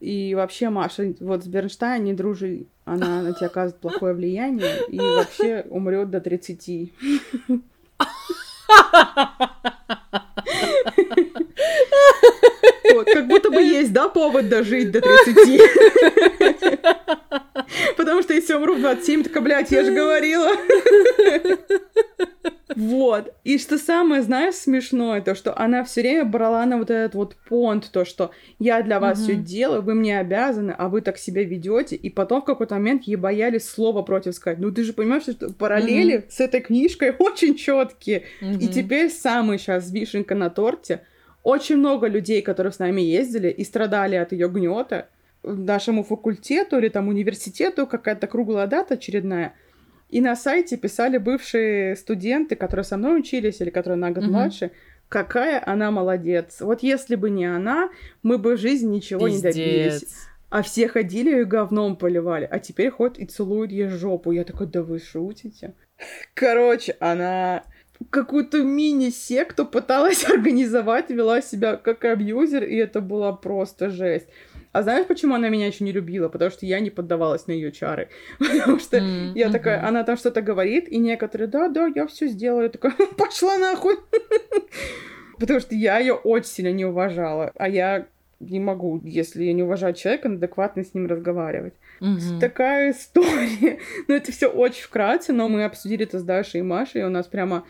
И 0.00 0.34
вообще, 0.34 0.68
Маша, 0.68 1.14
вот 1.20 1.44
с 1.44 1.46
Бернштайн 1.46 2.04
не 2.04 2.12
дружи. 2.12 2.66
Она 2.84 3.22
на 3.22 3.32
тебя 3.32 3.46
оказывает 3.46 3.80
плохое 3.80 4.14
влияние 4.14 4.86
и 4.88 4.98
вообще 4.98 5.64
умрет 5.70 6.10
до 6.10 6.20
30. 6.20 6.92
Вот, 12.94 13.06
как 13.12 13.26
будто 13.26 13.50
бы 13.50 13.60
есть, 13.60 13.92
да, 13.92 14.08
повод 14.08 14.48
дожить 14.48 14.90
до 14.90 15.00
30. 15.00 15.60
Потому 17.96 18.22
что 18.22 18.34
если 18.34 18.54
умру 18.54 18.74
в 18.76 18.80
27, 18.80 19.24
так, 19.24 19.42
блядь, 19.42 19.70
я 19.70 19.84
же 19.84 19.92
говорила. 19.92 20.50
Вот. 22.76 23.34
И 23.42 23.58
что 23.58 23.78
самое, 23.78 24.22
знаешь, 24.22 24.54
смешное, 24.54 25.22
то, 25.22 25.34
что 25.34 25.58
она 25.58 25.82
все 25.82 26.02
время 26.02 26.24
брала 26.26 26.66
на 26.66 26.76
вот 26.76 26.90
этот 26.90 27.14
вот 27.14 27.36
понт, 27.48 27.90
то, 27.90 28.04
что 28.04 28.32
я 28.58 28.82
для 28.82 29.00
вас 29.00 29.20
все 29.20 29.34
делаю, 29.34 29.80
вы 29.80 29.94
мне 29.94 30.18
обязаны, 30.18 30.74
а 30.76 30.88
вы 30.88 31.00
так 31.00 31.16
себя 31.16 31.42
ведете, 31.42 31.96
и 31.96 32.10
потом 32.10 32.42
в 32.42 32.44
какой-то 32.44 32.74
момент 32.74 33.04
ей 33.04 33.16
боялись 33.16 33.66
слова 33.66 34.02
против 34.02 34.34
сказать. 34.34 34.58
Ну, 34.58 34.70
ты 34.70 34.84
же 34.84 34.92
понимаешь, 34.92 35.22
что 35.22 35.52
параллели 35.54 36.26
с 36.28 36.38
этой 36.38 36.60
книжкой 36.60 37.14
очень 37.18 37.56
четкие. 37.56 38.24
И 38.42 38.68
теперь 38.68 39.10
самый 39.10 39.58
сейчас 39.58 39.90
вишенка 39.90 40.34
на 40.34 40.50
торте. 40.50 41.00
Очень 41.42 41.76
много 41.76 42.08
людей, 42.08 42.42
которые 42.42 42.72
с 42.72 42.78
нами 42.78 43.00
ездили 43.00 43.48
и 43.48 43.64
страдали 43.64 44.16
от 44.16 44.32
ее 44.32 44.48
гнета, 44.48 45.08
нашему 45.46 46.02
факультету 46.02 46.78
или 46.78 46.88
там 46.88 47.08
университету 47.08 47.86
какая-то 47.86 48.26
круглая 48.26 48.66
дата 48.66 48.94
очередная. 48.94 49.54
И 50.08 50.20
на 50.20 50.36
сайте 50.36 50.76
писали 50.76 51.18
бывшие 51.18 51.96
студенты, 51.96 52.54
которые 52.56 52.84
со 52.84 52.96
мной 52.96 53.20
учились 53.20 53.60
или 53.60 53.70
которые 53.70 53.98
на 53.98 54.10
год 54.10 54.24
угу. 54.24 54.32
младше, 54.32 54.70
какая 55.08 55.62
она 55.64 55.90
молодец. 55.90 56.60
Вот 56.60 56.82
если 56.82 57.16
бы 57.16 57.30
не 57.30 57.46
она, 57.46 57.90
мы 58.22 58.38
бы 58.38 58.56
в 58.56 58.60
жизни 58.60 58.96
ничего 58.96 59.26
Пиздец. 59.26 59.56
не 59.56 59.62
добились. 59.62 60.04
А 60.48 60.62
все 60.62 60.86
ходили 60.88 61.40
и 61.40 61.44
говном 61.44 61.96
поливали. 61.96 62.48
А 62.50 62.60
теперь 62.60 62.90
ходят 62.90 63.18
и 63.18 63.26
целуют 63.26 63.72
ей 63.72 63.88
жопу. 63.88 64.30
Я 64.30 64.44
такой, 64.44 64.68
да 64.68 64.82
вы 64.82 65.00
шутите? 65.00 65.74
Короче, 66.34 66.96
она 67.00 67.64
какую-то 68.10 68.62
мини-секту 68.62 69.66
пыталась 69.66 70.24
организовать, 70.30 71.10
вела 71.10 71.40
себя 71.42 71.76
как 71.76 72.04
абьюзер, 72.04 72.64
и 72.64 72.76
это 72.76 73.00
была 73.00 73.32
просто 73.32 73.90
жесть. 73.90 74.28
А 74.76 74.82
знаешь, 74.82 75.06
почему 75.06 75.34
она 75.34 75.48
меня 75.48 75.68
еще 75.68 75.84
не 75.84 75.92
любила? 75.92 76.28
Потому 76.28 76.50
что 76.50 76.66
я 76.66 76.80
не 76.80 76.90
поддавалась 76.90 77.46
на 77.46 77.52
ее 77.52 77.72
чары. 77.72 78.10
Потому 78.38 78.78
что 78.78 78.98
mm-hmm. 78.98 79.32
я 79.34 79.50
такая, 79.50 79.82
она 79.82 80.04
там 80.04 80.18
что-то 80.18 80.42
говорит, 80.42 80.86
и 80.88 80.98
некоторые, 80.98 81.48
да, 81.48 81.68
да, 81.68 81.90
я 81.94 82.06
все 82.06 82.26
сделаю. 82.26 82.64
Я 82.64 82.68
такая, 82.68 82.92
пошла 83.16 83.56
нахуй. 83.56 83.96
Потому 85.38 85.60
что 85.60 85.74
я 85.74 85.98
ее 85.98 86.12
очень 86.12 86.50
сильно 86.50 86.72
не 86.72 86.84
уважала. 86.84 87.52
А 87.56 87.70
я 87.70 88.06
не 88.38 88.60
могу, 88.60 89.00
если 89.02 89.44
я 89.44 89.54
не 89.54 89.62
уважаю 89.62 89.94
человека, 89.94 90.28
адекватно 90.28 90.84
с 90.84 90.92
ним 90.92 91.06
разговаривать. 91.06 91.72
Mm-hmm. 92.02 92.38
Такая 92.40 92.90
история. 92.90 93.78
ну, 94.08 94.14
это 94.14 94.30
все 94.30 94.48
очень 94.48 94.82
вкратце, 94.82 95.32
но 95.32 95.48
мы 95.48 95.64
обсудили 95.64 96.04
это 96.04 96.18
с 96.18 96.22
Дашей 96.22 96.60
и 96.60 96.62
Машей, 96.62 97.00
и 97.00 97.04
у 97.04 97.08
нас 97.08 97.26
прямо 97.28 97.64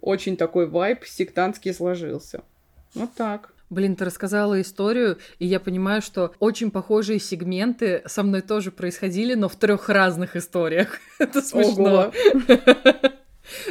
очень 0.00 0.36
такой 0.36 0.66
вайб 0.66 1.04
сектантский 1.04 1.72
сложился. 1.72 2.42
Вот 2.96 3.14
так. 3.14 3.52
Блин, 3.70 3.96
ты 3.96 4.04
рассказала 4.04 4.60
историю, 4.60 5.18
и 5.38 5.46
я 5.46 5.60
понимаю, 5.60 6.00
что 6.00 6.32
очень 6.38 6.70
похожие 6.70 7.18
сегменты 7.18 8.02
со 8.06 8.22
мной 8.22 8.40
тоже 8.40 8.70
происходили, 8.70 9.34
но 9.34 9.48
в 9.48 9.56
трех 9.56 9.88
разных 9.88 10.36
историях. 10.36 10.98
Это 11.18 11.42
смешно. 11.42 12.12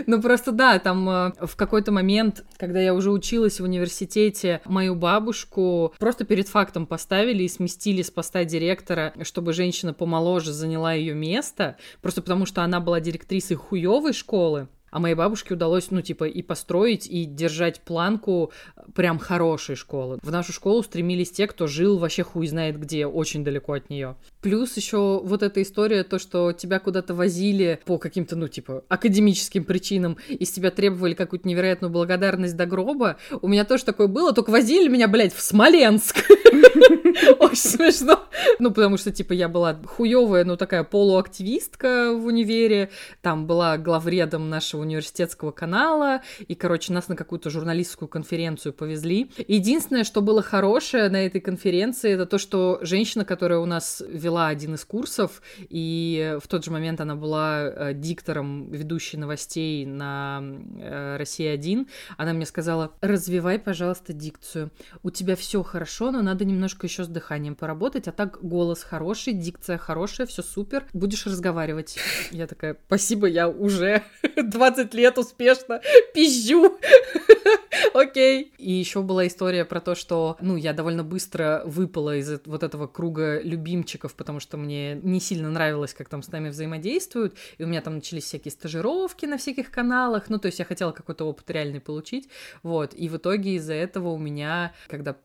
Ну 0.05 0.21
просто 0.21 0.51
да, 0.51 0.79
там 0.79 1.09
э, 1.09 1.33
в 1.41 1.55
какой-то 1.55 1.91
момент, 1.91 2.43
когда 2.57 2.79
я 2.79 2.93
уже 2.93 3.11
училась 3.11 3.59
в 3.59 3.63
университете, 3.63 4.61
мою 4.65 4.95
бабушку 4.95 5.93
просто 5.99 6.25
перед 6.25 6.47
фактом 6.47 6.87
поставили 6.87 7.43
и 7.43 7.47
сместили 7.47 8.01
с 8.01 8.09
поста 8.09 8.43
директора, 8.43 9.13
чтобы 9.21 9.53
женщина 9.53 9.93
помоложе 9.93 10.51
заняла 10.51 10.93
ее 10.93 11.13
место, 11.13 11.77
просто 12.01 12.21
потому 12.21 12.45
что 12.45 12.63
она 12.63 12.79
была 12.79 12.99
директрисой 12.99 13.57
хуевой 13.57 14.13
школы. 14.13 14.67
А 14.89 14.99
моей 14.99 15.15
бабушке 15.15 15.53
удалось, 15.53 15.91
ну, 15.91 16.01
типа, 16.01 16.25
и 16.25 16.41
построить, 16.41 17.07
и 17.07 17.25
держать 17.25 17.81
планку 17.81 18.51
прям 18.95 19.19
хорошей 19.19 19.75
школы. 19.75 20.17
В 20.21 20.31
нашу 20.31 20.53
школу 20.53 20.81
стремились 20.81 21.31
те, 21.31 21.45
кто 21.47 21.67
жил 21.67 21.97
вообще 21.97 22.23
хуй 22.23 22.47
знает 22.47 22.79
где, 22.79 23.05
очень 23.05 23.43
далеко 23.43 23.73
от 23.73 23.89
нее. 23.89 24.15
Плюс 24.41 24.77
еще 24.77 25.19
вот 25.23 25.43
эта 25.43 25.61
история, 25.61 26.03
то, 26.03 26.19
что 26.19 26.53
тебя 26.53 26.79
куда-то 26.79 27.13
возили 27.13 27.79
по 27.85 27.97
каким-то, 27.97 28.35
ну, 28.35 28.47
типа, 28.47 28.83
академическим 28.87 29.65
причинам, 29.65 30.17
и 30.29 30.45
с 30.45 30.51
тебя 30.51 30.71
требовали 30.71 31.13
какую-то 31.13 31.47
невероятную 31.47 31.91
благодарность 31.91 32.55
до 32.55 32.65
гроба. 32.65 33.17
У 33.41 33.47
меня 33.47 33.65
тоже 33.65 33.83
такое 33.83 34.07
было, 34.07 34.33
только 34.33 34.51
возили 34.51 34.87
меня, 34.87 35.07
блядь, 35.07 35.33
в 35.33 35.41
Смоленск. 35.41 36.17
Очень 37.39 37.55
смешно. 37.55 38.23
Ну, 38.59 38.71
потому 38.71 38.97
что, 38.97 39.11
типа, 39.11 39.33
я 39.33 39.49
была 39.49 39.77
хуевая, 39.85 40.45
ну, 40.45 40.55
такая 40.55 40.83
полуактивистка 40.83 42.13
в 42.13 42.25
универе, 42.25 42.89
там 43.21 43.47
была 43.47 43.77
главредом 43.77 44.49
нашего 44.49 44.76
университетского 44.79 45.51
канала, 45.51 46.21
и, 46.47 46.55
короче, 46.55 46.93
нас 46.93 47.07
на 47.07 47.15
какую-то 47.15 47.49
журналистскую 47.49 48.07
конференцию 48.07 48.73
повезли. 48.73 49.31
Единственное, 49.47 50.03
что 50.03 50.21
было 50.21 50.41
хорошее 50.41 51.09
на 51.09 51.25
этой 51.25 51.41
конференции, 51.41 52.11
это 52.11 52.25
то, 52.25 52.37
что 52.37 52.79
женщина, 52.81 53.25
которая 53.25 53.59
у 53.59 53.65
нас 53.65 54.03
вела 54.07 54.47
один 54.47 54.75
из 54.75 54.85
курсов, 54.85 55.41
и 55.57 56.37
в 56.41 56.47
тот 56.47 56.65
же 56.65 56.71
момент 56.71 57.01
она 57.01 57.15
была 57.15 57.63
э, 57.63 57.93
диктором 57.93 58.71
ведущей 58.71 59.17
новостей 59.17 59.85
на 59.85 60.41
э, 60.79 61.17
«Россия-1», 61.17 61.87
она 62.17 62.33
мне 62.33 62.45
сказала, 62.45 62.93
развивай, 63.01 63.59
пожалуйста, 63.59 64.13
дикцию. 64.13 64.71
У 65.03 65.09
тебя 65.09 65.35
все 65.35 65.63
хорошо, 65.63 66.11
но 66.11 66.21
надо 66.21 66.45
немножко 66.45 66.87
еще 66.87 67.03
с 67.03 67.07
дыханием 67.07 67.55
поработать, 67.55 68.07
а 68.07 68.11
так 68.11 68.39
голос 68.41 68.83
хороший, 68.83 69.33
дикция 69.33 69.77
хорошая, 69.77 70.27
все 70.27 70.41
супер, 70.41 70.85
будешь 70.93 71.25
разговаривать. 71.25 71.97
Я 72.31 72.47
такая, 72.47 72.77
спасибо, 72.87 73.27
я 73.27 73.49
уже 73.49 74.03
20 74.71 74.93
лет 74.93 75.17
успешно 75.17 75.81
пизжу. 76.13 76.77
Окей. 77.93 78.53
И 78.57 78.71
еще 78.71 79.01
была 79.01 79.27
история 79.27 79.65
про 79.65 79.79
то, 79.79 79.95
что, 79.95 80.37
ну, 80.41 80.55
я 80.55 80.73
довольно 80.73 81.03
быстро 81.03 81.61
выпала 81.65 82.17
из 82.17 82.41
вот 82.45 82.63
этого 82.63 82.87
круга 82.87 83.41
любимчиков, 83.41 84.13
потому 84.15 84.39
что 84.39 84.57
мне 84.57 84.95
не 84.95 85.19
сильно 85.19 85.49
нравилось, 85.49 85.93
как 85.93 86.09
там 86.09 86.21
с 86.21 86.31
нами 86.31 86.49
взаимодействуют, 86.49 87.35
и 87.57 87.63
у 87.63 87.67
меня 87.67 87.81
там 87.81 87.95
начались 87.95 88.25
всякие 88.25 88.51
стажировки 88.51 89.25
на 89.25 89.37
всяких 89.37 89.71
каналах, 89.71 90.29
ну, 90.29 90.37
то 90.39 90.47
есть 90.47 90.59
я 90.59 90.65
хотела 90.65 90.91
какой-то 90.91 91.25
опыт 91.25 91.49
реальный 91.49 91.79
получить, 91.79 92.29
вот, 92.63 92.93
и 92.93 93.09
в 93.09 93.17
итоге 93.17 93.55
из-за 93.55 93.73
этого 93.73 94.09
у 94.09 94.17
меня, 94.17 94.73
когда 94.87 95.15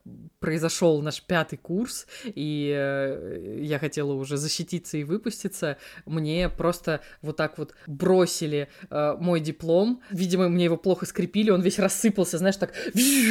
произошел 0.40 1.00
наш 1.02 1.22
пятый 1.22 1.56
курс, 1.56 2.06
и 2.24 2.72
э, 2.74 3.58
я 3.62 3.78
хотела 3.78 4.12
уже 4.12 4.36
защититься 4.36 4.98
и 4.98 5.04
выпуститься, 5.04 5.78
мне 6.06 6.48
просто 6.48 7.00
вот 7.22 7.36
так 7.36 7.58
вот 7.58 7.74
бросили 7.86 8.68
э, 8.90 9.16
мой 9.32 9.40
диплом, 9.40 10.02
видимо, 10.10 10.50
мне 10.50 10.64
его 10.64 10.76
плохо 10.76 11.06
скрепили, 11.06 11.48
он 11.48 11.62
весь 11.62 11.78
рассыпался, 11.78 12.36
знаешь, 12.36 12.56
так 12.56 12.74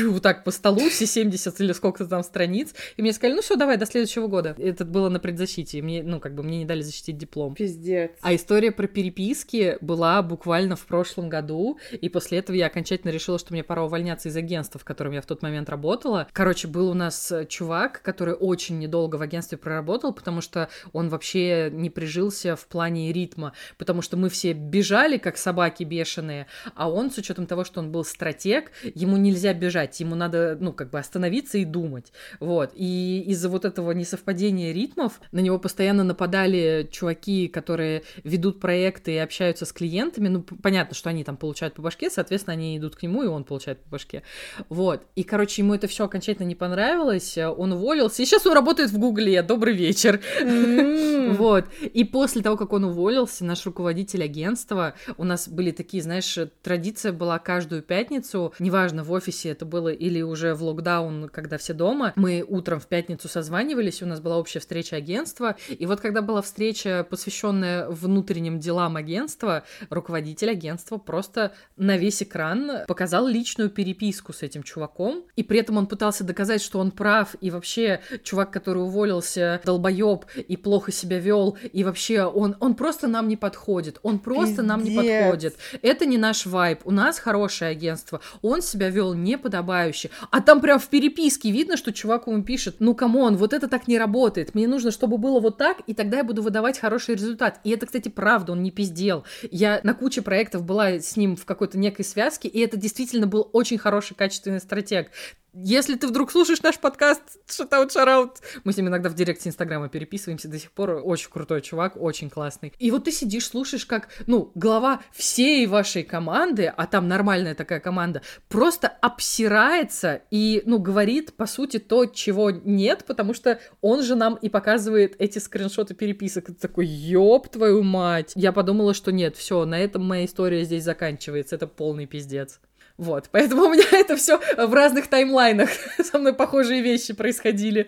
вот 0.07 0.23
так 0.23 0.44
по 0.44 0.49
столу, 0.49 0.90
все 0.90 1.06
70 1.06 1.61
или 1.61 1.73
сколько-то 1.73 2.10
там 2.10 2.23
страниц. 2.23 2.73
И 2.98 3.03
мне 3.03 3.14
сказали, 3.14 3.36
ну 3.36 3.44
все, 3.44 3.56
давай, 3.56 3.78
до 3.78 3.86
следующего 3.86 4.26
года. 4.26 4.56
Это 4.57 4.84
было 4.84 5.10
на 5.10 5.19
предзащите. 5.19 5.78
И 5.78 5.82
мне, 5.84 6.02
ну, 6.02 6.19
как 6.19 6.34
бы 6.34 6.41
мне 6.41 6.57
не 6.57 6.65
дали 6.65 6.82
защитить 6.82 7.19
диплом. 7.19 7.53
Пиздец. 7.53 8.14
А 8.22 8.34
история 8.34 8.72
про 8.72 8.88
переписки 8.88 9.78
была 9.80 10.23
буквально 10.23 10.76
в 10.76 10.88
прошлом 10.88 11.30
году, 11.30 11.78
и 11.91 12.10
после 12.10 12.40
этого 12.40 12.56
я 12.56 12.65
окончательно 12.65 13.11
решила, 13.11 13.38
что 13.38 13.53
мне 13.53 13.64
пора 13.64 13.84
увольняться 13.84 14.30
из 14.30 14.36
агентства, 14.36 14.80
в 14.80 14.84
котором 14.84 15.11
я 15.11 15.22
в 15.22 15.28
тот 15.28 15.44
момент 15.44 15.69
работала. 15.69 16.28
Короче, 16.34 16.68
был 16.68 16.90
у 16.90 16.95
нас 16.95 17.32
чувак, 17.48 18.02
который 18.02 18.34
очень 18.34 18.80
недолго 18.80 19.18
в 19.18 19.22
агентстве 19.22 19.60
проработал, 19.60 20.14
потому 20.14 20.41
что 20.41 20.68
он 20.94 21.10
вообще 21.10 21.69
не 21.72 21.91
прижился 21.91 22.56
в 22.56 22.65
плане 22.65 23.14
ритма, 23.14 23.53
потому 23.78 24.02
что 24.02 24.18
мы 24.18 24.30
все 24.30 24.53
бежали, 24.53 25.18
как 25.18 25.38
собаки 25.38 25.84
бешеные, 25.91 26.47
а 26.73 26.89
он, 26.89 27.11
с 27.11 27.18
учетом 27.18 27.45
того, 27.45 27.65
что 27.65 27.81
он 27.81 27.91
был 27.91 28.05
стратег, 28.05 28.72
ему 28.95 29.18
нельзя 29.18 29.53
бежать, 29.53 29.99
ему 29.99 30.15
надо, 30.15 30.57
ну, 30.59 30.72
как 30.72 30.89
бы 30.89 30.99
остановиться 30.99 31.57
и 31.57 31.65
думать. 31.65 32.13
Вот. 32.39 32.72
И 32.76 33.23
из-за 33.27 33.49
вот 33.49 33.65
этого 33.65 33.91
несовпадения 33.91 34.72
ритмов 34.72 35.19
на 35.34 35.39
него 35.39 35.59
постоянно 35.59 36.03
нападали 36.03 36.88
чуваки, 36.89 37.49
которые 37.49 38.03
ведут 38.23 38.61
проекты 38.61 39.13
и 39.15 39.18
общаются 39.18 39.65
с 39.65 39.73
клиентами. 39.73 40.30
Ну, 40.30 40.43
понятно, 40.43 40.95
что 40.95 41.09
они 41.09 41.26
там 41.26 41.35
получают 41.35 41.73
по 41.73 41.81
башке, 41.81 42.09
соответственно, 42.09 42.53
они 42.53 42.77
идут 42.77 42.95
к 42.95 43.03
нему, 43.03 43.23
и 43.23 43.27
он 43.27 43.43
получает 43.43 43.84
по 43.84 43.89
башке. 43.89 44.23
Вот. 44.69 45.03
И, 45.15 45.23
короче, 45.23 45.61
ему 45.61 45.73
это 45.73 45.88
все 45.88 46.05
окончательно 46.05 46.47
не 46.47 46.55
понравилось, 46.55 47.38
он 47.38 47.73
уволился, 47.73 48.22
и 48.22 48.26
сейчас 48.26 48.47
он 48.47 48.53
работает 48.53 48.91
в 48.91 48.97
Гугле. 48.97 49.41
Добрый 49.41 49.76
вечер. 49.76 50.22
Вот. 51.31 51.65
И 51.81 52.03
после 52.03 52.41
того, 52.41 52.57
как 52.57 52.73
он 52.73 52.84
уволился, 52.84 53.45
наш 53.45 53.65
руководитель 53.65 54.23
агентства, 54.23 54.95
у 55.18 55.23
нас 55.23 55.47
были 55.47 55.72
такие, 55.82 56.03
знаешь, 56.03 56.38
традиция 56.62 57.12
была 57.12 57.40
каждую 57.40 57.82
пятницу, 57.82 58.53
неважно, 58.60 59.03
в 59.03 59.12
офисе 59.12 59.49
это 59.49 59.66
было 59.66 59.90
или 59.90 60.22
уже 60.22 60.53
в 60.53 60.62
локдаун, 60.62 61.28
когда 61.28 61.58
все 61.58 61.74
дома, 61.74 62.14
мы 62.16 62.45
утром 62.48 62.80
в 62.80 62.86
пятницу 62.86 63.28
созванивались, 63.28 64.03
у 64.03 64.06
нас 64.06 64.20
была 64.20 64.38
общая 64.38 64.60
встреча 64.60 64.95
агентства, 64.95 65.56
и 65.68 65.88
вот 65.88 65.99
когда 65.99 66.22
была 66.22 66.44
встреча, 66.44 67.03
посвященная 67.10 67.90
внутренним 67.90 68.60
делам 68.60 68.95
агентства, 68.95 69.64
руководитель 69.90 70.52
агентства 70.52 70.98
просто 70.98 71.52
на 71.78 71.98
весь 71.98 72.22
экран 72.22 72.86
показал 72.88 73.26
личную 73.26 73.72
переписку 73.72 74.34
с 74.34 74.44
этим 74.44 74.62
чуваком, 74.62 75.24
и 75.36 75.41
при 75.41 75.60
этом 75.62 75.78
он 75.78 75.88
пытался 75.88 76.24
доказать, 76.24 76.62
что 76.62 76.78
он 76.78 76.91
прав, 76.91 77.36
и 77.41 77.49
вообще 77.49 78.02
чувак, 78.24 78.52
который 78.52 78.84
уволился, 78.84 79.60
долбоеб, 79.66 80.26
и 80.36 80.58
плохо 80.58 80.91
себя 80.91 81.18
вел, 81.18 81.58
и 81.74 81.84
вообще 81.84 82.22
он, 82.22 82.56
он 82.60 82.76
просто 82.76 83.08
нам 83.08 83.28
не 83.28 83.36
подходит, 83.36 83.98
он 84.03 84.20
просто 84.20 84.58
Пиздец. 84.58 84.66
нам 84.68 84.84
не 84.84 84.95
подходит. 84.95 85.56
Это 85.81 86.06
не 86.06 86.18
наш 86.18 86.45
vibe, 86.45 86.81
у 86.85 86.91
нас 86.91 87.19
хорошее 87.19 87.72
агентство, 87.72 88.22
он 88.41 88.61
себя 88.61 88.89
вел 88.89 89.14
неподобающе, 89.14 90.10
а 90.30 90.41
там 90.41 90.61
прям 90.61 90.80
в 90.80 90.88
переписке 90.88 91.52
видно, 91.52 91.77
что 91.77 91.93
чувак 91.93 92.27
ему 92.27 92.43
пишет, 92.43 92.77
ну 92.80 92.95
come 92.95 93.19
on, 93.19 93.38
вот 93.38 93.53
это 93.53 93.68
так 93.68 93.88
не 93.88 93.98
работает, 93.98 94.56
мне 94.56 94.68
нужно, 94.68 94.91
чтобы 94.91 95.18
было 95.18 95.39
вот 95.39 95.57
так, 95.57 95.77
и 95.88 95.93
тогда 95.93 96.18
я 96.18 96.23
буду 96.23 96.41
выдавать 96.41 96.80
хороший 96.80 97.15
результат. 97.15 97.60
И 97.64 97.69
это, 97.69 97.85
кстати, 97.85 98.10
правда, 98.10 98.53
он 98.53 98.64
не 98.64 98.72
пиздел. 98.72 99.23
Я 99.49 99.80
на 99.84 99.93
куче 99.93 100.22
проектов 100.22 100.64
была 100.64 100.99
с 100.99 101.15
ним 101.15 101.35
в 101.35 101.45
какой-то 101.45 101.77
некой 101.77 102.06
связке, 102.06 102.48
и 102.48 102.60
это 102.60 102.77
действительно 102.77 103.27
был 103.27 103.49
очень 103.53 103.77
хороший, 103.77 104.15
качественный 104.15 104.60
стратег. 104.60 105.11
Если 105.53 105.95
ты 105.95 106.07
вдруг 106.07 106.32
слушаешь 106.32 106.61
наш 106.61 106.80
подкаст 106.80 107.22
Шатаут 107.45 107.91
Шараут, 107.91 108.38
мы 108.64 108.72
с 108.72 108.78
ним 108.78 108.88
иногда 108.88 109.10
в 109.10 109.15
директе 109.15 109.49
Инстаграма 109.49 109.90
переписываемся 109.90 110.48
до 110.48 110.57
сих 110.57 110.72
пор. 110.72 111.02
Очень 111.03 111.30
крутой 111.30 111.61
чувак, 111.61 111.98
очень 111.98 112.30
классный. 112.30 112.72
И 112.80 112.90
вот 112.90 113.03
ты 113.03 113.11
сидишь, 113.11 113.48
слушаешь, 113.48 113.86
как, 113.86 114.07
ну, 114.28 114.53
глава 114.56 115.02
всей 115.11 115.68
вашей 115.68 116.03
команды, 116.03 116.68
а 116.68 116.88
там 116.88 117.10
нормальная 117.10 117.53
такая 117.53 117.82
команда, 117.82 118.22
просто 118.48 118.88
обсирается 118.88 120.22
и, 120.32 120.64
ну, 120.65 120.80
говорит, 120.80 121.34
по 121.34 121.48
сути, 121.48 121.80
то, 121.80 122.06
чего 122.06 122.52
нет, 122.52 123.03
потому 123.06 123.34
что 123.34 123.60
он 123.82 124.03
же 124.03 124.15
нам 124.15 124.36
и 124.36 124.48
показывает 124.48 125.18
эти 125.19 125.40
скриншоты 125.40 125.95
переписок. 125.95 126.49
Это 126.49 126.61
такой, 126.61 126.86
ёб 126.88 127.49
твою 127.49 127.84
мать. 127.84 128.32
Я 128.36 128.53
подумала, 128.53 128.94
что 128.94 129.11
нет, 129.11 129.36
все, 129.36 129.65
на 129.65 129.78
этом 129.78 130.06
моя 130.06 130.23
история 130.23 130.64
здесь 130.64 130.86
заканчивается. 130.86 131.56
Это 131.56 131.68
полный 131.68 132.06
пиздец. 132.06 132.61
Вот, 133.02 133.30
поэтому 133.32 133.64
у 133.64 133.69
меня 133.72 133.84
это 133.94 134.15
все 134.15 134.40
в 134.57 134.73
разных 134.76 135.07
таймлайнах. 135.07 135.69
Со 136.03 136.19
мной 136.19 136.36
похожие 136.36 136.84
вещи 136.84 137.15
происходили. 137.15 137.88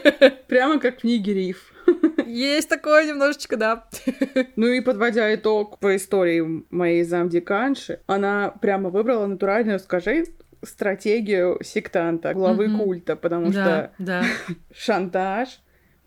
Прямо 0.48 0.80
как 0.80 0.96
в 0.96 1.00
книге 1.02 1.34
Риф. 1.34 1.70
Есть 2.26 2.70
такое 2.70 3.06
немножечко, 3.06 3.58
да. 3.58 3.84
Ну 4.56 4.68
и 4.68 4.80
подводя 4.80 5.34
итог 5.34 5.78
по 5.80 5.94
истории 5.94 6.64
моей 6.70 7.04
замдеканши, 7.04 8.00
она 8.06 8.54
прямо 8.62 8.88
выбрала 8.88 9.26
натуральную, 9.26 9.78
скажи, 9.78 10.24
стратегию 10.62 11.58
сектанта, 11.62 12.32
главы 12.32 12.68
mm-hmm. 12.68 12.78
культа, 12.78 13.16
потому 13.16 13.52
да, 13.52 13.52
что 13.52 13.90
да. 13.98 14.24
шантаж, 14.74 15.60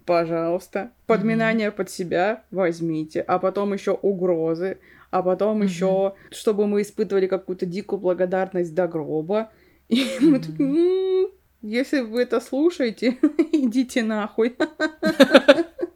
пожалуйста, 0.04 0.94
подминание 1.06 1.68
mm-hmm. 1.68 1.76
под 1.76 1.92
себя 1.92 2.44
возьмите, 2.50 3.22
а 3.22 3.38
потом 3.38 3.74
еще 3.74 3.92
угрозы, 3.92 4.80
а 5.18 5.24
потом 5.24 5.62
mm-hmm. 5.62 5.66
еще, 5.66 6.14
чтобы 6.32 6.68
мы 6.68 6.82
испытывали 6.82 7.28
какую-то 7.28 7.66
дикую 7.66 8.00
благодарность 8.00 8.74
до 8.74 8.88
гроба. 8.88 9.52
И 9.90 10.02
mm-hmm. 10.02 10.22
мы 10.22 10.40
такие, 10.40 10.70
м-м, 10.70 11.32
если 11.62 12.02
вы 12.02 12.22
это 12.22 12.40
слушаете, 12.40 13.18
идите 13.52 14.04
нахуй. 14.04 14.56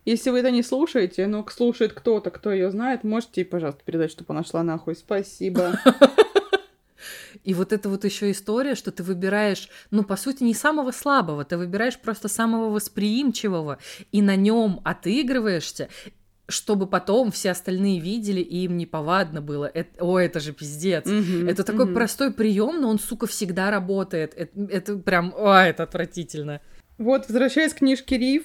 Если 0.03 0.31
вы 0.31 0.39
это 0.39 0.49
не 0.49 0.63
слушаете, 0.63 1.27
но 1.27 1.45
слушает 1.47 1.93
кто-то, 1.93 2.31
кто 2.31 2.51
ее 2.51 2.71
знает, 2.71 3.03
можете, 3.03 3.45
пожалуйста, 3.45 3.83
передать, 3.85 4.11
чтобы 4.11 4.33
она 4.33 4.43
шла 4.43 4.63
нахуй. 4.63 4.95
Спасибо. 4.95 5.79
И 7.43 7.53
вот 7.53 7.71
это 7.71 7.87
вот 7.89 8.03
еще 8.03 8.31
история, 8.31 8.75
что 8.75 8.91
ты 8.91 9.03
выбираешь, 9.03 9.69
ну, 9.89 10.03
по 10.03 10.15
сути, 10.15 10.43
не 10.43 10.53
самого 10.53 10.91
слабого, 10.91 11.43
ты 11.45 11.57
выбираешь 11.57 11.97
просто 11.99 12.27
самого 12.27 12.69
восприимчивого, 12.69 13.79
и 14.11 14.21
на 14.21 14.35
нем 14.35 14.81
отыгрываешься, 14.83 15.89
чтобы 16.47 16.87
потом 16.87 17.31
все 17.31 17.51
остальные 17.51 17.99
видели, 17.99 18.41
и 18.41 18.65
им 18.65 18.77
неповадно 18.77 19.41
было. 19.41 19.65
Это, 19.65 20.03
о, 20.03 20.19
это 20.19 20.39
же 20.39 20.53
пиздец. 20.53 21.05
Mm-hmm, 21.05 21.49
это 21.49 21.63
такой 21.63 21.85
mm-hmm. 21.85 21.93
простой 21.93 22.33
прием, 22.33 22.81
но 22.81 22.89
он, 22.89 22.99
сука, 22.99 23.27
всегда 23.27 23.71
работает. 23.71 24.33
Это, 24.35 24.51
это 24.69 24.97
прям, 24.97 25.33
о, 25.37 25.61
это 25.61 25.83
отвратительно. 25.83 26.61
Вот, 26.97 27.27
возвращаясь 27.27 27.73
к 27.73 27.77
книжке 27.77 28.17
Риф, 28.17 28.43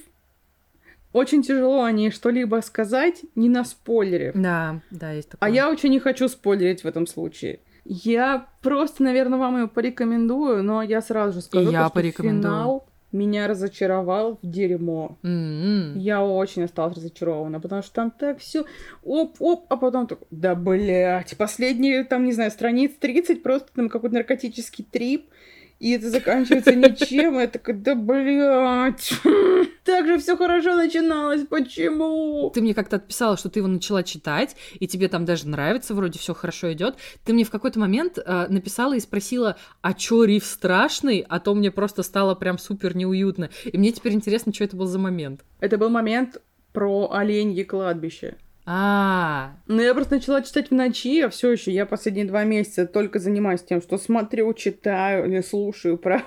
очень 1.12 1.43
тяжело 1.43 1.82
о 1.82 1.93
ней 1.93 2.10
что-либо 2.10 2.60
сказать, 2.62 3.23
не 3.35 3.48
на 3.48 3.64
спойлере. 3.64 4.32
Да, 4.35 4.82
да, 4.90 5.12
есть 5.12 5.31
такое. 5.31 5.48
А 5.48 5.52
я 5.52 5.70
очень 5.70 5.90
не 5.90 6.01
хочу 6.01 6.28
спойлерить 6.28 6.85
в 6.85 6.86
этом 6.86 7.06
случае. 7.06 7.60
Я 7.85 8.48
просто, 8.62 9.02
наверное, 9.02 9.39
вам 9.39 9.59
ее 9.59 9.68
порекомендую, 9.68 10.62
но 10.62 10.82
я 10.82 11.01
сразу 11.01 11.35
же 11.35 11.40
скажу, 11.40 11.70
я 11.70 11.85
что 11.85 11.94
порекомендую. 11.94 12.43
финал 12.43 12.89
меня 13.16 13.48
разочаровал 13.48 14.38
в 14.43 14.47
дерьмо. 14.47 15.18
Mm-hmm. 15.22 15.98
Я 15.98 16.24
очень 16.24 16.64
осталась 16.64 16.97
разочарована, 16.97 17.60
потому 17.60 17.82
что 17.82 17.93
там 17.93 18.10
так 18.10 18.38
все 18.38 18.64
оп-оп, 19.02 19.64
а 19.68 19.76
потом 19.76 20.06
так, 20.06 20.20
да 20.30 20.55
блять, 20.55 21.36
последние 21.36 22.05
там, 22.05 22.24
не 22.24 22.32
знаю, 22.32 22.51
страниц 22.51 22.93
30 23.01 23.43
просто 23.43 23.68
там 23.74 23.88
какой-то 23.88 24.14
наркотический 24.14 24.84
трип, 24.84 25.30
и 25.78 25.90
это 25.90 26.10
заканчивается 26.10 26.74
ничем, 26.74 27.38
я 27.38 27.46
такая, 27.48 27.76
да 27.76 27.94
блядь, 27.94 29.12
так 29.84 30.06
же 30.06 30.18
все 30.18 30.36
хорошо 30.36 30.74
начиналось, 30.74 31.46
почему? 31.46 32.50
Ты 32.54 32.62
мне 32.62 32.74
как-то 32.74 32.96
отписала, 32.96 33.36
что 33.36 33.50
ты 33.50 33.60
его 33.60 33.68
начала 33.68 34.02
читать, 34.02 34.56
и 34.78 34.88
тебе 34.88 35.08
там 35.08 35.24
даже 35.24 35.46
нравится, 35.48 35.94
вроде 35.94 36.18
все 36.18 36.34
хорошо 36.34 36.72
идет. 36.72 36.96
Ты 37.24 37.32
мне 37.32 37.44
в 37.44 37.50
какой-то 37.50 37.78
момент 37.78 38.18
э, 38.18 38.46
написала 38.48 38.94
и 38.96 39.00
спросила, 39.00 39.56
а 39.82 39.92
чё 39.92 40.24
риф 40.24 40.44
страшный? 40.44 41.24
А 41.28 41.40
то 41.40 41.54
мне 41.54 41.70
просто 41.70 42.02
стало 42.02 42.34
прям 42.34 42.58
супер 42.58 42.96
неуютно. 42.96 43.50
И 43.64 43.76
мне 43.76 43.92
теперь 43.92 44.12
интересно, 44.12 44.54
что 44.54 44.64
это 44.64 44.76
был 44.76 44.86
за 44.86 44.98
момент. 44.98 45.44
Это 45.60 45.76
был 45.76 45.90
момент 45.90 46.40
про 46.72 47.10
оленье 47.12 47.64
кладбище. 47.64 48.36
А, 48.68 49.59
Ну, 49.68 49.80
я 49.80 49.94
просто 49.94 50.16
начала 50.16 50.43
читать 50.43 50.70
в 50.70 50.74
ночи, 50.74 51.20
а 51.20 51.28
все 51.30 51.52
еще 51.52 51.70
я 51.70 51.86
последние 51.86 52.26
два 52.26 52.43
месяца 52.43 52.84
только 52.84 53.20
занимаюсь 53.20 53.62
тем, 53.62 53.80
что 53.80 53.97
смотрю, 53.97 54.52
читаю 54.55 55.26
или 55.26 55.40
слушаю 55.40 55.97
про 56.02 56.24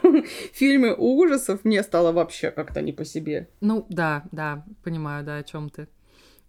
фильмы 0.53 0.95
ужасов. 0.95 1.66
Мне 1.66 1.84
стало 1.84 2.14
вообще 2.14 2.52
как-то 2.52 2.82
не 2.82 2.94
по 2.94 3.03
себе. 3.03 3.49
ну 3.60 3.86
да, 3.90 4.24
да, 4.32 4.66
понимаю, 4.86 5.26
да, 5.26 5.38
о 5.38 5.44
чем 5.44 5.70
ты. 5.70 5.90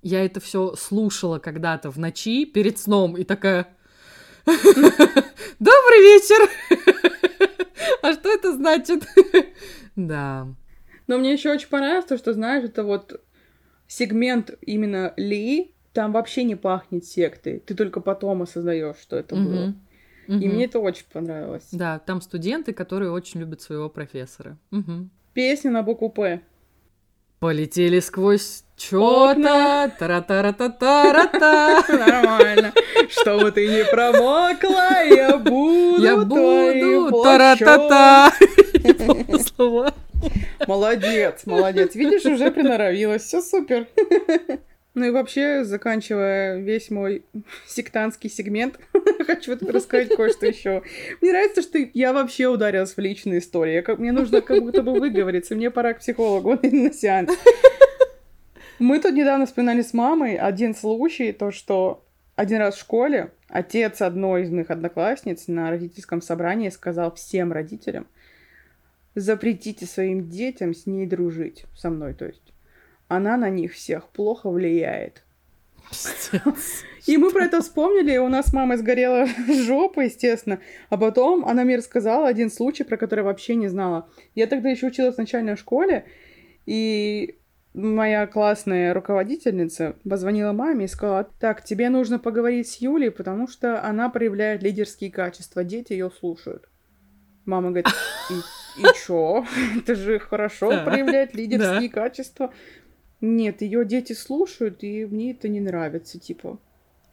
Я 0.01 0.25
это 0.25 0.39
все 0.39 0.75
слушала 0.77 1.41
когда-то 1.41 1.91
в 1.91 1.99
ночи 1.99 2.45
перед 2.45 2.79
сном 2.79 3.17
и 3.17 3.25
такая. 3.25 3.67
Добрый 4.47 6.01
вечер! 6.01 6.49
А 8.03 8.13
что 8.15 8.33
это 8.33 8.53
значит? 8.55 9.05
Да. 9.97 10.47
Но 11.07 11.19
мне 11.19 11.33
еще 11.33 11.51
очень 11.51 11.69
понравилось 11.69 12.07
то, 12.07 12.17
что, 12.17 12.33
знаешь, 12.33 12.65
это 12.65 12.83
вот 12.83 13.21
сегмент 13.89 14.53
именно 14.63 15.13
Ли, 15.17 15.75
там 15.93 16.13
вообще 16.13 16.45
не 16.45 16.55
пахнет 16.57 17.05
сектой. 17.05 17.59
Ты 17.61 17.75
только 17.75 18.01
потом 18.01 18.43
осознаешь, 18.43 18.97
что 19.01 19.17
это 19.17 19.35
Мгм. 19.37 19.45
было. 19.47 19.75
И 20.29 20.47
Мгм. 20.47 20.55
мне 20.55 20.65
это 20.67 20.79
очень 20.79 21.07
понравилось. 21.13 21.69
Да, 21.73 21.99
там 21.99 22.21
студенты, 22.21 22.73
которые 22.73 23.11
очень 23.11 23.41
любят 23.41 23.61
своего 23.63 23.89
профессора. 23.89 24.57
Мгм. 24.71 25.11
Песня 25.35 25.71
на 25.73 25.83
букву 25.83 26.09
П. 26.11 26.41
Полетели 27.41 28.01
сквозь 28.01 28.65
чё-то, 28.77 29.91
тара-тара-та-тара-та. 29.99 31.83
Нормально. 31.89 32.73
Чтобы 33.09 33.51
ты 33.51 33.67
не 33.67 33.85
промокла, 33.85 35.03
я 35.05 35.39
буду 35.39 36.03
Я 36.03 36.17
буду, 36.19 37.23
тара-та-та. 37.23 38.33
Не 38.85 38.93
помню 38.95 39.39
слова. 39.39 39.95
Молодец, 40.67 41.47
молодец. 41.47 41.95
Видишь, 41.95 42.25
уже 42.27 42.51
приноровилась. 42.51 43.23
Все 43.23 43.41
супер. 43.41 43.87
Ну 44.95 45.05
и 45.05 45.11
вообще, 45.11 45.65
заканчивая 45.65 46.59
весь 46.59 46.91
мой 46.91 47.25
сектантский 47.67 48.29
сегмент, 48.29 48.79
хочу 49.27 49.53
вот 49.53 49.63
рассказать 49.71 50.15
кое-что 50.15 50.47
еще. 50.47 50.83
Мне 51.21 51.33
нравится, 51.33 51.63
что 51.63 51.79
я 51.79 52.13
вообще 52.13 52.49
ударилась 52.49 52.97
в 52.97 52.99
личные 52.99 53.39
истории. 53.39 53.85
Мне 53.99 54.13
нужно 54.13 54.41
как 54.41 54.63
будто 54.63 54.83
бы 54.83 54.99
выговориться. 54.99 55.55
Мне 55.55 55.71
пора 55.71 55.95
к 55.95 56.01
психологу 56.01 56.59
на 56.63 56.93
сеанс. 56.93 57.31
Мы 58.79 58.99
тут 58.99 59.13
недавно 59.13 59.47
вспоминали 59.47 59.83
с 59.83 59.93
мамой 59.93 60.37
один 60.37 60.75
случай, 60.75 61.33
то, 61.33 61.51
что 61.51 62.03
один 62.35 62.59
раз 62.59 62.77
в 62.77 62.81
школе 62.81 63.31
отец 63.49 64.01
одной 64.01 64.45
из 64.45 64.51
моих 64.51 64.71
одноклассниц 64.71 65.49
на 65.49 65.69
родительском 65.71 66.23
собрании 66.23 66.71
сказал 66.71 67.15
всем 67.15 67.53
родителям, 67.53 68.07
запретите 69.15 69.85
своим 69.85 70.31
детям 70.31 70.75
с 70.75 70.87
ней 70.87 71.07
дружить, 71.07 71.67
со 71.77 71.91
мной, 71.91 72.15
то 72.15 72.25
есть. 72.25 72.50
Она 73.11 73.37
на 73.37 73.51
них 73.51 73.75
всех 73.75 74.09
плохо 74.11 74.49
влияет. 74.49 75.25
И 77.09 77.17
мы 77.17 77.33
про 77.33 77.47
это 77.47 77.61
вспомнили, 77.61 78.17
у 78.19 78.29
нас 78.29 78.47
с 78.47 78.53
мамой 78.53 78.77
сгорела 78.77 79.27
жопа, 79.67 80.03
естественно. 80.03 80.61
А 80.91 80.97
потом 80.97 81.45
она 81.45 81.65
мне 81.65 81.77
рассказала 81.77 82.29
один 82.29 82.53
случай, 82.53 82.85
про 82.85 82.97
который 82.97 83.25
вообще 83.25 83.57
не 83.57 83.67
знала. 83.67 84.09
Я 84.37 84.47
тогда 84.47 84.69
еще 84.71 84.87
училась 84.87 85.17
в 85.17 85.19
начальной 85.19 85.57
школе, 85.57 86.05
и 86.67 87.37
моя 87.75 88.29
классная 88.29 88.95
руководительница 88.95 89.97
позвонила 90.09 90.53
маме 90.53 90.85
и 90.85 90.89
сказала, 90.89 91.25
так, 91.41 91.65
тебе 91.65 91.89
нужно 91.89 92.21
поговорить 92.21 92.69
с 92.69 92.77
Юлей, 92.77 93.11
потому 93.11 93.49
что 93.49 93.85
она 93.85 94.09
проявляет 94.09 94.63
лидерские 94.63 95.11
качества, 95.11 95.65
дети 95.65 95.95
ее 95.95 96.13
слушают. 96.13 96.69
Мама 97.45 97.71
говорит, 97.71 97.89
и, 98.31 98.81
и 98.81 98.85
чё? 98.95 99.45
Это 99.79 99.97
же 99.97 100.19
хорошо 100.21 100.85
проявлять 100.85 101.35
лидерские 101.35 101.89
качества. 101.89 102.53
Нет, 103.21 103.61
ее 103.63 103.85
дети 103.85 104.13
слушают, 104.13 104.83
и 104.83 105.05
мне 105.05 105.33
это 105.33 105.49
не 105.49 105.61
нравится, 105.61 106.19
типа. 106.19 106.59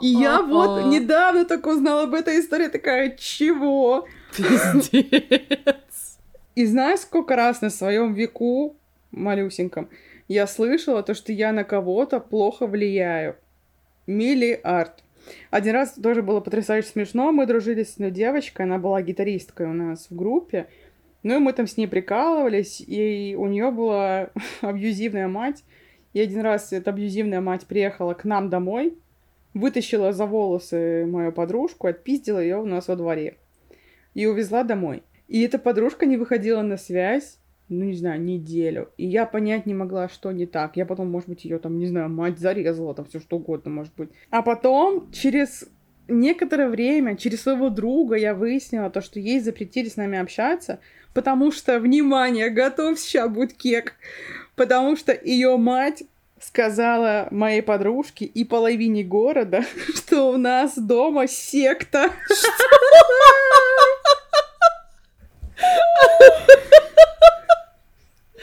И 0.00 0.06
я 0.06 0.42
вот 0.42 0.86
недавно 0.86 1.44
только 1.44 1.68
узнала 1.68 2.04
об 2.04 2.14
этой 2.14 2.40
истории, 2.40 2.68
такая, 2.68 3.16
чего? 3.16 4.06
Пиздец. 4.36 6.18
И 6.54 6.66
знаешь, 6.66 7.00
сколько 7.00 7.36
раз 7.36 7.62
на 7.62 7.70
своем 7.70 8.14
веку, 8.14 8.76
малюсеньком, 9.12 9.88
я 10.28 10.46
слышала 10.46 11.02
то, 11.02 11.14
что 11.14 11.32
я 11.32 11.52
на 11.52 11.64
кого-то 11.64 12.20
плохо 12.20 12.66
влияю. 12.66 13.36
Миллиард. 14.06 15.02
Один 15.50 15.74
раз 15.74 15.92
тоже 15.92 16.22
было 16.22 16.40
потрясающе 16.40 16.88
смешно. 16.88 17.32
Мы 17.32 17.46
дружили 17.46 17.82
с 17.82 17.94
одной 17.94 18.10
девочкой, 18.10 18.66
она 18.66 18.78
была 18.78 19.02
гитаристкой 19.02 19.66
у 19.66 19.72
нас 19.72 20.06
в 20.10 20.16
группе. 20.16 20.68
Ну 21.22 21.36
и 21.36 21.38
мы 21.38 21.52
там 21.52 21.66
с 21.66 21.76
ней 21.76 21.86
прикалывались, 21.86 22.80
и 22.80 23.34
у 23.38 23.46
нее 23.46 23.70
была 23.70 24.30
абьюзивная 24.60 25.28
мать. 25.28 25.64
И 26.12 26.20
один 26.20 26.40
раз 26.40 26.72
эта 26.72 26.90
абьюзивная 26.90 27.40
мать 27.40 27.66
приехала 27.66 28.14
к 28.14 28.24
нам 28.24 28.48
домой, 28.48 28.96
вытащила 29.54 30.12
за 30.12 30.26
волосы 30.26 31.06
мою 31.06 31.32
подружку, 31.32 31.86
отпиздила 31.86 32.38
ее 32.38 32.56
у 32.56 32.66
нас 32.66 32.88
во 32.88 32.96
дворе 32.96 33.36
и 34.14 34.26
увезла 34.26 34.64
домой. 34.64 35.02
И 35.28 35.42
эта 35.42 35.58
подружка 35.58 36.06
не 36.06 36.16
выходила 36.16 36.62
на 36.62 36.76
связь, 36.76 37.38
ну, 37.68 37.84
не 37.84 37.94
знаю, 37.94 38.20
неделю. 38.20 38.88
И 38.96 39.06
я 39.06 39.26
понять 39.26 39.66
не 39.66 39.74
могла, 39.74 40.08
что 40.08 40.32
не 40.32 40.46
так. 40.46 40.76
Я 40.76 40.86
потом, 40.86 41.10
может 41.10 41.28
быть, 41.28 41.44
ее 41.44 41.58
там, 41.58 41.78
не 41.78 41.86
знаю, 41.86 42.08
мать 42.08 42.38
зарезала, 42.38 42.94
там 42.94 43.04
все 43.04 43.20
что 43.20 43.36
угодно, 43.36 43.70
может 43.70 43.94
быть. 43.94 44.08
А 44.30 44.42
потом, 44.42 45.10
через 45.12 45.68
некоторое 46.08 46.68
время, 46.68 47.16
через 47.16 47.42
своего 47.42 47.68
друга 47.68 48.16
я 48.16 48.34
выяснила 48.34 48.90
то, 48.90 49.00
что 49.00 49.20
ей 49.20 49.40
запретили 49.40 49.88
с 49.88 49.96
нами 49.96 50.18
общаться, 50.18 50.80
потому 51.14 51.52
что, 51.52 51.78
внимание, 51.78 52.50
готов, 52.50 52.98
сейчас 52.98 53.30
будет 53.30 53.52
кек, 53.52 53.94
потому 54.56 54.96
что 54.96 55.12
ее 55.12 55.56
мать 55.56 56.02
сказала 56.40 57.28
моей 57.30 57.62
подружке 57.62 58.24
и 58.24 58.44
половине 58.44 59.02
города, 59.02 59.64
что 59.94 60.30
у 60.30 60.36
нас 60.36 60.76
дома 60.76 61.26
секта. 61.26 62.10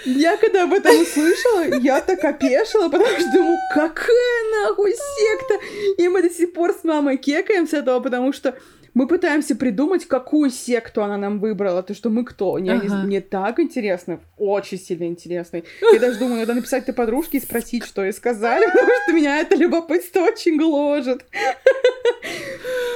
Я 0.05 0.37
когда 0.37 0.63
об 0.63 0.73
этом 0.73 1.01
услышала, 1.01 1.79
я 1.81 2.01
так 2.01 2.23
опешила, 2.23 2.89
потому 2.89 3.19
что 3.19 3.31
думаю, 3.31 3.57
какая 3.73 4.63
нахуй 4.63 4.93
секта? 4.93 5.55
И 5.97 6.07
мы 6.07 6.21
до 6.21 6.29
сих 6.29 6.53
пор 6.53 6.73
с 6.73 6.83
мамой 6.83 7.17
кекаем 7.17 7.67
с 7.67 7.73
этого, 7.73 7.99
потому 7.99 8.33
что 8.33 8.55
мы 8.93 9.07
пытаемся 9.07 9.55
придумать, 9.55 10.07
какую 10.07 10.49
секту 10.51 11.03
она 11.03 11.17
нам 11.17 11.39
выбрала, 11.39 11.83
то 11.83 11.93
что 11.93 12.09
мы 12.09 12.23
кто. 12.23 12.53
Мне, 12.53 12.71
Ага. 12.71 12.95
мне 13.03 13.19
так 13.19 13.59
интересно, 13.59 14.21
очень 14.37 14.79
сильно 14.79 15.05
интересно. 15.05 15.63
Я 15.91 15.99
даже 15.99 16.19
думаю, 16.19 16.39
надо 16.39 16.53
написать 16.53 16.83
этой 16.83 16.93
подружке 16.93 17.39
и 17.39 17.41
спросить, 17.41 17.85
что 17.85 18.05
ей 18.05 18.13
сказали, 18.13 18.65
потому 18.71 18.91
что 19.03 19.13
меня 19.13 19.39
это 19.39 19.55
любопытство 19.55 20.21
очень 20.21 20.57
гложет. 20.57 21.25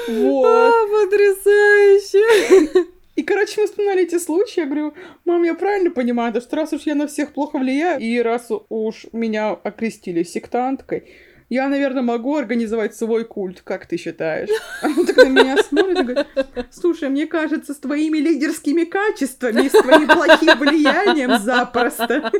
Вот. 0.08 0.46
А, 0.48 0.72
потрясающе. 0.88 2.88
И, 3.20 3.24
короче, 3.24 3.60
мы 3.60 3.68
вспоминали 3.68 4.04
эти 4.04 4.18
случаи. 4.18 4.62
Я 4.62 4.66
говорю, 4.66 4.94
мам, 5.26 5.44
я 5.44 5.54
правильно 5.54 5.92
понимаю, 5.92 6.32
да 6.32 6.40
что 6.40 6.56
раз 6.56 6.72
уж 6.72 6.84
я 6.84 6.96
на 6.96 7.06
всех 7.06 7.34
плохо 7.34 7.60
влияю, 7.60 8.00
и 8.00 8.22
раз 8.22 8.48
уж 8.70 9.08
меня 9.12 9.50
окрестили 9.52 10.24
сектанткой, 10.24 11.04
я, 11.50 11.68
наверное, 11.68 12.02
могу 12.02 12.38
организовать 12.38 12.96
свой 12.96 13.26
культ, 13.26 13.60
как 13.62 13.88
ты 13.88 13.98
считаешь? 13.98 14.48
Она 14.82 15.04
так 15.06 15.18
на 15.18 15.28
меня 15.28 15.58
смотрит 15.58 16.00
и 16.00 16.04
говорит, 16.04 16.28
слушай, 16.72 17.10
мне 17.10 17.28
кажется, 17.28 17.74
с 17.74 17.78
твоими 17.80 18.20
лидерскими 18.20 18.86
качествами, 18.86 19.66
и 19.66 19.70
с 19.70 19.74
твоим 19.74 20.08
плохим 20.08 20.58
влиянием 20.58 21.40
запросто. 21.40 22.32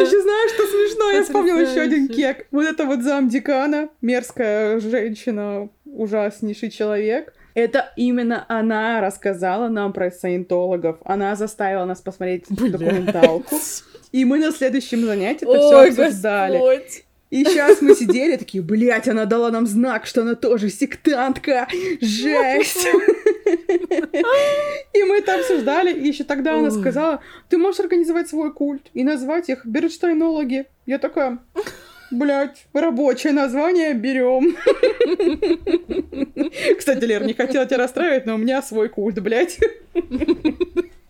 Еще 0.00 0.20
знаешь, 0.20 0.50
что 0.52 0.66
смешно? 0.66 1.10
Я 1.10 1.22
вспомнила 1.22 1.58
еще 1.58 1.80
один 1.80 2.08
кек. 2.08 2.46
Вот 2.50 2.64
это 2.64 2.84
вот 2.84 3.02
зам 3.02 3.28
декана, 3.28 3.88
мерзкая 4.00 4.80
женщина, 4.80 5.68
ужаснейший 5.84 6.70
человек. 6.70 7.32
Это 7.54 7.92
именно 7.96 8.44
она 8.48 9.00
рассказала 9.00 9.68
нам 9.68 9.92
про 9.92 10.10
саентологов. 10.10 10.98
Она 11.04 11.34
заставила 11.34 11.84
нас 11.84 12.00
посмотреть 12.00 12.44
документалку. 12.48 13.56
И 14.12 14.24
мы 14.24 14.38
на 14.38 14.50
следующем 14.50 15.04
занятии 15.04 15.48
это 15.48 15.58
все 15.58 16.02
обсуждали. 16.02 16.58
Господь. 16.58 17.04
И 17.30 17.44
сейчас 17.44 17.80
мы 17.80 17.94
сидели 17.94 18.36
такие, 18.36 18.62
блядь, 18.62 19.06
она 19.08 19.24
дала 19.24 19.50
нам 19.50 19.66
знак, 19.66 20.06
что 20.06 20.22
она 20.22 20.34
тоже 20.34 20.68
сектантка. 20.68 21.68
Жесть. 22.00 22.86
И 24.92 25.02
мы 25.04 25.18
это 25.18 25.36
обсуждали, 25.36 25.92
и 25.92 26.08
еще 26.08 26.24
тогда 26.24 26.56
она 26.56 26.70
сказала, 26.70 27.22
ты 27.48 27.56
можешь 27.56 27.80
организовать 27.80 28.28
свой 28.28 28.52
культ 28.52 28.88
и 28.94 29.04
назвать 29.04 29.48
их 29.48 29.64
Бернштейнологи. 29.64 30.66
Я 30.86 30.98
такая, 30.98 31.38
блядь, 32.10 32.66
рабочее 32.72 33.32
название 33.32 33.94
берем. 33.94 34.56
Кстати, 36.76 37.04
Лер, 37.04 37.24
не 37.24 37.34
хотела 37.34 37.64
тебя 37.64 37.78
расстраивать, 37.78 38.26
но 38.26 38.34
у 38.34 38.38
меня 38.38 38.60
свой 38.60 38.88
культ, 38.88 39.20
блядь. 39.20 39.58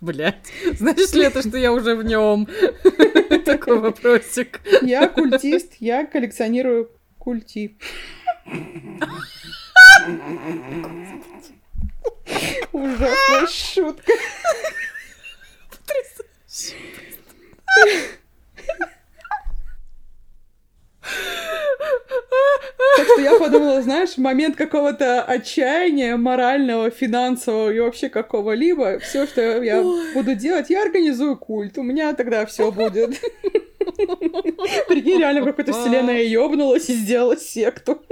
Блять. 0.01 0.53
Знаешь 0.79 1.13
ли 1.13 1.25
это, 1.25 1.43
что 1.43 1.59
я 1.59 1.73
уже 1.73 1.95
в 1.95 2.03
нем? 2.03 2.49
Такой 3.45 3.79
вопросик. 3.81 4.61
Я 4.83 5.09
культист, 5.09 5.75
я 5.79 6.07
коллекционирую 6.07 6.91
культи. 7.19 7.77
Ужасная 12.73 13.47
шутка. 13.47 14.13
Так 22.97 23.07
что 23.07 23.21
я 23.21 23.39
подумала, 23.39 23.83
знаешь, 23.83 24.11
в 24.11 24.19
момент 24.19 24.57
какого-то 24.57 25.23
отчаяния 25.23 26.17
морального, 26.17 26.91
финансового 26.91 27.71
и 27.71 27.81
вообще 27.81 28.09
какого-либо, 28.09 28.99
все, 28.99 29.27
что 29.27 29.63
я 29.63 29.83
буду 30.15 30.35
делать, 30.35 30.71
я 30.71 30.83
организую 30.83 31.37
культ. 31.37 31.79
У 31.79 31.83
меня 31.83 32.13
тогда 32.15 32.47
все 32.47 32.71
будет. 32.71 33.21
Прикинь, 34.89 35.19
реально 35.19 35.43
в 35.43 35.45
какой-то 35.45 35.73
вселенной 35.73 36.25
я 36.25 36.31
ёбнулась 36.31 36.89
и 36.89 36.95
сделала 36.95 37.37
секту. 37.37 38.03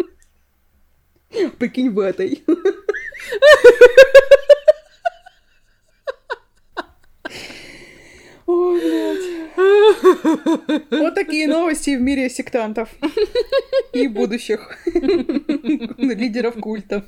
Прикинь, 1.59 1.91
в 1.91 1.99
этой. 1.99 2.45
Ой, 8.49 8.81
блядь. 8.81 9.39
Вот 10.91 11.15
такие 11.15 11.47
новости 11.47 11.97
в 11.97 12.01
мире 12.01 12.31
сектантов. 12.31 12.89
И 13.93 14.09
будущих 14.09 14.79
лидеров 15.99 16.55
культов. 16.59 17.05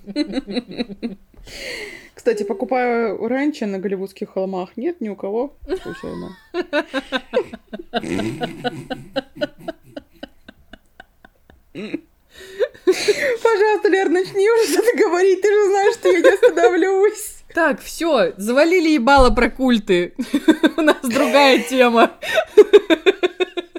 Кстати, 2.14 2.42
покупаю 2.42 3.26
раньше 3.26 3.64
на 3.64 3.78
голливудских 3.78 4.28
холмах. 4.28 4.76
Нет 4.76 5.00
ни 5.00 5.08
у 5.08 5.16
кого. 5.16 5.56
Случайно. 5.82 6.36
Пожалуйста, 13.42 13.88
Лер, 13.88 14.10
начни 14.10 14.50
уже 14.50 14.72
что-то 14.72 14.94
говорить. 14.98 15.40
Ты 15.40 15.48
же 15.48 15.68
знаешь, 15.68 15.94
что 15.94 16.10
я 16.10 16.20
не 16.20 16.28
остановлюсь. 16.28 17.39
Так, 17.54 17.80
все, 17.80 18.32
завалили 18.36 18.90
ебало 18.90 19.30
про 19.30 19.50
культы. 19.50 20.14
У 20.76 20.82
нас 20.82 21.00
другая 21.02 21.58
тема. 21.62 22.12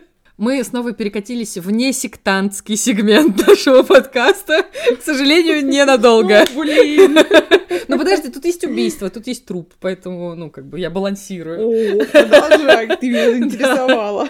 Мы 0.42 0.64
снова 0.64 0.92
перекатились 0.92 1.56
в 1.58 1.70
несектантский 1.70 2.76
сегмент 2.76 3.48
нашего 3.48 3.84
подкаста. 3.84 4.66
К 4.98 5.04
сожалению, 5.04 5.64
ненадолго. 5.64 6.46
Ну, 6.52 6.62
блин. 6.62 7.20
Ну 7.88 7.98
подожди, 7.98 8.30
тут 8.30 8.44
есть 8.46 8.64
убийство, 8.66 9.10
тут 9.10 9.28
есть 9.28 9.46
труп, 9.46 9.74
поэтому, 9.80 10.36
ну, 10.36 10.50
как 10.50 10.66
бы 10.66 10.80
я 10.80 10.90
балансирую. 10.90 12.02
О, 12.02 12.06
продолжай, 12.06 12.98
ты 12.98 13.10
меня 13.10 13.32
заинтересовала. 13.32 14.30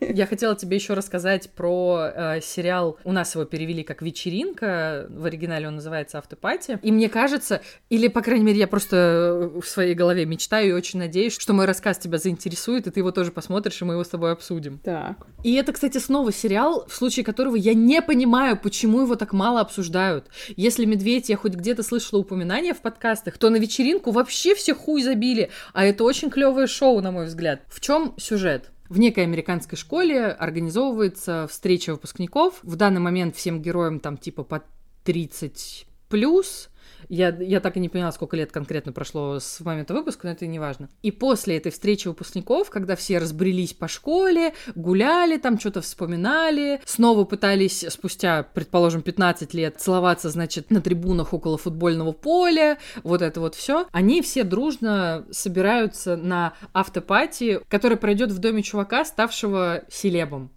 Я 0.00 0.26
хотела 0.26 0.54
тебе 0.56 0.76
еще 0.76 0.94
рассказать 0.94 1.50
про 1.50 2.10
э, 2.14 2.40
сериал. 2.40 2.98
У 3.04 3.12
нас 3.12 3.34
его 3.34 3.44
перевели 3.44 3.82
как 3.82 4.02
вечеринка. 4.02 5.06
В 5.08 5.24
оригинале 5.24 5.68
он 5.68 5.76
называется 5.76 6.18
Автопати. 6.18 6.78
И 6.82 6.92
мне 6.92 7.08
кажется, 7.08 7.62
или, 7.90 8.08
по 8.08 8.22
крайней 8.22 8.44
мере, 8.44 8.58
я 8.58 8.68
просто 8.68 9.50
в 9.54 9.66
своей 9.66 9.94
голове 9.94 10.24
мечтаю 10.24 10.70
и 10.70 10.72
очень 10.72 10.98
надеюсь, 10.98 11.36
что 11.36 11.52
мой 11.52 11.66
рассказ 11.66 11.98
тебя 11.98 12.18
заинтересует, 12.18 12.86
и 12.86 12.90
ты 12.90 13.00
его 13.00 13.12
тоже 13.12 13.30
посмотришь, 13.30 13.80
и 13.82 13.84
мы 13.84 13.94
его 13.94 14.04
с 14.04 14.08
тобой 14.08 14.32
обсудим. 14.32 14.78
Так. 14.78 15.26
И 15.42 15.54
это, 15.54 15.72
кстати, 15.72 15.98
снова 15.98 16.32
сериал, 16.32 16.86
в 16.88 16.94
случае 16.94 17.24
которого 17.24 17.56
я 17.56 17.74
не 17.74 18.00
понимаю, 18.00 18.58
почему 18.58 19.02
его 19.02 19.14
так 19.14 19.32
мало 19.32 19.60
обсуждают. 19.60 20.26
Если 20.56 20.86
«Медведь» 20.86 21.28
я 21.28 21.36
хоть 21.36 21.54
где-то 21.54 21.82
слышала 21.82 22.20
упоминания 22.20 22.72
в 22.72 22.80
подкастах, 22.80 23.36
то 23.36 23.50
на 23.50 23.56
вечеринку 23.56 24.10
вообще 24.10 24.54
все 24.54 24.74
хуй 24.74 25.02
забили. 25.02 25.50
А 25.72 25.84
это 25.84 26.04
очень 26.04 26.30
клевое 26.30 26.66
шоу, 26.66 27.00
на 27.02 27.10
мой 27.10 27.26
взгляд. 27.26 27.62
В 27.68 27.80
чем 27.80 28.14
сюжет? 28.16 28.70
В 28.88 28.98
некой 28.98 29.24
американской 29.24 29.76
школе 29.76 30.26
организовывается 30.26 31.46
встреча 31.50 31.92
выпускников. 31.92 32.60
В 32.62 32.76
данный 32.76 33.00
момент 33.00 33.34
всем 33.36 33.60
героям 33.60 33.98
там 33.98 34.16
типа 34.16 34.44
по 34.44 34.62
30 35.04 35.86
плюс. 36.08 36.68
Я, 37.08 37.28
я 37.40 37.60
так 37.60 37.76
и 37.76 37.80
не 37.80 37.88
поняла, 37.88 38.12
сколько 38.12 38.36
лет 38.36 38.52
конкретно 38.52 38.92
прошло 38.92 39.38
с 39.40 39.60
момента 39.60 39.94
выпуска, 39.94 40.26
но 40.26 40.32
это 40.32 40.46
не 40.46 40.58
важно. 40.58 40.88
И 41.02 41.10
после 41.10 41.56
этой 41.56 41.72
встречи 41.72 42.08
выпускников, 42.08 42.70
когда 42.70 42.96
все 42.96 43.18
разбрелись 43.18 43.72
по 43.74 43.88
школе, 43.88 44.54
гуляли 44.74 45.36
там, 45.38 45.58
что-то 45.58 45.80
вспоминали, 45.80 46.80
снова 46.84 47.24
пытались 47.24 47.84
спустя, 47.88 48.42
предположим, 48.42 49.02
15 49.02 49.54
лет 49.54 49.76
целоваться, 49.78 50.30
значит, 50.30 50.70
на 50.70 50.80
трибунах 50.80 51.32
около 51.32 51.58
футбольного 51.58 52.12
поля, 52.12 52.78
вот 53.02 53.22
это 53.22 53.40
вот 53.40 53.54
все, 53.54 53.86
они 53.92 54.22
все 54.22 54.44
дружно 54.44 55.26
собираются 55.30 56.16
на 56.16 56.54
автопати, 56.72 57.60
который 57.68 57.96
пройдет 57.96 58.30
в 58.32 58.38
доме 58.38 58.62
чувака, 58.62 59.04
ставшего 59.04 59.84
селебом. 59.88 60.50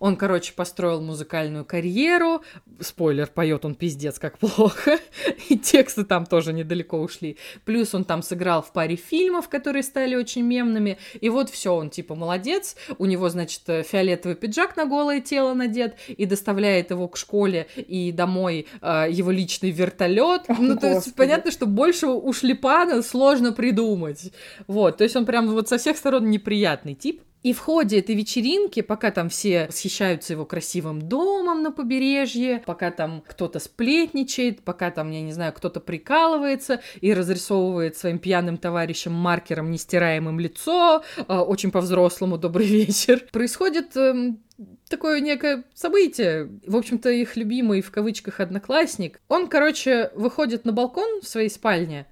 Он, 0.00 0.16
короче, 0.16 0.54
построил 0.54 1.00
музыкальную 1.02 1.64
карьеру. 1.66 2.42
Спойлер, 2.80 3.28
поет 3.28 3.66
он 3.66 3.74
пиздец 3.74 4.18
как 4.18 4.38
плохо. 4.38 4.98
И 5.50 5.58
тексты 5.58 6.04
там 6.04 6.24
тоже 6.24 6.54
недалеко 6.54 6.98
ушли. 6.98 7.36
Плюс 7.66 7.94
он 7.94 8.04
там 8.04 8.22
сыграл 8.22 8.62
в 8.62 8.72
паре 8.72 8.96
фильмов, 8.96 9.50
которые 9.50 9.82
стали 9.82 10.16
очень 10.16 10.42
мемными. 10.42 10.98
И 11.20 11.28
вот 11.28 11.50
все, 11.50 11.74
он 11.74 11.90
типа 11.90 12.14
молодец. 12.14 12.76
У 12.98 13.04
него, 13.04 13.28
значит, 13.28 13.60
фиолетовый 13.66 14.36
пиджак 14.36 14.74
на 14.76 14.86
голое 14.86 15.20
тело 15.20 15.52
надет. 15.52 15.96
И 16.08 16.24
доставляет 16.24 16.90
его 16.90 17.06
к 17.06 17.18
школе 17.18 17.66
и 17.76 18.10
домой 18.10 18.66
э, 18.80 19.06
его 19.10 19.30
личный 19.30 19.70
вертолет. 19.70 20.48
О, 20.48 20.54
ну, 20.58 20.78
то 20.78 20.88
есть 20.88 21.14
понятно, 21.14 21.50
что 21.50 21.66
больше 21.66 22.06
у 22.06 22.32
Шлепана 22.32 23.02
сложно 23.02 23.52
придумать. 23.52 24.32
Вот, 24.66 24.96
то 24.96 25.04
есть 25.04 25.14
он 25.14 25.26
прям 25.26 25.48
вот 25.50 25.68
со 25.68 25.76
всех 25.76 25.98
сторон 25.98 26.30
неприятный 26.30 26.94
тип. 26.94 27.20
И 27.42 27.54
в 27.54 27.58
ходе 27.58 28.00
этой 28.00 28.14
вечеринки, 28.14 28.82
пока 28.82 29.10
там 29.10 29.30
все 29.30 29.66
восхищаются 29.66 30.34
его 30.34 30.44
красивым 30.44 31.00
домом 31.00 31.62
на 31.62 31.72
побережье, 31.72 32.62
пока 32.66 32.90
там 32.90 33.22
кто-то 33.26 33.58
сплетничает, 33.60 34.62
пока 34.62 34.90
там, 34.90 35.10
я 35.10 35.22
не 35.22 35.32
знаю, 35.32 35.54
кто-то 35.54 35.80
прикалывается 35.80 36.82
и 37.00 37.14
разрисовывает 37.14 37.96
своим 37.96 38.18
пьяным 38.18 38.58
товарищам 38.58 39.14
маркером 39.14 39.70
нестираемым 39.70 40.38
лицо, 40.38 41.02
э, 41.16 41.22
очень 41.34 41.70
по-взрослому 41.70 42.36
«добрый 42.36 42.66
вечер», 42.66 43.26
происходит 43.32 43.96
эм, 43.96 44.42
такое 44.90 45.20
некое 45.20 45.64
событие. 45.72 46.50
В 46.66 46.76
общем-то, 46.76 47.08
их 47.08 47.36
любимый 47.36 47.80
в 47.80 47.90
кавычках 47.90 48.40
одноклассник. 48.40 49.18
Он, 49.28 49.46
короче, 49.46 50.10
выходит 50.14 50.66
на 50.66 50.72
балкон 50.72 51.22
в 51.22 51.26
своей 51.26 51.48
спальне 51.48 52.06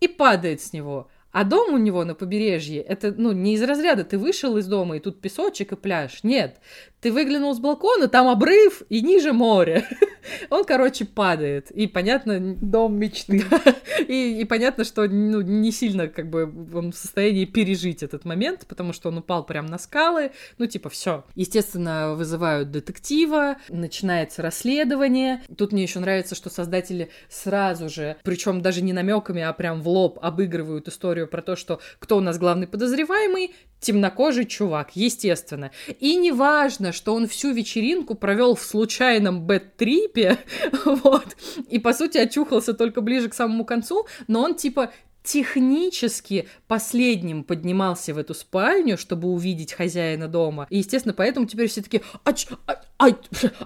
и 0.00 0.08
падает 0.08 0.60
с 0.60 0.74
него. 0.74 1.08
А 1.34 1.42
дом 1.42 1.74
у 1.74 1.78
него 1.78 2.04
на 2.04 2.14
побережье, 2.14 2.80
это, 2.80 3.12
ну, 3.12 3.32
не 3.32 3.54
из 3.54 3.62
разряда 3.64 4.04
ты 4.04 4.18
вышел 4.18 4.56
из 4.56 4.68
дома, 4.68 4.96
и 4.96 5.00
тут 5.00 5.20
песочек 5.20 5.72
и 5.72 5.76
пляж. 5.76 6.22
Нет, 6.22 6.60
ты 7.04 7.12
выглянул 7.12 7.54
с 7.54 7.58
балкона, 7.58 8.08
там 8.08 8.28
обрыв 8.28 8.80
и 8.88 9.02
ниже 9.02 9.34
море. 9.34 9.86
Он, 10.48 10.64
короче, 10.64 11.04
падает. 11.04 11.70
И 11.70 11.86
понятно, 11.86 12.40
Дом 12.40 12.98
мечты. 12.98 13.44
и, 14.08 14.40
и 14.40 14.44
понятно, 14.46 14.84
что 14.84 15.06
ну, 15.06 15.42
не 15.42 15.70
сильно 15.70 16.08
как 16.08 16.30
бы 16.30 16.50
он 16.72 16.92
в 16.92 16.96
состоянии 16.96 17.44
пережить 17.44 18.02
этот 18.02 18.24
момент, 18.24 18.64
потому 18.66 18.94
что 18.94 19.10
он 19.10 19.18
упал 19.18 19.44
прямо 19.44 19.68
на 19.68 19.76
скалы. 19.76 20.32
Ну, 20.56 20.64
типа, 20.64 20.88
все. 20.88 21.24
Естественно, 21.34 22.14
вызывают 22.14 22.70
детектива, 22.70 23.56
начинается 23.68 24.40
расследование. 24.40 25.42
Тут 25.58 25.72
мне 25.72 25.82
еще 25.82 26.00
нравится, 26.00 26.34
что 26.34 26.48
создатели 26.48 27.10
сразу 27.28 27.90
же, 27.90 28.16
причем 28.24 28.62
даже 28.62 28.80
не 28.80 28.94
намеками, 28.94 29.42
а 29.42 29.52
прям 29.52 29.82
в 29.82 29.88
лоб 29.88 30.18
обыгрывают 30.22 30.88
историю 30.88 31.28
про 31.28 31.42
то, 31.42 31.54
что 31.54 31.80
кто 31.98 32.16
у 32.16 32.20
нас 32.20 32.38
главный 32.38 32.66
подозреваемый, 32.66 33.54
темнокожий 33.80 34.46
чувак, 34.46 34.92
естественно. 34.94 35.70
И 36.00 36.16
не 36.16 36.32
важно, 36.32 36.93
что 36.94 37.14
он 37.14 37.26
всю 37.26 37.52
вечеринку 37.52 38.14
провел 38.14 38.54
в 38.54 38.62
случайном 38.62 39.46
бэт-трипе, 39.46 40.38
вот, 40.84 41.36
и, 41.68 41.78
по 41.78 41.92
сути, 41.92 42.18
очухался 42.18 42.72
только 42.72 43.00
ближе 43.00 43.28
к 43.28 43.34
самому 43.34 43.64
концу, 43.64 44.06
но 44.26 44.42
он, 44.42 44.54
типа, 44.54 44.90
технически 45.24 46.48
последним 46.68 47.42
поднимался 47.42 48.14
в 48.14 48.18
эту 48.18 48.34
спальню, 48.34 48.96
чтобы 48.96 49.28
увидеть 49.28 49.72
хозяина 49.72 50.28
дома. 50.28 50.66
И, 50.70 50.78
естественно, 50.78 51.14
поэтому 51.14 51.46
теперь 51.46 51.68
все 51.68 51.82
таки 51.82 52.02
а, 52.24 52.32
а, 52.66 52.80
ай, 52.98 53.16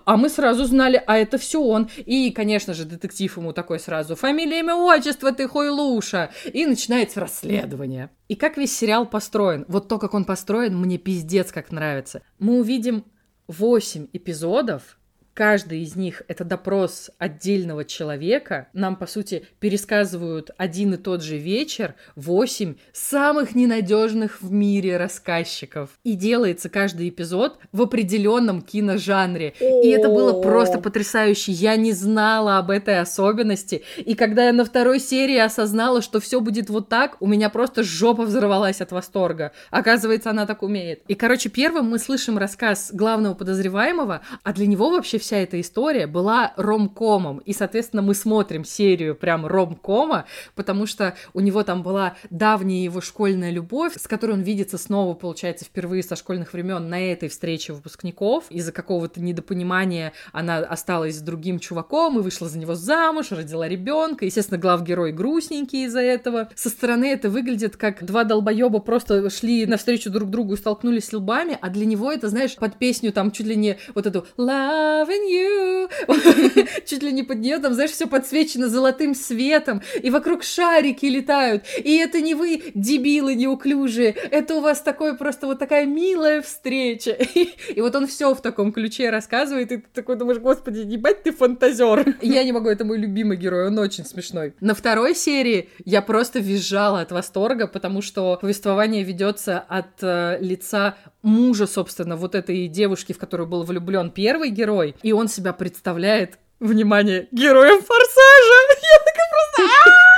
а 0.04 0.16
мы 0.16 0.28
сразу 0.30 0.64
знали, 0.64 1.02
а 1.04 1.18
это 1.18 1.36
все 1.36 1.60
он. 1.60 1.90
И, 1.96 2.30
конечно 2.30 2.74
же, 2.74 2.84
детектив 2.84 3.36
ему 3.36 3.52
такой 3.52 3.80
сразу, 3.80 4.14
фамилия, 4.14 4.60
имя, 4.60 4.76
отчество, 4.76 5.32
ты 5.32 5.48
хойлуша. 5.48 6.30
И 6.52 6.64
начинается 6.64 7.20
расследование. 7.20 8.10
И 8.28 8.36
как 8.36 8.56
весь 8.56 8.76
сериал 8.76 9.04
построен, 9.04 9.64
вот 9.68 9.88
то, 9.88 9.98
как 9.98 10.14
он 10.14 10.24
построен, 10.24 10.78
мне 10.78 10.96
пиздец 10.96 11.50
как 11.50 11.72
нравится. 11.72 12.22
Мы 12.38 12.60
увидим 12.60 13.04
8 13.48 14.08
эпизодов, 14.12 14.98
Каждый 15.38 15.82
из 15.82 15.94
них 15.94 16.22
это 16.26 16.42
допрос 16.42 17.12
отдельного 17.16 17.84
человека. 17.84 18.66
Нам, 18.72 18.96
по 18.96 19.06
сути, 19.06 19.46
пересказывают 19.60 20.50
один 20.58 20.94
и 20.94 20.96
тот 20.96 21.22
же 21.22 21.38
вечер 21.38 21.94
восемь 22.16 22.74
самых 22.92 23.54
ненадежных 23.54 24.42
в 24.42 24.50
мире 24.50 24.96
рассказчиков. 24.96 25.90
И 26.02 26.14
делается 26.14 26.68
каждый 26.68 27.08
эпизод 27.08 27.60
в 27.70 27.82
определенном 27.82 28.62
киножанре. 28.62 29.54
И 29.60 29.90
это 29.90 30.08
было 30.08 30.42
просто 30.42 30.80
потрясающе. 30.80 31.52
Я 31.52 31.76
не 31.76 31.92
знала 31.92 32.58
об 32.58 32.72
этой 32.72 32.98
особенности. 32.98 33.84
И 33.96 34.16
когда 34.16 34.46
я 34.46 34.52
на 34.52 34.64
второй 34.64 34.98
серии 34.98 35.38
осознала, 35.38 36.02
что 36.02 36.18
все 36.18 36.40
будет 36.40 36.68
вот 36.68 36.88
так, 36.88 37.16
у 37.20 37.28
меня 37.28 37.48
просто 37.48 37.84
жопа 37.84 38.24
взорвалась 38.24 38.80
от 38.80 38.90
восторга. 38.90 39.52
Оказывается, 39.70 40.30
она 40.30 40.46
так 40.46 40.64
умеет. 40.64 41.04
И, 41.06 41.14
короче, 41.14 41.48
первым 41.48 41.90
мы 41.90 42.00
слышим 42.00 42.38
рассказ 42.38 42.90
главного 42.92 43.34
подозреваемого, 43.34 44.22
а 44.42 44.52
для 44.52 44.66
него 44.66 44.90
вообще 44.90 45.18
вся 45.28 45.36
эта 45.36 45.60
история 45.60 46.06
была 46.06 46.54
ромкомом. 46.56 47.38
И, 47.40 47.52
соответственно, 47.52 48.00
мы 48.00 48.14
смотрим 48.14 48.64
серию 48.64 49.14
прям 49.14 49.44
ромкома, 49.46 50.24
потому 50.54 50.86
что 50.86 51.16
у 51.34 51.40
него 51.40 51.62
там 51.64 51.82
была 51.82 52.16
давняя 52.30 52.82
его 52.82 53.02
школьная 53.02 53.50
любовь, 53.50 53.92
с 53.96 54.08
которой 54.08 54.32
он 54.32 54.40
видится 54.40 54.78
снова, 54.78 55.12
получается, 55.12 55.66
впервые 55.66 56.02
со 56.02 56.16
школьных 56.16 56.54
времен 56.54 56.88
на 56.88 57.12
этой 57.12 57.28
встрече 57.28 57.74
выпускников. 57.74 58.44
Из-за 58.48 58.72
какого-то 58.72 59.20
недопонимания 59.20 60.14
она 60.32 60.60
осталась 60.60 61.18
с 61.18 61.20
другим 61.20 61.58
чуваком 61.58 62.18
и 62.18 62.22
вышла 62.22 62.48
за 62.48 62.58
него 62.58 62.74
замуж, 62.74 63.26
родила 63.30 63.68
ребенка. 63.68 64.24
Естественно, 64.24 64.56
главгерой 64.56 65.12
грустненький 65.12 65.84
из-за 65.84 66.00
этого. 66.00 66.48
Со 66.54 66.70
стороны 66.70 67.12
это 67.12 67.28
выглядит 67.28 67.76
как 67.76 68.02
два 68.02 68.24
долбоеба 68.24 68.78
просто 68.78 69.28
шли 69.28 69.66
навстречу 69.66 70.08
друг 70.08 70.30
другу 70.30 70.54
и 70.54 70.56
столкнулись 70.56 71.12
лбами, 71.12 71.58
а 71.60 71.68
для 71.68 71.84
него 71.84 72.10
это, 72.10 72.30
знаешь, 72.30 72.56
под 72.56 72.78
песню 72.78 73.12
там 73.12 73.30
чуть 73.30 73.46
ли 73.46 73.56
не 73.56 73.76
вот 73.94 74.06
эту 74.06 74.26
Love 74.38 75.17
you. 75.26 75.88
Чуть 76.86 77.02
ли 77.02 77.12
не 77.12 77.22
под 77.22 77.38
нее 77.38 77.58
там, 77.58 77.74
знаешь, 77.74 77.90
все 77.90 78.06
подсвечено 78.06 78.68
золотым 78.68 79.14
светом, 79.14 79.82
и 80.02 80.10
вокруг 80.10 80.42
шарики 80.42 81.06
летают. 81.06 81.64
И 81.78 81.96
это 81.96 82.20
не 82.20 82.34
вы, 82.34 82.62
дебилы 82.74 83.34
неуклюжие, 83.34 84.10
это 84.10 84.56
у 84.56 84.60
вас 84.60 84.80
такое 84.80 85.14
просто 85.14 85.46
вот 85.46 85.58
такая 85.58 85.86
милая 85.86 86.42
встреча. 86.42 87.10
И 87.74 87.80
вот 87.80 87.94
он 87.94 88.06
все 88.06 88.34
в 88.34 88.40
таком 88.40 88.72
ключе 88.72 89.10
рассказывает, 89.10 89.72
и 89.72 89.76
ты 89.78 89.86
такой 89.92 90.16
думаешь, 90.16 90.38
господи, 90.38 90.80
ебать 90.80 91.22
ты 91.22 91.32
фантазер. 91.32 92.16
Я 92.22 92.44
не 92.44 92.52
могу, 92.52 92.68
это 92.68 92.84
мой 92.84 92.98
любимый 92.98 93.36
герой, 93.36 93.68
он 93.68 93.78
очень 93.78 94.04
смешной. 94.04 94.54
На 94.60 94.74
второй 94.74 95.14
серии 95.14 95.68
я 95.84 96.02
просто 96.02 96.38
визжала 96.38 97.00
от 97.00 97.12
восторга, 97.12 97.66
потому 97.66 98.02
что 98.02 98.38
повествование 98.40 99.02
ведется 99.02 99.58
от 99.58 100.02
э, 100.02 100.38
лица 100.40 100.96
мужа, 101.22 101.66
собственно, 101.66 102.16
вот 102.16 102.34
этой 102.34 102.68
девушки, 102.68 103.12
в 103.12 103.18
которую 103.18 103.46
был 103.46 103.64
влюблен 103.64 104.10
первый 104.10 104.50
герой, 104.50 104.94
и 105.02 105.12
он 105.12 105.28
себя 105.28 105.52
представляет, 105.52 106.38
внимание, 106.60 107.28
героем 107.30 107.80
Форсажа. 107.80 108.58
Я 108.82 108.98
такая 109.04 109.28
просто... 109.30 110.17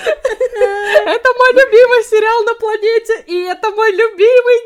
Это 0.00 1.28
мой 1.38 1.52
любимый 1.52 2.04
сериал 2.04 2.44
на 2.44 2.54
планете, 2.54 3.24
и 3.26 3.44
это 3.44 3.70
мой 3.70 3.90
любимый 3.92 4.58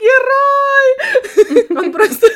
герой! 1.69 1.85
Он 1.86 1.93
просто, 1.93 2.27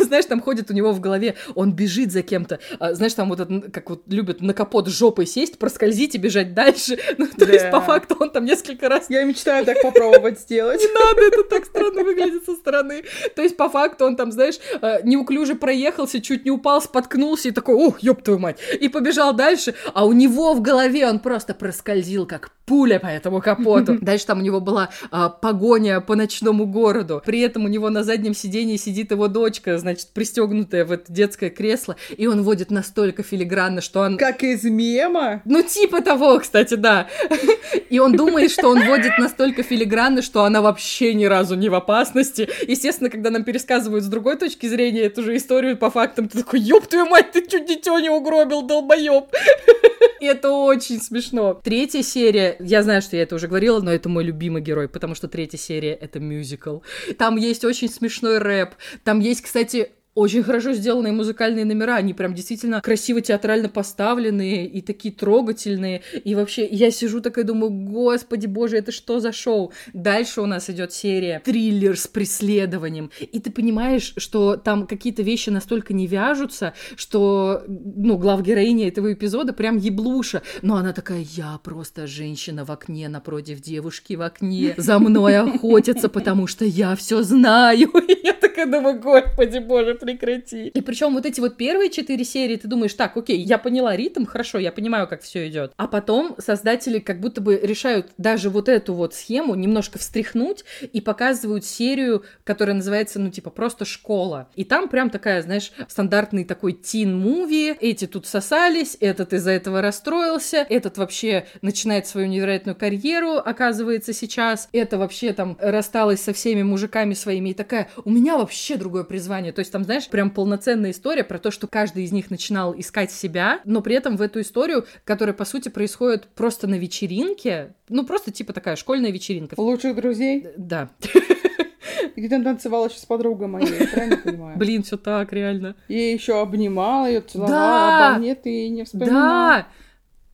знаешь, 0.00 0.24
там 0.26 0.40
ходит 0.40 0.70
у 0.70 0.74
него 0.74 0.92
в 0.92 1.00
голове, 1.00 1.34
он 1.54 1.72
бежит 1.72 2.12
за 2.12 2.22
кем-то. 2.22 2.58
А, 2.78 2.94
знаешь, 2.94 3.14
там 3.14 3.28
вот, 3.28 3.40
это, 3.40 3.70
как 3.70 3.90
вот 3.90 4.02
любят 4.08 4.40
на 4.40 4.54
капот 4.54 4.88
жопой 4.88 5.26
сесть, 5.26 5.58
проскользить 5.58 6.14
и 6.14 6.18
бежать 6.18 6.54
дальше. 6.54 6.98
Ну, 7.18 7.26
то 7.26 7.46
Да. 7.46 7.52
есть, 7.52 7.70
по 7.70 7.80
факту, 7.80 8.16
он 8.20 8.30
там 8.30 8.44
несколько 8.44 8.88
раз 8.88 9.06
Я 9.08 9.24
мечтаю 9.24 9.64
так 9.64 9.80
попробовать 9.82 10.40
сделать. 10.40 10.80
не 10.80 10.88
надо, 10.88 11.22
это 11.22 11.44
так 11.44 11.64
странно 11.64 12.02
выглядит 12.04 12.44
со 12.44 12.54
стороны. 12.54 13.04
То 13.34 13.42
есть, 13.42 13.56
по 13.56 13.68
факту, 13.68 14.04
он 14.06 14.16
там, 14.16 14.32
знаешь, 14.32 14.58
э, 14.80 15.00
неуклюже 15.04 15.54
проехался, 15.54 16.20
чуть 16.20 16.44
не 16.44 16.50
упал, 16.50 16.80
споткнулся 16.82 17.48
и 17.48 17.52
такой, 17.52 17.74
ух, 17.74 18.00
ёб 18.00 18.22
твою 18.22 18.38
мать, 18.38 18.58
и 18.80 18.88
побежал 18.88 19.32
дальше, 19.34 19.74
а 19.94 20.06
у 20.06 20.12
него 20.12 20.54
в 20.54 20.60
голове 20.62 21.06
он 21.06 21.18
просто 21.18 21.54
проскользил, 21.54 22.26
как 22.28 22.52
пуля 22.68 23.00
по 23.00 23.06
этому 23.06 23.40
капоту. 23.40 23.98
Дальше 24.00 24.26
там 24.26 24.38
у 24.38 24.42
него 24.42 24.60
была 24.60 24.90
а, 25.10 25.28
погоня 25.30 26.00
по 26.00 26.14
ночному 26.14 26.66
городу. 26.66 27.22
При 27.24 27.40
этом 27.40 27.64
у 27.64 27.68
него 27.68 27.90
на 27.90 28.04
заднем 28.04 28.34
сидении 28.34 28.76
сидит 28.76 29.10
его 29.10 29.26
дочка, 29.26 29.78
значит, 29.78 30.08
пристегнутая 30.12 30.84
в 30.84 30.92
это 30.92 31.10
детское 31.12 31.50
кресло, 31.50 31.96
и 32.16 32.26
он 32.26 32.42
водит 32.42 32.70
настолько 32.70 33.22
филигранно, 33.22 33.80
что 33.80 34.00
он... 34.00 34.18
Как 34.18 34.42
из 34.42 34.64
мема. 34.64 35.42
Ну, 35.44 35.62
типа 35.62 36.02
того, 36.02 36.38
кстати, 36.38 36.74
да. 36.74 37.08
И 37.90 37.98
он 37.98 38.12
думает, 38.12 38.50
что 38.50 38.68
он 38.68 38.84
водит 38.86 39.12
настолько 39.18 39.62
филигранно, 39.62 40.20
что 40.20 40.44
она 40.44 40.60
вообще 40.60 41.14
ни 41.14 41.24
разу 41.24 41.54
не 41.54 41.68
в 41.68 41.74
опасности. 41.74 42.48
Естественно, 42.66 43.08
когда 43.08 43.30
нам 43.30 43.44
пересказывают 43.44 44.04
с 44.04 44.08
другой 44.08 44.36
точки 44.36 44.66
зрения 44.66 45.02
эту 45.02 45.22
же 45.22 45.36
историю 45.36 45.76
по 45.76 45.90
фактам, 45.90 46.28
ты 46.28 46.38
такой, 46.38 46.60
ёб 46.60 46.86
твою 46.86 47.06
мать, 47.06 47.32
ты 47.32 47.46
чуть 47.46 47.66
дитё 47.66 47.98
не 47.98 48.10
угробил, 48.10 48.62
долбоёб. 48.62 49.32
И 50.20 50.26
это 50.26 50.50
очень 50.50 51.00
смешно. 51.00 51.60
Третья 51.62 52.02
серия, 52.02 52.17
я 52.18 52.82
знаю, 52.82 53.02
что 53.02 53.16
я 53.16 53.22
это 53.22 53.34
уже 53.34 53.48
говорила, 53.48 53.80
но 53.80 53.92
это 53.92 54.08
мой 54.08 54.24
любимый 54.24 54.62
герой, 54.62 54.88
потому 54.88 55.14
что 55.14 55.28
третья 55.28 55.58
серия— 55.58 55.94
это 56.00 56.20
мюзикл. 56.20 56.78
Там 57.18 57.36
есть 57.36 57.64
очень 57.64 57.88
смешной 57.88 58.38
рэп, 58.38 58.74
там 59.04 59.20
есть, 59.20 59.42
кстати, 59.42 59.92
очень 60.18 60.42
хорошо 60.42 60.72
сделанные 60.72 61.12
музыкальные 61.12 61.64
номера, 61.64 61.94
они 61.94 62.12
прям 62.12 62.34
действительно 62.34 62.80
красиво 62.80 63.20
театрально 63.20 63.68
поставленные 63.68 64.66
и 64.66 64.80
такие 64.80 65.14
трогательные. 65.14 66.02
И 66.24 66.34
вообще, 66.34 66.66
я 66.66 66.90
сижу 66.90 67.20
такая 67.20 67.44
думаю, 67.44 67.70
господи 67.70 68.46
боже, 68.46 68.78
это 68.78 68.90
что 68.90 69.20
за 69.20 69.30
шоу? 69.32 69.72
Дальше 69.92 70.40
у 70.40 70.46
нас 70.46 70.68
идет 70.70 70.92
серия 70.92 71.40
триллер 71.44 71.96
с 71.96 72.08
преследованием. 72.08 73.12
И 73.20 73.38
ты 73.38 73.52
понимаешь, 73.52 74.12
что 74.16 74.56
там 74.56 74.88
какие-то 74.88 75.22
вещи 75.22 75.50
настолько 75.50 75.94
не 75.94 76.08
вяжутся, 76.08 76.74
что, 76.96 77.62
ну, 77.68 78.18
главгероиня 78.18 78.88
этого 78.88 79.12
эпизода 79.12 79.52
прям 79.52 79.76
еблуша. 79.76 80.42
Но 80.62 80.76
она 80.76 80.92
такая, 80.92 81.24
я 81.36 81.60
просто 81.62 82.08
женщина 82.08 82.64
в 82.64 82.72
окне 82.72 83.08
напротив 83.08 83.60
девушки 83.60 84.14
в 84.14 84.22
окне. 84.22 84.74
За 84.78 84.98
мной 84.98 85.38
охотятся, 85.38 86.08
потому 86.08 86.48
что 86.48 86.64
я 86.64 86.96
все 86.96 87.22
знаю. 87.22 87.92
Я 88.24 88.32
такая 88.32 88.66
думаю, 88.66 89.00
господи 89.00 89.58
боже, 89.58 89.94
прекрати. 90.12 90.68
И 90.68 90.80
причем 90.80 91.14
вот 91.14 91.26
эти 91.26 91.40
вот 91.40 91.56
первые 91.56 91.90
четыре 91.90 92.24
серии, 92.24 92.56
ты 92.56 92.68
думаешь, 92.68 92.94
так, 92.94 93.16
окей, 93.16 93.38
я 93.38 93.58
поняла 93.58 93.96
ритм, 93.96 94.24
хорошо, 94.24 94.58
я 94.58 94.72
понимаю, 94.72 95.06
как 95.06 95.22
все 95.22 95.48
идет. 95.48 95.72
А 95.76 95.86
потом 95.86 96.36
создатели 96.38 96.98
как 96.98 97.20
будто 97.20 97.40
бы 97.40 97.58
решают 97.62 98.08
даже 98.18 98.50
вот 98.50 98.68
эту 98.68 98.94
вот 98.94 99.14
схему 99.14 99.54
немножко 99.54 99.98
встряхнуть 99.98 100.64
и 100.92 101.00
показывают 101.00 101.64
серию, 101.64 102.24
которая 102.44 102.76
называется, 102.76 103.20
ну, 103.20 103.30
типа, 103.30 103.50
просто 103.50 103.84
школа. 103.84 104.48
И 104.56 104.64
там 104.64 104.88
прям 104.88 105.10
такая, 105.10 105.42
знаешь, 105.42 105.72
стандартный 105.88 106.44
такой 106.44 106.72
тин-муви. 106.72 107.76
Эти 107.80 108.06
тут 108.06 108.26
сосались, 108.26 108.96
этот 109.00 109.32
из-за 109.32 109.50
этого 109.50 109.82
расстроился, 109.82 110.66
этот 110.68 110.98
вообще 110.98 111.46
начинает 111.62 112.06
свою 112.06 112.28
невероятную 112.28 112.76
карьеру, 112.76 113.34
оказывается, 113.34 114.12
сейчас. 114.12 114.68
Это 114.72 114.98
вообще 114.98 115.32
там 115.32 115.56
рассталась 115.60 116.20
со 116.20 116.32
всеми 116.32 116.62
мужиками 116.62 117.14
своими 117.14 117.50
и 117.50 117.54
такая, 117.54 117.88
у 118.04 118.10
меня 118.10 118.38
вообще 118.38 118.76
другое 118.76 119.04
призвание. 119.04 119.52
То 119.52 119.60
есть 119.60 119.72
там, 119.72 119.84
знаешь, 119.84 119.97
прям 120.06 120.30
полноценная 120.30 120.92
история 120.92 121.24
про 121.24 121.38
то, 121.38 121.50
что 121.50 121.66
каждый 121.66 122.04
из 122.04 122.12
них 122.12 122.30
начинал 122.30 122.78
искать 122.78 123.10
себя, 123.10 123.60
но 123.64 123.80
при 123.82 123.96
этом 123.96 124.16
в 124.16 124.22
эту 124.22 124.40
историю, 124.40 124.86
которая, 125.04 125.34
по 125.34 125.44
сути, 125.44 125.68
происходит 125.68 126.28
просто 126.28 126.66
на 126.68 126.76
вечеринке, 126.76 127.74
ну, 127.88 128.04
просто 128.06 128.30
типа 128.30 128.52
такая 128.52 128.76
школьная 128.76 129.10
вечеринка. 129.10 129.54
Лучших 129.58 129.96
друзей. 129.96 130.46
Да. 130.56 130.90
Где 132.16 132.28
ты 132.28 132.42
танцевала 132.42 132.88
сейчас 132.90 133.02
с 133.02 133.06
подругой 133.06 133.48
моей, 133.48 133.78
я 133.80 133.86
правильно 133.88 134.16
понимаю? 134.24 134.58
Блин, 134.58 134.82
все 134.82 134.96
так, 134.96 135.32
реально. 135.32 135.74
И 135.88 135.94
еще 135.98 136.40
обнимала 136.40 137.06
ее, 137.06 137.20
целовала, 137.20 137.52
Да! 137.56 138.10
обо 138.10 138.18
мне 138.20 138.34
ты 138.34 138.68
не 138.68 138.84
вспоминала. 138.84 139.12
Да! 139.56 139.66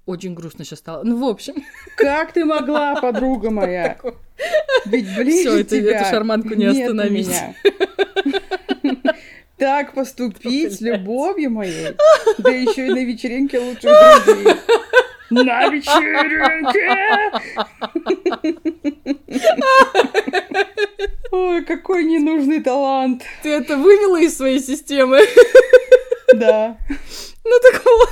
Очень 0.06 0.34
грустно 0.34 0.64
сейчас 0.64 0.80
стало. 0.80 1.02
Ну, 1.02 1.16
в 1.18 1.24
общем. 1.24 1.54
Как 1.96 2.32
ты 2.32 2.44
могла, 2.44 2.96
подруга 3.00 3.50
моя? 3.50 3.98
Ведь 4.84 5.16
ближе 5.16 5.60
это- 5.60 5.76
тебя 5.78 6.00
эту 6.00 6.10
шарманку 6.10 6.52
не 6.54 6.66
остановить. 6.66 7.30
Так 9.56 9.94
поступить 9.94 10.74
с 10.74 10.80
любовью 10.80 11.50
моей, 11.50 11.94
да 12.38 12.50
еще 12.50 12.88
и 12.88 12.90
на 12.90 13.04
вечеринке 13.04 13.58
лучших 13.60 13.92
друзей. 14.24 14.54
На 15.30 15.68
вечеринке! 15.68 16.90
Ой, 21.30 21.64
какой 21.64 22.04
ненужный 22.04 22.60
талант. 22.62 23.22
Ты 23.42 23.50
это 23.50 23.76
вывела 23.76 24.20
из 24.20 24.36
своей 24.36 24.60
системы? 24.60 25.20
Да. 26.34 26.76
Ну 27.44 27.60
так 27.62 27.84
вот. 27.84 28.10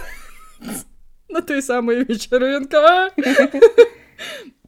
На 1.28 1.42
той 1.42 1.60
самой 1.60 2.04
вечеринке. 2.04 2.78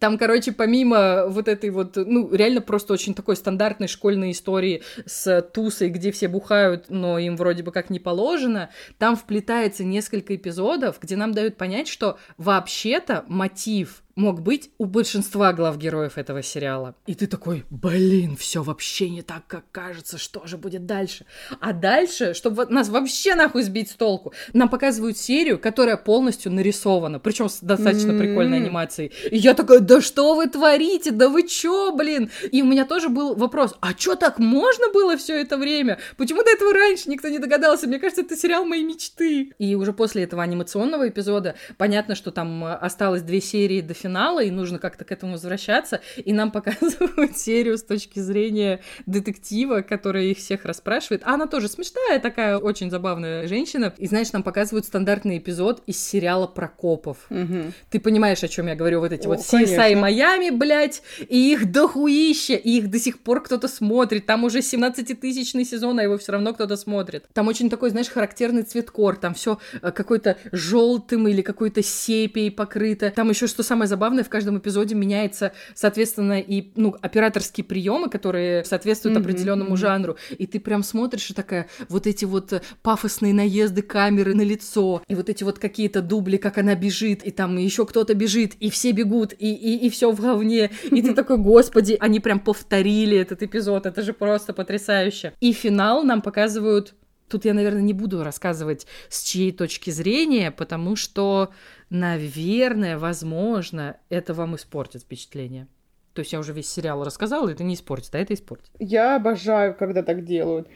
Там, 0.04 0.18
короче, 0.18 0.52
помимо 0.52 1.28
вот 1.28 1.48
этой 1.48 1.70
вот, 1.70 1.96
ну, 1.96 2.30
реально 2.30 2.60
просто 2.60 2.92
очень 2.92 3.14
такой 3.14 3.36
стандартной 3.36 3.88
школьной 3.88 4.32
истории 4.32 4.82
с 5.06 5.40
тусой, 5.40 5.88
где 5.88 6.12
все 6.12 6.28
бухают, 6.28 6.90
но 6.90 7.18
им 7.18 7.38
вроде 7.38 7.62
бы 7.62 7.72
как 7.72 7.88
не 7.88 7.98
положено, 7.98 8.68
там 8.98 9.16
вплетается 9.16 9.82
несколько 9.82 10.36
эпизодов, 10.36 10.98
где 11.00 11.16
нам 11.16 11.32
дают 11.32 11.56
понять, 11.56 11.88
что 11.88 12.18
вообще-то 12.36 13.24
мотив 13.28 14.02
мог 14.16 14.42
быть 14.42 14.70
у 14.78 14.84
большинства 14.84 15.52
глав 15.52 15.76
героев 15.76 16.18
этого 16.18 16.42
сериала. 16.42 16.94
И 17.06 17.14
ты 17.14 17.26
такой, 17.26 17.64
блин, 17.70 18.36
все 18.36 18.62
вообще 18.62 19.10
не 19.10 19.22
так, 19.22 19.46
как 19.46 19.64
кажется, 19.72 20.18
что 20.18 20.46
же 20.46 20.56
будет 20.56 20.86
дальше? 20.86 21.26
А 21.60 21.72
дальше, 21.72 22.34
чтобы 22.34 22.66
нас 22.66 22.88
вообще 22.88 23.34
нахуй 23.34 23.62
сбить 23.62 23.90
с 23.90 23.94
толку, 23.94 24.32
нам 24.52 24.68
показывают 24.68 25.18
серию, 25.18 25.58
которая 25.58 25.96
полностью 25.96 26.52
нарисована, 26.52 27.18
причем 27.18 27.48
с 27.48 27.60
достаточно 27.60 28.12
М. 28.12 28.18
прикольной 28.18 28.58
анимацией. 28.58 29.12
И 29.30 29.36
я 29.36 29.54
такая, 29.54 29.80
да 29.80 29.93
что 30.00 30.34
вы 30.34 30.48
творите, 30.48 31.10
да 31.10 31.28
вы 31.28 31.46
чё, 31.46 31.92
блин? 31.94 32.30
И 32.50 32.62
у 32.62 32.66
меня 32.66 32.84
тоже 32.84 33.08
был 33.08 33.34
вопрос, 33.34 33.74
а 33.80 33.94
чё 33.94 34.14
так 34.14 34.38
можно 34.38 34.90
было 34.92 35.16
все 35.16 35.40
это 35.40 35.56
время? 35.56 35.98
Почему 36.16 36.42
до 36.42 36.50
этого 36.50 36.72
раньше 36.72 37.10
никто 37.10 37.28
не 37.28 37.38
догадался? 37.38 37.86
Мне 37.86 37.98
кажется, 37.98 38.22
это 38.22 38.36
сериал 38.36 38.64
моей 38.64 38.84
мечты. 38.84 39.52
И 39.58 39.74
уже 39.74 39.92
после 39.92 40.24
этого 40.24 40.42
анимационного 40.42 41.08
эпизода 41.08 41.54
понятно, 41.76 42.14
что 42.14 42.30
там 42.30 42.64
э, 42.64 42.74
осталось 42.74 43.22
две 43.22 43.40
серии 43.40 43.80
до 43.80 43.94
финала, 43.94 44.42
и 44.42 44.50
нужно 44.50 44.78
как-то 44.78 45.04
к 45.04 45.12
этому 45.12 45.32
возвращаться. 45.32 46.00
И 46.16 46.32
нам 46.32 46.50
показывают 46.52 47.36
серию 47.36 47.78
с 47.78 47.82
точки 47.82 48.20
зрения 48.20 48.80
детектива, 49.06 49.82
который 49.82 50.30
их 50.30 50.38
всех 50.38 50.64
расспрашивает. 50.64 51.22
А 51.24 51.34
она 51.34 51.46
тоже 51.46 51.68
смешная, 51.68 52.18
такая 52.18 52.58
очень 52.58 52.90
забавная 52.90 53.46
женщина. 53.48 53.92
И 53.98 54.06
знаешь, 54.06 54.32
нам 54.32 54.42
показывают 54.42 54.86
стандартный 54.86 55.38
эпизод 55.38 55.82
из 55.86 56.00
сериала 56.00 56.46
про 56.46 56.68
копов. 56.68 57.18
Мгм. 57.30 57.72
Ты 57.90 58.00
понимаешь, 58.00 58.42
о 58.42 58.48
чем 58.48 58.66
я 58.66 58.74
говорю, 58.74 59.00
вот 59.00 59.12
эти 59.12 59.26
О, 59.26 59.30
вот 59.30 59.40
конечно. 59.50 59.76
CSI 59.84 59.96
Майами, 59.96 60.50
блядь, 60.50 61.02
и 61.28 61.52
их 61.52 61.70
дохуища, 61.70 62.54
и 62.54 62.78
их 62.78 62.90
до 62.90 62.98
сих 62.98 63.20
пор 63.20 63.42
кто-то 63.42 63.68
смотрит. 63.68 64.26
Там 64.26 64.44
уже 64.44 64.58
17-тысячный 64.58 65.64
сезон, 65.64 65.98
а 65.98 66.02
его 66.02 66.18
все 66.18 66.32
равно 66.32 66.54
кто-то 66.54 66.76
смотрит. 66.76 67.24
Там 67.32 67.48
очень 67.48 67.70
такой, 67.70 67.90
знаешь, 67.90 68.08
характерный 68.08 68.62
цветкор, 68.62 69.16
там 69.16 69.34
все 69.34 69.58
э, 69.82 69.90
какой-то 69.92 70.36
желтым 70.52 71.28
или 71.28 71.42
какой-то 71.42 71.82
сепией 71.82 72.50
покрыто. 72.50 73.10
Там 73.10 73.30
еще, 73.30 73.46
что 73.46 73.62
самое 73.62 73.88
забавное, 73.88 74.24
в 74.24 74.28
каждом 74.28 74.58
эпизоде 74.58 74.94
меняется, 74.94 75.52
соответственно, 75.74 76.40
и, 76.40 76.70
ну, 76.76 76.96
операторские 77.00 77.64
приемы, 77.64 78.08
которые 78.08 78.64
соответствуют 78.64 79.16
mm-hmm, 79.16 79.20
определенному 79.20 79.74
mm-hmm. 79.74 79.78
жанру. 79.78 80.16
И 80.36 80.46
ты 80.46 80.60
прям 80.60 80.82
смотришь 80.82 81.30
и 81.30 81.34
такая, 81.34 81.68
вот 81.88 82.06
эти 82.06 82.24
вот 82.24 82.52
э, 82.52 82.62
пафосные 82.82 83.34
наезды 83.34 83.82
камеры 83.82 84.34
на 84.34 84.42
лицо, 84.42 85.02
и 85.08 85.14
вот 85.14 85.28
эти 85.28 85.44
вот 85.44 85.58
какие-то 85.58 86.02
дубли, 86.02 86.36
как 86.36 86.58
она 86.58 86.74
бежит, 86.74 87.24
и 87.24 87.30
там 87.30 87.56
еще 87.56 87.86
кто-то 87.86 88.14
бежит, 88.14 88.54
и 88.60 88.70
все 88.70 88.92
бегут, 88.92 89.34
и, 89.38 89.54
и, 89.64 89.86
и 89.86 89.90
все 89.90 90.10
в 90.12 90.20
говне, 90.20 90.70
и 90.90 91.02
ты 91.02 91.14
такой, 91.14 91.38
господи, 91.38 91.96
они 91.98 92.20
прям 92.20 92.38
повторили 92.38 93.16
этот 93.16 93.42
эпизод, 93.42 93.86
это 93.86 94.02
же 94.02 94.12
просто 94.12 94.52
потрясающе. 94.52 95.32
И 95.40 95.52
финал 95.52 96.04
нам 96.04 96.22
показывают 96.22 96.94
Тут 97.26 97.46
я, 97.46 97.54
наверное, 97.54 97.80
не 97.80 97.94
буду 97.94 98.22
рассказывать 98.22 98.86
с 99.08 99.22
чьей 99.22 99.50
точки 99.50 99.90
зрения, 99.90 100.50
потому 100.50 100.94
что, 100.94 101.50
наверное, 101.88 102.98
возможно, 102.98 103.96
это 104.10 104.34
вам 104.34 104.56
испортит 104.56 105.02
впечатление. 105.02 105.66
То 106.12 106.20
есть 106.20 106.32
я 106.32 106.38
уже 106.38 106.52
весь 106.52 106.70
сериал 106.70 107.02
рассказала, 107.02 107.48
это 107.48 107.64
не 107.64 107.74
испортит, 107.74 108.14
а 108.14 108.18
это 108.18 108.34
испортит. 108.34 108.70
Я 108.78 109.16
обожаю, 109.16 109.74
когда 109.74 110.02
так 110.02 110.24
делают. 110.24 110.68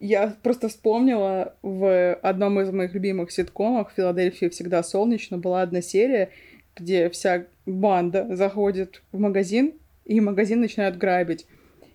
Я 0.00 0.36
просто 0.42 0.68
вспомнила 0.68 1.56
в 1.62 2.14
одном 2.14 2.60
из 2.60 2.70
моих 2.70 2.94
любимых 2.94 3.32
ситкомов 3.32 3.92
«Филадельфия 3.96 4.48
всегда 4.48 4.84
солнечно» 4.84 5.36
была 5.36 5.62
одна 5.62 5.82
серия, 5.82 6.30
где 6.76 7.10
вся 7.10 7.46
банда 7.68 8.26
заходит 8.34 9.02
в 9.12 9.18
магазин, 9.18 9.74
и 10.04 10.20
магазин 10.20 10.60
начинают 10.60 10.96
грабить 10.96 11.46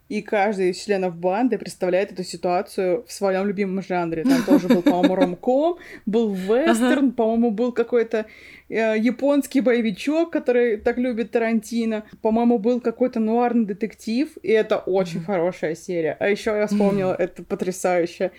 и 0.09 0.21
каждый 0.21 0.69
из 0.69 0.77
членов 0.77 1.15
банды 1.15 1.57
представляет 1.57 2.11
эту 2.11 2.23
ситуацию 2.23 3.03
в 3.07 3.11
своем 3.11 3.47
любимом 3.47 3.81
жанре. 3.81 4.23
Там 4.23 4.43
тоже 4.45 4.67
был, 4.67 4.81
по-моему, 4.83 5.15
ромком, 5.15 5.77
был 6.05 6.31
вестерн, 6.31 7.13
по-моему, 7.13 7.51
был 7.51 7.71
какой-то 7.71 8.25
э, 8.69 8.95
японский 8.99 9.61
боевичок, 9.61 10.31
который 10.31 10.77
так 10.77 10.97
любит 10.97 11.31
Тарантино. 11.31 12.03
По-моему, 12.21 12.59
был 12.59 12.79
какой-то 12.81 13.19
нуарный 13.19 13.65
детектив, 13.65 14.29
и 14.43 14.49
это 14.49 14.77
очень 14.77 15.21
хорошая 15.21 15.73
серия. 15.73 16.15
А 16.19 16.29
еще 16.29 16.51
я 16.51 16.67
вспомнила, 16.67 17.15
это 17.17 17.43
потрясающе. 17.43 18.31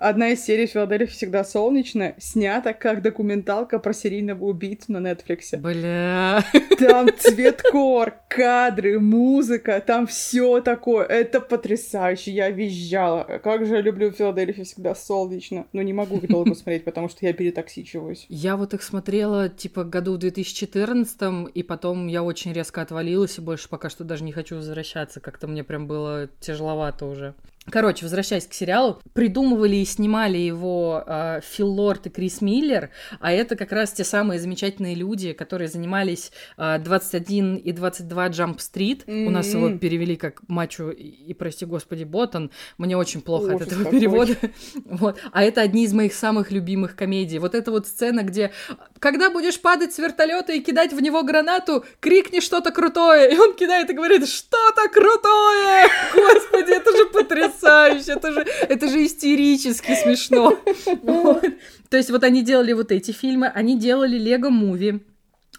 Одна 0.00 0.28
из 0.28 0.44
серий 0.44 0.66
«Филадельфия 0.66 1.08
всегда 1.08 1.42
солнечно» 1.42 2.14
снята 2.18 2.72
как 2.72 3.02
документалка 3.02 3.80
про 3.80 3.92
серийного 3.92 4.44
убийцу 4.44 4.92
на 4.92 5.00
Нетфликсе. 5.00 5.56
Бля. 5.56 6.44
Там 6.78 7.08
цветкор, 7.18 8.14
кадры, 8.28 9.00
музыка, 9.00 9.82
там 9.84 10.06
все 10.06 10.60
такое. 10.60 11.04
Это 11.04 11.40
потрясающе. 11.40 12.30
Я 12.30 12.50
визжала. 12.50 13.24
Как 13.42 13.66
же 13.66 13.74
я 13.74 13.80
люблю 13.80 14.12
«Филадельфия 14.12 14.64
всегда 14.64 14.94
солнечно». 14.94 15.66
Но 15.72 15.82
не 15.82 15.92
могу 15.92 16.18
их 16.18 16.28
долго 16.28 16.54
смотреть, 16.54 16.84
потому 16.84 17.08
что 17.08 17.26
я 17.26 17.32
перетоксичиваюсь. 17.32 18.24
Я 18.28 18.56
вот 18.56 18.74
их 18.74 18.84
смотрела, 18.84 19.48
типа, 19.48 19.82
году 19.82 20.14
в 20.14 20.18
2014, 20.18 21.50
и 21.52 21.64
потом 21.64 22.06
я 22.06 22.22
очень 22.22 22.52
резко 22.52 22.82
отвалилась, 22.82 23.38
и 23.38 23.40
больше 23.40 23.68
пока 23.68 23.90
что 23.90 24.04
даже 24.04 24.22
не 24.22 24.30
хочу 24.30 24.54
возвращаться. 24.54 25.18
Как-то 25.18 25.48
мне 25.48 25.64
прям 25.64 25.88
было 25.88 26.28
тяжеловато 26.38 27.04
уже. 27.04 27.34
Короче, 27.70 28.04
возвращаясь 28.04 28.46
к 28.46 28.52
сериалу, 28.52 29.00
придумывали 29.12 29.76
и 29.76 29.84
снимали 29.84 30.38
его 30.38 31.02
э, 31.06 31.40
Фил 31.42 31.68
Лорд 31.68 32.06
и 32.06 32.10
Крис 32.10 32.40
Миллер, 32.40 32.90
а 33.20 33.32
это 33.32 33.56
как 33.56 33.72
раз 33.72 33.92
те 33.92 34.04
самые 34.04 34.40
замечательные 34.40 34.94
люди, 34.94 35.32
которые 35.32 35.68
занимались 35.68 36.32
э, 36.56 36.78
21 36.78 37.56
и 37.56 37.72
22 37.72 38.28
Jump 38.28 38.56
Street. 38.58 39.04
Mm-hmm. 39.04 39.26
У 39.26 39.30
нас 39.30 39.46
его 39.52 39.70
перевели 39.76 40.16
как 40.16 40.42
Мачо 40.48 40.90
и, 40.90 41.04
и 41.04 41.34
прости 41.34 41.66
господи, 41.66 42.04
Ботан. 42.04 42.50
Мне 42.78 42.96
очень 42.96 43.20
плохо 43.20 43.54
Ужас 43.54 43.62
от 43.62 43.68
этого 43.68 43.84
какой. 43.84 43.98
перевода. 43.98 44.36
вот. 44.84 45.18
А 45.32 45.42
это 45.42 45.60
одни 45.60 45.84
из 45.84 45.92
моих 45.92 46.14
самых 46.14 46.50
любимых 46.50 46.96
комедий. 46.96 47.38
Вот 47.38 47.54
эта 47.54 47.70
вот 47.70 47.86
сцена, 47.86 48.22
где 48.22 48.52
когда 48.98 49.30
будешь 49.30 49.60
падать 49.60 49.94
с 49.94 49.98
вертолета 49.98 50.52
и 50.52 50.60
кидать 50.60 50.92
в 50.92 51.00
него 51.00 51.22
гранату, 51.22 51.84
крикни 52.00 52.40
что-то 52.40 52.70
крутое. 52.70 53.32
И 53.32 53.38
он 53.38 53.54
кидает 53.54 53.90
и 53.90 53.92
говорит, 53.92 54.28
что-то 54.28 54.88
крутое! 54.88 55.88
Господи, 56.14 56.72
это 56.72 56.96
же 56.96 57.06
потрясающе! 57.06 57.57
Потрясающе, 57.60 58.12
это 58.12 58.32
же, 58.32 58.46
это 58.68 58.88
же 58.88 59.04
истерически 59.04 59.94
смешно. 59.94 60.58
Вот. 61.02 61.44
То 61.90 61.96
есть 61.96 62.10
вот 62.10 62.24
они 62.24 62.42
делали 62.42 62.72
вот 62.72 62.92
эти 62.92 63.12
фильмы, 63.12 63.46
они 63.48 63.78
делали 63.78 64.18
Лего 64.18 64.50
Муви, 64.50 65.00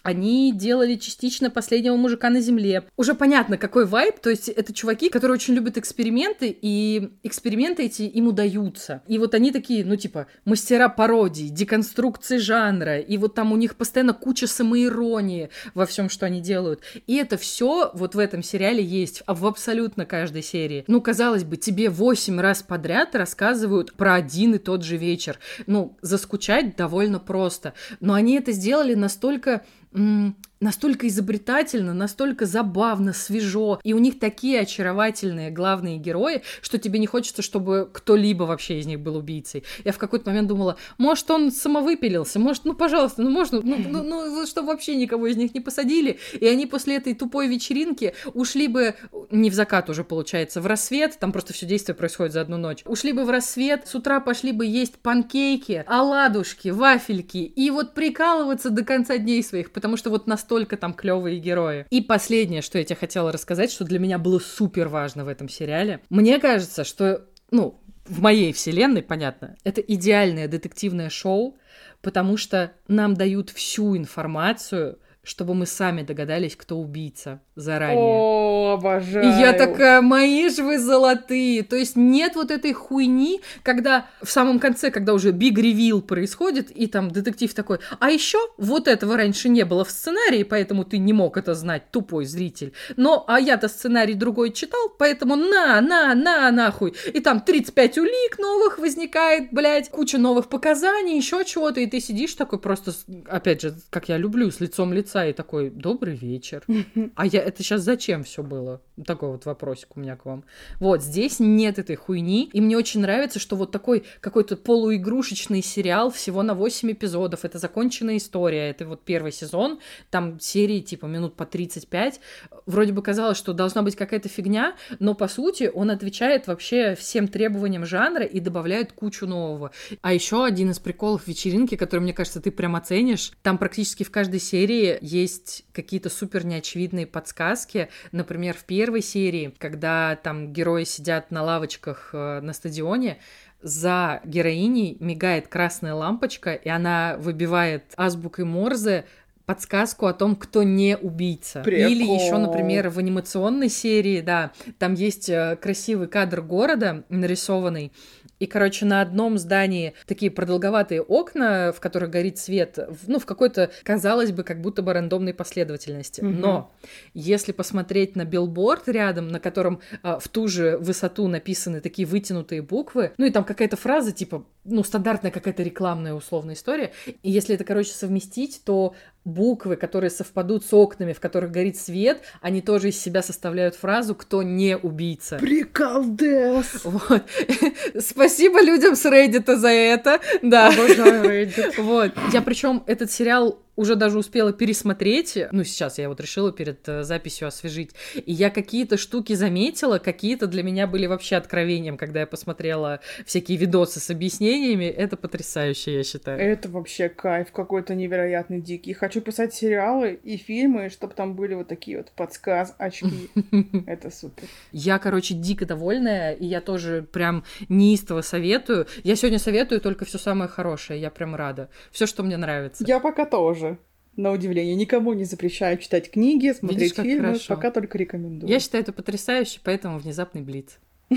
они 0.02 0.52
делали 0.52 0.96
частично 0.96 1.50
последнего 1.50 1.96
мужика 1.96 2.30
на 2.30 2.40
земле. 2.40 2.84
Уже 2.96 3.14
понятно, 3.14 3.56
какой 3.56 3.86
вайб. 3.86 4.18
То 4.20 4.30
есть 4.30 4.48
это 4.48 4.72
чуваки, 4.72 5.08
которые 5.08 5.34
очень 5.34 5.54
любят 5.54 5.76
эксперименты, 5.76 6.56
и 6.60 7.10
эксперименты 7.22 7.84
эти 7.84 8.02
им 8.02 8.28
удаются. 8.28 9.02
И 9.06 9.18
вот 9.18 9.34
они 9.34 9.52
такие, 9.52 9.84
ну, 9.84 9.96
типа, 9.96 10.26
мастера 10.44 10.88
пародий, 10.88 11.48
деконструкции 11.48 12.38
жанра. 12.38 12.98
И 12.98 13.16
вот 13.16 13.34
там 13.34 13.52
у 13.52 13.56
них 13.56 13.76
постоянно 13.76 14.12
куча 14.12 14.46
самоиронии 14.46 15.50
во 15.74 15.86
всем, 15.86 16.08
что 16.08 16.26
они 16.26 16.40
делают. 16.40 16.80
И 17.06 17.16
это 17.16 17.36
все 17.36 17.90
вот 17.94 18.14
в 18.14 18.18
этом 18.18 18.42
сериале 18.42 18.82
есть 18.82 19.22
в 19.26 19.46
абсолютно 19.46 20.06
каждой 20.06 20.42
серии. 20.42 20.84
Ну, 20.86 21.00
казалось 21.00 21.44
бы, 21.44 21.56
тебе 21.56 21.90
восемь 21.90 22.40
раз 22.40 22.62
подряд 22.62 23.14
рассказывают 23.14 23.92
про 23.94 24.14
один 24.14 24.54
и 24.54 24.58
тот 24.58 24.84
же 24.84 24.96
вечер. 24.96 25.38
Ну, 25.66 25.96
заскучать 26.02 26.76
довольно 26.76 27.18
просто. 27.18 27.74
Но 28.00 28.14
они 28.14 28.34
это 28.36 28.52
сделали 28.52 28.94
настолько 28.94 29.64
嗯 29.92 30.34
настолько 30.60 31.08
изобретательно, 31.08 31.94
настолько 31.94 32.44
забавно, 32.44 33.12
свежо, 33.12 33.80
и 33.82 33.94
у 33.94 33.98
них 33.98 34.18
такие 34.18 34.60
очаровательные 34.60 35.50
главные 35.50 35.96
герои, 35.96 36.42
что 36.60 36.78
тебе 36.78 36.98
не 36.98 37.06
хочется, 37.06 37.40
чтобы 37.42 37.88
кто-либо 37.90 38.44
вообще 38.44 38.78
из 38.78 38.86
них 38.86 39.00
был 39.00 39.16
убийцей. 39.16 39.64
Я 39.84 39.92
в 39.92 39.98
какой-то 39.98 40.28
момент 40.30 40.48
думала, 40.48 40.76
может, 40.98 41.30
он 41.30 41.50
самовыпилился, 41.50 42.38
может, 42.38 42.64
ну, 42.66 42.74
пожалуйста, 42.74 43.22
ну, 43.22 43.30
можно, 43.30 43.60
ну, 43.62 43.76
ну, 43.78 44.02
ну 44.02 44.46
чтобы 44.46 44.68
вообще 44.68 44.96
никого 44.96 45.26
из 45.26 45.36
них 45.36 45.54
не 45.54 45.60
посадили, 45.60 46.18
и 46.38 46.46
они 46.46 46.66
после 46.66 46.96
этой 46.96 47.14
тупой 47.14 47.48
вечеринки 47.48 48.14
ушли 48.34 48.68
бы, 48.68 48.96
не 49.30 49.48
в 49.48 49.54
закат 49.54 49.88
уже, 49.88 50.04
получается, 50.04 50.60
в 50.60 50.66
рассвет, 50.66 51.18
там 51.18 51.32
просто 51.32 51.54
все 51.54 51.64
действие 51.64 51.94
происходит 51.96 52.34
за 52.34 52.42
одну 52.42 52.58
ночь, 52.58 52.82
ушли 52.84 53.12
бы 53.12 53.24
в 53.24 53.30
рассвет, 53.30 53.88
с 53.88 53.94
утра 53.94 54.20
пошли 54.20 54.52
бы 54.52 54.66
есть 54.66 54.96
панкейки, 54.96 55.84
оладушки, 55.86 56.68
вафельки, 56.68 57.38
и 57.38 57.70
вот 57.70 57.94
прикалываться 57.94 58.68
до 58.68 58.84
конца 58.84 59.16
дней 59.16 59.42
своих, 59.42 59.72
потому 59.72 59.96
что 59.96 60.10
вот 60.10 60.26
настолько 60.26 60.49
настолько 60.50 60.76
там 60.76 60.94
клевые 60.94 61.38
герои. 61.38 61.86
И 61.90 62.00
последнее, 62.00 62.60
что 62.60 62.78
я 62.78 62.84
тебе 62.84 62.96
хотела 62.96 63.30
рассказать, 63.30 63.70
что 63.70 63.84
для 63.84 64.00
меня 64.00 64.18
было 64.18 64.40
супер 64.40 64.88
важно 64.88 65.24
в 65.24 65.28
этом 65.28 65.48
сериале. 65.48 66.00
Мне 66.10 66.40
кажется, 66.40 66.82
что, 66.82 67.26
ну, 67.52 67.80
в 68.04 68.20
моей 68.20 68.52
вселенной, 68.52 69.02
понятно, 69.02 69.56
это 69.62 69.80
идеальное 69.80 70.48
детективное 70.48 71.08
шоу, 71.08 71.56
потому 72.02 72.36
что 72.36 72.72
нам 72.88 73.14
дают 73.14 73.50
всю 73.50 73.96
информацию, 73.96 74.98
чтобы 75.22 75.54
мы 75.54 75.66
сами 75.66 76.02
догадались, 76.02 76.56
кто 76.56 76.78
убийца 76.78 77.40
заранее. 77.54 77.98
О, 77.98 78.74
обожаю. 78.78 79.24
И 79.24 79.40
я 79.40 79.52
такая, 79.52 80.00
мои 80.00 80.48
же 80.48 80.62
вы 80.62 80.78
золотые. 80.78 81.62
То 81.62 81.76
есть 81.76 81.94
нет 81.94 82.36
вот 82.36 82.50
этой 82.50 82.72
хуйни, 82.72 83.40
когда 83.62 84.06
в 84.22 84.30
самом 84.30 84.58
конце, 84.58 84.90
когда 84.90 85.12
уже 85.12 85.32
биг 85.32 85.58
ревил 85.58 86.00
происходит, 86.00 86.70
и 86.70 86.86
там 86.86 87.10
детектив 87.10 87.52
такой, 87.52 87.80
а 87.98 88.10
еще 88.10 88.38
вот 88.56 88.88
этого 88.88 89.16
раньше 89.16 89.48
не 89.48 89.64
было 89.64 89.84
в 89.84 89.90
сценарии, 89.90 90.42
поэтому 90.42 90.84
ты 90.84 90.96
не 90.98 91.12
мог 91.12 91.36
это 91.36 91.54
знать, 91.54 91.90
тупой 91.90 92.24
зритель. 92.24 92.72
Но, 92.96 93.24
а 93.28 93.38
я-то 93.38 93.68
сценарий 93.68 94.14
другой 94.14 94.52
читал, 94.52 94.88
поэтому 94.98 95.36
на, 95.36 95.80
на, 95.80 96.14
на, 96.14 96.50
нахуй. 96.50 96.94
И 97.12 97.20
там 97.20 97.40
35 97.40 97.98
улик 97.98 98.38
новых 98.38 98.78
возникает, 98.78 99.52
блядь, 99.52 99.90
куча 99.90 100.16
новых 100.16 100.48
показаний, 100.48 101.16
еще 101.16 101.44
чего-то, 101.44 101.80
и 101.80 101.86
ты 101.86 102.00
сидишь 102.00 102.34
такой 102.34 102.58
просто, 102.58 102.92
опять 103.28 103.60
же, 103.60 103.74
как 103.90 104.08
я 104.08 104.16
люблю, 104.16 104.50
с 104.50 104.60
лицом 104.60 104.92
лица, 104.92 105.09
и 105.26 105.32
такой, 105.32 105.70
добрый 105.70 106.14
вечер. 106.14 106.64
А 107.16 107.26
я 107.26 107.42
это 107.42 107.62
сейчас 107.62 107.82
зачем 107.82 108.24
все 108.24 108.42
было? 108.42 108.80
Такой 109.06 109.30
вот 109.30 109.46
вопросик 109.46 109.96
у 109.96 110.00
меня 110.00 110.16
к 110.16 110.24
вам. 110.24 110.44
Вот, 110.78 111.02
здесь 111.02 111.40
нет 111.40 111.78
этой 111.78 111.96
хуйни, 111.96 112.50
и 112.52 112.60
мне 112.60 112.76
очень 112.76 113.00
нравится, 113.00 113.38
что 113.38 113.56
вот 113.56 113.72
такой 113.72 114.04
какой-то 114.20 114.56
полуигрушечный 114.56 115.62
сериал 115.62 116.10
всего 116.10 116.42
на 116.42 116.54
8 116.54 116.92
эпизодов, 116.92 117.44
это 117.44 117.58
законченная 117.58 118.16
история, 118.16 118.70
это 118.70 118.86
вот 118.86 119.02
первый 119.04 119.32
сезон, 119.32 119.80
там 120.10 120.38
серии 120.40 120.80
типа 120.80 121.06
минут 121.06 121.34
по 121.34 121.46
35, 121.46 122.20
вроде 122.66 122.92
бы 122.92 123.02
казалось, 123.02 123.38
что 123.38 123.52
должна 123.52 123.82
быть 123.82 123.96
какая-то 123.96 124.28
фигня, 124.28 124.74
но 124.98 125.14
по 125.14 125.28
сути 125.28 125.70
он 125.72 125.90
отвечает 125.90 126.46
вообще 126.46 126.94
всем 126.94 127.28
требованиям 127.28 127.86
жанра 127.86 128.24
и 128.24 128.40
добавляет 128.40 128.92
кучу 128.92 129.26
нового. 129.26 129.70
А 130.02 130.12
еще 130.12 130.44
один 130.44 130.70
из 130.70 130.78
приколов 130.78 131.26
вечеринки, 131.26 131.76
который, 131.76 132.00
мне 132.00 132.12
кажется, 132.12 132.40
ты 132.40 132.50
прям 132.50 132.76
оценишь, 132.76 133.32
там 133.42 133.58
практически 133.58 134.02
в 134.02 134.10
каждой 134.10 134.40
серии 134.40 134.98
есть 135.00 135.64
какие-то 135.72 136.10
супер 136.10 136.44
неочевидные 136.44 137.06
подсказки, 137.06 137.70
сказки. 137.70 137.88
Например, 138.12 138.54
в 138.54 138.64
первой 138.64 138.89
серии, 138.98 139.54
когда 139.58 140.16
там 140.16 140.52
герои 140.52 140.82
сидят 140.82 141.30
на 141.30 141.44
лавочках 141.44 142.10
э, 142.12 142.40
на 142.40 142.52
стадионе, 142.52 143.18
за 143.62 144.20
героиней 144.24 144.96
мигает 145.00 145.46
красная 145.46 145.94
лампочка, 145.94 146.54
и 146.54 146.68
она 146.68 147.16
выбивает 147.18 147.84
азбукой 147.96 148.44
Морзе 148.44 149.04
подсказку 149.50 150.06
о 150.06 150.12
том, 150.12 150.36
кто 150.36 150.62
не 150.62 150.96
убийца. 150.96 151.62
Прикол. 151.62 151.90
Или 151.90 152.04
еще, 152.04 152.38
например, 152.38 152.88
в 152.88 152.98
анимационной 152.98 153.68
серии, 153.68 154.20
да, 154.20 154.52
там 154.78 154.94
есть 154.94 155.28
э, 155.28 155.56
красивый 155.60 156.06
кадр 156.06 156.40
города 156.40 157.02
нарисованный, 157.08 157.92
и, 158.40 158.46
короче, 158.46 158.86
на 158.86 159.02
одном 159.02 159.38
здании 159.38 159.94
такие 160.06 160.30
продолговатые 160.30 161.02
окна, 161.02 161.72
в 161.72 161.78
которых 161.78 162.10
горит 162.10 162.38
свет, 162.38 162.78
ну, 163.06 163.20
в 163.20 163.26
какой-то, 163.26 163.70
казалось 163.84 164.32
бы, 164.32 164.42
как 164.42 164.60
будто 164.60 164.82
бы 164.82 164.94
рандомной 164.94 165.34
последовательности. 165.34 166.22
Мгм. 166.22 166.40
Но 166.40 166.72
если 167.12 167.52
посмотреть 167.52 168.16
на 168.16 168.24
билборд 168.24 168.88
рядом, 168.88 169.28
на 169.28 169.40
котором 169.40 169.80
а, 170.02 170.18
в 170.18 170.26
ту 170.28 170.48
же 170.48 170.78
высоту 170.78 171.28
написаны 171.28 171.80
такие 171.80 172.08
вытянутые 172.08 172.62
буквы, 172.62 173.12
ну 173.18 173.26
и 173.26 173.30
там 173.30 173.44
какая-то 173.44 173.76
фраза, 173.76 174.10
типа, 174.10 174.46
ну, 174.64 174.82
стандартная 174.82 175.30
какая-то 175.30 175.62
рекламная 175.62 176.14
условная 176.14 176.54
история, 176.54 176.92
и 177.22 177.30
если 177.30 177.54
это, 177.54 177.64
короче, 177.64 177.92
совместить, 177.92 178.62
то 178.64 178.94
буквы, 179.24 179.76
которые 179.76 180.10
совпадут 180.10 180.64
с 180.64 180.72
окнами, 180.72 181.12
в 181.12 181.20
которых 181.20 181.50
горит 181.50 181.76
свет, 181.76 182.22
они 182.40 182.62
тоже 182.62 182.88
из 182.88 183.00
себя 183.00 183.22
составляют 183.22 183.74
фразу 183.74 184.14
«кто 184.14 184.42
не 184.42 184.76
убийца». 184.76 185.38
Приколдес! 185.38 186.84
Вот. 186.84 187.22
Спасибо 188.00 188.62
людям 188.62 188.96
с 188.96 189.04
Reddit 189.04 189.56
за 189.56 189.68
это. 189.68 190.20
Да. 190.42 190.68
Обожаю 190.68 191.24
Reddit. 191.24 191.80
Вот. 191.80 192.12
Я 192.32 192.42
причем 192.42 192.82
этот 192.86 193.10
сериал 193.10 193.58
уже 193.80 193.96
даже 193.96 194.18
успела 194.18 194.52
пересмотреть. 194.52 195.38
Ну, 195.52 195.64
сейчас 195.64 195.98
я 195.98 196.10
вот 196.10 196.20
решила 196.20 196.52
перед 196.52 196.86
э, 196.86 197.02
записью 197.02 197.48
освежить. 197.48 197.92
И 198.14 198.30
я 198.30 198.50
какие-то 198.50 198.98
штуки 198.98 199.32
заметила, 199.32 199.96
какие-то 199.96 200.46
для 200.46 200.62
меня 200.62 200.86
были 200.86 201.06
вообще 201.06 201.36
откровением, 201.36 201.96
когда 201.96 202.20
я 202.20 202.26
посмотрела 202.26 203.00
всякие 203.24 203.56
видосы 203.56 203.98
с 203.98 204.10
объяснениями. 204.10 204.84
Это 204.84 205.16
потрясающе, 205.16 205.94
я 205.94 206.04
считаю. 206.04 206.38
Это 206.38 206.68
вообще 206.68 207.08
кайф 207.08 207.52
какой-то 207.52 207.94
невероятный 207.94 208.60
дикий. 208.60 208.92
Хочу 208.92 209.22
писать 209.22 209.54
сериалы 209.54 210.20
и 210.22 210.36
фильмы, 210.36 210.90
чтобы 210.90 211.14
там 211.14 211.34
были 211.34 211.54
вот 211.54 211.68
такие 211.68 211.96
вот 211.96 212.10
подсказ, 212.12 212.74
очки. 212.76 213.30
Это 213.86 214.10
супер. 214.10 214.44
Я, 214.72 214.98
короче, 214.98 215.32
дико 215.32 215.64
довольная, 215.64 216.34
и 216.34 216.44
я 216.44 216.60
тоже 216.60 217.06
прям 217.10 217.44
неистово 217.70 218.20
советую. 218.20 218.86
Я 219.04 219.16
сегодня 219.16 219.38
советую 219.38 219.80
только 219.80 220.04
все 220.04 220.18
самое 220.18 220.50
хорошее, 220.50 221.00
я 221.00 221.10
прям 221.10 221.34
рада. 221.34 221.70
Все, 221.90 222.04
что 222.04 222.22
мне 222.22 222.36
нравится. 222.36 222.84
Я 222.86 223.00
пока 223.00 223.24
тоже. 223.24 223.69
На 224.16 224.32
удивление, 224.32 224.74
никому 224.74 225.12
не 225.12 225.24
запрещаю 225.24 225.78
читать 225.78 226.10
книги, 226.10 226.52
смотреть 226.52 226.98
Видишь, 226.98 227.04
фильмы, 227.04 227.26
хорошо. 227.28 227.54
пока 227.54 227.70
только 227.70 227.96
рекомендую. 227.96 228.50
Я 228.50 228.58
считаю 228.60 228.82
это 228.82 228.92
потрясающе, 228.92 229.60
поэтому 229.62 229.98
внезапный 229.98 230.42
блиц. 230.42 230.78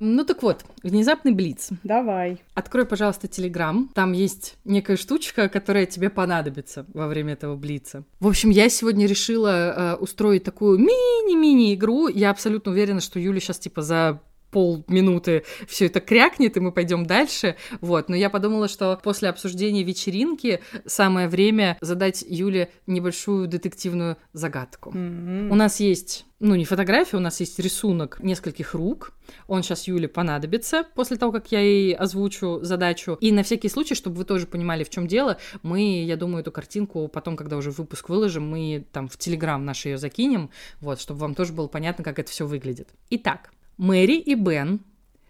Ну 0.00 0.24
так 0.24 0.42
вот, 0.42 0.64
внезапный 0.82 1.32
блиц. 1.32 1.70
Давай. 1.82 2.42
Открой, 2.54 2.84
пожалуйста, 2.84 3.28
Телеграм. 3.28 3.90
Там 3.94 4.12
есть 4.12 4.56
некая 4.64 4.96
штучка, 4.96 5.48
которая 5.48 5.86
тебе 5.86 6.10
понадобится 6.10 6.84
во 6.92 7.06
время 7.06 7.34
этого 7.34 7.56
блица. 7.56 8.04
В 8.20 8.26
общем, 8.26 8.50
я 8.50 8.68
сегодня 8.68 9.06
решила 9.06 9.94
э, 9.94 9.96
устроить 9.96 10.44
такую 10.44 10.78
мини-мини 10.78 11.74
игру. 11.74 12.08
Я 12.08 12.30
абсолютно 12.30 12.72
уверена, 12.72 13.00
что 13.00 13.18
Юля 13.18 13.40
сейчас 13.40 13.58
типа 13.58 13.82
за 13.82 14.20
полминуты 14.54 15.42
все 15.66 15.86
это 15.86 15.98
крякнет, 15.98 16.56
и 16.56 16.60
мы 16.60 16.70
пойдем 16.70 17.06
дальше. 17.06 17.56
Вот. 17.80 18.08
Но 18.08 18.14
я 18.14 18.30
подумала, 18.30 18.68
что 18.68 18.98
после 19.02 19.28
обсуждения 19.28 19.82
вечеринки 19.82 20.60
самое 20.86 21.26
время 21.28 21.76
задать 21.80 22.24
Юле 22.26 22.70
небольшую 22.86 23.48
детективную 23.48 24.16
загадку. 24.32 24.92
М-м. 24.94 25.50
У 25.50 25.56
нас 25.56 25.80
есть, 25.80 26.24
ну, 26.38 26.54
не 26.54 26.64
фотография, 26.64 27.16
у 27.16 27.20
нас 27.20 27.40
есть 27.40 27.58
рисунок 27.58 28.20
нескольких 28.20 28.74
рук. 28.74 29.12
Он 29.48 29.64
сейчас 29.64 29.88
Юле 29.88 30.06
понадобится 30.06 30.86
после 30.94 31.16
того, 31.16 31.32
как 31.32 31.50
я 31.50 31.58
ей 31.58 31.92
озвучу 31.92 32.60
задачу. 32.62 33.18
И 33.20 33.32
на 33.32 33.42
всякий 33.42 33.68
случай, 33.68 33.96
чтобы 33.96 34.18
вы 34.18 34.24
тоже 34.24 34.46
понимали, 34.46 34.84
в 34.84 34.90
чем 34.90 35.08
дело, 35.08 35.38
мы, 35.62 36.04
я 36.04 36.16
думаю, 36.16 36.42
эту 36.42 36.52
картинку 36.52 37.08
потом, 37.08 37.36
когда 37.36 37.56
уже 37.56 37.72
выпуск 37.72 38.08
выложим, 38.08 38.48
мы 38.48 38.86
там 38.92 39.08
в 39.08 39.18
Телеграм 39.18 39.64
наш 39.64 39.84
ее 39.84 39.98
закинем, 39.98 40.50
вот, 40.80 41.00
чтобы 41.00 41.18
вам 41.18 41.34
тоже 41.34 41.52
было 41.52 41.66
понятно, 41.66 42.04
как 42.04 42.20
это 42.20 42.30
все 42.30 42.46
выглядит. 42.46 42.90
Итак, 43.10 43.50
Мэри 43.76 44.18
и 44.18 44.34
Бен 44.34 44.80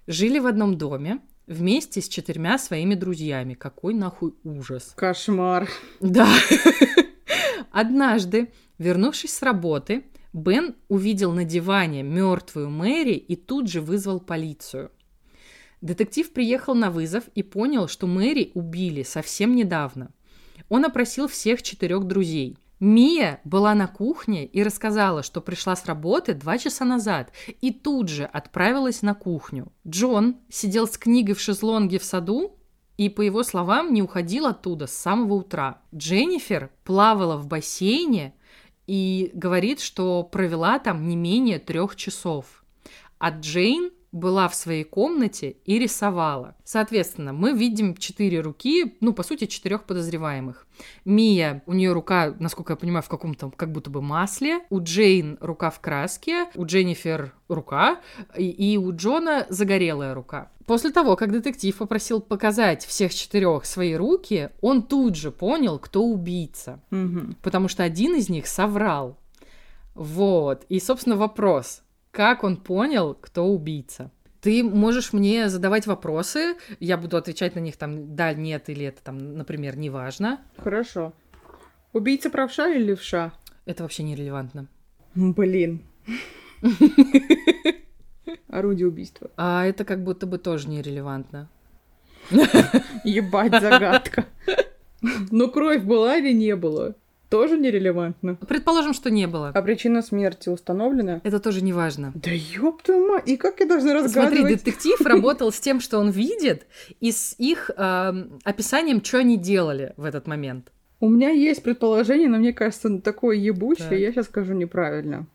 жили 0.07 0.39
в 0.39 0.47
одном 0.47 0.77
доме 0.77 1.21
вместе 1.47 2.01
с 2.01 2.09
четырьмя 2.09 2.59
своими 2.59 2.95
друзьями. 2.95 3.55
Какой 3.55 3.95
нахуй 3.95 4.35
ужас. 4.45 4.93
Кошмар. 4.97 5.69
Да. 6.01 6.29
Однажды, 7.71 8.53
вернувшись 8.79 9.35
с 9.35 9.43
работы, 9.43 10.05
Бен 10.33 10.75
увидел 10.89 11.33
на 11.33 11.45
диване 11.45 12.03
мертвую 12.03 12.69
Мэри 12.71 13.15
и 13.15 13.37
тут 13.37 13.69
же 13.69 13.81
вызвал 13.81 14.21
полицию. 14.21 14.91
Детектив 15.81 16.33
приехал 16.33 16.75
на 16.75 16.91
вызов 16.91 17.25
и 17.35 17.43
понял, 17.43 17.89
что 17.89 18.07
Мэри 18.07 18.51
убили 18.55 19.03
совсем 19.03 19.55
недавно. 19.55 20.11
Он 20.69 20.85
опросил 20.85 21.29
всех 21.29 21.63
четырех 21.63 22.05
друзей. 22.05 22.59
Мия 22.81 23.41
была 23.45 23.75
на 23.75 23.87
кухне 23.87 24.45
и 24.45 24.63
рассказала, 24.63 25.23
что 25.23 25.41
пришла 25.41 25.77
с 25.77 25.87
работы 25.87 26.35
два 26.35 26.59
часа 26.59 26.85
назад 26.85 27.33
и 27.61 27.73
тут 27.73 28.09
же 28.09 28.25
отправилась 28.25 29.03
на 29.03 29.15
кухню. 29.15 29.73
Джон 29.87 30.37
сидел 30.49 30.89
с 30.89 30.99
книгой 30.99 31.35
в 31.35 31.41
шезлонге 31.41 31.99
в 31.99 32.05
саду 32.05 32.59
и, 32.97 33.09
по 33.09 33.23
его 33.23 33.43
словам, 33.43 33.93
не 33.93 34.03
уходил 34.03 34.47
оттуда 34.47 34.87
с 34.87 34.93
самого 34.93 35.35
утра. 35.35 35.83
Дженнифер 35.95 36.71
плавала 36.85 37.37
в 37.37 37.47
бассейне 37.47 38.35
и 38.87 39.31
говорит, 39.35 39.81
что 39.81 40.23
провела 40.23 40.79
там 40.79 41.09
не 41.09 41.17
менее 41.17 41.59
трех 41.59 41.97
часов. 41.97 42.65
А 43.19 43.31
Джейн 43.31 43.91
была 44.15 44.49
в 44.49 44.55
своей 44.55 44.85
комнате 44.85 45.57
и 45.65 45.79
рисовала. 45.79 46.55
Соответственно, 46.65 47.33
мы 47.33 47.53
видим 47.53 47.97
четыре 47.97 48.41
руки, 48.41 48.97
ну, 49.01 49.13
по 49.13 49.25
сути, 49.25 49.47
четырех 49.47 49.85
подозреваемых. 49.85 50.67
Мия, 51.05 51.63
у 51.67 51.73
нее 51.73 51.93
рука, 51.93 52.33
насколько 52.39 52.75
я 52.75 52.77
понимаю, 52.77 53.03
в 53.03 53.09
каком-то 53.09 53.51
как 53.51 53.73
будто 53.73 53.91
бы 53.91 54.01
масле. 54.01 54.61
У 54.71 54.81
Джейн 54.81 55.37
рука 55.41 55.71
в 55.71 55.81
краске, 55.81 56.47
у 56.55 56.65
Дженнифер 56.65 57.35
рука, 57.49 58.01
и, 58.39 58.49
и 58.49 58.77
у 58.79 58.95
Джона 58.95 59.47
загорелая 59.49 60.15
рука. 60.15 60.51
После 60.65 60.91
того, 60.91 61.17
как 61.17 61.33
детектив 61.33 61.77
попросил 61.77 62.21
показать 62.21 62.87
всех 62.87 63.13
четырех 63.13 63.67
свои 63.67 63.95
руки, 63.95 64.51
он 64.61 64.83
тут 64.83 65.17
же 65.17 65.31
понял, 65.33 65.79
кто 65.79 66.05
убийца 66.05 66.81
Мгм. 66.91 67.37
потому 67.43 67.67
что 67.69 67.83
один 67.83 68.15
из 68.15 68.29
них 68.29 68.47
соврал. 68.47 69.19
Вот. 69.95 70.65
И, 70.69 70.81
собственно, 70.81 71.17
вопрос. 71.17 71.83
Как 72.15 72.45
он 72.45 72.57
понял, 72.59 73.15
кто 73.21 73.45
убийца? 73.45 74.13
Ты 74.41 74.63
можешь 74.63 75.13
мне 75.13 75.49
задавать 75.49 75.89
вопросы, 75.89 76.55
я 76.79 76.97
буду 76.97 77.17
отвечать 77.17 77.57
на 77.57 77.59
них 77.61 77.77
там 77.77 78.15
да, 78.15 78.33
нет 78.33 78.69
или 78.69 78.87
это 78.87 79.03
там, 79.03 79.37
например, 79.37 79.77
неважно. 79.77 80.41
Хорошо. 80.57 81.13
Убийца 81.93 82.31
правша 82.31 82.69
или 82.69 82.85
левша? 82.85 83.33
Это 83.65 83.83
вообще 83.83 84.05
нерелевантно. 84.05 84.69
Блин. 85.17 85.83
Орудие 88.49 88.87
убийства. 88.87 89.33
А 89.37 89.67
это 89.67 89.85
как 89.85 90.05
будто 90.05 90.29
бы 90.29 90.39
тоже 90.39 90.69
нерелевантно. 90.69 91.49
Ебать, 93.03 93.61
загадка. 93.61 94.27
Ну, 95.33 95.51
кровь 95.51 95.83
была 95.83 96.19
или 96.19 96.33
не 96.33 96.55
было? 96.55 96.95
Тоже 97.35 97.59
нерелевантно. 97.59 98.37
Предположим, 98.37 98.95
что 98.95 99.11
не 99.11 99.27
было. 99.27 99.51
А 99.53 99.61
причина 99.61 100.03
смерти 100.03 100.51
установлена? 100.51 101.21
Это 101.25 101.41
тоже 101.41 101.65
неважно. 101.65 102.13
Да 102.15 102.31
ёб 102.31 102.81
твою 102.81 103.09
мать, 103.09 103.29
и 103.29 103.37
как 103.37 103.59
я 103.59 103.67
должна 103.67 103.91
Смотри, 104.09 104.23
разгадывать? 104.23 104.65
детектив 104.65 105.01
работал 105.05 105.51
с 105.51 105.59
тем, 105.59 105.81
что 105.81 105.99
он 105.99 106.11
видит, 106.11 106.69
и 107.01 107.11
с 107.11 107.35
их 107.39 107.73
эм, 107.77 108.39
описанием, 108.45 109.03
что 109.03 109.19
они 109.19 109.37
делали 109.37 109.95
в 109.97 110.05
этот 110.05 110.29
момент. 110.29 110.71
У 111.01 111.09
меня 111.09 111.31
есть 111.31 111.65
предположение, 111.65 112.29
но 112.29 112.39
мне 112.39 112.53
кажется, 112.53 112.87
оно 112.87 113.01
такое 113.01 113.35
ебучее, 113.35 113.89
Так. 113.89 113.99
я 113.99 114.13
сейчас 114.13 114.27
скажу 114.27 114.53
неправильно. 114.55 115.27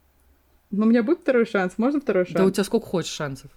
Но 0.72 0.86
у 0.86 0.90
меня 0.90 1.04
будет 1.04 1.20
второй 1.20 1.46
шанс? 1.46 1.74
Можно 1.76 2.00
второй 2.00 2.24
шанс? 2.24 2.38
Да 2.38 2.46
у 2.46 2.50
тебя 2.50 2.64
сколько 2.64 2.86
хочешь 2.86 3.12
шансов. 3.12 3.52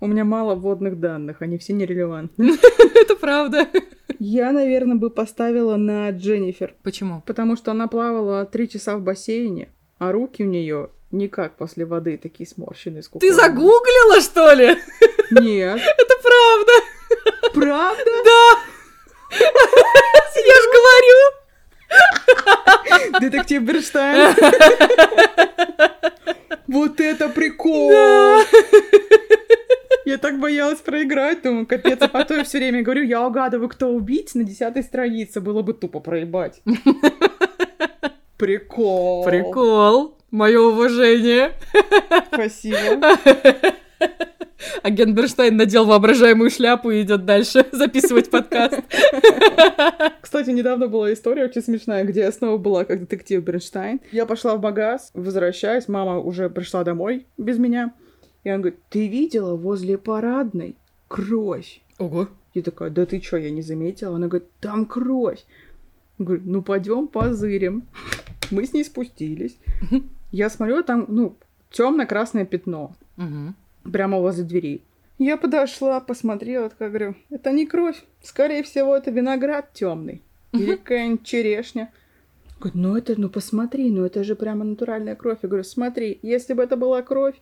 У 0.00 0.06
меня 0.06 0.24
мало 0.24 0.54
вводных 0.54 1.00
данных, 1.00 1.42
они 1.42 1.58
все 1.58 1.72
нерелевантны. 1.72 2.52
Это 2.94 3.16
правда. 3.16 3.66
Я, 4.20 4.52
наверное, 4.52 4.96
бы 4.96 5.10
поставила 5.10 5.76
на 5.76 6.10
Дженнифер, 6.10 6.74
Почему? 6.82 7.22
потому 7.26 7.56
что 7.56 7.72
она 7.72 7.88
плавала 7.88 8.44
три 8.46 8.68
часа 8.68 8.96
в 8.96 9.02
бассейне, 9.02 9.70
а 9.98 10.12
руки 10.12 10.44
у 10.44 10.46
нее 10.46 10.90
никак 11.10 11.56
после 11.56 11.84
воды 11.84 12.16
такие 12.16 12.48
сморщенные. 12.48 13.02
сколько 13.02 13.26
Ты 13.26 13.32
загуглила, 13.32 14.20
что 14.20 14.52
ли? 14.52 14.76
Нет. 15.30 15.80
Это 15.98 16.14
правда. 16.22 16.72
Правда? 17.54 18.10
Да. 18.24 18.58
Я 20.46 20.54
ж 20.54 20.64
говорю. 20.72 21.18
Детектив 23.20 23.62
Берштайн. 23.62 24.34
Вот 26.68 27.00
это 27.00 27.30
прикол! 27.30 28.42
Я 30.08 30.16
так 30.16 30.40
боялась 30.40 30.78
проиграть, 30.78 31.42
думаю, 31.42 31.66
капец. 31.66 31.98
А 32.00 32.24
то 32.24 32.32
я 32.32 32.42
все 32.42 32.56
время 32.56 32.82
говорю, 32.82 33.02
я 33.02 33.26
угадываю, 33.26 33.68
кто 33.68 33.90
убийца 33.90 34.38
на 34.38 34.44
десятой 34.44 34.82
странице. 34.82 35.42
Было 35.42 35.60
бы 35.60 35.74
тупо 35.74 36.00
проебать. 36.00 36.62
Прикол. 38.38 39.26
Прикол. 39.26 40.16
Мое 40.30 40.60
уважение. 40.60 41.52
Спасибо. 42.32 43.06
Агент 44.82 45.14
Берштайн 45.14 45.54
надел 45.58 45.84
воображаемую 45.84 46.48
шляпу 46.48 46.90
и 46.90 47.02
идет 47.02 47.26
дальше 47.26 47.66
записывать 47.72 48.30
подкаст. 48.30 48.80
Кстати, 50.22 50.48
недавно 50.48 50.88
была 50.88 51.12
история 51.12 51.44
очень 51.44 51.60
смешная, 51.60 52.04
где 52.04 52.20
я 52.20 52.32
снова 52.32 52.56
была 52.56 52.86
как 52.86 53.00
детектив 53.00 53.44
Бернштайн. 53.44 54.00
Я 54.10 54.24
пошла 54.24 54.56
в 54.56 54.62
магаз, 54.62 55.10
возвращаюсь, 55.12 55.86
мама 55.86 56.18
уже 56.18 56.48
пришла 56.48 56.82
домой 56.82 57.26
без 57.36 57.58
меня. 57.58 57.92
И 58.48 58.50
она 58.50 58.60
говорит, 58.60 58.80
ты 58.88 59.08
видела 59.08 59.56
возле 59.56 59.98
парадной 59.98 60.74
кровь? 61.06 61.82
Ого. 61.98 62.28
Я 62.54 62.62
такая, 62.62 62.88
да 62.88 63.04
ты 63.04 63.20
чё, 63.20 63.36
я 63.36 63.50
не 63.50 63.60
заметила. 63.60 64.16
Она 64.16 64.26
говорит, 64.26 64.48
там 64.58 64.86
кровь. 64.86 65.44
Я 66.18 66.24
говорю, 66.24 66.42
ну 66.46 66.62
пойдем 66.62 67.08
позырим. 67.08 67.82
Мы 68.50 68.64
с 68.64 68.72
ней 68.72 68.84
спустились. 68.84 69.58
Я 70.32 70.48
смотрю, 70.48 70.82
там, 70.82 71.04
ну, 71.08 71.36
темно-красное 71.70 72.46
пятно. 72.46 72.96
Мгм. 73.18 73.54
Прямо 73.92 74.18
возле 74.18 74.44
двери. 74.44 74.80
Я 75.18 75.36
подошла, 75.36 76.00
посмотрела, 76.00 76.70
такая 76.70 76.88
говорю, 76.88 77.16
это 77.28 77.52
не 77.52 77.66
кровь. 77.66 78.02
Скорее 78.22 78.62
всего, 78.62 78.96
это 78.96 79.10
виноград 79.10 79.74
темный. 79.74 80.22
Или 80.52 80.76
какая-нибудь 80.76 81.22
черешня. 81.22 81.92
Говорит, 82.58 82.74
ну 82.76 82.96
это, 82.96 83.20
ну 83.20 83.28
посмотри, 83.28 83.90
ну 83.90 84.06
это 84.06 84.24
же 84.24 84.34
прямо 84.34 84.64
натуральная 84.64 85.16
кровь. 85.16 85.40
Я 85.42 85.50
говорю, 85.50 85.64
смотри, 85.64 86.18
если 86.22 86.54
бы 86.54 86.62
это 86.62 86.78
была 86.78 87.02
кровь, 87.02 87.36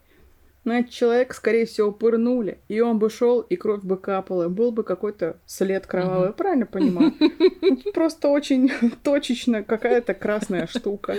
значит, 0.66 0.90
человек, 0.90 1.32
скорее 1.32 1.64
всего, 1.64 1.93
пырнули, 1.93 2.59
и 2.66 2.80
он 2.80 2.98
бы 2.98 3.09
шел, 3.09 3.40
и 3.40 3.55
кровь 3.55 3.84
бы 3.84 3.97
капала, 3.97 4.48
был 4.48 4.72
бы 4.72 4.82
какой-то 4.82 5.38
след 5.47 5.86
кровавый. 5.86 6.28
Я 6.28 6.32
Правильно 6.32 6.66
понимаю? 6.66 7.12
Просто 7.94 8.28
очень 8.28 8.70
точечно 9.05 9.62
какая-то 9.62 10.12
красная 10.12 10.66
штука. 10.66 11.14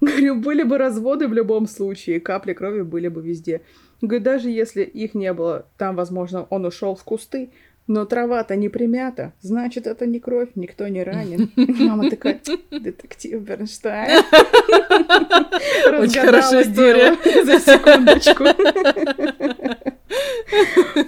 Говорю, 0.00 0.36
были 0.36 0.62
бы 0.62 0.78
разводы 0.78 1.28
в 1.28 1.34
любом 1.34 1.66
случае, 1.66 2.20
капли 2.20 2.54
крови 2.54 2.82
были 2.82 3.08
бы 3.08 3.20
везде. 3.20 3.60
Говорю, 4.00 4.24
даже 4.24 4.50
если 4.50 4.82
их 4.82 5.14
не 5.14 5.32
было, 5.34 5.66
там, 5.76 5.94
возможно, 5.94 6.46
он 6.48 6.64
ушел 6.64 6.94
в 6.94 7.04
кусты, 7.04 7.50
но 7.86 8.04
трава-то 8.04 8.56
не 8.56 8.68
примята, 8.68 9.32
значит, 9.40 9.86
это 9.86 10.06
не 10.06 10.18
кровь, 10.18 10.48
никто 10.54 10.88
не 10.88 11.02
ранен. 11.04 11.50
Мама 11.56 12.10
такая, 12.10 12.40
детектив 12.70 13.40
Бернштайн. 13.42 14.18
Очень 16.00 16.20
хорошая 16.20 16.62
история. 16.62 17.16
За 17.44 17.60
секундочку. 17.60 18.44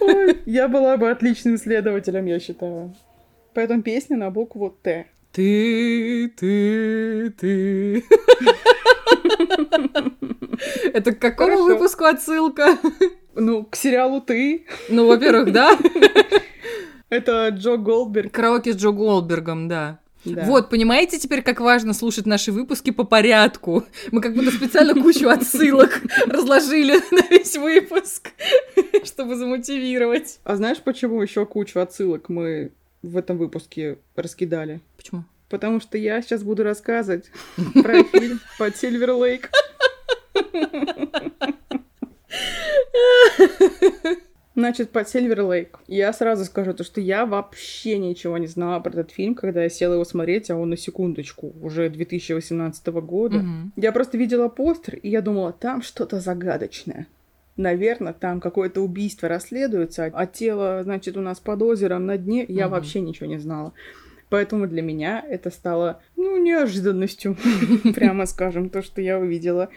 Ой, 0.01 0.39
Я 0.47 0.69
была 0.69 0.97
бы 0.97 1.11
отличным 1.11 1.59
следователем, 1.59 2.27
я 2.27 2.39
считаю. 2.39 2.95
Поэтому 3.55 3.83
песня 3.83 4.17
на 4.17 4.31
букву 4.31 4.71
Т. 4.83 5.07
Ты, 5.33 6.33
ты, 6.37 7.31
ты. 7.31 8.05
Это 10.93 11.13
к 11.13 11.19
какому 11.19 11.65
выпуску 11.65 12.05
отсылка? 12.05 12.79
Ну, 13.35 13.65
к 13.65 13.77
сериалу 13.77 14.21
«Ты». 14.21 14.67
Ну, 14.89 15.07
во-первых, 15.07 15.53
да. 15.53 15.79
Это 17.11 17.49
Джо 17.49 17.77
Голдберг. 17.77 18.33
Караоке 18.33 18.73
с 18.73 18.77
Джо 18.77 18.91
Голдбергом, 18.91 19.69
да. 19.69 20.01
Да. 20.25 20.45
Вот, 20.45 20.69
понимаете 20.69 21.19
теперь, 21.19 21.43
как 21.43 21.61
важно 21.61 21.95
слушать 21.95 22.27
наши 22.27 22.53
выпуски 22.53 22.91
по 22.91 23.05
порядку? 23.05 23.85
Мы 24.11 24.21
как 24.21 24.35
будто 24.35 24.51
специально 24.51 25.01
кучу 25.01 25.29
отсылок 25.29 26.03
разложили 26.27 27.01
на 27.15 27.27
весь 27.31 27.57
выпуск, 27.57 28.31
чтобы 29.05 29.37
замотивировать. 29.37 30.41
А 30.45 30.57
знаешь, 30.57 30.79
почему 30.79 31.23
еще 31.23 31.47
кучу 31.47 31.79
отсылок 31.79 32.29
мы 32.29 32.73
в 33.03 33.17
этом 33.17 33.39
выпуске 33.39 33.99
раскидали? 34.17 34.81
Почему? 34.97 35.25
Потому 35.49 35.81
что 35.81 35.97
я 35.97 36.21
сейчас 36.21 36.43
буду 36.43 36.63
рассказывать 36.63 37.31
про 37.83 38.03
фильм 38.05 38.41
под 38.59 38.77
Сильвер 38.77 39.13
Лейк. 39.13 39.51
Значит, 44.59 44.91
под 44.91 45.09
Сильвер 45.09 45.43
Лейк. 45.43 45.79
Я 45.87 46.13
сразу 46.13 46.45
скажу 46.45 46.75
то, 46.75 46.83
что 46.83 47.01
я 47.01 47.27
вообще 47.27 47.97
ничего 47.97 48.39
не 48.39 48.49
знала 48.49 48.81
про 48.81 48.91
этот 48.91 49.13
фильм, 49.13 49.37
когда 49.37 49.63
я 49.63 49.69
села 49.69 49.93
его 49.93 50.05
смотреть, 50.05 50.51
а 50.51 50.57
он 50.57 50.71
на 50.71 50.77
секундочку, 50.77 51.53
уже 51.63 51.89
2018 51.89 52.89
года. 52.89 53.39
Мгм. 53.39 53.73
Я 53.77 53.93
просто 53.93 54.19
видела 54.19 54.49
постер, 54.49 54.97
и 54.97 55.11
я 55.11 55.23
думала, 55.23 55.53
там 55.53 55.81
что-то 55.81 56.19
загадочное. 56.19 57.07
Наверное, 57.57 58.13
там 58.13 58.41
какое-то 58.41 58.81
убийство 58.81 59.29
расследуется, 59.29 60.11
а 60.13 60.27
тело, 60.27 60.81
значит, 60.83 61.17
у 61.17 61.21
нас 61.21 61.39
под 61.39 61.63
озером 61.63 62.07
на 62.07 62.19
дне. 62.19 62.45
Я 62.49 62.65
Мгм. 62.65 62.73
вообще 62.73 63.01
ничего 63.01 63.29
не 63.29 63.39
знала. 63.39 63.75
Поэтому 64.29 64.67
для 64.67 64.83
меня 64.83 65.25
это 65.25 65.51
стало, 65.51 66.03
ну, 66.17 66.37
неожиданностью, 66.37 67.37
прямо 67.95 68.27
скажем, 68.27 68.71
то, 68.71 68.83
что 68.83 69.01
я 69.01 69.21
увидела. 69.21 69.69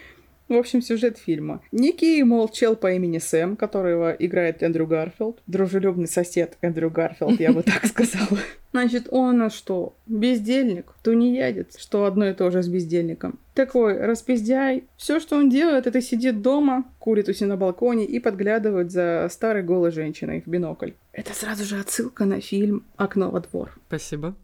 В 0.52 0.58
общем, 0.58 0.82
сюжет 0.82 1.16
фильма. 1.16 1.62
Некий, 1.72 2.22
мол, 2.22 2.46
чел 2.46 2.76
по 2.76 2.92
имени 2.92 3.16
Сэм, 3.16 3.56
которого 3.56 4.10
играет 4.10 4.62
Эндрю 4.62 4.86
Гарфилд, 4.86 5.40
дружелюбный 5.46 6.06
сосед 6.06 6.58
Эндрю 6.60 6.90
Гарфилд, 6.90 7.40
я 7.40 7.54
бы 7.54 7.62
так 7.62 7.86
сказала. 7.86 8.38
Значит, 8.72 9.08
он 9.10 9.40
а 9.40 9.48
что, 9.48 9.96
бездельник, 10.06 10.92
тунеядец, 11.02 11.78
что 11.78 12.04
одно 12.04 12.28
и 12.28 12.34
то 12.34 12.50
же 12.50 12.62
с 12.62 12.68
бездельником. 12.68 13.38
Такой 13.54 13.98
распиздяй. 13.98 14.84
Все, 14.98 15.20
что 15.20 15.36
он 15.36 15.48
делает, 15.48 15.86
это 15.86 16.02
сидит 16.02 16.42
дома, 16.42 16.84
курит 16.98 17.30
у 17.30 17.32
себя 17.32 17.48
на 17.48 17.56
балконе 17.56 18.04
и 18.04 18.18
подглядывает 18.18 18.90
за 18.90 19.28
старой 19.30 19.62
голой 19.62 19.90
женщиной 19.90 20.42
в 20.44 20.50
бинокль. 20.50 20.90
Это 21.12 21.32
сразу 21.32 21.64
же 21.64 21.80
отсылка 21.80 22.26
на 22.26 22.42
фильм 22.42 22.84
«Окно 22.96 23.30
во 23.30 23.40
двор». 23.40 23.78
Спасибо. 23.88 24.34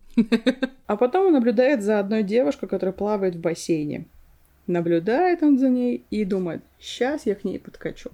А 0.86 0.96
потом 0.96 1.26
он 1.26 1.32
наблюдает 1.34 1.82
за 1.82 1.98
одной 1.98 2.22
девушкой, 2.22 2.66
которая 2.66 2.94
плавает 2.94 3.34
в 3.34 3.40
бассейне. 3.40 4.06
Наблюдает 4.68 5.42
он 5.42 5.58
за 5.58 5.70
ней 5.70 6.04
и 6.10 6.26
думает, 6.26 6.62
сейчас 6.78 7.24
я 7.24 7.34
к 7.34 7.42
ней 7.42 7.58
подкачу. 7.58 8.10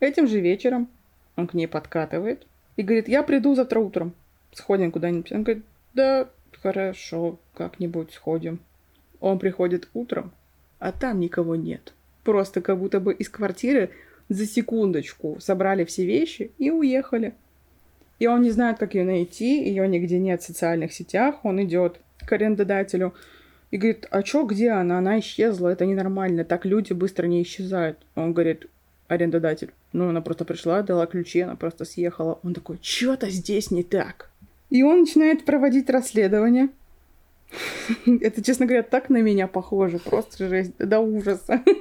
Этим 0.00 0.26
же 0.26 0.40
вечером 0.40 0.88
он 1.36 1.46
к 1.46 1.54
ней 1.54 1.68
подкатывает 1.68 2.44
и 2.76 2.82
говорит, 2.82 3.06
я 3.08 3.22
приду 3.22 3.54
завтра 3.54 3.78
утром, 3.78 4.12
сходим 4.52 4.90
куда-нибудь. 4.90 5.30
Он 5.30 5.44
говорит, 5.44 5.64
да, 5.94 6.28
хорошо, 6.60 7.38
как-нибудь 7.54 8.12
сходим. 8.12 8.58
Он 9.20 9.38
приходит 9.38 9.88
утром, 9.94 10.32
а 10.80 10.90
там 10.90 11.20
никого 11.20 11.54
нет. 11.54 11.94
Просто 12.24 12.60
как 12.60 12.78
будто 12.78 12.98
бы 12.98 13.14
из 13.14 13.28
квартиры 13.28 13.90
за 14.28 14.44
секундочку 14.44 15.38
собрали 15.38 15.84
все 15.84 16.04
вещи 16.04 16.50
и 16.58 16.72
уехали. 16.72 17.32
И 18.18 18.26
он 18.26 18.42
не 18.42 18.50
знает, 18.50 18.78
как 18.78 18.94
ее 18.94 19.04
найти, 19.04 19.62
ее 19.62 19.86
нигде 19.86 20.18
нет 20.18 20.42
в 20.42 20.46
социальных 20.46 20.92
сетях. 20.92 21.44
Он 21.44 21.62
идет 21.62 22.00
к 22.26 22.32
арендодателю 22.32 23.14
и 23.70 23.76
говорит, 23.78 24.06
а 24.10 24.22
чё, 24.22 24.44
где 24.44 24.70
она? 24.70 24.98
Она 24.98 25.18
исчезла, 25.18 25.68
это 25.68 25.86
ненормально, 25.86 26.44
так 26.44 26.64
люди 26.64 26.92
быстро 26.92 27.26
не 27.26 27.42
исчезают. 27.42 27.98
Он 28.14 28.32
говорит, 28.32 28.66
арендодатель, 29.08 29.70
ну 29.92 30.08
она 30.08 30.20
просто 30.20 30.44
пришла, 30.44 30.82
дала 30.82 31.06
ключи, 31.06 31.40
она 31.40 31.56
просто 31.56 31.84
съехала. 31.84 32.38
Он 32.42 32.54
такой, 32.54 32.78
чё-то 32.80 33.28
здесь 33.30 33.70
не 33.70 33.82
так. 33.82 34.30
И 34.70 34.82
он 34.82 35.00
начинает 35.00 35.44
проводить 35.44 35.90
расследование. 35.90 36.68
Это, 38.06 38.42
честно 38.42 38.66
говоря, 38.66 38.82
так 38.82 39.08
на 39.10 39.22
меня 39.22 39.46
похоже, 39.46 39.98
просто 39.98 40.48
жесть, 40.48 40.76
до 40.78 41.00
ужаса. 41.00 41.62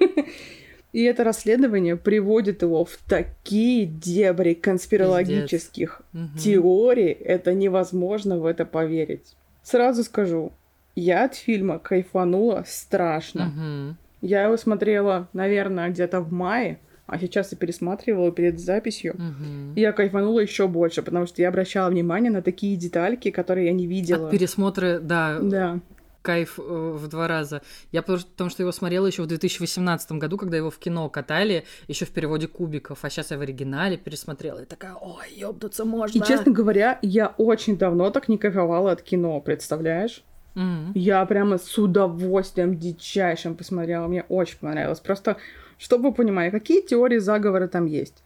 И 0.94 1.04
это 1.04 1.26
расследование 1.26 1.98
приводит 1.98 2.62
его 2.62 2.86
в 2.86 2.98
такие 3.10 3.86
дебри 3.86 4.54
конспирологических 4.54 6.02
Мгм. 6.14 6.38
теорий, 6.38 7.12
это 7.12 7.54
невозможно 7.54 8.40
в 8.40 8.46
это 8.46 8.64
поверить. 8.66 9.36
Сразу 9.62 10.06
скажу, 10.06 10.54
я 10.96 11.26
от 11.26 11.36
фильма 11.36 11.80
кайфанула 11.80 12.64
страшно. 12.68 13.46
Мгм. 13.46 13.98
Я 14.22 14.44
его 14.44 14.58
смотрела, 14.58 15.28
наверное, 15.34 15.90
где-то 15.90 16.22
в 16.22 16.32
мае, 16.32 16.80
а 17.06 17.20
сейчас 17.20 17.52
я 17.52 17.58
пересматривала 17.58 18.32
перед 18.32 18.60
записью. 18.60 19.14
Мгм. 19.18 19.74
И 19.76 19.82
я 19.82 19.92
кайфанула 19.92 20.40
еще 20.40 20.68
больше, 20.68 21.04
потому 21.04 21.28
что 21.28 21.42
я 21.42 21.50
обращала 21.50 21.90
внимание 21.90 22.32
на 22.32 22.42
такие 22.42 22.76
детальки, 22.78 23.30
которые 23.30 23.68
я 23.68 23.74
не 23.74 23.86
видела. 23.86 24.28
От 24.28 24.32
пересмотра, 24.32 25.00
да, 25.00 25.38
Да. 25.40 25.80
кайф 26.24 26.58
э, 26.58 26.62
в 26.62 27.08
два 27.08 27.28
раза. 27.28 27.62
Я 27.92 28.02
потому 28.02 28.18
что, 28.18 28.32
потому 28.32 28.50
что 28.50 28.64
его 28.64 28.72
смотрела 28.72 29.06
еще 29.06 29.22
в 29.22 29.28
2018 29.28 30.14
году, 30.14 30.38
когда 30.38 30.58
его 30.58 30.72
в 30.72 30.80
кино 30.80 31.08
катали, 31.10 31.66
еще 31.88 32.06
в 32.06 32.10
переводе 32.10 32.48
кубиков, 32.48 33.00
а 33.04 33.10
сейчас 33.12 33.30
я 33.30 33.38
в 33.38 33.42
оригинале 33.42 33.98
пересмотрела. 33.98 34.64
И 34.64 34.66
такая, 34.66 34.96
ой, 34.96 35.26
ёбнуться 35.36 35.86
можно. 35.86 36.18
И, 36.18 36.22
честно 36.26 36.52
говоря, 36.52 36.98
я 37.04 37.36
очень 37.38 37.78
давно 37.78 38.10
так 38.10 38.28
не 38.28 38.40
кайфовала 38.40 38.94
от 38.94 39.04
кино, 39.04 39.40
представляешь? 39.42 40.24
Мгм. 40.56 40.94
Я 40.96 41.26
прямо 41.26 41.58
с 41.58 41.78
удовольствием 41.78 42.78
дичайшим 42.78 43.56
посмотрела. 43.56 44.08
Мне 44.08 44.24
очень 44.30 44.58
понравилось. 44.58 45.00
Просто, 45.00 45.38
чтобы 45.78 46.10
вы 46.10 46.16
понимали, 46.16 46.50
какие 46.50 46.82
теории 46.82 47.20
заговора 47.20 47.68
там 47.68 47.86
есть. 47.86 48.24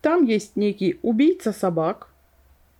Там 0.00 0.24
есть 0.24 0.56
некий 0.56 0.98
убийца 1.02 1.52
собак. 1.52 2.08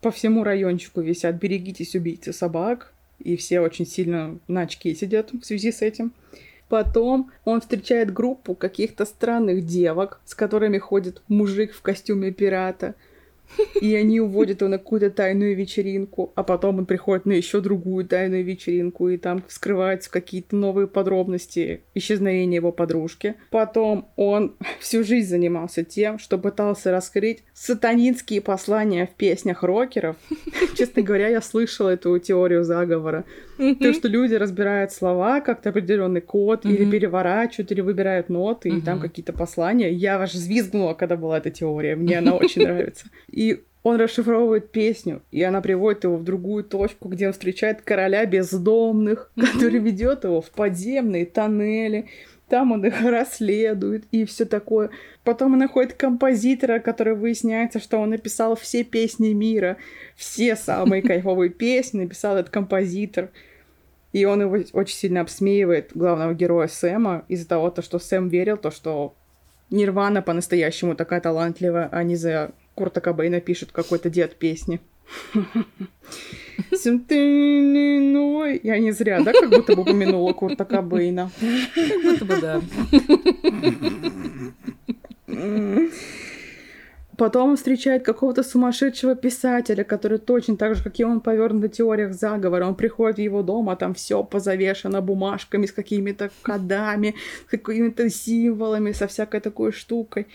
По 0.00 0.10
всему 0.10 0.44
райончику 0.44 1.00
висят 1.00 1.36
«Берегитесь, 1.36 1.94
убийцы 1.94 2.32
собак». 2.32 2.92
И 3.20 3.36
все 3.36 3.60
очень 3.60 3.86
сильно 3.86 4.38
на 4.48 4.62
очке 4.62 4.94
сидят 4.94 5.32
в 5.32 5.44
связи 5.44 5.70
с 5.70 5.80
этим. 5.80 6.12
Потом 6.68 7.30
он 7.44 7.60
встречает 7.60 8.12
группу 8.12 8.54
каких-то 8.54 9.04
странных 9.04 9.64
девок, 9.64 10.20
с 10.24 10.34
которыми 10.34 10.78
ходит 10.78 11.22
мужик 11.28 11.72
в 11.72 11.82
костюме 11.82 12.32
пирата. 12.32 12.94
И 13.80 13.94
они 13.94 14.20
уводят 14.20 14.60
его 14.60 14.70
на 14.70 14.78
какую-то 14.78 15.10
тайную 15.10 15.56
вечеринку, 15.56 16.32
а 16.34 16.42
потом 16.42 16.78
он 16.78 16.86
приходит 16.86 17.26
на 17.26 17.32
еще 17.32 17.60
другую 17.60 18.06
тайную 18.06 18.44
вечеринку, 18.44 19.08
и 19.08 19.16
там 19.16 19.42
вскрываются 19.48 20.10
какие-то 20.10 20.56
новые 20.56 20.86
подробности 20.86 21.82
исчезновения 21.94 22.56
его 22.56 22.72
подружки. 22.72 23.34
Потом 23.50 24.08
он 24.16 24.56
всю 24.80 25.04
жизнь 25.04 25.28
занимался 25.28 25.84
тем, 25.84 26.18
что 26.18 26.38
пытался 26.38 26.90
раскрыть 26.90 27.44
сатанинские 27.54 28.40
послания 28.40 29.06
в 29.06 29.16
песнях 29.16 29.62
рокеров. 29.62 30.16
Честно 30.76 31.02
говоря, 31.02 31.28
я 31.28 31.42
слышала 31.42 31.90
эту 31.90 32.18
теорию 32.18 32.64
заговора. 32.64 33.24
То, 33.80 33.92
что 33.92 34.08
люди 34.08 34.34
разбирают 34.34 34.92
слова, 34.92 35.40
как-то 35.40 35.70
определенный 35.70 36.20
код, 36.20 36.64
или 36.64 36.90
переворачивают, 36.90 37.72
или 37.72 37.80
выбирают 37.80 38.28
ноты, 38.28 38.68
и 38.68 38.80
там 38.80 39.00
какие-то 39.00 39.32
послания. 39.32 39.92
Я 39.92 40.18
аж 40.18 40.32
взвизгнула, 40.32 40.94
когда 40.94 41.16
была 41.16 41.38
эта 41.38 41.50
теория. 41.50 41.96
Мне 41.96 42.18
она 42.18 42.34
очень 42.34 42.62
нравится. 42.66 43.06
И 43.30 43.62
он 43.82 43.96
расшифровывает 43.96 44.70
песню, 44.70 45.22
и 45.32 45.42
она 45.42 45.60
приводит 45.60 46.04
его 46.04 46.16
в 46.16 46.22
другую 46.22 46.62
точку, 46.62 47.08
где 47.08 47.26
он 47.26 47.32
встречает 47.32 47.82
короля 47.82 48.24
бездомных, 48.26 49.32
который 49.36 49.80
ведет 49.80 50.24
его 50.24 50.40
в 50.40 50.50
подземные 50.50 51.26
тоннели. 51.26 52.06
Там 52.48 52.72
он 52.72 52.84
их 52.84 53.00
расследует 53.02 54.04
и 54.12 54.24
все 54.24 54.44
такое. 54.44 54.90
Потом 55.24 55.54
он 55.54 55.58
находит 55.58 55.94
композитора, 55.94 56.78
который 56.78 57.14
выясняется, 57.14 57.80
что 57.80 57.98
он 57.98 58.10
написал 58.10 58.54
все 58.56 58.84
песни 58.84 59.32
мира, 59.32 59.78
все 60.16 60.54
самые 60.54 61.02
кайфовые 61.02 61.50
песни 61.50 62.02
написал 62.02 62.36
этот 62.36 62.50
композитор. 62.50 63.30
И 64.12 64.24
он 64.26 64.42
его 64.42 64.58
очень 64.72 64.96
сильно 64.96 65.22
обсмеивает, 65.22 65.92
главного 65.94 66.34
героя 66.34 66.68
Сэма, 66.68 67.24
из-за 67.28 67.48
того, 67.48 67.70
то, 67.70 67.80
что 67.82 67.98
Сэм 67.98 68.28
верил, 68.28 68.58
то, 68.58 68.70
что 68.70 69.14
Нирвана 69.70 70.20
по-настоящему 70.20 70.94
такая 70.94 71.20
талантливая, 71.20 71.88
а 71.90 72.02
не 72.02 72.16
за 72.16 72.52
Курта 72.74 73.00
Кобейна 73.00 73.40
пишет 73.40 73.72
какой-то 73.72 74.10
дед 74.10 74.36
песни. 74.36 74.80
Я 78.62 78.78
не 78.78 78.92
зря, 78.92 79.20
да, 79.22 79.32
как 79.32 79.50
будто 79.50 79.74
бы 79.74 79.82
упомянула 79.82 80.32
Курта 80.32 80.64
Кобейна. 80.64 81.30
Как 81.74 82.02
будто 82.02 82.24
бы 82.24 82.36
да. 82.40 82.62
Потом 87.22 87.50
он 87.50 87.56
встречает 87.56 88.02
какого-то 88.02 88.42
сумасшедшего 88.42 89.14
писателя, 89.14 89.84
который 89.84 90.18
точно 90.18 90.56
так 90.56 90.74
же, 90.74 90.82
как 90.82 90.98
и 90.98 91.04
он, 91.04 91.20
повернут 91.20 91.62
на 91.62 91.68
теориях 91.68 92.14
заговора. 92.14 92.66
Он 92.66 92.74
приходит 92.74 93.18
в 93.18 93.20
его 93.20 93.42
дом, 93.42 93.70
а 93.70 93.76
там 93.76 93.94
все 93.94 94.24
позавешено 94.24 95.00
бумажками 95.00 95.66
с 95.66 95.72
какими-то 95.72 96.32
кодами, 96.42 97.14
с 97.46 97.50
какими-то 97.50 98.10
символами, 98.10 98.90
со 98.90 99.06
всякой 99.06 99.38
такой 99.38 99.70
штукой. 99.70 100.26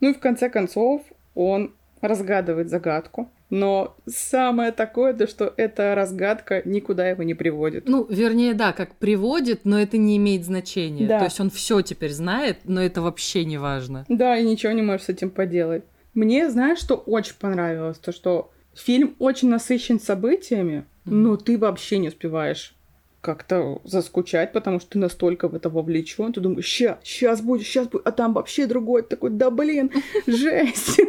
Ну 0.00 0.10
и 0.10 0.14
в 0.14 0.18
конце 0.18 0.50
концов 0.50 1.02
он 1.36 1.74
разгадывает 2.00 2.70
загадку. 2.70 3.30
Но 3.48 3.94
самое 4.08 4.72
такое, 4.72 5.12
то 5.12 5.28
что 5.28 5.54
эта 5.56 5.94
разгадка 5.94 6.62
никуда 6.64 7.08
его 7.08 7.22
не 7.22 7.34
приводит. 7.34 7.88
Ну, 7.88 8.04
вернее, 8.10 8.54
да, 8.54 8.72
как 8.72 8.96
приводит, 8.96 9.60
но 9.64 9.78
это 9.78 9.96
не 9.96 10.16
имеет 10.16 10.44
значения. 10.44 11.06
Да. 11.06 11.20
То 11.20 11.26
есть 11.26 11.38
он 11.38 11.50
все 11.50 11.82
теперь 11.82 12.10
знает, 12.10 12.56
но 12.64 12.82
это 12.82 13.00
вообще 13.00 13.44
не 13.44 13.58
важно. 13.58 14.04
Да, 14.08 14.36
и 14.36 14.44
ничего 14.44 14.72
не 14.72 14.82
можешь 14.82 15.06
с 15.06 15.08
этим 15.10 15.30
поделать. 15.30 15.84
Мне, 16.14 16.50
знаешь, 16.50 16.78
что 16.78 16.96
очень 16.96 17.34
понравилось? 17.38 17.98
То, 17.98 18.12
что 18.12 18.50
фильм 18.74 19.16
очень 19.18 19.48
насыщен 19.48 20.00
событиями, 20.00 20.84
mm-hmm. 21.04 21.14
но 21.14 21.36
ты 21.36 21.58
вообще 21.58 21.98
не 21.98 22.08
успеваешь 22.08 22.74
как-то 23.20 23.80
заскучать, 23.84 24.52
потому 24.52 24.80
что 24.80 24.90
ты 24.90 24.98
настолько 24.98 25.48
в 25.48 25.54
это 25.54 25.70
вовлечен, 25.70 26.32
ты 26.32 26.40
думаешь, 26.40 26.66
ща, 26.66 26.98
сейчас 27.04 27.40
будет, 27.40 27.66
сейчас 27.66 27.86
будет, 27.86 28.06
а 28.06 28.10
там 28.10 28.34
вообще 28.34 28.66
другой 28.66 29.02
такой, 29.02 29.30
да 29.30 29.50
блин, 29.50 29.90
жесть. 30.26 31.00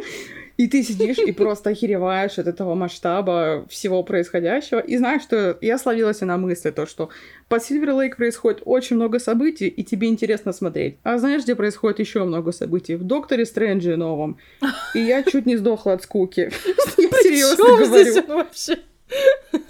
И 0.56 0.68
ты 0.68 0.82
сидишь 0.82 1.18
и 1.18 1.32
просто 1.32 1.70
охереваешь 1.70 2.38
от 2.38 2.46
этого 2.46 2.74
масштаба 2.74 3.66
всего 3.68 4.02
происходящего. 4.02 4.78
И 4.78 4.96
знаешь, 4.96 5.22
что 5.22 5.58
я 5.60 5.78
словилась 5.78 6.20
на 6.20 6.36
мысли, 6.36 6.70
то, 6.70 6.86
что 6.86 7.10
по 7.48 7.58
Сильвер 7.58 7.92
Лейк 7.92 8.16
происходит 8.16 8.62
очень 8.64 8.96
много 8.96 9.18
событий, 9.18 9.68
и 9.68 9.82
тебе 9.82 10.08
интересно 10.08 10.52
смотреть. 10.52 10.98
А 11.02 11.18
знаешь, 11.18 11.42
где 11.42 11.54
происходит 11.54 11.98
еще 11.98 12.24
много 12.24 12.52
событий? 12.52 12.94
В 12.94 13.02
Докторе 13.02 13.44
Стрэнджи 13.44 13.96
новом. 13.96 14.38
И 14.94 15.00
я 15.00 15.22
чуть 15.22 15.46
не 15.46 15.56
сдохла 15.56 15.94
от 15.94 16.02
скуки. 16.02 16.50
Серьезно 17.22 17.64
говорю. 17.64 18.26
вообще? 18.28 18.78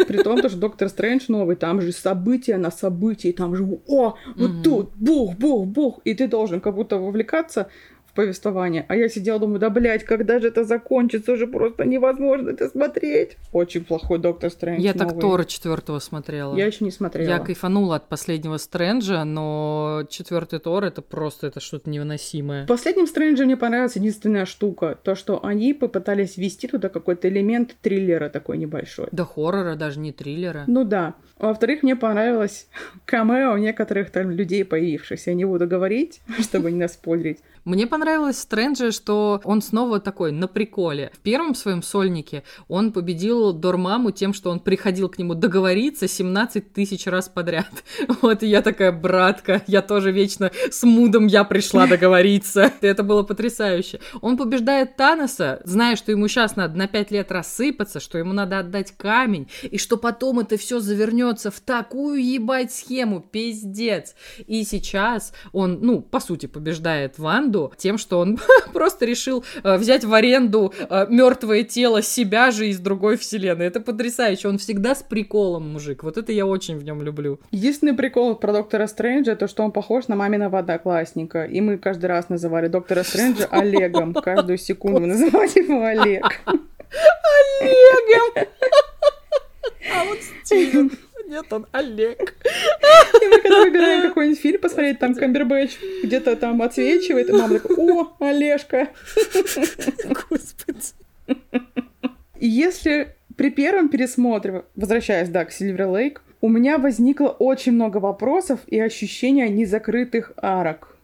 При 0.06 0.22
том, 0.22 0.38
что 0.38 0.56
Доктор 0.56 0.88
Стрэндж 0.88 1.24
новый, 1.28 1.56
там 1.56 1.80
же 1.80 1.92
события 1.92 2.56
на 2.56 2.70
событии, 2.70 3.32
там 3.32 3.54
же, 3.54 3.64
о, 3.86 4.16
вот 4.36 4.50
тут, 4.62 4.90
бух, 4.94 5.34
бух, 5.34 5.66
бух, 5.66 6.00
и 6.04 6.14
ты 6.14 6.28
должен 6.28 6.60
как 6.60 6.74
будто 6.74 6.96
вовлекаться 6.96 7.68
повествование. 8.14 8.86
А 8.88 8.96
я 8.96 9.08
сидела, 9.08 9.38
думаю, 9.38 9.58
да, 9.58 9.70
блядь, 9.70 10.04
когда 10.04 10.38
же 10.38 10.48
это 10.48 10.64
закончится? 10.64 11.32
Уже 11.32 11.46
просто 11.46 11.84
невозможно 11.84 12.50
это 12.50 12.68
смотреть. 12.68 13.36
Очень 13.52 13.84
плохой 13.84 14.18
Доктор 14.18 14.50
Стрэндж 14.50 14.80
Я 14.80 14.94
новый. 14.94 15.10
так 15.12 15.20
Тора 15.20 15.44
четвертого 15.44 15.98
смотрела. 15.98 16.56
Я 16.56 16.66
еще 16.66 16.84
не 16.84 16.90
смотрела. 16.90 17.28
Я 17.28 17.38
кайфанула 17.38 17.96
от 17.96 18.08
последнего 18.08 18.56
Стрэнджа, 18.56 19.24
но 19.24 20.04
четвертый 20.08 20.58
Тор 20.60 20.84
это 20.84 21.02
просто 21.02 21.48
это 21.48 21.60
что-то 21.60 21.90
невыносимое. 21.90 22.64
В 22.64 22.68
последнем 22.68 23.06
Стрэндже 23.06 23.44
мне 23.44 23.56
понравилась 23.56 23.96
единственная 23.96 24.46
штука. 24.46 24.98
То, 25.02 25.14
что 25.14 25.44
они 25.44 25.74
попытались 25.74 26.36
ввести 26.36 26.68
туда 26.68 26.88
какой-то 26.88 27.28
элемент 27.28 27.74
триллера 27.82 28.28
такой 28.28 28.58
небольшой. 28.58 29.08
Да 29.12 29.24
хоррора, 29.24 29.74
даже 29.74 29.98
не 30.00 30.12
триллера. 30.12 30.64
Ну 30.66 30.84
да. 30.84 31.14
Во-вторых, 31.38 31.82
мне 31.82 31.96
понравилось 31.96 32.68
камео 33.04 33.58
некоторых 33.58 34.10
там 34.10 34.30
людей 34.30 34.64
появившихся. 34.64 35.30
Я 35.30 35.36
не 35.36 35.44
буду 35.44 35.66
говорить, 35.66 36.20
чтобы 36.40 36.70
не 36.70 36.78
наспойлерить. 36.78 37.40
Мне 37.64 37.86
понравилось 37.86 38.03
Стрэнджа, 38.32 38.92
что 38.92 39.40
он 39.44 39.62
снова 39.62 39.98
такой 39.98 40.30
на 40.30 40.46
приколе. 40.46 41.10
В 41.14 41.20
первом 41.20 41.54
своем 41.54 41.82
сольнике 41.82 42.42
он 42.68 42.92
победил 42.92 43.54
Дормаму 43.54 44.10
тем, 44.10 44.34
что 44.34 44.50
он 44.50 44.60
приходил 44.60 45.08
к 45.08 45.16
нему 45.16 45.34
договориться 45.34 46.06
17 46.06 46.72
тысяч 46.72 47.06
раз 47.06 47.28
подряд. 47.28 47.66
Вот, 48.20 48.42
и 48.42 48.46
я 48.46 48.62
такая, 48.62 48.92
братка, 48.92 49.62
я 49.66 49.82
тоже 49.82 50.10
вечно 50.12 50.50
с 50.70 50.82
Мудом 50.82 51.26
я 51.26 51.44
пришла 51.44 51.86
договориться. 51.88 52.72
Это 52.80 53.02
было 53.02 53.22
потрясающе. 53.22 54.00
Он 54.20 54.36
побеждает 54.36 54.96
Таноса, 54.96 55.60
зная, 55.64 55.96
что 55.96 56.10
ему 56.10 56.28
сейчас 56.28 56.56
надо 56.56 56.76
на 56.76 56.86
5 56.86 57.10
лет 57.10 57.32
рассыпаться, 57.32 58.00
что 58.00 58.18
ему 58.18 58.32
надо 58.32 58.58
отдать 58.58 58.92
камень, 58.96 59.48
и 59.62 59.78
что 59.78 59.96
потом 59.96 60.40
это 60.40 60.56
все 60.56 60.80
завернется 60.80 61.50
в 61.50 61.60
такую 61.60 62.24
ебать 62.24 62.72
схему, 62.72 63.20
пиздец. 63.20 64.14
И 64.46 64.64
сейчас 64.64 65.32
он, 65.52 65.78
ну, 65.80 66.00
по 66.00 66.20
сути, 66.20 66.46
побеждает 66.46 67.18
Ванду, 67.18 67.54
аренду 67.54 67.72
тем, 67.94 67.98
что 67.98 68.20
он 68.20 68.38
просто 68.72 69.04
решил 69.04 69.44
э, 69.62 69.76
взять 69.76 70.04
в 70.04 70.12
аренду 70.12 70.72
э, 70.78 71.06
мертвое 71.08 71.62
тело 71.62 72.02
себя 72.02 72.50
же 72.50 72.68
из 72.68 72.78
другой 72.78 73.16
вселенной. 73.16 73.66
Это 73.66 73.80
потрясающе. 73.80 74.48
Он 74.48 74.58
всегда 74.58 74.94
с 74.94 75.02
приколом, 75.02 75.72
мужик. 75.72 76.02
Вот 76.02 76.16
это 76.16 76.32
я 76.32 76.46
очень 76.46 76.76
в 76.76 76.84
нем 76.84 77.02
люблю. 77.02 77.38
Единственный 77.50 77.94
прикол 77.94 78.34
про 78.34 78.52
Доктора 78.52 78.86
Стрэнджа, 78.86 79.36
то, 79.36 79.48
что 79.48 79.62
он 79.62 79.72
похож 79.72 80.08
на 80.08 80.16
маминого 80.16 80.58
одноклассника. 80.58 81.44
И 81.44 81.60
мы 81.60 81.78
каждый 81.78 82.06
раз 82.06 82.28
называли 82.28 82.68
Доктора 82.68 83.04
Стрэнджа 83.04 83.46
Олегом. 83.50 84.14
Каждую 84.14 84.58
секунду 84.58 85.00
мы 85.00 85.06
называли 85.06 85.58
его 85.58 85.84
Олег. 85.84 86.24
Олегом! 87.60 88.48
А 89.94 90.04
вот 90.04 90.18
Стивен. 90.44 90.90
Нет, 91.26 91.52
он 91.52 91.66
Олег. 91.72 92.34
И 93.22 93.26
мы 93.26 93.40
когда 93.40 93.60
выбираем 93.62 94.02
какой-нибудь 94.02 94.40
фильм 94.40 94.60
посмотреть, 94.60 94.98
там 94.98 95.14
Камбербэтч 95.14 95.78
где-то 96.02 96.36
там 96.36 96.60
отсвечивает, 96.62 97.28
и 97.28 97.32
мама 97.32 97.58
такая, 97.58 97.76
о, 97.76 98.12
Олежка. 98.20 98.88
Господи. 100.04 100.92
И 102.38 102.46
если 102.46 103.14
при 103.36 103.50
первом 103.50 103.88
пересмотре, 103.88 104.64
возвращаясь, 104.76 105.28
да, 105.28 105.44
к 105.44 105.52
Сильвер 105.52 105.88
Лейк, 105.88 106.22
у 106.40 106.48
меня 106.48 106.78
возникло 106.78 107.28
очень 107.28 107.72
много 107.72 107.96
вопросов 107.96 108.60
и 108.66 108.78
ощущения 108.78 109.48
незакрытых 109.48 110.32
арок. 110.36 110.96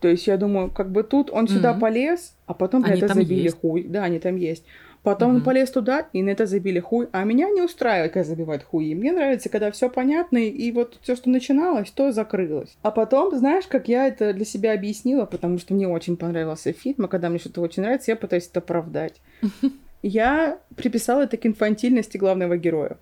То 0.00 0.08
есть 0.08 0.26
я 0.26 0.36
думаю, 0.36 0.70
как 0.70 0.90
бы 0.90 1.02
тут 1.02 1.30
он 1.30 1.48
сюда 1.48 1.72
mm-hmm. 1.72 1.80
полез, 1.80 2.34
а 2.46 2.54
потом 2.54 2.84
они 2.84 3.00
это 3.00 3.14
забили 3.14 3.42
есть. 3.42 3.60
хуй. 3.60 3.84
Да, 3.84 4.04
они 4.04 4.18
там 4.18 4.36
есть. 4.36 4.64
Потом 5.08 5.30
mm-hmm. 5.30 5.36
он 5.36 5.42
полез 5.42 5.70
туда, 5.70 6.06
и 6.12 6.22
на 6.22 6.28
это 6.28 6.44
забили 6.44 6.80
хуй. 6.80 7.08
А 7.12 7.24
меня 7.24 7.48
не 7.48 7.62
устраивает, 7.62 8.12
когда 8.12 8.28
забивают 8.28 8.62
хуи. 8.62 8.94
Мне 8.94 9.10
нравится, 9.10 9.48
когда 9.48 9.70
все 9.70 9.88
понятно, 9.88 10.36
и 10.36 10.70
вот 10.70 10.98
все, 11.00 11.16
что 11.16 11.30
начиналось, 11.30 11.90
то 11.90 12.12
закрылось. 12.12 12.76
А 12.82 12.90
потом, 12.90 13.34
знаешь, 13.34 13.66
как 13.66 13.88
я 13.88 14.06
это 14.06 14.34
для 14.34 14.44
себя 14.44 14.74
объяснила, 14.74 15.24
потому 15.24 15.56
что 15.56 15.72
мне 15.72 15.88
очень 15.88 16.18
понравился 16.18 16.74
фильм, 16.74 17.06
а 17.06 17.08
когда 17.08 17.30
мне 17.30 17.38
что-то 17.38 17.62
очень 17.62 17.84
нравится, 17.84 18.10
я 18.10 18.16
пытаюсь 18.16 18.48
это 18.48 18.58
оправдать. 18.60 19.22
Я 20.02 20.60
приписала 20.76 21.22
это 21.22 21.36
к 21.38 21.44
инфантильности 21.46 22.18
главного 22.18 22.56
героя. 22.56 22.98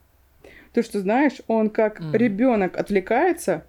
То, 0.72 0.82
что, 0.82 1.00
знаешь, 1.00 1.42
он 1.46 1.68
как 1.68 2.00
mm. 2.00 2.16
ребенок 2.16 2.78
отвлекается, 2.78 3.64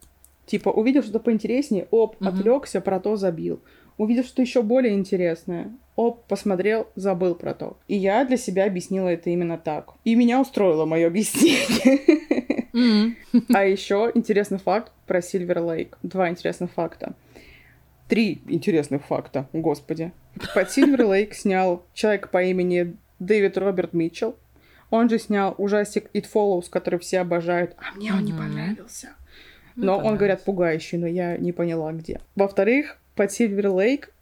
типа 0.45 0.69
увидел 0.69 1.01
что-то 1.01 1.19
поинтереснее, 1.19 1.87
оп, 1.91 2.15
mm-hmm. 2.21 2.27
отвлекся, 2.29 2.79
про 2.79 3.01
то 3.01 3.17
забил. 3.17 3.59
Увидел 3.97 4.23
что-то 4.23 4.43
еще 4.43 4.61
более 4.61 4.93
интересное, 4.93 5.71
оп, 5.95 6.25
посмотрел, 6.27 6.87
забыл 6.95 7.35
про 7.35 7.53
то. 7.53 7.77
И 7.87 7.95
я 7.95 8.23
для 8.25 8.37
себя 8.37 8.65
объяснила 8.65 9.09
это 9.09 9.31
именно 9.31 9.57
так. 9.57 9.93
И 10.03 10.15
меня 10.15 10.39
устроило 10.39 10.85
мое 10.85 11.07
объяснение. 11.07 13.15
А 13.53 13.65
еще 13.65 14.11
интересный 14.13 14.59
факт 14.59 14.91
про 15.07 15.21
Сильвер 15.21 15.59
Лейк. 15.59 15.97
Два 16.03 16.29
интересных 16.29 16.71
факта. 16.71 17.15
Три 18.07 18.41
интересных 18.47 19.03
факта, 19.03 19.49
господи. 19.51 20.13
Под 20.53 20.71
Сильвер 20.71 21.05
Лейк 21.05 21.33
снял 21.33 21.83
человек 21.93 22.29
по 22.29 22.43
имени 22.43 22.95
Дэвид 23.19 23.57
Роберт 23.57 23.93
Митчелл. 23.93 24.35
Он 24.91 25.09
же 25.09 25.19
снял 25.19 25.55
ужастик 25.57 26.09
It 26.13 26.25
Follows, 26.31 26.69
который 26.69 26.99
все 26.99 27.19
обожают. 27.19 27.75
А 27.77 27.97
мне 27.97 28.13
он 28.13 28.23
не 28.23 28.31
понравился. 28.31 29.09
Но 29.75 29.97
он, 29.97 30.17
говорят, 30.17 30.43
пугающий, 30.43 30.97
но 30.97 31.07
я 31.07 31.37
не 31.37 31.51
поняла, 31.51 31.91
где. 31.91 32.21
Во-вторых, 32.35 32.97
под 33.17 33.31
Сильвер 33.33 33.69
Лейк 33.69 34.13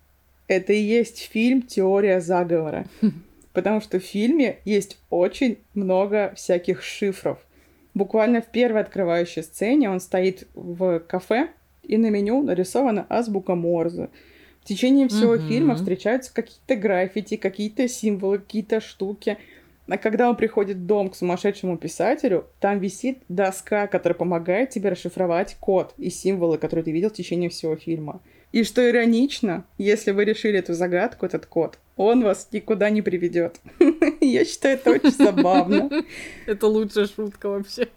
это 0.48 0.74
и 0.74 0.80
есть 0.80 1.30
фильм 1.32 1.62
«Теория 1.62 2.20
заговора». 2.22 2.86
Потому 3.54 3.80
что 3.82 4.00
в 4.00 4.04
фильме 4.04 4.58
есть 4.66 4.98
очень 5.10 5.58
много 5.76 6.34
всяких 6.36 6.82
шифров. 6.82 7.38
Буквально 7.94 8.42
в 8.42 8.48
первой 8.48 8.82
открывающей 8.82 9.44
сцене 9.44 9.90
он 9.90 10.00
стоит 10.00 10.48
в 10.54 11.00
кафе, 11.00 11.50
и 11.84 11.98
на 11.98 12.10
меню 12.10 12.42
нарисована 12.42 13.06
азбука 13.10 13.56
Морзе. 13.56 14.10
В 14.62 14.68
течение 14.68 15.08
всего 15.08 15.36
Мгм. 15.36 15.48
фильма 15.48 15.76
встречаются 15.76 16.34
какие-то 16.34 16.76
граффити, 16.76 17.38
какие-то 17.38 17.88
символы, 17.88 18.40
какие-то 18.40 18.82
штуки. 18.82 19.38
А 19.88 19.98
когда 19.98 20.30
он 20.30 20.36
приходит 20.36 20.78
в 20.78 20.86
дом 20.86 21.10
к 21.10 21.16
сумасшедшему 21.16 21.78
писателю, 21.78 22.48
там 22.60 22.80
висит 22.80 23.20
доска, 23.30 23.88
которая 23.88 24.18
помогает 24.18 24.72
тебе 24.72 24.90
расшифровать 24.90 25.56
код 25.60 25.94
и 25.98 26.10
символы, 26.10 26.58
которые 26.58 26.84
ты 26.84 26.92
видел 26.92 27.10
в 27.10 27.14
течение 27.14 27.50
всего 27.50 27.76
фильма. 27.76 28.22
И 28.56 28.64
что 28.64 28.90
иронично, 28.90 29.66
если 29.78 30.12
вы 30.12 30.24
решили 30.24 30.60
эту 30.60 30.74
загадку, 30.76 31.26
этот 31.26 31.46
код, 31.46 31.78
он 31.98 32.24
вас 32.24 32.48
никуда 32.54 32.90
не 32.90 33.02
приведет. 33.02 33.60
Я 34.22 34.46
считаю, 34.46 34.76
это 34.76 34.92
очень 34.92 35.12
забавно. 35.12 35.90
Это 36.46 36.68
лучшая 36.68 37.08
шутка 37.08 37.50
вообще. 37.50 37.90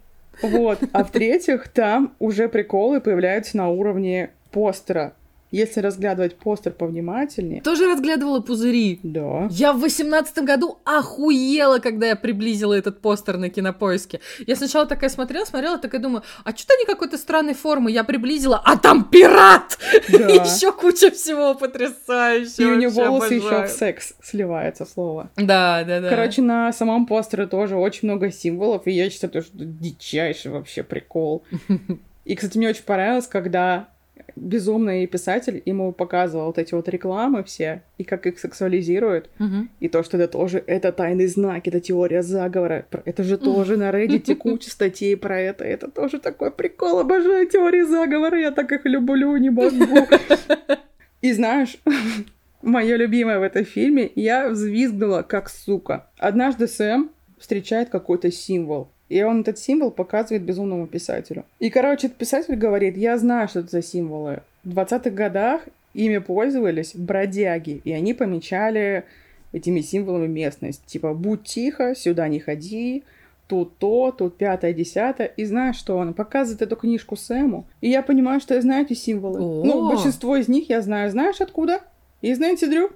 Вот. 0.42 0.80
А 0.90 1.04
в-третьих, 1.04 1.68
там 1.68 2.12
уже 2.18 2.48
приколы 2.48 3.00
появляются 3.00 3.56
на 3.56 3.68
уровне 3.68 4.30
постера. 4.50 5.12
Если 5.50 5.80
разглядывать 5.80 6.36
постер 6.36 6.72
повнимательнее, 6.72 7.62
Тоже 7.62 7.86
разглядывала 7.86 8.40
пузыри. 8.40 9.00
да. 9.02 9.48
Я 9.50 9.72
в 9.72 9.80
восемнадцатом 9.80 10.44
году 10.44 10.78
охуела, 10.84 11.78
когда 11.78 12.06
я 12.08 12.16
приблизила 12.16 12.74
этот 12.74 13.00
постер 13.00 13.38
на 13.38 13.48
кинопоиске. 13.48 14.20
Я 14.46 14.56
сначала 14.56 14.84
такая 14.86 15.08
смотрела, 15.10 15.44
смотрела, 15.44 15.78
такая 15.78 16.00
думаю, 16.00 16.22
а 16.44 16.54
что-то 16.54 16.74
они 16.74 16.84
какой-то 16.84 17.16
странной 17.16 17.54
формы. 17.54 17.90
Я 17.90 18.04
приблизила, 18.04 18.60
а 18.62 18.76
там 18.76 19.04
пират! 19.04 19.78
Да. 20.08 20.18
Еще 20.28 20.72
куча 20.72 21.10
всего 21.10 21.54
потрясающего. 21.54 22.62
И 22.62 22.64
у 22.66 22.74
него 22.76 22.90
волосы 22.92 23.34
еще 23.34 23.64
в 23.66 23.68
секс 23.68 24.14
сливается 24.22 24.84
слово. 24.84 25.30
Да, 25.36 25.84
да, 25.84 26.00
да. 26.00 26.08
Короче, 26.10 26.42
на 26.42 26.72
самом 26.72 27.06
постере 27.06 27.46
тоже 27.46 27.76
очень 27.76 28.08
много 28.08 28.30
символов, 28.30 28.86
и 28.86 28.92
я 28.92 29.08
считаю, 29.10 29.42
что 29.42 29.56
это 29.56 29.64
дичайший 29.64 30.50
вообще 30.50 30.82
прикол. 30.82 31.44
И, 32.24 32.34
кстати, 32.34 32.58
мне 32.58 32.68
очень 32.68 32.82
понравилось, 32.82 33.26
когда 33.26 33.88
безумный 34.36 35.06
писатель 35.06 35.62
ему 35.64 35.92
показывал 35.92 36.46
вот 36.46 36.58
эти 36.58 36.74
вот 36.74 36.88
рекламы 36.88 37.42
все, 37.44 37.82
и 37.98 38.04
как 38.04 38.26
их 38.26 38.38
сексуализируют, 38.38 39.30
Мгм. 39.38 39.70
и 39.80 39.88
то, 39.88 40.02
что 40.02 40.16
это 40.16 40.28
тоже, 40.28 40.62
это 40.66 40.92
тайный 40.92 41.26
знак, 41.26 41.66
это 41.68 41.80
теория 41.80 42.22
заговора, 42.22 42.86
это 43.04 43.22
же 43.22 43.38
тоже 43.38 43.76
на 43.76 43.90
Reddit 43.90 44.34
куча 44.36 44.70
статей 44.70 45.16
про 45.16 45.40
это, 45.40 45.64
это 45.64 45.90
тоже 45.90 46.18
такой 46.18 46.50
прикол, 46.50 47.00
обожаю 47.00 47.46
теории 47.48 47.82
заговора, 47.82 48.38
я 48.40 48.50
так 48.50 48.70
их 48.72 48.84
люблю, 48.84 49.36
не 49.36 49.50
могу. 49.50 50.06
И 51.20 51.32
знаешь, 51.32 51.78
мое 52.62 52.96
любимое 52.96 53.38
в 53.38 53.42
этом 53.42 53.64
фильме, 53.64 54.10
я 54.14 54.48
взвизгнула 54.48 55.22
как 55.22 55.48
сука. 55.48 56.06
Однажды 56.18 56.66
Сэм 56.68 57.10
встречает 57.38 57.88
какой-то 57.88 58.30
символ, 58.30 58.90
и 59.08 59.22
он 59.22 59.40
этот 59.40 59.58
символ 59.58 59.90
показывает 59.90 60.42
безумному 60.42 60.86
писателю. 60.86 61.44
И, 61.58 61.70
короче, 61.70 62.08
этот 62.08 62.18
писатель 62.18 62.56
говорит, 62.56 62.96
я 62.96 63.16
знаю, 63.18 63.48
что 63.48 63.60
это 63.60 63.70
за 63.70 63.82
символы. 63.82 64.42
В 64.64 64.70
20-х 64.70 65.10
годах 65.10 65.62
ими 65.94 66.18
пользовались 66.18 66.94
бродяги, 66.94 67.80
и 67.84 67.92
они 67.92 68.14
помечали 68.14 69.04
этими 69.52 69.80
символами 69.80 70.26
местность. 70.26 70.84
Типа, 70.86 71.14
будь 71.14 71.44
тихо, 71.44 71.94
сюда 71.94 72.28
не 72.28 72.38
ходи, 72.38 73.02
тут 73.46 73.78
то, 73.78 74.12
тут 74.12 74.36
пятое, 74.36 74.74
десятое. 74.74 75.26
И 75.36 75.44
знаешь, 75.44 75.76
что 75.76 75.96
он 75.96 76.12
показывает 76.12 76.62
эту 76.62 76.76
книжку 76.76 77.16
Сэму. 77.16 77.66
И 77.80 77.88
я 77.88 78.02
понимаю, 78.02 78.40
что 78.40 78.54
я 78.54 78.60
знаю 78.60 78.84
эти 78.84 78.92
символы. 78.92 79.40
О. 79.40 79.64
Ну, 79.64 79.88
большинство 79.88 80.36
из 80.36 80.48
них 80.48 80.68
я 80.68 80.82
знаю. 80.82 81.10
Знаешь 81.10 81.40
откуда? 81.40 81.80
Из 82.20 82.38
Нэнси 82.38 82.66
Дрю. 82.66 82.90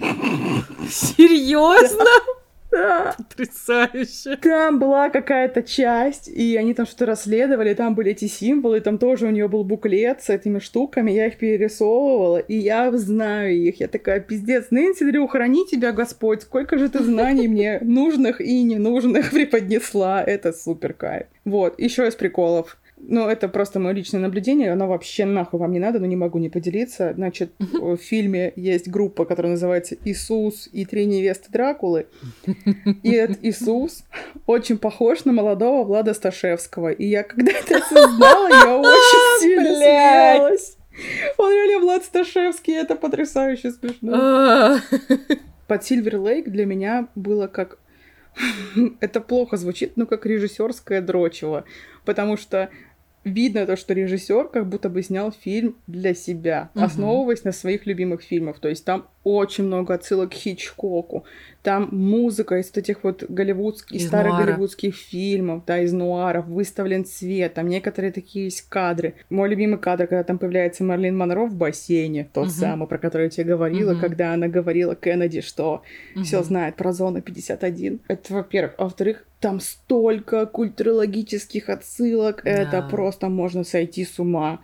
Серьезно? 0.88 2.04
Да. 2.72 3.14
Потрясающе. 3.18 4.36
Там 4.36 4.78
была 4.78 5.10
какая-то 5.10 5.62
часть, 5.62 6.26
и 6.26 6.56
они 6.56 6.72
там 6.72 6.86
что-то 6.86 7.04
расследовали, 7.06 7.74
там 7.74 7.94
были 7.94 8.12
эти 8.12 8.24
символы, 8.24 8.80
там 8.80 8.96
тоже 8.96 9.26
у 9.26 9.30
нее 9.30 9.46
был 9.46 9.62
буклет 9.62 10.22
с 10.22 10.30
этими 10.30 10.58
штуками, 10.58 11.10
я 11.10 11.26
их 11.26 11.36
перерисовывала, 11.36 12.38
и 12.38 12.56
я 12.56 12.90
знаю 12.92 13.54
их. 13.54 13.80
Я 13.80 13.88
такая, 13.88 14.20
пиздец, 14.20 14.68
Нэнси 14.70 15.04
Дрю, 15.04 15.26
храни 15.26 15.66
тебя 15.70 15.92
Господь, 15.92 16.42
сколько 16.42 16.78
же 16.78 16.88
ты 16.88 17.04
знаний 17.04 17.46
мне 17.46 17.78
нужных 17.82 18.40
и 18.40 18.62
ненужных 18.62 19.30
преподнесла. 19.30 20.22
Это 20.22 20.52
супер 20.52 20.94
кайф. 20.94 21.26
Вот, 21.44 21.78
еще 21.78 22.08
из 22.08 22.14
приколов. 22.14 22.78
Ну, 23.04 23.28
это 23.28 23.48
просто 23.48 23.80
мое 23.80 23.94
личное 23.94 24.20
наблюдение, 24.20 24.72
оно 24.72 24.86
вообще 24.86 25.24
нахуй 25.24 25.58
вам 25.58 25.72
не 25.72 25.80
надо, 25.80 25.98
но 25.98 26.06
не 26.06 26.14
могу 26.14 26.38
не 26.38 26.48
поделиться. 26.48 27.12
Значит, 27.14 27.52
в 27.58 27.96
фильме 27.96 28.52
есть 28.54 28.88
группа, 28.88 29.24
которая 29.24 29.52
называется 29.52 29.96
«Иисус 30.04 30.68
и 30.72 30.84
три 30.84 31.06
невесты 31.06 31.50
Дракулы». 31.50 32.06
И 33.02 33.10
этот 33.10 33.38
Иисус 33.42 34.04
очень 34.46 34.78
похож 34.78 35.24
на 35.24 35.32
молодого 35.32 35.84
Влада 35.84 36.14
Сташевского. 36.14 36.90
И 36.92 37.06
я 37.06 37.24
когда 37.24 37.52
это 37.52 37.78
осознала, 37.78 38.48
я 38.48 38.78
очень 38.78 39.40
сильно 39.40 39.76
смеялась. 39.76 40.76
Он 41.38 41.52
реально 41.52 41.80
Влад 41.80 42.04
Сташевский, 42.04 42.74
это 42.74 42.94
потрясающе 42.94 43.72
смешно. 43.72 44.78
Под 45.66 45.84
Сильвер 45.84 46.18
Лейк 46.18 46.48
для 46.48 46.66
меня 46.66 47.08
было 47.14 47.46
как... 47.46 47.78
Это 49.00 49.20
плохо 49.20 49.56
звучит, 49.56 49.96
но 49.96 50.06
как 50.06 50.26
режиссерское 50.26 51.00
дрочево. 51.00 51.64
Потому 52.04 52.36
что 52.36 52.70
видно 53.24 53.66
то, 53.66 53.76
что 53.76 53.94
режиссер 53.94 54.48
как 54.48 54.68
будто 54.68 54.88
бы 54.88 55.02
снял 55.02 55.32
фильм 55.32 55.76
для 55.86 56.14
себя, 56.14 56.70
Мгм. 56.74 56.84
основываясь 56.84 57.44
на 57.44 57.52
своих 57.52 57.86
любимых 57.86 58.22
фильмах. 58.22 58.58
То 58.58 58.68
есть 58.68 58.84
там 58.84 59.06
очень 59.24 59.64
много 59.64 59.94
отсылок 59.94 60.30
к 60.30 60.34
Хичкоку. 60.34 61.24
Там 61.62 61.90
музыка 61.92 62.56
из 62.58 62.76
этих 62.76 63.04
вот 63.04 63.22
голливудских, 63.28 63.96
Из 63.96 64.08
старых 64.08 64.32
нуара. 64.32 64.46
голливудских 64.46 64.96
фильмов, 64.96 65.62
да, 65.64 65.78
из 65.80 65.92
нуаров, 65.92 66.46
выставлен 66.46 67.04
цвет, 67.04 67.54
там 67.54 67.68
некоторые 67.68 68.10
такие 68.12 68.46
есть 68.46 68.68
кадры. 68.68 69.14
Мой 69.30 69.48
любимый 69.48 69.78
кадр, 69.78 70.08
когда 70.08 70.24
там 70.24 70.38
появляется 70.38 70.82
Марлин 70.82 71.16
Монро 71.16 71.46
в 71.46 71.54
бассейне, 71.54 72.28
тот 72.32 72.46
Мгм. 72.46 72.52
самый, 72.52 72.88
про 72.88 72.98
который 72.98 73.24
я 73.24 73.30
тебе 73.30 73.44
говорила, 73.44 73.92
Мгм. 73.92 74.00
когда 74.00 74.32
она 74.34 74.48
говорила 74.48 74.96
Кеннеди, 74.96 75.40
что 75.40 75.82
все 76.24 76.38
мгм. 76.38 76.44
знает 76.46 76.74
про 76.74 76.92
зону 76.92 77.22
51. 77.22 78.00
Это, 78.08 78.34
во-первых. 78.34 78.74
А 78.78 78.84
во-вторых, 78.84 79.24
там 79.38 79.60
столько 79.60 80.46
культурологических 80.46 81.68
отсылок, 81.68 82.42
это 82.44 82.80
Да. 82.80 82.82
просто 82.82 83.28
можно 83.28 83.62
сойти 83.64 84.04
с 84.04 84.18
ума. 84.18 84.60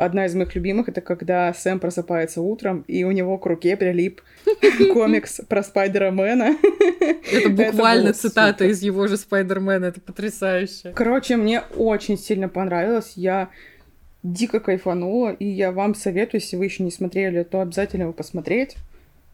Одна 0.00 0.24
из 0.24 0.34
моих 0.34 0.54
любимых 0.54 0.88
это 0.88 1.02
когда 1.02 1.52
Сэм 1.52 1.78
просыпается 1.78 2.40
утром, 2.40 2.86
и 2.88 3.04
у 3.04 3.10
него 3.10 3.36
к 3.36 3.44
руке 3.44 3.76
прилип 3.76 4.22
комикс 4.94 5.42
про 5.46 5.62
Спайдера-мена. 5.62 6.56
Это 7.30 7.50
буквально 7.50 8.14
цитата 8.14 8.64
из 8.64 8.82
его 8.82 9.06
же 9.08 9.18
Спайдермена, 9.18 9.84
это 9.84 10.00
потрясающе. 10.00 10.92
Короче, 10.94 11.36
мне 11.36 11.60
очень 11.76 12.16
сильно 12.16 12.48
понравилось. 12.48 13.12
Я 13.16 13.50
дико 14.22 14.58
кайфанула, 14.58 15.32
и 15.32 15.44
я 15.44 15.70
вам 15.70 15.94
советую, 15.94 16.40
если 16.40 16.56
вы 16.56 16.64
еще 16.64 16.82
не 16.82 16.90
смотрели, 16.90 17.42
то 17.42 17.60
обязательно 17.60 18.04
его 18.04 18.14
посмотреть. 18.14 18.76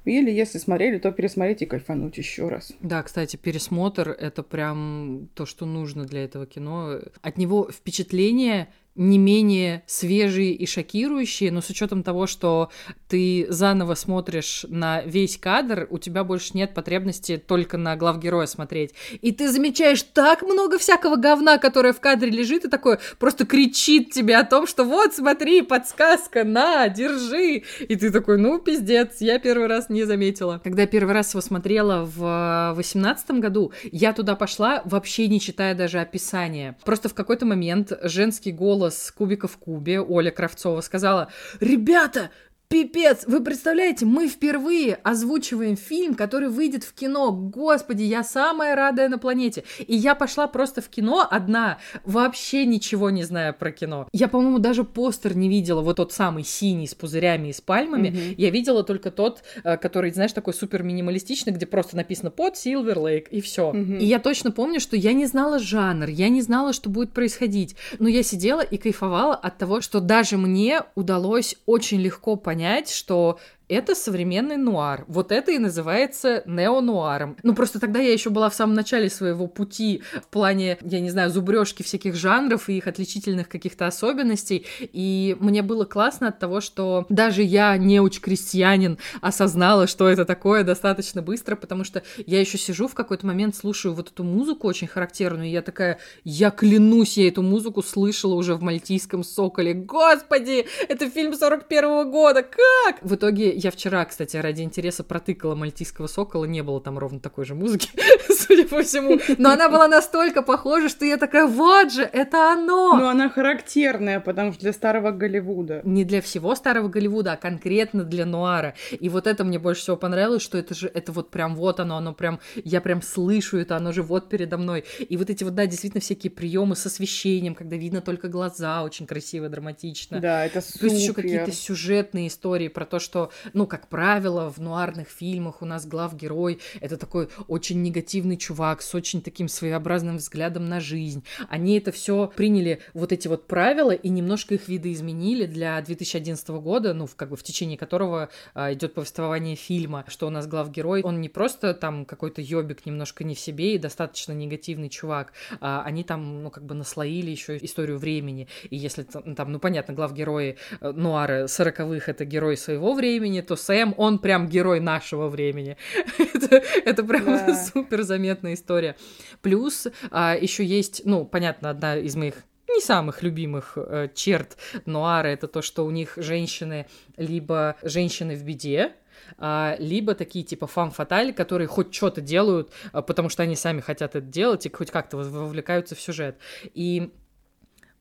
Или 0.05 0.33
если 0.33 0.59
смотрели, 0.59 0.99
то 0.99 1.13
пересмотреть 1.13 1.63
и 1.63 1.67
кайфануть 1.67 2.19
еще 2.19 2.49
раз. 2.49 2.73
Да, 2.81 3.05
кстати, 3.05 3.37
пересмотр— 3.37 4.09
это 4.21 4.43
прям 4.43 5.29
то, 5.35 5.47
что 5.47 5.65
нужно 5.65 6.07
для 6.07 6.25
этого 6.25 6.45
кино. 6.47 7.01
От 7.23 7.39
него 7.39 7.71
впечатление 7.71 8.69
не 8.97 9.19
менее 9.19 9.83
свежие 9.87 10.53
и 10.53 10.67
шокирующие, 10.67 11.53
но 11.53 11.61
с 11.61 11.71
учетом 11.71 12.03
того, 12.03 12.27
что 12.27 12.71
ты 13.09 13.47
заново 13.49 13.95
смотришь 13.95 14.65
на 14.69 15.03
весь 15.03 15.37
кадр, 15.37 15.87
у 15.91 15.99
тебя 15.99 16.25
больше 16.25 16.51
нет 16.55 16.75
потребности 16.75 17.37
только 17.37 17.77
на 17.77 17.97
главгероя 17.97 18.47
смотреть. 18.47 18.95
И 19.21 19.33
ты 19.33 19.51
замечаешь 19.51 20.03
так 20.03 20.43
много 20.43 20.79
всякого 20.79 21.17
говна, 21.17 21.59
которое 21.59 21.93
в 21.93 22.01
кадре 22.01 22.31
лежит, 22.31 22.65
и 22.65 22.69
такое 22.69 22.99
просто 23.19 23.47
кричит 23.47 24.11
тебе 24.11 24.37
о 24.37 24.45
том, 24.45 24.67
что 24.67 24.85
вот, 24.85 25.15
смотри, 25.15 25.63
подсказка, 25.63 26.45
на, 26.45 26.89
держи. 26.89 27.63
И 27.81 27.97
ты 27.97 28.11
такой, 28.11 28.39
ну, 28.39 28.59
пиздец, 28.59 29.21
я 29.21 29.39
первый 29.39 29.69
раз 29.69 29.89
не 29.89 30.05
заметила. 30.05 30.61
Когда 30.63 30.83
я 30.83 30.89
первый 30.89 31.13
раз 31.13 31.35
его 31.35 31.41
смотрела 31.41 32.05
в 32.05 32.75
восемнадцатом 32.75 33.41
году, 33.41 33.73
я 33.93 34.13
туда 34.13 34.37
пошла, 34.37 34.83
вообще 34.85 35.29
не 35.29 35.41
читая 35.41 35.75
даже 35.75 36.01
описания. 36.01 36.77
Просто 36.85 37.09
в 37.09 37.15
какой-то 37.15 37.47
момент 37.47 37.93
женский 38.03 38.53
голос 38.53 38.86
Кубика 39.11 39.49
в 39.49 39.57
кубе, 39.57 40.01
Оля 40.01 40.31
Кравцова, 40.31 40.81
сказала, 40.81 41.29
ребята, 41.61 42.31
Пипец, 42.69 43.25
вы 43.29 43.45
представляете, 43.45 44.07
мы 44.07 44.27
впервые 44.27 44.97
озвучиваем 45.05 45.77
фильм, 45.77 46.17
который 46.17 46.49
выйдет 46.49 46.83
в 46.83 46.95
кино. 46.95 47.31
Господи, 47.31 48.03
я 48.03 48.25
самая 48.25 48.75
радая 48.75 49.09
на 49.09 49.19
планете. 49.19 49.63
И 49.87 49.95
я 49.95 50.17
пошла 50.17 50.49
просто 50.49 50.83
в 50.83 50.89
кино 50.89 51.25
одна, 51.31 51.79
вообще 52.05 52.67
ничего 52.67 53.11
не 53.11 53.23
зная 53.23 53.53
про 53.53 53.71
кино. 53.71 54.09
Я, 54.13 54.27
по-моему, 54.27 54.59
даже 54.59 54.83
постер 54.83 55.37
не 55.37 55.49
видела, 55.49 55.81
вот 55.81 55.97
тот 55.97 56.13
самый 56.13 56.43
синий 56.43 56.89
с 56.89 56.95
пузырями 56.95 57.49
и 57.49 57.53
с 57.53 57.61
пальмами. 57.61 58.09
Mm-hmm. 58.09 58.35
Я 58.37 58.51
видела 58.51 58.83
только 58.83 59.13
тот, 59.13 59.45
э, 59.63 59.77
который, 59.77 60.11
знаешь, 60.11 60.33
такой 60.33 60.53
супер 60.53 60.83
минималистичный, 60.83 61.53
где 61.53 61.67
просто 61.67 61.97
написано 61.97 62.33
под 62.33 62.55
Silver 62.55 62.97
Lake 62.97 63.29
и 63.31 63.41
все. 63.41 63.71
Mm-hmm. 63.71 63.99
И 63.99 64.05
я 64.07 64.19
точно 64.19 64.51
помню, 64.51 64.81
что 64.81 64.97
я 64.97 65.13
не 65.13 65.27
знала 65.27 65.61
жанр, 65.61 66.09
я 66.09 66.29
не 66.29 66.43
знала, 66.43 66.73
что 66.73 66.91
будет 66.91 67.13
происходить. 67.13 67.77
Но 68.01 68.09
я 68.09 68.25
сидела 68.25 68.61
и 68.61 68.77
кайфовала 68.77 69.37
от 69.37 69.57
того, 69.57 69.81
что 69.81 70.01
даже 70.01 70.37
мне 70.37 70.83
удалось 70.97 71.57
очень 71.65 72.01
легко 72.01 72.35
понять 72.35 72.56
понять, 72.57 72.91
что 72.91 73.39
это 73.69 73.95
современный 73.95 74.57
нуар. 74.57 75.05
Вот 75.09 75.33
это 75.33 75.53
и 75.53 75.59
называется 75.59 76.43
неонуаром. 76.47 77.37
Ну, 77.43 77.55
просто 77.55 77.81
тогда 77.81 77.99
я 77.99 78.13
еще 78.13 78.31
была 78.31 78.49
в 78.49 78.55
самом 78.55 78.75
начале 78.75 79.11
своего 79.11 79.47
пути 79.47 80.03
в 80.23 80.29
плане, 80.29 80.79
я 80.83 81.01
не 81.01 81.11
знаю, 81.11 81.31
зубрежки 81.31 81.83
всяких 81.83 82.15
жанров 82.15 82.69
и 82.69 82.77
их 82.77 82.87
отличительных 82.87 83.49
каких-то 83.49 83.87
особенностей. 83.87 84.67
И 84.81 85.37
мне 85.41 85.63
было 85.63 85.85
классно 85.85 86.29
от 86.29 86.39
того, 86.39 86.61
что 86.61 87.07
даже 87.09 87.43
я, 87.43 87.77
неуч-крестьянин, 87.77 88.99
осознала, 89.21 89.87
что 89.87 90.09
это 90.09 90.25
такое 90.25 90.63
достаточно 90.63 91.23
быстро, 91.23 91.57
потому 91.57 91.85
что 91.85 92.03
я 92.27 92.41
еще 92.41 92.59
сижу 92.59 92.87
в 92.87 92.95
какой-то 92.95 93.27
момент, 93.27 93.57
слушаю 93.57 93.95
вот 93.95 94.09
эту 94.09 94.25
музыку 94.25 94.69
очень 94.69 94.87
характерную, 94.87 95.49
и 95.49 95.53
я 95.53 95.63
такая, 95.63 95.99
я 96.25 96.51
клянусь, 96.51 97.17
я 97.17 97.29
эту 97.29 97.43
музыку 97.43 97.83
слышала 97.83 98.35
уже 98.35 98.55
в 98.55 98.63
«Мальтийском 98.63 99.25
соколе». 99.25 99.75
Господи, 99.75 100.67
это 100.89 101.11
фильм 101.11 101.35
41 101.35 101.85
-го 101.85 102.11
года, 102.11 102.43
как? 102.43 103.03
В 103.03 103.15
итоге 103.15 103.56
я 103.57 103.71
вчера, 103.71 104.05
кстати, 104.05 104.37
ради 104.37 104.63
интереса 104.63 105.05
протыкала 105.05 105.55
«Мальтийского 105.55 106.07
сокола», 106.07 106.45
не 106.45 106.63
было 106.63 106.81
там 106.81 106.99
ровно 106.99 107.21
такой 107.21 107.45
же 107.45 107.55
музыки, 107.55 107.89
судя 108.29 108.67
по 108.67 108.83
всему. 108.83 109.19
Но 109.39 109.51
она 109.51 109.69
была 109.69 109.89
настолько 109.89 110.43
похожа, 110.43 110.89
что 110.89 111.05
я 111.05 111.17
такая, 111.17 111.47
вот 111.47 111.93
же, 111.93 112.03
это 112.03 112.53
оно! 112.53 112.97
Но 112.97 113.09
она 113.09 113.29
характерная, 113.29 114.21
потому 114.21 114.53
что 114.53 114.63
для 114.63 114.73
старого 114.73 115.11
Голливуда. 115.11 115.81
Не 115.85 116.05
для 116.05 116.21
всего 116.21 116.55
старого 116.55 116.89
Голливуда, 116.89 117.33
а 117.33 117.37
конкретно 117.37 118.05
для 118.05 118.27
нуара. 118.27 118.75
И 118.91 119.09
вот 119.09 119.27
это 119.27 119.45
мне 119.45 119.59
больше 119.59 119.83
всего 119.83 119.97
понравилось, 119.97 120.43
что 120.43 120.59
это 120.59 120.75
же, 120.75 120.91
это 120.93 121.13
вот 121.13 121.31
прям 121.31 121.55
вот 121.57 121.81
оно, 121.81 121.97
оно 121.97 122.13
прям, 122.13 122.41
я 122.57 122.81
прям 122.81 123.03
слышу 123.03 123.59
это, 123.59 123.77
оно 123.77 123.93
же 123.93 124.03
вот 124.03 124.29
передо 124.29 124.59
мной. 124.59 124.85
И 124.99 125.17
вот 125.17 125.31
эти 125.31 125.45
вот, 125.45 125.55
да, 125.55 125.67
действительно 125.67 126.01
всякие 126.01 126.31
приемы 126.31 126.77
с 126.77 126.85
освещением, 126.87 127.55
когда 127.55 127.77
видно 127.77 128.01
только 128.01 128.29
глаза, 128.29 128.83
очень 128.83 129.07
красиво, 129.07 129.49
драматично. 129.49 130.21
Да, 130.21 130.45
это 130.45 130.61
супер. 130.61 130.81
Плюс 130.81 130.93
еще 130.95 131.13
какие-то 131.13 131.53
сюжетные 131.53 132.29
истории 132.29 132.69
про 132.69 132.85
то, 132.85 132.99
что 132.99 133.31
ну, 133.53 133.67
как 133.67 133.89
правило, 133.89 134.51
в 134.51 134.59
нуарных 134.59 135.09
фильмах 135.09 135.63
у 135.63 135.65
нас 135.65 135.87
главгерой— 135.87 136.61
это 136.81 136.97
такой 136.97 137.29
очень 137.49 137.83
негативный 137.83 138.37
чувак 138.37 138.83
с 138.83 138.95
очень 138.95 139.23
таким 139.23 139.49
своеобразным 139.49 140.17
взглядом 140.17 140.69
на 140.69 140.81
жизнь. 140.81 141.25
Они 141.49 141.79
это 141.79 141.93
все 141.93 142.33
приняли, 142.35 142.81
вот 142.95 143.13
эти 143.13 143.29
вот 143.29 143.47
правила, 143.47 143.91
и 143.91 144.09
немножко 144.09 144.55
их 144.55 144.69
видоизменили 144.69 145.47
для 145.47 145.81
2011 145.81 146.49
года, 146.49 146.95
ну, 146.95 147.07
в, 147.07 147.17
как 147.17 147.31
бы 147.31 147.37
в 147.37 147.43
течение 147.43 147.79
которого 147.79 148.29
а, 148.55 148.73
идет 148.73 148.95
повествование 148.95 149.57
фильма, 149.57 150.05
что 150.09 150.27
у 150.27 150.31
нас 150.31 150.47
главгерой, 150.47 151.03
он 151.03 151.21
не 151.21 151.29
просто 151.29 151.75
там 151.75 152.05
какой-то 152.05 152.41
ёбик 152.43 152.87
немножко 152.87 153.25
не 153.25 153.35
в 153.35 153.41
себе 153.41 153.75
и 153.75 153.79
достаточно 153.79 154.33
негативный 154.33 154.89
чувак, 154.89 155.33
а 155.61 155.83
они 155.83 156.05
там, 156.05 156.43
ну, 156.43 156.51
как 156.51 156.65
бы 156.65 156.75
наслоили 156.75 157.31
еще 157.31 157.57
историю 157.59 157.99
времени, 157.99 158.49
и 158.71 158.77
если 158.77 159.03
там, 159.03 159.53
ну, 159.53 159.59
понятно, 159.59 159.95
главгерои 159.95 160.57
э, 160.81 160.93
нуары 160.93 161.49
сороковых— 161.49 162.09
это 162.11 162.25
герой 162.25 162.57
своего 162.57 162.95
времени, 162.95 163.36
времени, 163.37 163.41
то 163.43 163.57
Сэм, 163.57 163.95
он 163.97 164.19
прям 164.19 164.49
герой 164.49 164.81
нашего 164.81 165.29
времени. 165.29 165.77
это, 166.35 166.63
это 166.85 167.05
прям 167.05 167.25
да. 167.25 167.55
супер 167.55 168.03
заметная 168.03 168.55
история. 168.55 168.97
Плюс 169.43 169.89
а, 170.11 170.37
еще 170.37 170.65
есть, 170.65 171.03
ну, 171.05 171.25
понятно, 171.25 171.71
одна 171.71 171.97
из 171.97 172.17
моих 172.17 172.35
не 172.69 172.81
самых 172.81 173.23
любимых 173.23 173.75
э, 173.77 174.09
черт 174.15 174.57
нуара 174.87 175.29
это 175.29 175.47
то, 175.47 175.63
что 175.63 175.87
у 175.87 175.91
них 175.91 176.15
женщины 176.17 176.87
либо 177.17 177.77
женщины 177.83 178.35
в 178.35 178.43
беде, 178.43 178.93
а, 179.39 179.77
либо 179.79 180.15
такие 180.15 180.45
типа 180.45 180.67
фан-фаталь, 180.67 181.33
которые 181.33 181.69
хоть 181.69 181.95
что-то 181.95 182.21
делают, 182.21 182.73
а, 182.93 183.03
потому 183.03 183.29
что 183.29 183.45
они 183.45 183.57
сами 183.57 183.81
хотят 183.81 184.17
это 184.17 184.27
делать 184.27 184.67
и 184.67 184.71
хоть 184.71 184.91
как-то 184.91 185.17
вовлекаются 185.17 185.95
в 185.95 186.01
сюжет. 186.01 186.39
И 186.75 187.13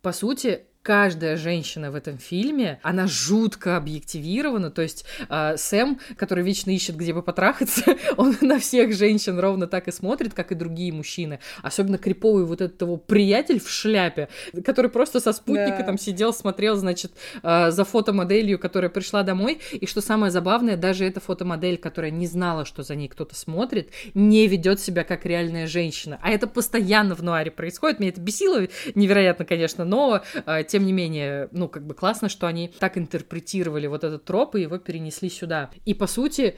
по 0.02 0.12
сути, 0.12 0.66
каждая 0.86 1.36
женщина 1.36 1.90
в 1.90 1.96
этом 1.96 2.20
фильме, 2.20 2.80
она 2.84 3.08
жутко 3.08 3.76
объективирована, 3.76 4.70
то 4.70 4.84
есть 4.84 5.04
э, 5.30 5.58
Сэм, 5.58 6.00
который 6.16 6.44
вечно 6.44 6.70
ищет, 6.70 6.96
где 6.96 7.12
бы 7.12 7.24
потрахаться, 7.24 7.96
он 8.18 8.38
на 8.42 8.60
всех 8.60 8.94
женщин 8.94 9.40
ровно 9.40 9.66
так 9.66 9.88
и 9.88 9.92
смотрит, 9.92 10.36
как 10.36 10.52
и 10.52 10.56
другие 10.56 10.94
мужчины. 10.94 11.40
Особенно 11.64 11.98
криповый 11.98 12.46
вот 12.46 12.62
этот 12.62 12.80
его 12.84 12.98
приятель 12.98 13.60
в 13.60 13.68
шляпе, 13.68 14.30
который 14.64 14.92
просто 14.92 15.20
со 15.20 15.34
спутника 15.34 15.78
да. 15.80 15.86
там 15.86 15.98
сидел, 15.98 16.32
смотрел, 16.32 16.76
значит, 16.76 17.14
э, 17.42 17.72
за 17.72 17.84
фотомоделью, 17.84 18.60
которая 18.60 18.92
пришла 18.92 19.24
домой, 19.24 19.60
и 19.72 19.88
что 19.88 20.02
самое 20.02 20.32
забавное, 20.32 20.78
даже 20.78 21.04
эта 21.04 21.20
фотомодель, 21.20 21.80
которая 21.80 22.12
не 22.12 22.28
знала, 22.28 22.64
что 22.64 22.84
за 22.84 22.94
ней 22.94 23.08
кто-то 23.08 23.34
смотрит, 23.34 23.90
не 24.14 24.46
ведет 24.46 24.80
себя 24.80 25.04
как 25.04 25.26
реальная 25.26 25.66
женщина. 25.66 26.20
А 26.22 26.30
это 26.30 26.46
постоянно 26.46 27.16
в 27.16 27.24
нуаре 27.24 27.50
происходит, 27.50 28.00
меня 28.00 28.12
это 28.12 28.22
бесило 28.22 28.68
невероятно, 28.94 29.46
конечно, 29.46 29.84
но 29.84 30.22
э, 30.46 30.64
тем 30.76 30.86
не 30.86 30.92
менее, 30.92 31.48
ну, 31.54 31.70
как 31.70 31.88
бы 31.88 31.94
классно, 31.94 32.28
что 32.28 32.48
они 32.48 32.68
так 32.68 32.98
интерпретировали 32.98 33.88
вот 33.88 34.04
этот 34.04 34.26
троп 34.26 34.56
и 34.56 34.62
его 34.64 34.78
перенесли 34.78 35.30
сюда. 35.30 35.72
И, 35.86 35.94
по 35.94 36.06
сути, 36.06 36.58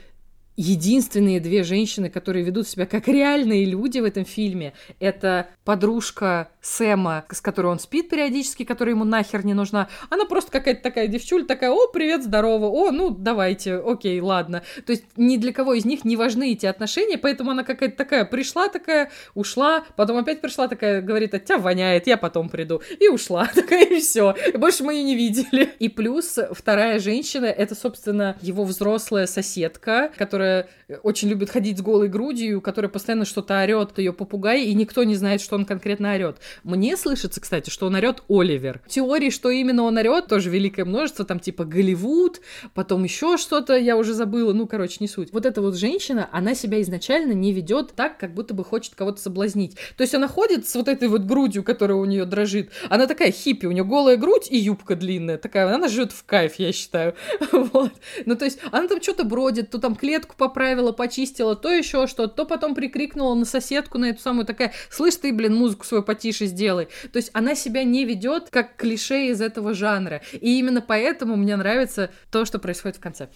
единственные 0.58 1.40
две 1.40 1.64
женщины, 1.64 2.10
которые 2.10 2.44
ведут 2.44 2.68
себя 2.68 2.88
как 2.88 3.08
реальные 3.08 3.66
люди 3.66 4.00
в 4.00 4.04
этом 4.04 4.26
фильме, 4.26 4.74
это 5.00 5.48
подружка 5.64 6.50
Сэма, 6.62 7.26
с 7.32 7.40
которой 7.40 7.68
он 7.68 7.80
спит 7.80 8.10
периодически, 8.10 8.66
которая 8.66 8.96
ему 8.96 9.06
нахер 9.06 9.46
не 9.46 9.54
нужна. 9.54 9.88
Она 10.10 10.26
просто 10.26 10.52
какая-то 10.52 10.82
такая 10.82 11.08
девчуль, 11.08 11.46
такая, 11.46 11.72
о, 11.72 11.88
привет, 11.88 12.24
здорово, 12.24 12.66
о, 12.66 12.92
ну, 12.92 13.12
давайте, 13.12 13.76
окей, 13.76 14.20
ладно. 14.20 14.64
То 14.86 14.94
есть 14.94 15.04
ни 15.16 15.38
для 15.38 15.54
кого 15.54 15.76
из 15.76 15.86
них 15.86 16.04
не 16.04 16.18
важны 16.18 16.54
эти 16.54 16.66
отношения, 16.66 17.18
поэтому 17.18 17.52
она 17.52 17.64
какая-то 17.64 17.96
такая 17.96 18.26
пришла 18.26 18.68
такая, 18.68 19.12
ушла, 19.36 19.86
потом 19.96 20.18
опять 20.18 20.42
пришла 20.42 20.68
такая, 20.68 21.02
говорит, 21.02 21.36
от 21.36 21.46
тебя 21.46 21.60
воняет, 21.60 22.08
я 22.08 22.18
потом 22.18 22.50
приду. 22.50 22.82
И 23.00 23.08
ушла 23.08 23.48
такая, 23.56 23.86
и 23.86 24.00
все. 24.00 24.36
Больше 24.56 24.84
мы 24.84 24.96
ее 24.96 25.04
не 25.04 25.16
видели. 25.16 25.72
И 25.78 25.88
плюс 25.88 26.40
вторая 26.52 27.00
женщина, 27.00 27.46
это, 27.46 27.76
собственно, 27.76 28.38
его 28.42 28.64
взрослая 28.64 29.28
соседка, 29.28 30.12
которая 30.18 30.47
которая 30.48 30.68
очень 31.04 31.28
любит 31.28 31.50
ходить 31.50 31.78
с 31.78 31.82
голой 31.82 32.08
грудью, 32.08 32.62
которая 32.62 32.90
постоянно 32.90 33.26
что-то 33.26 33.62
орет, 33.62 33.98
ее 33.98 34.14
попугай, 34.14 34.64
и 34.64 34.74
никто 34.74 35.04
не 35.04 35.16
знает, 35.16 35.42
что 35.42 35.56
он 35.56 35.66
конкретно 35.66 36.14
орет. 36.14 36.38
Мне 36.64 36.96
слышится, 36.96 37.42
кстати, 37.42 37.70
что 37.70 37.88
он 37.88 37.96
орет 37.96 38.24
Оливер. 38.30 38.82
Теории, 38.88 39.30
что 39.30 39.50
именно 39.50 39.84
он 39.84 39.98
орет, 39.98 40.28
тоже 40.28 40.50
великое 40.50 40.86
множество, 40.86 41.26
там 41.26 41.40
типа 41.40 41.66
Голливуд, 41.66 42.40
потом 42.74 43.04
еще 43.04 43.38
что-то, 43.38 43.76
я 43.76 43.98
уже 43.98 44.14
забыла, 44.14 44.54
ну, 44.54 44.66
короче, 44.66 44.98
не 45.02 45.08
суть. 45.08 45.34
Вот 45.34 45.46
эта 45.46 45.62
вот 45.62 45.76
женщина, 45.76 46.30
она 46.32 46.56
себя 46.56 46.82
изначально 46.82 47.34
не 47.34 47.52
ведет 47.52 47.94
так, 47.94 48.18
как 48.18 48.34
будто 48.34 48.54
бы 48.54 48.64
хочет 48.64 48.96
кого-то 48.96 49.20
соблазнить. 49.22 49.76
То 49.98 50.04
есть 50.04 50.16
она 50.16 50.28
ходит 50.30 50.68
с 50.68 50.76
вот 50.76 50.88
этой 50.88 51.10
вот 51.10 51.24
грудью, 51.24 51.64
которая 51.64 51.98
у 51.98 52.06
нее 52.06 52.26
дрожит. 52.26 52.72
Она 52.90 53.08
такая 53.08 53.32
хиппи, 53.32 53.66
у 53.66 53.72
нее 53.72 53.84
голая 53.84 54.16
грудь 54.16 54.48
и 54.50 54.58
юбка 54.58 54.96
длинная, 54.96 55.38
такая, 55.38 55.74
она 55.74 55.90
живет 55.90 56.14
в 56.14 56.24
кайф, 56.24 56.56
я 56.56 56.72
считаю. 56.72 57.16
вот. 57.52 57.92
Ну, 58.26 58.36
то 58.36 58.46
есть 58.46 58.60
она 58.72 58.88
там 58.88 59.02
что-то 59.02 59.26
бродит, 59.26 59.70
то 59.70 59.80
там 59.80 59.96
клетку 59.96 60.36
поправила, 60.38 60.92
почистила, 60.92 61.56
то 61.56 61.72
еще 61.72 62.08
что-то, 62.08 62.34
то 62.34 62.46
потом 62.46 62.76
прикрикнула 62.76 63.36
на 63.36 63.46
соседку, 63.46 63.98
на 63.98 64.10
эту 64.10 64.22
самую 64.22 64.46
такая, 64.46 64.74
слышь 64.90 65.16
ты, 65.16 65.34
блин, 65.34 65.56
музыку 65.56 65.86
свою 65.86 66.04
потише 66.04 66.46
сделай. 66.46 66.88
То 67.12 67.18
есть 67.18 67.32
она 67.34 67.56
себя 67.56 67.84
не 67.84 68.06
ведет 68.06 68.50
как 68.50 68.76
клише 68.76 69.28
из 69.28 69.42
этого 69.42 69.74
жанра. 69.74 70.22
И 70.34 70.60
именно 70.60 70.82
поэтому 70.82 71.36
мне 71.36 71.56
нравится 71.56 72.12
то, 72.32 72.46
что 72.46 72.60
происходит 72.60 72.98
в 72.98 73.02
конце. 73.02 73.30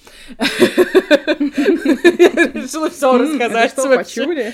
Решила 2.53 2.89
все 2.89 3.17
рассказать. 3.17 3.71
Что, 3.71 3.95
почули? 3.95 4.53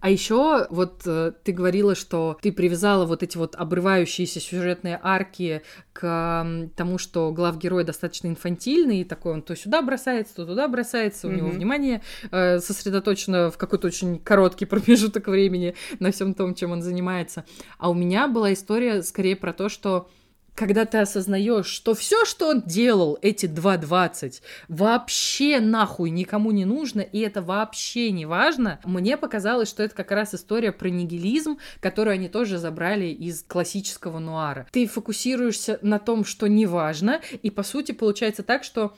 А 0.00 0.10
еще 0.10 0.66
вот 0.70 1.02
э, 1.04 1.32
ты 1.42 1.50
говорила, 1.52 1.96
что 1.96 2.38
ты 2.40 2.52
привязала 2.52 3.06
вот 3.06 3.24
эти 3.24 3.36
вот 3.36 3.56
обрывающиеся 3.56 4.38
сюжетные 4.38 5.00
арки 5.02 5.62
к 5.92 6.70
тому, 6.76 6.98
что 6.98 7.32
главгерой 7.32 7.82
достаточно 7.82 8.28
инфантильный, 8.28 9.00
и 9.00 9.04
такой 9.04 9.32
он 9.32 9.42
то 9.42 9.56
сюда 9.56 9.75
бросается, 9.82 10.36
то 10.36 10.46
туда 10.46 10.68
бросается, 10.68 11.26
у 11.26 11.30
mm-hmm. 11.30 11.36
него 11.36 11.48
внимание 11.48 12.02
э, 12.30 12.58
сосредоточено 12.58 13.50
в 13.50 13.58
какой-то 13.58 13.86
очень 13.86 14.18
короткий 14.18 14.64
промежуток 14.66 15.28
времени 15.28 15.74
на 15.98 16.12
всем 16.12 16.34
том, 16.34 16.54
чем 16.54 16.72
он 16.72 16.82
занимается. 16.82 17.44
А 17.78 17.90
у 17.90 17.94
меня 17.94 18.28
была 18.28 18.52
история 18.52 19.02
скорее 19.02 19.36
про 19.36 19.52
то, 19.52 19.68
что 19.68 20.08
когда 20.56 20.86
ты 20.86 20.98
осознаешь, 20.98 21.66
что 21.66 21.94
все, 21.94 22.24
что 22.24 22.48
он 22.48 22.62
делал 22.62 23.18
эти 23.22 23.46
2.20, 23.46 24.40
вообще 24.68 25.60
нахуй 25.60 26.10
никому 26.10 26.50
не 26.50 26.64
нужно, 26.64 27.00
и 27.00 27.20
это 27.20 27.42
вообще 27.42 28.10
не 28.10 28.26
важно, 28.26 28.80
мне 28.84 29.16
показалось, 29.16 29.68
что 29.68 29.82
это 29.82 29.94
как 29.94 30.10
раз 30.10 30.34
история 30.34 30.72
про 30.72 30.88
нигилизм, 30.88 31.58
которую 31.80 32.14
они 32.14 32.28
тоже 32.28 32.58
забрали 32.58 33.06
из 33.06 33.44
классического 33.46 34.18
нуара. 34.18 34.66
Ты 34.72 34.86
фокусируешься 34.86 35.78
на 35.82 35.98
том, 35.98 36.24
что 36.24 36.48
не 36.48 36.66
важно, 36.66 37.20
и 37.42 37.50
по 37.50 37.62
сути 37.62 37.92
получается 37.92 38.42
так, 38.42 38.64
что 38.64 38.94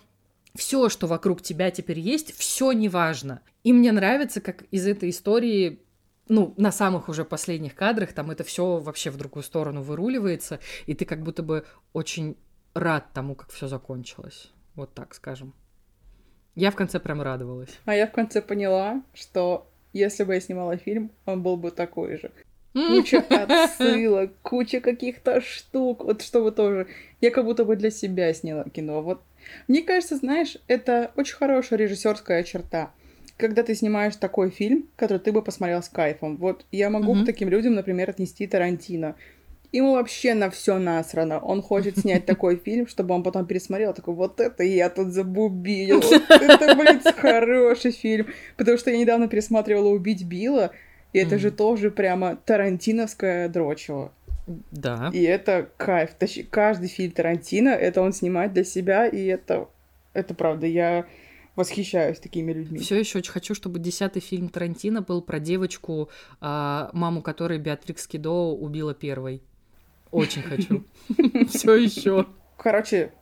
все, 0.59 0.89
что 0.89 1.07
вокруг 1.07 1.41
тебя 1.41 1.71
теперь 1.71 2.01
есть, 2.01 2.37
все 2.37 2.73
неважно. 2.73 3.41
И 3.63 3.73
мне 3.73 3.93
нравится, 3.93 4.41
как 4.41 4.65
из 4.71 4.87
этой 4.87 5.11
истории 5.11 5.81
ну, 6.29 6.53
на 6.57 6.73
самых 6.73 7.09
уже 7.09 7.25
последних 7.25 7.75
кадрах 7.75 8.13
там 8.13 8.31
это 8.31 8.45
все 8.45 8.79
вообще 8.79 9.11
в 9.11 9.17
другую 9.17 9.43
сторону 9.43 9.83
выруливается, 9.83 10.61
и 10.87 10.95
ты 10.95 11.05
как 11.05 11.23
будто 11.23 11.43
бы 11.43 11.65
очень 11.93 12.37
рад 12.75 13.07
тому, 13.15 13.35
как 13.35 13.51
все 13.51 13.69
закончилось. 13.69 14.51
Вот 14.75 14.93
так 14.95 15.15
скажем. 15.15 15.55
Я 16.55 16.71
в 16.71 16.77
конце 16.77 17.01
прям 17.01 17.23
радовалась. 17.23 17.79
А 17.85 17.95
я 17.95 18.07
в 18.07 18.13
конце 18.13 18.43
поняла, 18.43 19.03
что 19.15 19.71
если 19.93 20.25
бы 20.25 20.35
я 20.35 20.41
снимала 20.41 20.77
фильм, 20.77 21.13
он 21.25 21.43
был 21.43 21.57
бы 21.57 21.71
такой 21.71 22.19
же. 22.19 22.33
Куча 22.73 23.19
отсылок, 23.31 24.33
куча 24.43 24.81
каких-то 24.81 25.41
штук. 25.41 26.05
Вот 26.05 26.23
чтобы 26.23 26.53
тоже... 26.53 26.89
Я 27.21 27.31
как 27.31 27.45
будто 27.45 27.65
бы 27.65 27.77
для 27.77 27.91
себя 27.91 28.33
сняла 28.35 28.65
кино. 28.65 29.03
Вот 29.03 29.23
мне 29.66 29.83
кажется, 29.83 30.16
знаешь, 30.16 30.57
это 30.66 31.12
очень 31.16 31.37
хорошая 31.37 31.79
режиссерская 31.79 32.43
черта 32.43 32.93
когда 33.39 33.62
ты 33.62 33.75
снимаешь 33.75 34.16
такой 34.16 34.51
фильм, 34.51 34.89
который 34.97 35.19
ты 35.19 35.33
бы 35.33 35.43
посмотрел 35.43 35.83
с 35.83 35.89
кайфом. 35.89 36.37
Вот 36.37 36.66
я 36.73 36.91
могу 36.91 37.15
mm-hmm. 37.15 37.23
к 37.23 37.27
таким 37.27 37.49
людям, 37.49 37.75
например, 37.75 38.11
отнести 38.11 38.47
Тарантино. 38.47 39.15
Ему 39.70 39.93
вообще 39.93 40.35
на 40.35 40.51
все 40.51 40.79
насрано. 40.79 41.39
Он 41.39 41.62
хочет 41.62 41.99
снять 42.01 42.27
такой 42.27 42.57
фильм, 42.57 42.89
чтобы 42.89 43.15
он 43.15 43.23
потом 43.23 43.47
пересмотрел, 43.47 43.95
такой, 43.95 44.15
вот 44.15 44.41
это 44.41 44.65
я 44.65 44.91
тут 44.91 45.12
забубил. 45.12 46.01
Это, 46.29 46.75
блин, 46.75 47.01
хороший 47.16 47.93
фильм. 47.93 48.27
Потому 48.57 48.77
что 48.77 48.91
я 48.91 48.99
недавно 48.99 49.29
пересматривала 49.29 49.89
«Убить 49.89 50.25
Билла», 50.25 50.73
и 51.15 51.20
это 51.20 51.39
же 51.39 51.51
тоже 51.51 51.91
прямо 51.91 52.37
тарантиновское 52.37 53.49
дрочево. 53.49 54.12
Да. 54.70 55.11
И 55.12 55.23
это 55.23 55.70
кайф. 55.77 56.11
Каждый 56.51 56.89
фильм 56.89 57.12
Тарантино, 57.12 57.70
это 57.70 58.01
он 58.01 58.12
снимает 58.12 58.53
для 58.53 58.65
себя, 58.65 59.07
и 59.07 59.27
это, 59.27 59.69
это 60.12 60.35
правда. 60.35 60.66
Я 60.66 61.07
восхищаюсь 61.57 62.20
такими 62.20 62.53
людьми. 62.53 62.79
Все 62.79 62.97
еще 62.99 63.19
очень 63.19 63.33
хочу, 63.33 63.55
чтобы 63.55 63.79
десятый 63.79 64.23
фильм 64.23 64.49
Тарантино 64.49 65.03
был 65.03 65.20
про 65.23 65.41
девочку, 65.41 66.09
а, 66.41 66.91
маму 66.93 67.20
которой 67.20 67.59
Беатрикс 67.59 68.07
Кидо 68.07 68.53
убила 68.53 68.95
первой. 68.95 69.43
Очень 70.11 70.43
хочу. 70.43 70.85
Все 71.49 71.75
еще. 71.75 72.27
Короче, 72.57 73.12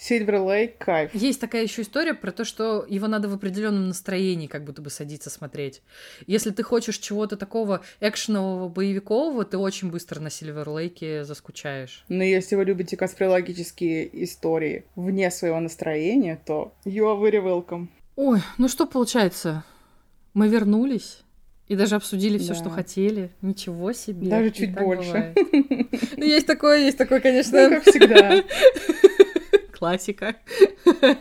Silver 0.00 0.46
Lake 0.46 0.74
кайф. 0.78 1.14
Есть 1.14 1.40
такая 1.40 1.62
еще 1.62 1.82
история 1.82 2.14
про 2.14 2.32
то, 2.32 2.44
что 2.44 2.86
его 2.88 3.06
надо 3.06 3.28
в 3.28 3.34
определенном 3.34 3.88
настроении 3.88 4.46
как 4.46 4.64
будто 4.64 4.80
бы 4.80 4.88
садиться 4.88 5.28
смотреть. 5.28 5.82
Если 6.26 6.50
ты 6.50 6.62
хочешь 6.62 6.98
чего-то 6.98 7.36
такого 7.36 7.82
экшенового, 8.00 8.68
боевикового, 8.68 9.44
ты 9.44 9.58
очень 9.58 9.90
быстро 9.90 10.20
на 10.20 10.28
Silver 10.28 10.64
Lake 10.66 11.24
заскучаешь. 11.24 12.04
Но 12.08 12.24
если 12.24 12.56
вы 12.56 12.64
любите 12.64 12.96
конспирологические 12.96 14.24
истории 14.24 14.84
вне 14.96 15.30
своего 15.30 15.60
настроения, 15.60 16.40
то 16.46 16.72
you 16.86 17.04
are 17.04 17.20
very 17.20 17.42
welcome. 17.42 17.88
Ой, 18.16 18.40
ну 18.58 18.68
что 18.68 18.86
получается? 18.86 19.64
Мы 20.32 20.48
вернулись. 20.48 21.22
И 21.68 21.76
даже 21.76 21.94
обсудили 21.94 22.36
все, 22.38 22.48
да. 22.48 22.54
что 22.56 22.70
хотели. 22.70 23.30
Ничего 23.42 23.92
себе. 23.92 24.28
Даже 24.28 24.50
чуть 24.50 24.74
больше. 24.74 25.34
Ну, 26.16 26.24
есть 26.24 26.46
такое, 26.46 26.78
есть 26.78 26.98
такое, 26.98 27.20
конечно. 27.20 27.68
Ну, 27.68 27.76
как 27.76 27.84
всегда. 27.84 28.42
классика. 29.80 30.36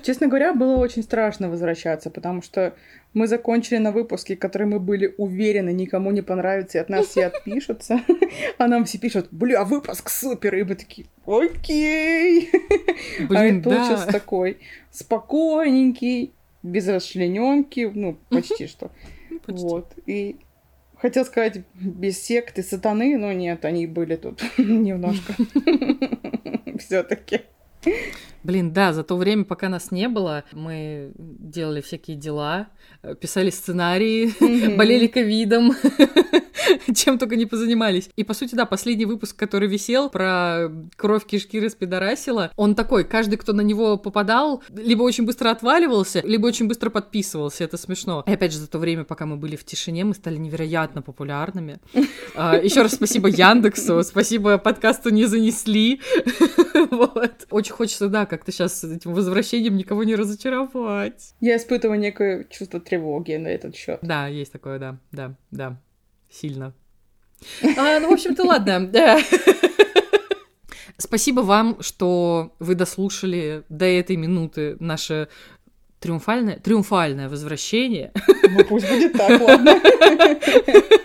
Честно 0.03 0.27
говоря, 0.27 0.53
было 0.53 0.75
очень 0.75 1.01
страшно 1.01 1.49
возвращаться, 1.49 2.11
потому 2.11 2.41
что 2.41 2.75
мы 3.13 3.25
закончили 3.27 3.77
на 3.77 3.91
выпуске, 3.91 4.35
который 4.35 4.67
мы 4.67 4.79
были 4.79 5.15
уверены, 5.17 5.71
никому 5.71 6.11
не 6.11 6.21
понравится, 6.21 6.77
и 6.77 6.81
от 6.81 6.89
нас 6.89 7.07
все 7.07 7.27
отпишутся. 7.27 8.01
А 8.57 8.67
нам 8.67 8.83
все 8.83 8.99
пишут, 8.99 9.29
бля, 9.31 9.63
выпуск 9.63 10.09
супер, 10.09 10.55
и 10.55 10.63
мы 10.63 10.75
такие, 10.75 11.07
окей. 11.25 12.51
Блин, 13.19 13.37
а 13.37 13.45
это 13.45 13.63
получился 13.63 14.05
да. 14.05 14.11
такой 14.11 14.57
спокойненький, 14.91 16.33
без 16.61 16.87
расчлененки, 16.87 17.89
ну, 17.91 18.17
почти 18.29 18.67
что. 18.67 18.91
Ну, 19.29 19.39
почти. 19.39 19.63
Вот, 19.63 19.93
и 20.05 20.35
Хотел 21.01 21.23
сказать, 21.23 21.61
без 21.75 22.21
секты 22.21 22.61
сатаны, 22.61 23.17
но 23.17 23.31
нет, 23.31 23.63
они 23.63 23.87
были 23.87 24.17
тут 24.17 24.43
немножко. 24.57 25.33
Все-таки. 26.77 27.41
Блин, 28.43 28.71
да, 28.71 28.93
за 28.93 29.03
то 29.03 29.17
время, 29.17 29.43
пока 29.43 29.69
нас 29.69 29.91
не 29.91 30.07
было, 30.07 30.43
мы 30.53 31.11
делали 31.17 31.81
всякие 31.81 32.17
дела, 32.17 32.67
э, 33.03 33.15
писали 33.15 33.49
сценарии, 33.49 34.33
mm-hmm. 34.39 34.75
болели 34.77 35.07
ковидом, 35.07 35.73
чем 36.95 37.17
только 37.17 37.35
не 37.35 37.45
позанимались. 37.45 38.09
И, 38.15 38.23
по 38.23 38.33
сути, 38.33 38.55
да, 38.55 38.65
последний 38.65 39.05
выпуск, 39.05 39.35
который 39.35 39.67
висел 39.67 40.09
про 40.09 40.69
кровь 40.95 41.25
кишки 41.25 41.59
распидорасила, 41.59 42.51
он 42.55 42.75
такой, 42.75 43.03
каждый, 43.03 43.37
кто 43.37 43.53
на 43.53 43.61
него 43.61 43.97
попадал, 43.97 44.63
либо 44.69 45.03
очень 45.03 45.25
быстро 45.25 45.51
отваливался, 45.51 46.21
либо 46.23 46.47
очень 46.47 46.67
быстро 46.67 46.89
подписывался, 46.89 47.63
это 47.63 47.77
смешно. 47.77 48.23
И 48.25 48.31
опять 48.31 48.53
же, 48.53 48.59
за 48.59 48.67
то 48.67 48.79
время, 48.79 49.03
пока 49.03 49.25
мы 49.25 49.37
были 49.37 49.55
в 49.55 49.65
тишине, 49.65 50.05
мы 50.05 50.13
стали 50.13 50.37
невероятно 50.37 51.01
популярными. 51.01 51.79
А, 52.35 52.55
Еще 52.57 52.83
раз 52.83 52.93
спасибо 52.93 53.27
Яндексу, 53.27 54.01
спасибо 54.03 54.57
подкасту 54.57 55.09
не 55.09 55.25
занесли. 55.25 55.99
Очень 57.49 57.73
хочется, 57.73 58.07
да, 58.07 58.25
как-то 58.29 58.51
сейчас 58.51 58.83
этим 58.83 59.13
возвращением 59.13 59.75
никого 59.75 60.03
не 60.03 60.15
разочаровать. 60.15 61.33
Я 61.41 61.57
испытываю 61.57 61.99
некое 61.99 62.45
чувство 62.49 62.79
тревоги 62.79 63.33
на 63.33 63.47
этот 63.47 63.75
счет. 63.75 63.99
Да, 64.01 64.27
есть 64.27 64.51
такое, 64.51 64.79
да, 64.79 64.97
да, 65.11 65.35
да, 65.51 65.81
сильно. 66.29 66.73
А, 67.77 67.99
ну, 67.99 68.09
в 68.09 68.13
общем-то, 68.13 68.43
ладно. 68.43 68.91
Спасибо 70.97 71.41
вам, 71.41 71.81
что 71.81 72.53
вы 72.59 72.75
дослушали 72.75 73.63
до 73.69 73.85
этой 73.85 74.17
минуты 74.17 74.75
наше 74.79 75.29
триумфальное, 75.99 76.57
триумфальное 76.57 77.29
возвращение. 77.29 78.11
Ну, 78.49 78.65
пусть 78.65 78.89
будет 78.89 79.13
так, 79.13 79.41
ладно. 79.41 79.79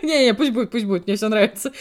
Не-не, 0.02 0.34
пусть 0.34 0.52
будет, 0.52 0.70
пусть 0.70 0.84
будет, 0.84 1.06
мне 1.06 1.16
все 1.16 1.28
нравится. 1.28 1.72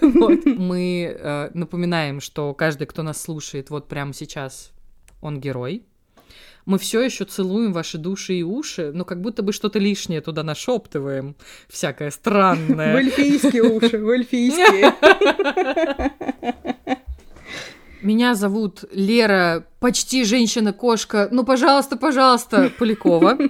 Вот. 0.00 0.44
Мы 0.44 1.16
э, 1.18 1.50
напоминаем, 1.54 2.20
что 2.20 2.54
каждый, 2.54 2.86
кто 2.86 3.02
нас 3.02 3.20
слушает 3.20 3.70
вот 3.70 3.88
прямо 3.88 4.12
сейчас, 4.12 4.72
он 5.20 5.40
герой. 5.40 5.84
Мы 6.66 6.78
все 6.78 7.00
еще 7.00 7.24
целуем 7.24 7.72
ваши 7.72 7.98
души 7.98 8.34
и 8.34 8.42
уши, 8.42 8.92
но 8.92 9.04
как 9.04 9.20
будто 9.20 9.42
бы 9.42 9.52
что-то 9.52 9.78
лишнее 9.78 10.20
туда 10.20 10.42
нашептываем, 10.42 11.36
всякое 11.68 12.10
странное. 12.10 12.92
В 12.94 12.96
эльфийские 12.96 13.62
уши, 13.62 13.98
в 13.98 14.08
эльфийские. 14.08 14.92
Меня 18.02 18.34
зовут 18.34 18.84
Лера, 18.92 19.66
почти 19.78 20.24
женщина-кошка. 20.24 21.28
Ну, 21.30 21.44
пожалуйста, 21.44 21.96
пожалуйста, 21.96 22.70
Полякова. 22.78 23.38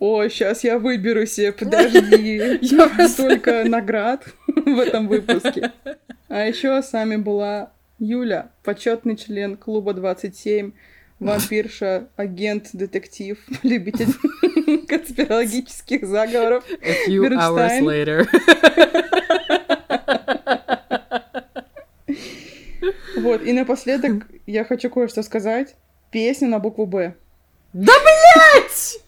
О, 0.00 0.26
сейчас 0.28 0.64
я 0.64 0.78
выберу 0.78 1.26
себе, 1.26 1.52
подожди. 1.52 2.58
Я 2.62 3.08
столько 3.08 3.64
наград 3.64 4.24
в 4.46 4.78
этом 4.78 5.08
выпуске. 5.08 5.72
А 6.28 6.46
еще 6.46 6.82
с 6.82 6.92
вами 6.92 7.16
была 7.16 7.72
Юля, 8.00 8.50
почетный 8.64 9.14
член 9.14 9.58
клуба 9.58 9.92
27, 9.92 10.72
вампирша, 11.20 12.08
агент, 12.16 12.70
детектив, 12.72 13.38
любитель 13.62 14.08
конспирологических 14.88 16.06
заговоров. 16.06 16.64
A 16.82 17.06
few 17.06 17.28
hours 17.28 17.80
later. 17.82 18.26
Вот, 23.16 23.42
и 23.42 23.52
напоследок 23.52 24.26
я 24.46 24.64
хочу 24.64 24.88
кое-что 24.88 25.22
сказать. 25.22 25.76
Песня 26.10 26.48
на 26.48 26.58
букву 26.58 26.86
«Б». 26.86 27.14
Да 27.74 27.92
блять! 28.02 28.98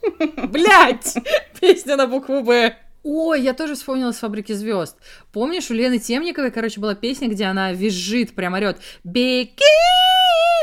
Блять! 0.50 1.16
Песня 1.58 1.96
на 1.96 2.06
букву 2.06 2.42
«Б». 2.42 2.76
Ой, 3.04 3.42
я 3.42 3.52
тоже 3.52 3.74
вспомнила 3.74 4.12
с 4.12 4.18
«Фабрики 4.18 4.52
звезд». 4.52 4.96
Помнишь, 5.32 5.70
у 5.70 5.74
Лены 5.74 5.98
Темниковой, 5.98 6.50
короче, 6.50 6.80
была 6.80 6.94
песня, 6.94 7.28
где 7.28 7.44
она 7.44 7.72
визжит, 7.72 8.34
прям 8.34 8.54
орет 8.54 8.78
«Беги 9.02 9.62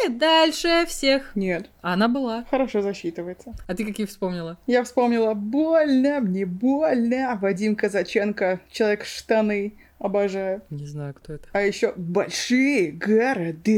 дальше 0.07 0.85
всех». 0.87 1.35
Нет. 1.35 1.69
Она 1.81 2.07
была. 2.07 2.45
Хорошо 2.49 2.81
засчитывается. 2.81 3.53
А 3.67 3.75
ты 3.75 3.85
какие 3.85 4.05
вспомнила? 4.05 4.57
Я 4.67 4.83
вспомнила 4.83 5.33
«Больно, 5.33 6.21
мне 6.21 6.45
больно». 6.45 7.37
Вадим 7.41 7.75
Казаченко, 7.75 8.61
«Человек 8.71 9.05
штаны». 9.05 9.73
Обожаю. 9.99 10.61
Не 10.69 10.85
знаю, 10.85 11.13
кто 11.13 11.33
это. 11.33 11.49
А 11.51 11.59
еще 11.61 11.93
большие 11.97 12.93
города. 12.93 13.71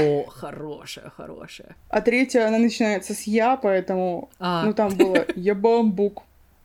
О, 0.00 0.24
хорошая, 0.30 1.10
хорошая. 1.10 1.76
А 1.90 2.00
третья, 2.00 2.48
она 2.48 2.56
начинается 2.56 3.12
с 3.12 3.24
я, 3.24 3.58
поэтому, 3.58 4.30
а. 4.38 4.64
ну 4.64 4.72
там 4.72 4.96
было 4.96 5.26
я 5.36 5.54
бамбук, 5.54 6.22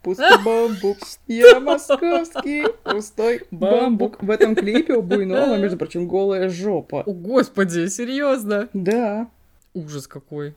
пустой 0.07 0.38
бамбук. 0.45 0.97
Я 1.27 1.59
московский 1.59 2.63
пустой 2.84 3.41
бамбук. 3.51 4.23
В 4.23 4.31
этом 4.31 4.55
клипе 4.55 4.93
у 4.93 5.01
Буйнова, 5.01 5.57
между 5.57 5.77
прочим, 5.77 6.07
голая 6.07 6.47
жопа. 6.47 7.03
О, 7.05 7.11
господи, 7.13 7.88
серьезно? 7.88 8.69
Да. 8.73 9.27
Ужас 9.73 10.07
какой. 10.07 10.53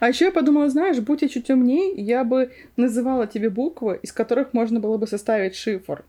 А 0.00 0.08
еще 0.08 0.24
я 0.26 0.32
подумала, 0.32 0.70
знаешь, 0.70 0.98
будь 0.98 1.20
я 1.20 1.28
чуть 1.28 1.50
умнее, 1.50 1.92
я 1.94 2.24
бы 2.24 2.50
называла 2.76 3.26
тебе 3.26 3.50
буквы, 3.50 4.00
из 4.02 4.12
которых 4.12 4.54
можно 4.54 4.80
было 4.80 4.96
бы 4.96 5.06
составить 5.06 5.54
шифр. 5.54 6.04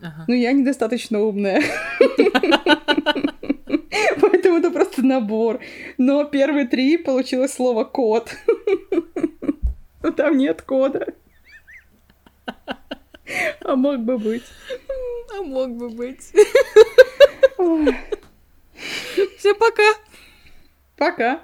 Ага. 0.00 0.24
Но 0.28 0.34
я 0.34 0.52
недостаточно 0.52 1.20
умная. 1.20 1.62
Поэтому 4.20 4.58
это 4.58 4.70
просто 4.70 5.04
набор. 5.04 5.58
Но 5.98 6.24
первые 6.24 6.68
три 6.68 6.96
получилось 6.96 7.54
слово 7.54 7.82
код. 7.84 8.30
Но 10.02 10.12
там 10.12 10.38
нет 10.38 10.62
кода. 10.62 11.14
А 13.60 13.76
мог 13.76 14.00
бы 14.00 14.18
быть. 14.18 14.44
А 15.36 15.42
мог 15.42 15.70
бы 15.70 15.88
быть. 15.88 16.32
Ой, 17.58 17.96
Всем 19.38 19.56
пока. 19.56 19.82
Пока. 20.96 21.40